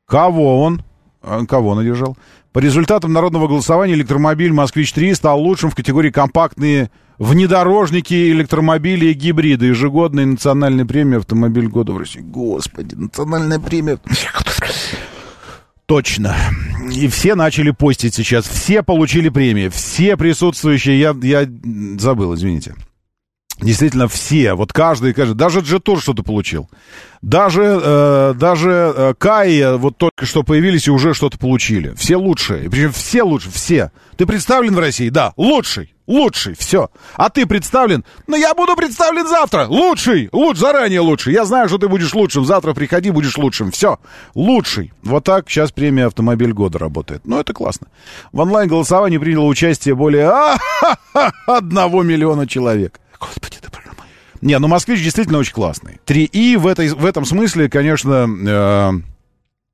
Кого 0.06 0.60
он? 0.60 0.82
А, 1.22 1.46
кого 1.46 1.70
он 1.70 1.78
одержал? 1.78 2.16
По 2.52 2.58
результатам 2.58 3.12
народного 3.12 3.46
голосования 3.46 3.94
электромобиль 3.94 4.52
«Москвич-3» 4.52 5.14
стал 5.14 5.40
лучшим 5.40 5.70
в 5.70 5.76
категории 5.76 6.10
компактные 6.10 6.90
внедорожники, 7.18 8.32
электромобили 8.32 9.06
и 9.06 9.12
гибриды. 9.12 9.66
Ежегодная 9.66 10.26
национальная 10.26 10.84
премия 10.84 11.18
«Автомобиль 11.18 11.68
года» 11.68 11.92
в 11.92 11.98
России. 11.98 12.20
Господи, 12.20 12.94
национальная 12.94 13.58
премия. 13.58 13.98
Точно. 15.86 16.34
И 16.94 17.08
все 17.08 17.34
начали 17.34 17.70
постить 17.70 18.14
сейчас. 18.14 18.46
Все 18.46 18.82
получили 18.82 19.28
премии. 19.28 19.68
Все 19.68 20.16
присутствующие. 20.16 20.98
Я, 20.98 21.14
я 21.22 21.46
забыл, 21.98 22.34
извините. 22.34 22.74
Действительно, 23.60 24.08
все, 24.08 24.54
вот 24.54 24.72
каждый, 24.72 25.14
каждый, 25.14 25.34
даже 25.34 25.60
Джетур 25.60 26.00
что-то 26.00 26.22
получил. 26.24 26.68
Даже, 27.20 27.80
э, 27.82 28.34
даже 28.36 28.92
э, 28.96 29.14
Кай 29.16 29.76
вот 29.76 29.98
только 29.98 30.26
что 30.26 30.42
появились 30.42 30.88
и 30.88 30.90
уже 30.90 31.14
что-то 31.14 31.38
получили. 31.38 31.94
Все 31.96 32.16
лучшие. 32.16 32.68
Причем 32.68 32.92
все 32.92 33.22
лучше, 33.22 33.50
все. 33.52 33.92
Ты 34.16 34.26
представлен 34.26 34.74
в 34.74 34.80
России? 34.80 35.10
Да, 35.10 35.32
лучший, 35.36 35.91
лучший, 36.06 36.54
все. 36.54 36.90
А 37.14 37.30
ты 37.30 37.46
представлен? 37.46 38.04
Ну, 38.26 38.36
я 38.36 38.54
буду 38.54 38.76
представлен 38.76 39.26
завтра. 39.26 39.66
Лучший, 39.68 40.28
лучше, 40.32 40.60
заранее 40.60 41.00
лучший. 41.00 41.32
Я 41.32 41.44
знаю, 41.44 41.68
что 41.68 41.78
ты 41.78 41.88
будешь 41.88 42.14
лучшим. 42.14 42.44
Завтра 42.44 42.74
приходи, 42.74 43.10
будешь 43.10 43.36
лучшим. 43.38 43.70
Все, 43.70 43.98
лучший. 44.34 44.92
Вот 45.02 45.24
так 45.24 45.48
сейчас 45.48 45.72
премия 45.72 46.06
«Автомобиль 46.06 46.52
года» 46.52 46.78
работает. 46.78 47.22
Ну, 47.24 47.38
это 47.38 47.52
классно. 47.52 47.88
В 48.32 48.40
онлайн-голосовании 48.40 49.18
приняло 49.18 49.46
участие 49.46 49.94
более 49.94 50.32
одного 51.46 52.02
миллиона 52.02 52.46
человек. 52.46 53.00
Господи, 53.18 53.58
да 53.62 53.68
Не, 54.40 54.58
ну 54.58 54.68
москвич 54.68 55.02
действительно 55.02 55.38
очень 55.38 55.54
классный. 55.54 56.00
3И 56.06 56.58
в, 56.58 56.66
этой, 56.66 56.88
в 56.88 57.06
этом 57.06 57.24
смысле, 57.24 57.68
конечно, 57.68 58.28
э, 58.28 59.11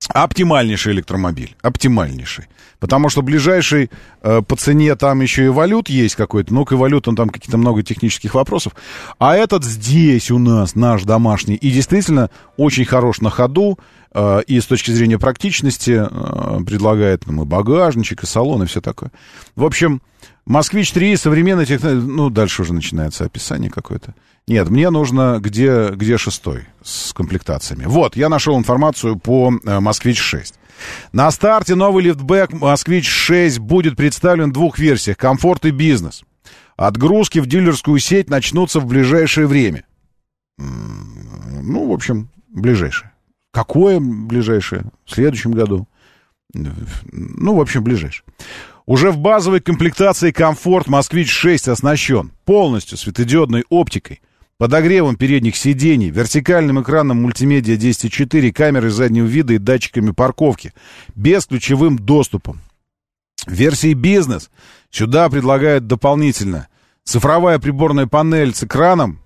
оптимальнейший 0.08 0.92
электромобиль. 0.92 1.56
Оптимальнейший. 1.62 2.46
Потому 2.80 3.08
что 3.08 3.22
ближайший 3.22 3.90
э, 4.22 4.42
по 4.42 4.56
цене 4.56 4.94
там 4.94 5.20
еще 5.20 5.46
и 5.46 5.48
валют 5.48 5.88
есть 5.88 6.14
какой-то. 6.14 6.54
Ну, 6.54 6.64
к 6.64 6.72
валют 6.72 7.08
он 7.08 7.16
там 7.16 7.28
какие-то 7.28 7.58
много 7.58 7.82
технических 7.82 8.34
вопросов. 8.34 8.74
А 9.18 9.36
этот 9.36 9.64
здесь 9.64 10.30
у 10.30 10.38
нас, 10.38 10.74
наш 10.74 11.02
домашний. 11.02 11.56
И 11.56 11.70
действительно 11.70 12.30
очень 12.56 12.84
хорош 12.84 13.20
на 13.20 13.30
ходу. 13.30 13.78
Э, 14.14 14.42
и 14.46 14.60
с 14.60 14.66
точки 14.66 14.90
зрения 14.92 15.18
практичности 15.18 16.06
э, 16.08 16.64
предлагает 16.64 17.26
нам 17.26 17.42
и 17.42 17.44
багажничек, 17.44 18.22
и 18.22 18.26
салон, 18.26 18.62
и 18.62 18.66
все 18.66 18.80
такое. 18.80 19.10
В 19.56 19.64
общем, 19.64 20.00
Москвич-3, 20.46 21.16
современная 21.16 21.66
технология... 21.66 22.00
Ну, 22.00 22.30
дальше 22.30 22.62
уже 22.62 22.72
начинается 22.72 23.24
описание 23.24 23.70
какое-то. 23.70 24.14
Нет, 24.48 24.70
мне 24.70 24.88
нужно 24.88 25.40
где, 25.40 25.90
где 25.90 26.16
шестой 26.16 26.64
с 26.82 27.12
комплектациями. 27.12 27.84
Вот, 27.84 28.16
я 28.16 28.30
нашел 28.30 28.56
информацию 28.58 29.18
по 29.18 29.52
э, 29.52 29.80
Москвич-6. 29.80 30.54
На 31.12 31.30
старте 31.30 31.74
новый 31.74 32.04
лифтбэк 32.04 32.54
Москвич-6 32.54 33.60
будет 33.60 33.96
представлен 33.96 34.48
в 34.48 34.54
двух 34.54 34.78
версиях. 34.78 35.18
Комфорт 35.18 35.66
и 35.66 35.70
бизнес. 35.70 36.24
Отгрузки 36.78 37.40
в 37.40 37.46
дилерскую 37.46 37.98
сеть 37.98 38.30
начнутся 38.30 38.80
в 38.80 38.86
ближайшее 38.86 39.46
время. 39.46 39.84
Ну, 40.56 41.86
в 41.86 41.92
общем, 41.92 42.30
ближайшее. 42.48 43.12
Какое 43.52 44.00
ближайшее? 44.00 44.84
В 45.04 45.10
следующем 45.14 45.52
году. 45.52 45.86
Ну, 46.54 47.54
в 47.54 47.60
общем, 47.60 47.84
ближайшее. 47.84 48.24
Уже 48.86 49.10
в 49.10 49.18
базовой 49.18 49.60
комплектации 49.60 50.30
комфорт 50.30 50.86
«Москвич-6» 50.86 51.70
оснащен 51.70 52.32
полностью 52.46 52.96
светодиодной 52.96 53.64
оптикой, 53.68 54.22
подогревом 54.58 55.16
передних 55.16 55.56
сидений, 55.56 56.10
вертикальным 56.10 56.82
экраном 56.82 57.22
мультимедиа 57.22 57.76
10.4, 57.76 58.52
камерой 58.52 58.90
заднего 58.90 59.24
вида 59.24 59.54
и 59.54 59.58
датчиками 59.58 60.10
парковки, 60.10 60.74
без 61.14 61.46
ключевым 61.46 61.98
доступом. 61.98 62.60
В 63.46 63.52
версии 63.52 63.94
бизнес 63.94 64.50
сюда 64.90 65.30
предлагают 65.30 65.86
дополнительно 65.86 66.68
цифровая 67.04 67.58
приборная 67.58 68.06
панель 68.06 68.52
с 68.54 68.64
экраном, 68.64 69.20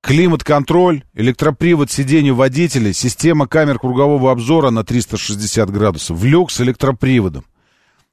климат-контроль, 0.00 1.02
электропривод 1.12 1.90
сидений 1.90 2.30
водителя, 2.30 2.92
система 2.92 3.46
камер 3.48 3.80
кругового 3.80 4.30
обзора 4.30 4.70
на 4.70 4.84
360 4.84 5.70
градусов, 5.70 6.22
люк 6.22 6.50
с 6.52 6.60
электроприводом. 6.60 7.44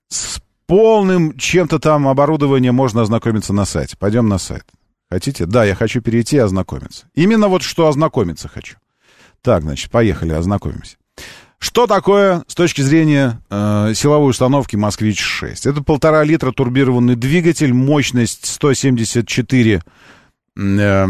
С 0.07 0.41
полным 0.65 1.37
чем-то 1.37 1.79
там 1.79 2.07
оборудованием 2.07 2.73
можно 2.73 3.03
ознакомиться 3.03 3.53
на 3.53 3.65
сайте. 3.65 3.95
Пойдем 3.97 4.27
на 4.27 4.39
сайт. 4.39 4.65
Хотите? 5.11 5.45
Да, 5.45 5.65
я 5.65 5.73
хочу 5.75 6.01
перейти 6.01 6.35
и 6.35 6.39
ознакомиться. 6.39 7.07
Именно 7.15 7.47
вот 7.47 7.63
что 7.63 7.87
ознакомиться 7.87 8.47
хочу. 8.47 8.77
Так, 9.41 9.63
значит, 9.63 9.89
поехали, 9.89 10.33
ознакомимся. 10.33 10.97
Что 11.57 11.87
такое 11.87 12.43
с 12.47 12.55
точки 12.55 12.81
зрения 12.81 13.41
э, 13.49 13.93
силовой 13.93 14.29
установки 14.29 14.77
«Москвич-6»? 14.77 15.69
Это 15.69 15.83
полтора 15.83 16.23
литра 16.23 16.51
турбированный 16.53 17.15
двигатель, 17.15 17.73
мощность 17.73 18.45
174 18.45 19.81
э, 20.55 21.05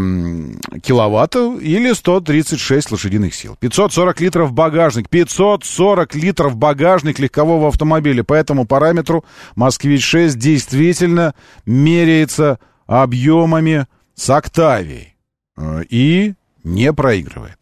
киловатта 0.82 1.56
или 1.60 1.92
136 1.92 2.90
лошадиных 2.90 3.34
сил. 3.34 3.56
540 3.60 4.20
литров 4.20 4.52
багажник. 4.52 5.08
540 5.08 6.14
литров 6.16 6.56
багажник 6.56 7.20
легкового 7.20 7.68
автомобиля. 7.68 8.24
По 8.24 8.34
этому 8.34 8.66
параметру 8.66 9.24
«Москвич-6» 9.54 10.36
действительно 10.36 11.34
меряется 11.64 12.58
объемами 12.90 13.86
с 14.16 14.28
«Октавией» 14.30 15.14
э, 15.56 15.84
и 15.88 16.34
не 16.64 16.92
проигрывает. 16.92 17.58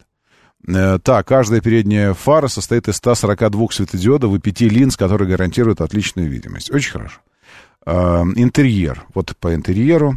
Э, 0.67 0.97
так, 1.01 1.27
каждая 1.27 1.61
передняя 1.61 2.15
фара 2.15 2.47
состоит 2.47 2.87
из 2.87 2.95
142 2.95 3.67
светодиодов 3.71 4.33
и 4.33 4.39
5 4.39 4.61
линз, 4.61 4.97
которые 4.97 5.29
гарантируют 5.29 5.81
отличную 5.81 6.29
видимость. 6.29 6.71
Очень 6.71 6.93
хорошо. 6.93 7.19
Э, 7.85 8.23
интерьер. 8.35 9.05
Вот 9.13 9.37
по 9.37 9.53
интерьеру. 9.53 10.15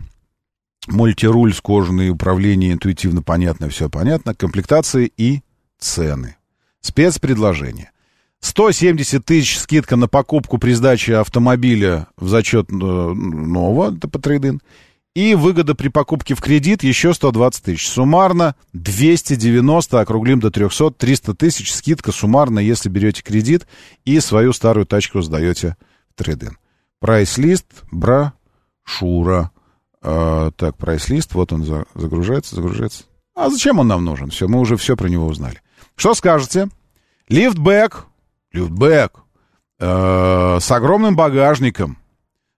Мультируль 0.89 1.52
с 1.52 1.60
кожаной, 1.60 2.09
управление 2.09 2.72
интуитивно 2.72 3.22
понятно, 3.22 3.68
все 3.68 3.90
понятно. 3.90 4.34
Комплектации 4.34 5.12
и 5.14 5.43
цены. 5.78 6.36
Спецпредложение. 6.80 7.90
170 8.40 9.24
тысяч 9.24 9.59
скидка 9.59 9.97
на 9.97 10.09
покупку 10.09 10.56
при 10.56 10.72
сдаче 10.72 11.18
автомобиля 11.18 12.09
в 12.16 12.28
зачет 12.28 12.72
нового, 12.72 13.94
это 13.94 14.09
по 14.09 14.18
трейдин. 14.18 14.60
И 15.14 15.34
выгода 15.34 15.74
при 15.74 15.89
покупке 15.89 16.34
в 16.34 16.40
кредит 16.40 16.82
еще 16.82 17.12
120 17.12 17.64
тысяч. 17.64 17.89
Суммарно 17.89 18.55
290, 18.72 20.01
округлим 20.01 20.40
до 20.40 20.51
300, 20.51 20.93
300 20.93 21.34
тысяч. 21.34 21.72
Скидка 21.72 22.12
суммарно, 22.12 22.59
если 22.59 22.89
берете 22.89 23.22
кредит 23.22 23.66
и 24.06 24.20
свою 24.20 24.55
старую 24.55 24.86
тачку 24.86 25.20
сдаете 25.20 25.76
в 26.10 26.22
трейдинг. 26.22 26.59
Прайс-лист, 26.98 27.66
брошюра. 27.90 29.51
Э, 30.02 30.51
так, 30.56 30.76
прайс-лист, 30.78 31.34
вот 31.34 31.52
он 31.52 31.64
за, 31.64 31.84
загружается, 31.94 32.56
загружается. 32.56 33.05
А 33.34 33.51
зачем 33.51 33.78
он 33.78 33.89
нам 33.89 34.05
нужен? 34.05 34.30
Все, 34.30 34.48
мы 34.48 34.60
уже 34.60 34.76
все 34.76 34.97
про 34.97 35.09
него 35.09 35.26
узнали. 35.26 35.60
Что 35.94 36.14
скажете? 36.14 36.68
Лифтбэк, 37.28 38.06
лифтбэк, 38.52 39.12
э, 39.78 40.59
с 40.60 40.70
огромным 40.70 41.16
багажником, 41.16 41.98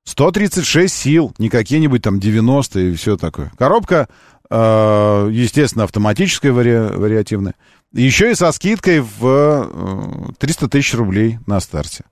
136 0.05 0.95
сил, 0.95 1.35
не 1.39 1.49
какие-нибудь 1.49 2.03
там 2.03 2.21
90 2.21 2.81
и 2.81 2.95
все 2.95 3.17
такое. 3.17 3.53
Коробка, 3.59 4.09
э, 4.51 5.29
естественно, 5.33 5.85
автоматическая 5.85 6.53
вари- 6.53 6.97
вариативная. 6.97 7.55
Еще 7.93 8.33
и 8.33 8.35
со 8.35 8.53
скидкой 8.53 9.01
в 9.01 10.33
300 10.39 10.67
э, 10.67 10.69
тысяч 10.69 10.95
рублей 10.95 11.39
на 11.47 11.61
старте. 11.61 12.05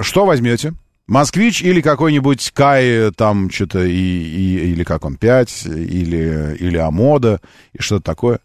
Что 0.00 0.24
возьмете? 0.24 0.74
Москвич 1.06 1.62
или 1.62 1.80
какой-нибудь 1.80 2.52
Кай, 2.52 3.12
там 3.12 3.50
что-то, 3.50 3.84
и, 3.84 3.92
и, 3.92 4.72
или 4.72 4.84
как 4.84 5.04
он, 5.04 5.16
5, 5.16 5.66
или, 5.66 6.56
или 6.58 6.76
Амода, 6.78 7.40
и 7.72 7.82
что-то 7.82 8.04
такое. 8.04 8.38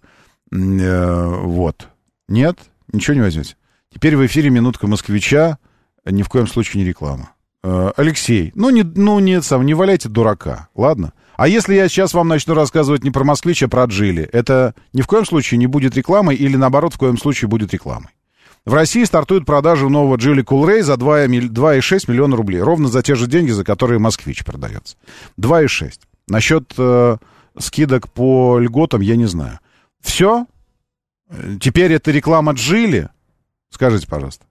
Э, 0.52 1.42
вот. 1.44 1.88
Нет? 2.28 2.60
Ничего 2.92 3.14
не 3.14 3.22
возьмете? 3.22 3.56
Теперь 3.94 4.18
в 4.18 4.26
эфире 4.26 4.50
минутка 4.50 4.88
москвича. 4.88 5.58
Ни 6.06 6.24
в 6.24 6.30
коем 6.30 6.48
случае 6.48 6.84
не 6.84 6.90
реклама. 6.90 7.32
Э, 7.70 7.92
Алексей, 7.98 8.54
ну, 8.56 8.70
не, 8.70 8.84
ну 8.84 9.20
нет, 9.20 9.44
сам, 9.44 9.66
не 9.66 9.74
валяйте 9.74 10.08
дурака, 10.08 10.70
ладно? 10.74 11.12
А 11.36 11.50
если 11.50 11.76
я 11.76 11.90
сейчас 11.90 12.14
вам 12.14 12.30
начну 12.30 12.54
рассказывать 12.54 13.04
не 13.04 13.12
про 13.12 13.26
москвич, 13.26 13.62
а 13.62 13.68
про 13.68 13.84
Джили, 13.84 14.24
это 14.24 14.74
ни 14.94 15.02
в 15.02 15.08
коем 15.08 15.26
случае 15.26 15.58
не 15.58 15.68
будет 15.68 15.98
рекламой 15.98 16.38
или, 16.38 16.56
наоборот, 16.56 16.94
в 16.94 16.98
коем 16.98 17.18
случае 17.18 17.50
будет 17.50 17.74
рекламой. 17.74 18.12
В 18.66 18.74
России 18.74 19.04
стартует 19.04 19.46
продажа 19.46 19.90
нового 19.90 20.16
Джили 20.16 20.46
Coolray 20.46 20.82
за 20.82 20.94
2,6 20.94 22.10
миллиона 22.10 22.38
рублей. 22.38 22.62
Ровно 22.62 22.88
за 22.88 23.04
те 23.04 23.16
же 23.16 23.28
деньги, 23.28 23.52
за 23.52 23.66
которые 23.66 24.00
москвич 24.00 24.46
продается. 24.46 24.96
2,6. 25.38 26.00
Насчет 26.30 26.74
э, 26.78 27.18
скидок 27.60 28.10
по 28.10 28.60
льготам 28.60 29.02
я 29.02 29.18
не 29.18 29.26
знаю. 29.26 29.60
Все? 30.00 30.46
Теперь 31.60 31.92
это 31.92 32.12
реклама 32.12 32.54
Джили? 32.54 33.10
Скажите, 33.70 34.08
пожалуйста. 34.08 34.47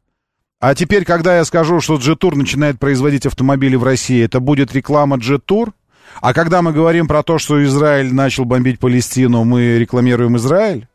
А 0.59 0.75
теперь, 0.75 1.05
когда 1.05 1.37
я 1.37 1.45
скажу, 1.45 1.81
что 1.81 1.99
G-Tour 1.99 2.35
начинает 2.35 2.79
производить 2.79 3.27
автомобили 3.27 3.77
в 3.77 3.85
России, 3.85 4.25
это 4.25 4.41
будет 4.41 4.73
реклама 4.75 5.19
G-Tour? 5.19 5.73
А 6.21 6.33
когда 6.33 6.63
мы 6.63 6.73
говорим 6.73 7.09
про 7.09 7.23
то, 7.23 7.39
что 7.39 7.63
Израиль 7.65 8.13
начал 8.15 8.45
бомбить 8.45 8.79
Палестину, 8.79 9.45
мы 9.45 9.79
рекламируем 9.79 10.37
Израиль? 10.39 10.89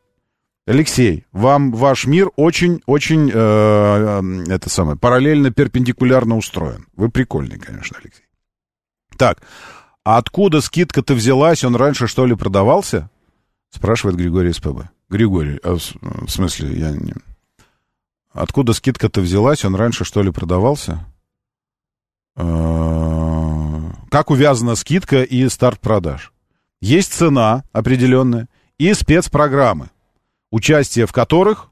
Алексей, 0.66 1.26
вам 1.32 1.72
ваш 1.72 2.06
мир 2.06 2.30
очень-очень, 2.36 3.30
э, 3.34 3.34
э, 3.34 4.54
это 4.54 4.70
самое, 4.70 4.98
параллельно, 4.98 5.52
перпендикулярно 5.52 6.38
устроен. 6.38 6.86
Вы 6.96 7.10
прикольный, 7.10 7.60
конечно, 7.60 7.98
Алексей. 8.02 8.26
Так, 9.18 9.42
а 10.04 10.18
откуда 10.18 10.62
скидка-то 10.62 11.14
взялась? 11.14 11.64
Он 11.64 11.76
раньше, 11.76 12.08
что 12.08 12.26
ли, 12.26 12.36
продавался? 12.36 13.10
Спрашивает 13.70 14.18
Григорий 14.18 14.54
СПБ. 14.54 14.90
Григорий, 15.10 15.60
а 15.64 15.76
в, 15.76 16.30
смысле, 16.30 16.80
я 16.80 16.92
не... 16.92 17.14
Откуда 18.34 18.74
скидка-то 18.74 19.22
взялась? 19.22 19.66
Он 19.66 19.76
раньше, 19.76 20.06
что 20.06 20.22
ли, 20.22 20.32
продавался? 20.32 21.06
Э, 22.38 23.92
как 24.10 24.30
увязана 24.30 24.76
скидка 24.76 25.24
и 25.24 25.48
старт 25.50 25.82
продаж? 25.82 26.32
Есть 26.80 27.14
цена 27.14 27.64
определенная 27.74 28.48
и 28.78 28.94
спецпрограммы, 28.94 29.90
участие 30.50 31.06
в 31.06 31.12
которых 31.12 31.70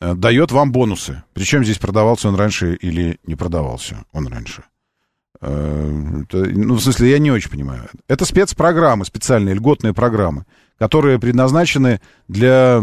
э, 0.00 0.14
дает 0.14 0.52
вам 0.52 0.72
бонусы. 0.72 1.24
Причем 1.32 1.64
здесь 1.64 1.78
продавался 1.78 2.28
он 2.28 2.34
раньше 2.36 2.74
или 2.74 3.18
не 3.24 3.34
продавался 3.34 4.04
он 4.12 4.28
раньше. 4.28 4.64
Э, 5.40 5.88
ну, 5.90 6.74
в 6.74 6.80
смысле, 6.82 7.12
я 7.12 7.18
не 7.18 7.30
очень 7.30 7.50
понимаю. 7.50 7.88
Это 8.08 8.26
спецпрограммы, 8.26 9.06
специальные 9.06 9.54
льготные 9.54 9.94
программы, 9.94 10.44
которые 10.78 11.18
предназначены 11.18 12.02
для 12.28 12.82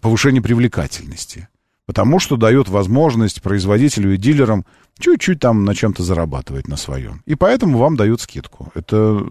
повышения 0.00 0.40
привлекательности 0.40 1.48
потому 1.86 2.18
что 2.18 2.36
дает 2.36 2.68
возможность 2.68 3.42
производителю 3.42 4.14
и 4.14 4.16
дилерам 4.16 4.64
чуть-чуть 4.98 5.40
там 5.40 5.64
на 5.64 5.74
чем-то 5.74 6.02
зарабатывать 6.02 6.68
на 6.68 6.76
своем. 6.76 7.22
И 7.26 7.34
поэтому 7.34 7.78
вам 7.78 7.96
дают 7.96 8.20
скидку. 8.20 8.70
Это 8.74 9.26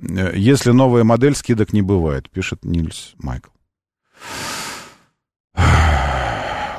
э, 0.00 0.32
если 0.34 0.70
новая 0.70 1.04
модель, 1.04 1.34
скидок 1.34 1.72
не 1.72 1.82
бывает, 1.82 2.30
пишет 2.30 2.64
Нильс 2.64 3.14
Майкл. 3.18 3.50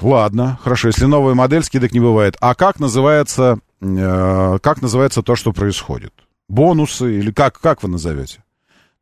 Ладно, 0.02 0.58
хорошо, 0.64 0.88
если 0.88 1.06
новая 1.06 1.34
модель, 1.34 1.64
скидок 1.64 1.92
не 1.92 2.00
бывает. 2.00 2.38
А 2.40 2.56
как 2.56 2.80
называется, 2.80 3.60
э, 3.82 4.58
как 4.62 4.82
называется 4.82 5.22
то, 5.22 5.36
что 5.36 5.52
происходит? 5.52 6.14
Бонусы 6.48 7.20
или 7.20 7.32
как, 7.32 7.60
как 7.60 7.84
вы 7.84 7.90
назовете? 7.90 8.44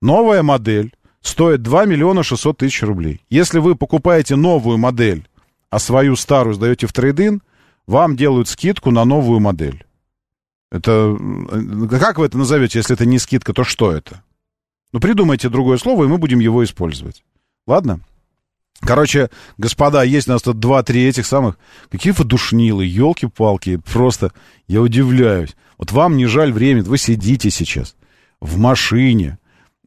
Новая 0.02 0.44
модель 0.44 0.94
стоит 1.22 1.62
2 1.62 1.86
миллиона 1.86 2.24
600 2.24 2.58
тысяч 2.58 2.84
рублей. 2.84 3.22
Если 3.30 3.60
вы 3.60 3.76
покупаете 3.76 4.36
новую 4.36 4.78
модель, 4.78 5.28
а 5.70 5.80
свою 5.80 6.16
старую 6.16 6.54
сдаете 6.54 6.88
в 6.88 6.94
трейдин, 6.94 7.42
вам 7.86 8.16
делают 8.16 8.48
скидку 8.48 8.92
на 8.92 9.06
новую 9.06 9.40
модель. 9.40 9.86
Это... 10.72 11.18
Как 11.90 12.18
вы 12.18 12.26
это 12.26 12.38
назовете, 12.38 12.80
если 12.80 12.96
это 12.96 13.06
не 13.06 13.20
скидка, 13.20 13.54
то 13.54 13.64
что 13.64 13.92
это? 13.92 14.24
Ну, 14.94 15.00
придумайте 15.00 15.50
другое 15.50 15.78
слово, 15.78 16.06
и 16.06 16.08
мы 16.08 16.18
будем 16.18 16.40
его 16.40 16.64
использовать. 16.64 17.24
Ладно? 17.66 18.00
Короче, 18.80 19.30
господа, 19.58 20.04
есть 20.04 20.28
у 20.28 20.32
нас 20.32 20.42
тут 20.42 20.60
два-три 20.60 21.06
этих 21.06 21.26
самых... 21.26 21.58
Какие 21.90 22.14
вы 22.14 22.24
душнилы, 22.24 22.86
елки-палки, 22.86 23.78
просто 23.78 24.32
я 24.68 24.82
удивляюсь. 24.82 25.56
Вот 25.78 25.92
вам 25.92 26.16
не 26.16 26.26
жаль 26.26 26.52
времени, 26.52 26.84
вы 26.84 26.98
сидите 26.98 27.50
сейчас 27.50 27.96
в 28.40 28.58
машине, 28.58 29.40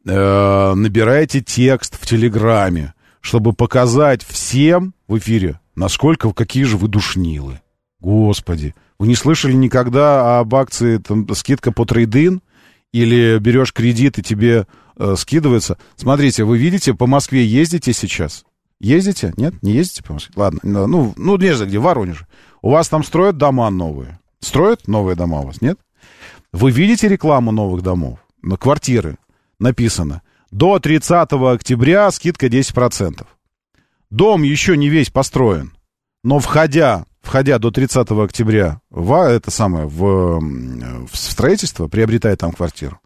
э, 0.05 0.73
набираете 0.73 1.41
текст 1.41 1.97
в 1.99 2.05
Телеграме, 2.05 2.93
чтобы 3.21 3.53
показать 3.53 4.23
всем 4.23 4.93
в 5.07 5.17
эфире, 5.17 5.59
насколько, 5.75 6.31
какие 6.33 6.63
же 6.63 6.77
вы 6.77 6.87
душнилы. 6.87 7.61
Господи, 7.99 8.73
вы 8.97 9.07
не 9.07 9.15
слышали 9.15 9.53
никогда 9.53 10.39
об 10.39 10.55
акции 10.55 10.97
там, 10.97 11.27
скидка 11.35 11.71
по 11.71 11.85
трейдин? 11.85 12.41
Или 12.91 13.37
берешь 13.39 13.71
кредит, 13.73 14.19
и 14.19 14.23
тебе 14.23 14.67
э, 14.97 15.15
скидываются. 15.17 15.77
Смотрите, 15.95 16.43
вы 16.43 16.57
видите, 16.57 16.93
по 16.93 17.07
Москве 17.07 17.45
ездите 17.45 17.93
сейчас? 17.93 18.43
Ездите? 18.81 19.33
Нет? 19.37 19.53
Не 19.61 19.71
ездите 19.71 20.03
по 20.03 20.13
Москве? 20.13 20.33
Ладно, 20.35 20.59
ну, 20.63 21.13
ну, 21.15 21.37
не 21.37 21.55
знаю 21.55 21.69
где, 21.69 21.79
в 21.79 21.83
Воронеже. 21.83 22.27
У 22.61 22.71
вас 22.71 22.89
там 22.89 23.03
строят 23.03 23.37
дома 23.37 23.69
новые? 23.69 24.19
Строят 24.41 24.87
новые 24.87 25.15
дома 25.15 25.39
у 25.41 25.45
вас, 25.45 25.61
нет? 25.61 25.79
Вы 26.51 26.71
видите 26.71 27.07
рекламу 27.07 27.51
новых 27.51 27.81
домов? 27.81 28.19
На 28.41 28.57
квартиры 28.57 29.17
написано. 29.61 30.21
До 30.51 30.79
30 30.79 31.31
октября 31.31 32.11
скидка 32.11 32.47
10%. 32.47 33.25
Дом 34.09 34.43
еще 34.43 34.75
не 34.75 34.89
весь 34.89 35.09
построен, 35.09 35.71
но 36.23 36.39
входя, 36.39 37.05
входя 37.21 37.57
до 37.59 37.71
30 37.71 38.11
октября 38.11 38.81
в, 38.89 39.13
это 39.13 39.49
самое, 39.51 39.87
в, 39.87 40.41
в 40.41 41.15
строительство, 41.15 41.87
приобретая 41.87 42.35
там 42.35 42.51
квартиру, 42.51 42.99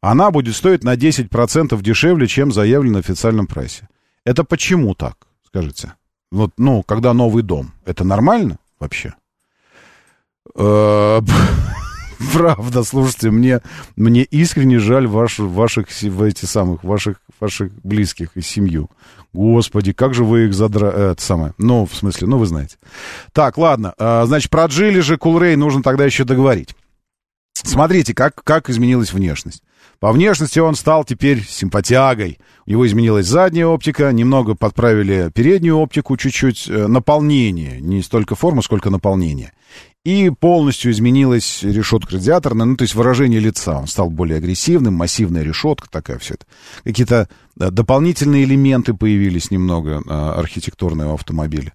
она 0.00 0.32
будет 0.32 0.56
стоить 0.56 0.82
на 0.82 0.96
10% 0.96 1.80
дешевле, 1.80 2.26
чем 2.26 2.50
заявлено 2.50 2.98
в 2.98 3.00
официальном 3.00 3.46
прайсе. 3.46 3.88
Это 4.24 4.42
почему 4.42 4.94
так, 4.94 5.28
скажите? 5.46 5.94
Вот, 6.32 6.50
ну, 6.58 6.82
когда 6.82 7.14
новый 7.14 7.44
дом, 7.44 7.72
это 7.84 8.02
нормально 8.04 8.58
вообще? 8.80 9.14
Правда, 12.32 12.82
слушайте, 12.82 13.30
мне, 13.30 13.60
мне 13.96 14.22
искренне 14.22 14.78
жаль 14.78 15.06
ваш, 15.06 15.38
ваших, 15.38 15.86
эти 16.02 16.44
самых, 16.44 16.82
ваших, 16.82 17.20
ваших 17.40 17.72
близких 17.82 18.30
и 18.36 18.40
семью. 18.40 18.90
Господи, 19.32 19.92
как 19.92 20.14
же 20.14 20.24
вы 20.24 20.46
их 20.46 20.54
задра... 20.54 20.90
Э, 20.92 21.12
это 21.12 21.22
самое. 21.22 21.54
Ну, 21.58 21.86
в 21.86 21.94
смысле, 21.94 22.26
ну, 22.26 22.38
вы 22.38 22.46
знаете. 22.46 22.76
Так, 23.32 23.56
ладно. 23.56 23.94
Э, 23.98 24.24
значит, 24.26 24.50
про 24.50 24.66
Джили 24.66 25.00
же 25.00 25.16
Кулрей 25.16 25.54
нужно 25.56 25.82
тогда 25.82 26.04
еще 26.04 26.24
договорить. 26.24 26.74
Смотрите, 27.52 28.14
как, 28.14 28.42
как 28.42 28.70
изменилась 28.70 29.12
внешность. 29.12 29.62
По 30.00 30.12
внешности 30.12 30.60
он 30.60 30.76
стал 30.76 31.04
теперь 31.04 31.44
симпатиагой. 31.44 32.38
У 32.66 32.70
него 32.70 32.86
изменилась 32.86 33.26
задняя 33.26 33.66
оптика, 33.66 34.12
немного 34.12 34.54
подправили 34.54 35.30
переднюю 35.34 35.76
оптику, 35.78 36.16
чуть-чуть 36.16 36.68
э, 36.68 36.86
наполнение, 36.86 37.80
не 37.80 38.02
столько 38.02 38.36
форма, 38.36 38.62
сколько 38.62 38.90
наполнение. 38.90 39.52
И 40.08 40.30
полностью 40.30 40.90
изменилась 40.90 41.62
решетка 41.62 42.14
радиаторная, 42.14 42.64
ну, 42.64 42.76
то 42.76 42.84
есть 42.84 42.94
выражение 42.94 43.40
лица. 43.40 43.78
Он 43.78 43.86
стал 43.86 44.08
более 44.08 44.38
агрессивным, 44.38 44.94
массивная 44.94 45.42
решетка 45.42 45.86
такая 45.90 46.18
все 46.18 46.36
это. 46.36 46.46
Какие-то 46.82 47.28
э, 47.60 47.70
дополнительные 47.70 48.44
элементы 48.44 48.94
появились 48.94 49.50
немного 49.50 50.00
э, 50.00 50.10
архитектурные 50.10 51.08
в 51.08 51.12
автомобиле. 51.12 51.74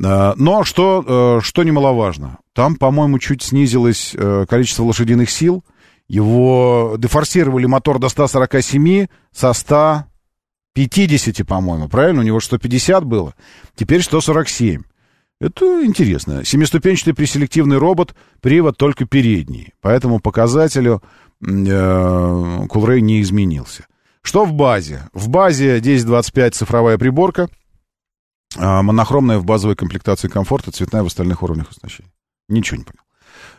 Э, 0.00 0.34
но 0.36 0.62
что, 0.62 1.40
что 1.42 1.62
немаловажно, 1.64 2.38
там, 2.52 2.76
по-моему, 2.76 3.18
чуть 3.18 3.42
снизилось 3.42 4.14
количество 4.48 4.84
лошадиных 4.84 5.28
сил. 5.28 5.64
Его 6.06 6.94
дефорсировали 6.98 7.66
мотор 7.66 7.98
до 7.98 8.08
147 8.08 9.08
со 9.32 9.52
150, 9.52 11.44
по-моему, 11.44 11.88
правильно? 11.88 12.20
У 12.20 12.24
него 12.24 12.38
150 12.38 13.04
было, 13.04 13.34
теперь 13.74 14.02
147. 14.02 14.82
Это 15.42 15.84
интересно. 15.84 16.44
Семиступенчатый 16.44 17.14
преселективный 17.14 17.78
робот, 17.78 18.14
привод 18.40 18.76
только 18.76 19.06
передний. 19.06 19.72
По 19.80 19.88
этому 19.88 20.20
показателю 20.20 21.02
э, 21.44 22.66
Кулрей 22.68 23.00
не 23.00 23.20
изменился. 23.20 23.86
Что 24.22 24.44
в 24.44 24.52
базе? 24.52 25.08
В 25.12 25.28
базе 25.28 25.78
1025 25.78 26.54
цифровая 26.54 26.96
приборка, 26.96 27.48
э, 28.56 28.82
монохромная 28.82 29.38
в 29.38 29.44
базовой 29.44 29.74
комплектации 29.74 30.28
комфорта, 30.28 30.70
цветная 30.70 31.02
в 31.02 31.06
остальных 31.06 31.42
уровнях 31.42 31.72
оснащения. 31.72 32.12
Ничего 32.48 32.76
не 32.76 32.84
понял. 32.84 33.02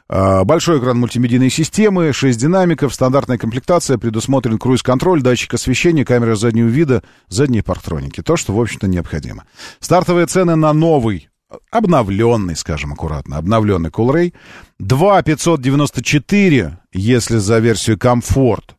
Э, 0.07 0.45
большой 0.45 0.80
экран 0.80 0.97
мультимедийной 0.97 1.49
системы, 1.49 2.14
6 2.14 2.39
динамиков, 2.39 2.93
стандартная 2.93 3.38
комплектация, 3.38 3.97
предусмотрен 3.97 4.57
круиз-контроль, 4.57 5.22
датчик 5.22 5.55
освещения, 5.55 6.05
камера 6.05 6.35
заднего 6.35 6.68
вида, 6.68 7.03
задние 7.27 7.61
парктроники. 7.61 8.23
То, 8.23 8.38
что, 8.38 8.55
в 8.55 8.61
общем-то, 8.61 8.88
необходимо. 8.88 9.43
Стартовые 9.81 10.27
цены 10.27 10.55
на 10.55 10.72
новый 10.72 11.27
обновленный, 11.71 12.55
скажем 12.55 12.93
аккуратно, 12.93 13.38
обновленный 13.38 13.89
Coolray. 13.89 14.34
2,594, 14.80 16.77
если 16.91 17.38
за 17.38 17.59
версию 17.59 17.99
комфорт. 17.99 18.75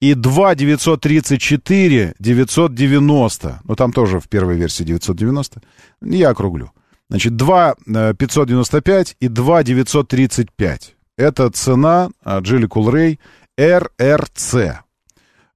И 0.00 0.14
2,934, 0.14 2.14
990. 2.18 3.60
Ну, 3.64 3.76
там 3.76 3.92
тоже 3.92 4.18
в 4.18 4.28
первой 4.28 4.56
версии 4.56 4.84
990. 4.84 5.60
Я 6.02 6.30
округлю. 6.30 6.72
Значит, 7.10 7.36
2,595 7.36 9.16
и 9.20 9.28
2,935. 9.28 10.96
Это 11.18 11.50
цена 11.50 12.08
Geely 12.24 12.68
Coolray 12.68 13.18
RRC. 13.58 14.78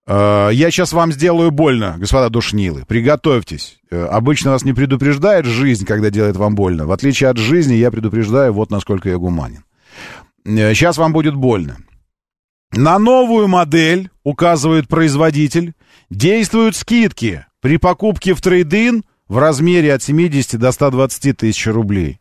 Э, 0.06 0.51
я 0.52 0.70
сейчас 0.70 0.93
вам 0.93 1.12
сделаю 1.12 1.51
больно, 1.51 1.97
господа 1.98 2.28
душнилы. 2.28 2.85
Приготовьтесь. 2.86 3.78
Э, 3.90 4.05
обычно 4.06 4.52
вас 4.52 4.64
не 4.64 4.72
предупреждает 4.72 5.47
жизнь, 5.47 5.86
когда 5.86 6.10
делает 6.10 6.36
вам 6.36 6.55
больно. 6.55 6.86
В 6.86 6.93
отличие 6.93 7.31
от 7.31 7.39
жизни, 7.39 7.74
я 7.74 7.90
предупреждаю, 7.90 8.52
вот 8.52 8.70
насколько 8.70 9.09
я 9.09 9.16
гуманен. 9.16 9.64
Сейчас 10.44 10.98
э, 10.98 11.01
вам 11.01 11.12
будет 11.12 11.35
больно. 11.35 11.78
На 12.72 12.98
новую 12.98 13.48
модель, 13.48 14.10
указывает 14.24 14.89
производитель, 14.89 15.74
действуют 16.10 16.76
скидки 16.76 17.47
при 17.60 17.78
покупке 17.78 18.35
в 18.35 18.43
трейдин 18.43 19.05
в 19.28 19.39
размере 19.39 19.94
от 19.94 20.02
70 20.02 20.59
до 20.59 20.72
120 20.72 21.36
тысяч 21.36 21.66
рублей. 21.66 22.20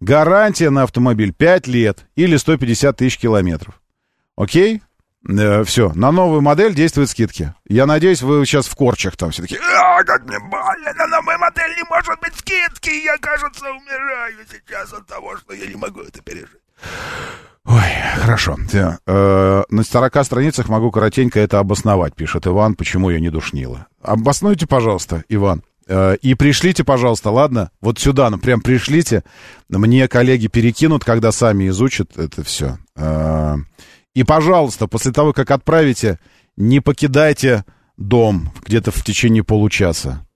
Гарантия 0.00 0.70
на 0.70 0.84
автомобиль 0.84 1.32
5 1.32 1.66
лет 1.66 2.06
или 2.14 2.36
150 2.36 2.96
тысяч 2.96 3.18
километров. 3.18 3.82
Окей? 4.36 4.80
Э, 5.26 5.64
все, 5.64 5.92
на 5.94 6.12
новую 6.12 6.40
модель 6.40 6.74
действуют 6.74 7.10
скидки. 7.10 7.54
Я 7.66 7.86
надеюсь, 7.86 8.22
вы 8.22 8.44
сейчас 8.46 8.66
в 8.66 8.74
корчах 8.74 9.16
там 9.16 9.30
все 9.30 9.42
таки 9.42 9.56
А, 9.56 10.02
как 10.04 10.24
мне 10.26 10.38
больно, 10.38 10.92
на 10.96 11.06
новую 11.06 11.38
модель 11.38 11.76
не 11.76 11.84
может 11.84 12.20
быть 12.20 12.34
скидки. 12.36 13.04
Я, 13.04 13.18
кажется, 13.18 13.64
умираю 13.70 14.36
сейчас 14.50 14.92
от 14.92 15.06
того, 15.06 15.36
что 15.36 15.54
я 15.54 15.66
не 15.66 15.76
могу 15.76 16.00
это 16.00 16.22
пережить. 16.22 16.60
Ой, 17.64 17.82
хорошо. 18.16 18.56
Э, 19.06 19.62
на 19.68 19.82
40 19.84 20.24
страницах 20.24 20.68
могу 20.68 20.90
коротенько 20.90 21.38
это 21.40 21.58
обосновать, 21.58 22.14
пишет 22.14 22.46
Иван, 22.46 22.74
почему 22.74 23.10
я 23.10 23.20
не 23.20 23.28
душнила. 23.28 23.88
Обоснуйте, 24.00 24.66
пожалуйста, 24.66 25.24
Иван. 25.28 25.62
Э, 25.86 26.16
и 26.22 26.34
пришлите, 26.34 26.84
пожалуйста, 26.84 27.30
ладно? 27.30 27.70
Вот 27.82 27.98
сюда, 27.98 28.30
ну 28.30 28.38
прям 28.38 28.62
пришлите. 28.62 29.22
Мне 29.68 30.08
коллеги 30.08 30.46
перекинут, 30.46 31.04
когда 31.04 31.30
сами 31.30 31.68
изучат 31.68 32.16
это 32.16 32.42
все. 32.42 32.78
Э, 32.96 33.56
и, 34.18 34.24
пожалуйста, 34.24 34.88
после 34.88 35.12
того, 35.12 35.32
как 35.32 35.52
отправите, 35.52 36.18
не 36.56 36.80
покидайте 36.80 37.64
дом 37.96 38.52
где-то 38.66 38.90
в 38.90 39.04
течение 39.04 39.44
получаса. 39.44 40.26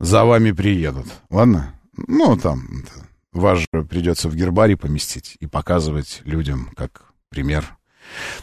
За 0.00 0.24
вами 0.24 0.50
приедут. 0.50 1.06
Ладно? 1.30 1.72
Ну, 2.08 2.36
там, 2.36 2.84
вас 3.32 3.60
же 3.60 3.84
придется 3.88 4.28
в 4.28 4.34
гербарий 4.34 4.76
поместить 4.76 5.36
и 5.38 5.46
показывать 5.46 6.22
людям 6.24 6.70
как 6.74 7.12
пример. 7.28 7.76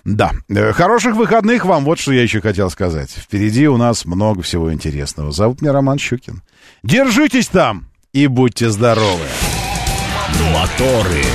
Да, 0.06 0.32
э, 0.48 0.72
хороших 0.72 1.18
выходных 1.18 1.66
вам, 1.66 1.84
вот 1.84 2.00
что 2.00 2.14
я 2.14 2.24
еще 2.24 2.40
хотел 2.40 2.70
сказать. 2.70 3.10
Впереди 3.10 3.68
у 3.68 3.76
нас 3.76 4.06
много 4.06 4.42
всего 4.42 4.72
интересного. 4.72 5.34
Зовут 5.34 5.62
меня 5.62 5.74
Роман 5.74 6.00
Щукин. 6.00 6.44
Держитесь 6.82 7.50
там 7.50 7.90
и 8.14 8.28
будьте 8.28 8.70
здоровы. 8.70 9.26
Моторы. 10.54 11.26